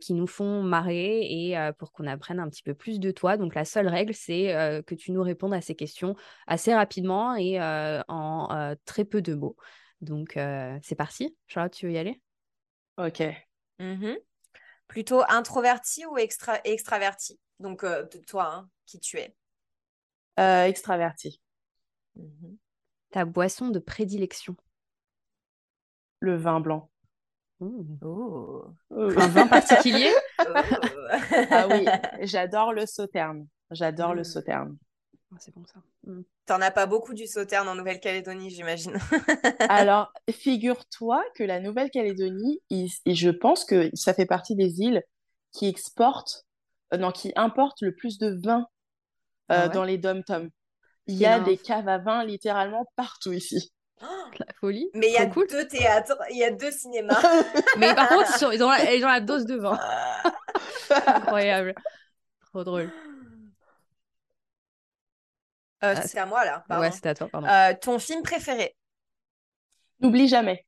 qui 0.00 0.14
nous 0.14 0.26
font 0.26 0.62
marrer 0.64 1.20
et 1.20 1.56
pour 1.78 1.92
qu'on 1.92 2.08
apprenne 2.08 2.40
un 2.40 2.48
petit 2.48 2.64
peu 2.64 2.74
plus 2.74 2.98
de 2.98 3.12
toi. 3.12 3.36
Donc, 3.36 3.54
la 3.54 3.64
seule 3.64 3.86
règle, 3.86 4.12
c'est 4.12 4.82
que 4.86 4.94
tu 4.96 5.12
nous 5.12 5.22
répondes 5.22 5.54
à 5.54 5.60
ces 5.60 5.76
questions 5.76 6.16
assez 6.48 6.74
rapidement 6.74 7.36
et 7.36 7.60
en 7.60 8.74
très 8.84 9.04
peu 9.04 9.22
de 9.22 9.34
mots. 9.34 9.56
Donc, 10.00 10.36
c'est 10.82 10.96
parti. 10.96 11.36
Charlotte, 11.46 11.72
tu 11.72 11.86
veux 11.86 11.92
y 11.92 11.98
aller? 11.98 12.20
Ok. 12.98 13.22
Mmh 13.82 14.14
Plutôt 14.86 15.22
introverti 15.28 16.06
ou 16.06 16.16
extra 16.16 16.60
extraverti? 16.64 17.40
Donc, 17.58 17.82
euh, 17.82 18.06
toi, 18.26 18.54
hein, 18.54 18.70
qui 18.86 19.00
tu 19.00 19.18
es 19.18 19.34
euh, 20.38 20.64
Extraverti. 20.64 21.40
Mmh 22.14 22.56
Ta 23.10 23.24
boisson 23.24 23.68
de 23.68 23.78
prédilection? 23.78 24.56
Le 26.20 26.36
vin 26.36 26.60
blanc. 26.60 26.90
Oh. 27.60 28.64
Un 28.90 29.28
vin 29.28 29.46
particulier? 29.46 30.12
Ah 31.50 31.68
oui, 31.68 31.86
j'adore 32.22 32.72
le 32.72 32.86
sauterne. 32.86 33.46
J'adore 33.70 34.14
le 34.14 34.22
mmh. 34.22 34.24
sauterne. 34.24 34.78
Ah, 35.32 35.36
c'est 35.38 35.54
bon 35.54 35.64
ça. 35.64 35.80
T'en 36.46 36.60
as 36.60 36.72
pas 36.72 36.86
beaucoup 36.86 37.14
du 37.14 37.26
sauterne 37.26 37.68
en 37.68 37.76
Nouvelle-Calédonie, 37.76 38.50
j'imagine. 38.50 38.98
Alors, 39.68 40.12
figure-toi 40.28 41.22
que 41.36 41.44
la 41.44 41.60
Nouvelle-Calédonie, 41.60 42.60
je 42.70 43.30
pense 43.30 43.64
que 43.64 43.90
ça 43.94 44.12
fait 44.12 44.26
partie 44.26 44.56
des 44.56 44.80
îles 44.80 45.02
qui 45.52 45.68
exportent, 45.68 46.44
euh, 46.92 46.96
non, 46.96 47.12
qui 47.12 47.32
importent 47.36 47.82
le 47.82 47.94
plus 47.94 48.18
de 48.18 48.36
vin 48.42 48.66
euh, 49.52 49.64
ah 49.64 49.68
dans 49.68 49.84
les 49.84 49.98
dom-toms. 49.98 50.50
Il 51.06 51.16
y 51.16 51.26
a 51.26 51.38
des 51.40 51.56
caves 51.56 51.88
à 51.88 51.98
vin 51.98 52.24
littéralement 52.24 52.86
partout 52.96 53.32
ici. 53.32 53.72
la 54.38 54.46
folie. 54.58 54.90
Mais 54.94 55.08
il 55.08 55.12
y 55.12 55.18
a 55.18 55.26
deux 55.26 55.68
théâtres, 55.68 56.16
il 56.30 56.38
y 56.38 56.44
a 56.44 56.50
deux 56.50 56.70
cinémas. 56.70 57.20
Mais 57.78 57.94
par 57.94 58.08
contre, 58.08 58.30
ils, 58.52 58.62
ont 58.62 58.70
la, 58.70 58.94
ils 58.94 59.04
ont 59.04 59.08
la 59.08 59.20
dose 59.20 59.46
de 59.46 59.56
vin. 59.56 59.78
Incroyable. 60.90 61.74
Trop 62.52 62.64
drôle. 62.64 62.90
Euh, 65.84 65.94
ah, 65.96 66.02
c'est 66.02 66.18
à 66.18 66.26
moi 66.26 66.44
là. 66.44 66.64
Ouais, 66.70 66.90
c'est 66.90 67.06
à 67.06 67.14
toi, 67.14 67.28
pardon. 67.28 67.48
Euh, 67.48 67.74
ton 67.80 67.98
film 67.98 68.22
préféré? 68.22 68.76
N'oublie 70.00 70.28
jamais. 70.28 70.64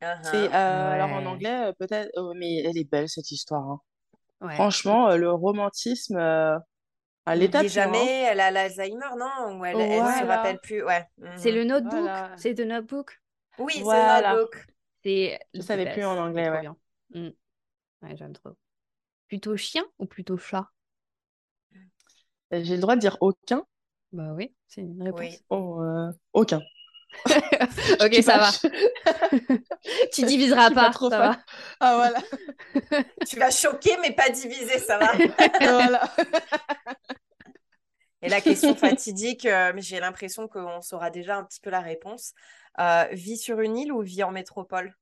Uh-huh. 0.00 0.18
C'est 0.22 0.52
euh, 0.52 0.90
alors 0.90 1.10
en 1.10 1.24
anglais 1.26 1.72
peut-être, 1.78 2.10
oh, 2.16 2.32
mais 2.34 2.58
elle 2.64 2.76
est 2.76 2.90
belle 2.90 3.08
cette 3.08 3.30
histoire. 3.30 3.80
Hein. 4.40 4.50
Franchement, 4.54 5.14
le 5.16 5.30
romantisme 5.30 6.16
à 6.16 7.36
l'état 7.36 7.60
hein. 7.60 7.68
jamais. 7.68 8.22
Elle 8.22 8.40
a 8.40 8.50
l'Alzheimer, 8.50 9.16
non? 9.16 9.58
Ou 9.58 9.64
elle, 9.64 9.76
ne 9.76 9.82
se 9.82 10.26
rappelle 10.26 10.58
plus. 10.60 10.84
Ouais. 10.84 11.06
C'est 11.36 11.52
le 11.52 11.64
Notebook? 11.64 12.10
C'est 12.36 12.54
The 12.54 12.60
Notebook? 12.60 13.20
Oui, 13.58 13.74
c'est 13.74 13.82
le 13.82 14.28
Notebook. 14.28 14.66
C'est. 15.04 15.38
Je 15.54 15.60
savais 15.60 15.92
plus 15.92 16.04
en 16.04 16.18
anglais. 16.18 16.50
Ouais. 16.50 16.68
Mm. 17.10 17.30
ouais 18.02 18.16
j'aime 18.16 18.32
trop. 18.32 18.56
Plutôt 19.28 19.56
chien 19.56 19.84
ou 19.98 20.06
plutôt 20.06 20.36
chat? 20.36 20.68
J'ai 22.52 22.74
le 22.74 22.80
droit 22.80 22.96
de 22.96 23.00
dire 23.00 23.16
aucun 23.20 23.64
Bah 24.12 24.32
oui, 24.34 24.54
c'est 24.68 24.82
une 24.82 25.02
réponse. 25.02 25.42
Oh, 25.48 25.80
euh, 25.80 26.12
aucun. 26.32 26.60
ok, 28.00 28.14
ça 28.22 28.38
va. 28.38 28.50
tu 30.12 30.24
diviseras 30.24 30.70
pas, 30.70 30.90
trop 30.90 31.10
ça 31.10 31.18
va. 31.18 31.38
Ah 31.80 31.96
voilà. 31.96 32.22
tu 33.26 33.38
vas 33.38 33.50
choquer 33.50 33.96
mais 34.00 34.12
pas 34.12 34.30
diviser, 34.30 34.78
ça 34.78 34.98
va. 34.98 35.12
voilà. 35.60 36.10
Et 38.22 38.28
la 38.28 38.40
question 38.40 38.74
fatidique, 38.76 39.46
euh, 39.46 39.72
j'ai 39.78 39.98
l'impression 39.98 40.46
qu'on 40.46 40.80
saura 40.80 41.10
déjà 41.10 41.36
un 41.36 41.44
petit 41.44 41.60
peu 41.60 41.70
la 41.70 41.80
réponse. 41.80 42.34
Euh, 42.78 43.06
vie 43.12 43.36
sur 43.36 43.60
une 43.60 43.76
île 43.76 43.92
ou 43.92 44.00
vie 44.00 44.22
en 44.22 44.30
métropole? 44.30 44.96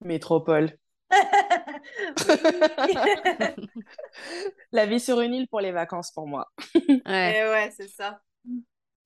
Métropole. 0.00 0.76
la 4.72 4.86
vie 4.86 5.00
sur 5.00 5.20
une 5.20 5.34
île 5.34 5.48
pour 5.48 5.60
les 5.60 5.72
vacances 5.72 6.10
pour 6.12 6.26
moi. 6.26 6.50
ouais, 6.74 7.02
ouais 7.06 7.70
c'est 7.76 7.88
ça. 7.88 8.20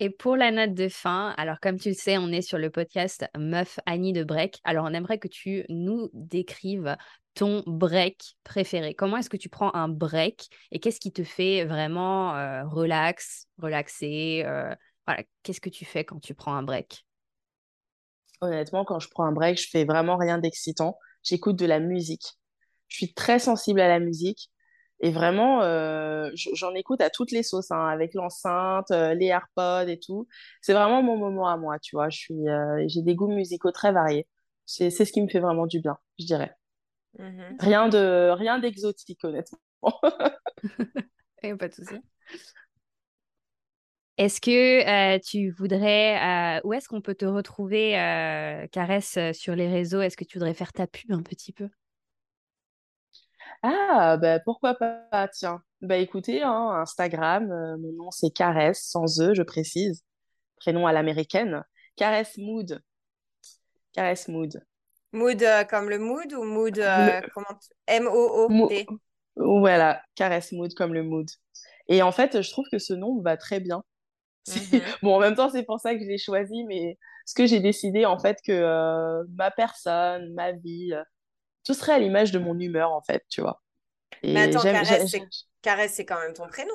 Et 0.01 0.11
pour 0.11 0.37
la 0.37 0.51
note 0.51 0.74
de 0.74 0.89
fin, 0.89 1.33
alors 1.37 1.61
comme 1.61 1.79
tu 1.79 1.91
le 1.91 1.95
sais, 1.95 2.19
on 2.19 2.29
est 2.29 2.43
sur 2.43 2.59
le 2.59 2.70
podcast 2.70 3.24
Meuf 3.39 3.79
Annie 3.87 4.12
de 4.12 4.24
Break. 4.24 4.59
Alors 4.65 4.85
on 4.85 4.93
aimerait 4.93 5.19
que 5.19 5.29
tu 5.29 5.65
nous 5.69 6.11
décrives 6.12 6.97
ton 7.35 7.62
break 7.66 8.37
préféré. 8.43 8.95
Comment 8.95 9.19
est-ce 9.19 9.31
que 9.31 9.37
tu 9.37 9.49
prends 9.49 9.73
un 9.74 9.89
break 9.89 10.49
et 10.73 10.81
qu'est-ce 10.81 10.99
qui 10.99 11.12
te 11.12 11.23
fait 11.23 11.65
vraiment 11.65 12.37
euh, 12.37 12.65
relax, 12.65 13.47
relaxer 13.59 14.43
euh, 14.45 14.74
Voilà, 15.07 15.23
qu'est-ce 15.45 15.61
que 15.61 15.70
tu 15.70 15.85
fais 15.85 16.05
quand 16.05 16.19
tu 16.19 16.35
prends 16.35 16.55
un 16.55 16.65
break? 16.65 17.07
Honnêtement, 18.41 18.85
quand 18.85 18.99
je 18.99 19.09
prends 19.09 19.24
un 19.24 19.33
break, 19.33 19.57
je 19.57 19.69
fais 19.70 19.85
vraiment 19.85 20.16
rien 20.16 20.39
d'excitant 20.39 20.99
j'écoute 21.23 21.57
de 21.57 21.66
la 21.66 21.81
musique. 21.81 22.39
Je 22.89 22.97
suis 22.97 23.15
très 23.15 23.39
sensible 23.39 23.81
à 23.81 23.89
la 23.89 23.99
musique. 23.99 24.51
Et 25.05 25.11
vraiment, 25.11 25.62
euh, 25.62 26.31
j'en 26.35 26.74
écoute 26.74 27.01
à 27.01 27.11
toutes 27.11 27.32
les 27.32 27.43
sauces, 27.43 27.73
hein, 27.73 27.86
avec 27.89 28.15
l'enceinte, 28.15 28.93
euh, 28.93 29.15
les 29.15 29.27
AirPods 29.27 29.89
et 29.89 29.99
tout. 29.99 30.28
C'est 30.61 30.74
vraiment 30.74 31.03
mon 31.03 31.16
moment 31.16 31.49
à 31.49 31.57
moi, 31.57 31.81
tu 31.81 31.97
vois. 31.97 32.09
Je 32.09 32.19
suis, 32.19 32.49
euh, 32.49 32.85
j'ai 32.86 33.03
des 33.03 33.16
goûts 33.16 33.27
musicaux 33.27 33.73
très 33.73 33.90
variés. 33.90 34.28
C'est, 34.65 34.90
ce 34.90 35.11
qui 35.11 35.20
me 35.20 35.28
fait 35.28 35.40
vraiment 35.40 35.66
du 35.66 35.81
bien, 35.81 35.99
je 36.20 36.27
dirais. 36.27 36.55
Mm-hmm. 37.19 37.57
Rien 37.59 37.89
de, 37.89 38.31
rien 38.31 38.61
d'exotique, 38.61 39.24
honnêtement. 39.24 39.59
Et 41.43 41.53
pas 41.57 41.69
de 41.69 41.74
souci. 41.74 41.97
Est-ce 44.18 44.40
que 44.40 45.18
tu 45.18 45.51
voudrais, 45.52 46.60
où 46.64 46.72
est-ce 46.72 46.89
qu'on 46.89 47.01
peut 47.01 47.14
te 47.14 47.24
retrouver, 47.24 47.93
Caresse, 48.70 49.18
sur 49.32 49.56
les 49.56 49.68
réseaux? 49.68 50.01
Est-ce 50.01 50.16
que 50.16 50.24
tu 50.24 50.39
voudrais 50.39 50.55
faire 50.55 50.72
ta 50.72 50.86
pub 50.86 51.12
un 51.12 51.22
petit 51.22 51.52
peu? 51.52 51.68
Ah, 53.62 54.16
bah, 54.20 54.40
pourquoi 54.40 54.74
pas, 54.74 55.28
tiens. 55.28 55.62
Bah 55.80 55.97
écoutez, 55.97 56.43
hein, 56.43 56.70
Instagram, 56.80 57.47
mon 57.80 57.93
nom 57.93 58.10
c'est 58.10 58.30
Caresse, 58.30 58.82
sans 58.84 59.20
E, 59.20 59.34
je 59.34 59.43
précise. 59.43 60.05
Prénom 60.56 60.86
à 60.86 60.93
l'américaine. 60.93 61.64
Caresse 61.97 62.39
Mood. 62.39 62.80
Caresse 63.93 64.28
Mood. 64.28 64.64
Mood 65.12 65.44
comme 65.68 65.90
le 65.90 65.98
mood 65.98 66.32
ou 66.32 66.44
mood 66.44 66.80
comment 67.34 67.59
M-O-O-D 67.86 68.86
Voilà, 69.36 70.02
Caresse 70.14 70.52
Mood 70.52 70.72
comme 70.74 70.94
le 70.94 71.02
mood. 71.02 71.28
Et 71.89 72.02
en 72.02 72.12
fait, 72.12 72.43
je 72.43 72.51
trouve 72.51 72.66
que 72.70 72.78
ce 72.78 72.94
nom 72.94 73.20
va 73.22 73.36
très 73.36 73.59
bien 73.59 73.82
Mmh 74.48 74.78
bon, 75.02 75.16
en 75.16 75.20
même 75.20 75.35
temps, 75.35 75.51
c'est 75.51 75.64
pour 75.64 75.81
ça 75.81 75.94
que 75.94 76.01
je 76.01 76.06
l'ai 76.06 76.19
choisi, 76.19 76.64
mais 76.64 76.98
ce 77.27 77.35
que 77.35 77.47
j'ai 77.47 77.60
décidé, 77.60 78.05
en 78.06 78.19
fait, 78.19 78.39
que 78.44 78.52
euh, 78.52 79.24
ma 79.36 79.51
personne, 79.51 80.32
ma 80.35 80.52
vie, 80.52 80.93
euh, 80.93 81.02
tout 81.64 81.74
serait 81.74 81.93
à 81.93 81.98
l'image 81.98 82.32
de 82.32 82.39
mon 82.39 82.59
humeur, 82.59 82.93
en 82.93 83.02
fait, 83.02 83.24
tu 83.28 83.40
vois. 83.40 83.62
mais 84.23 84.55
attends, 84.55 84.62
Caresse, 85.62 85.94
c'est 85.94 86.05
quand 86.05 86.20
même 86.20 86.32
ton 86.32 86.48
prénom. 86.48 86.74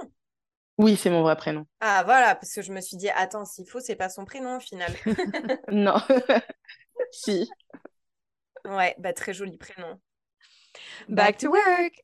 Oui, 0.77 0.95
c'est 0.95 1.10
mon 1.10 1.23
vrai 1.23 1.35
prénom. 1.35 1.65
Ah, 1.80 2.03
voilà, 2.06 2.35
parce 2.35 2.53
que 2.53 2.61
je 2.61 2.72
me 2.72 2.81
suis 2.81 2.98
dit, 2.98 3.10
attends, 3.10 3.45
s'il 3.45 3.68
faut, 3.68 3.80
c'est 3.80 3.95
pas 3.95 4.10
son 4.10 4.26
prénom, 4.26 4.57
au 4.57 4.60
final. 4.60 4.94
non. 5.72 5.98
si. 7.11 7.49
Ouais, 8.64 8.95
bah 8.99 9.14
très 9.14 9.34
joli 9.34 9.57
prénom. 9.57 9.99
Back 11.10 11.38
to 11.38 11.49
work 11.49 12.03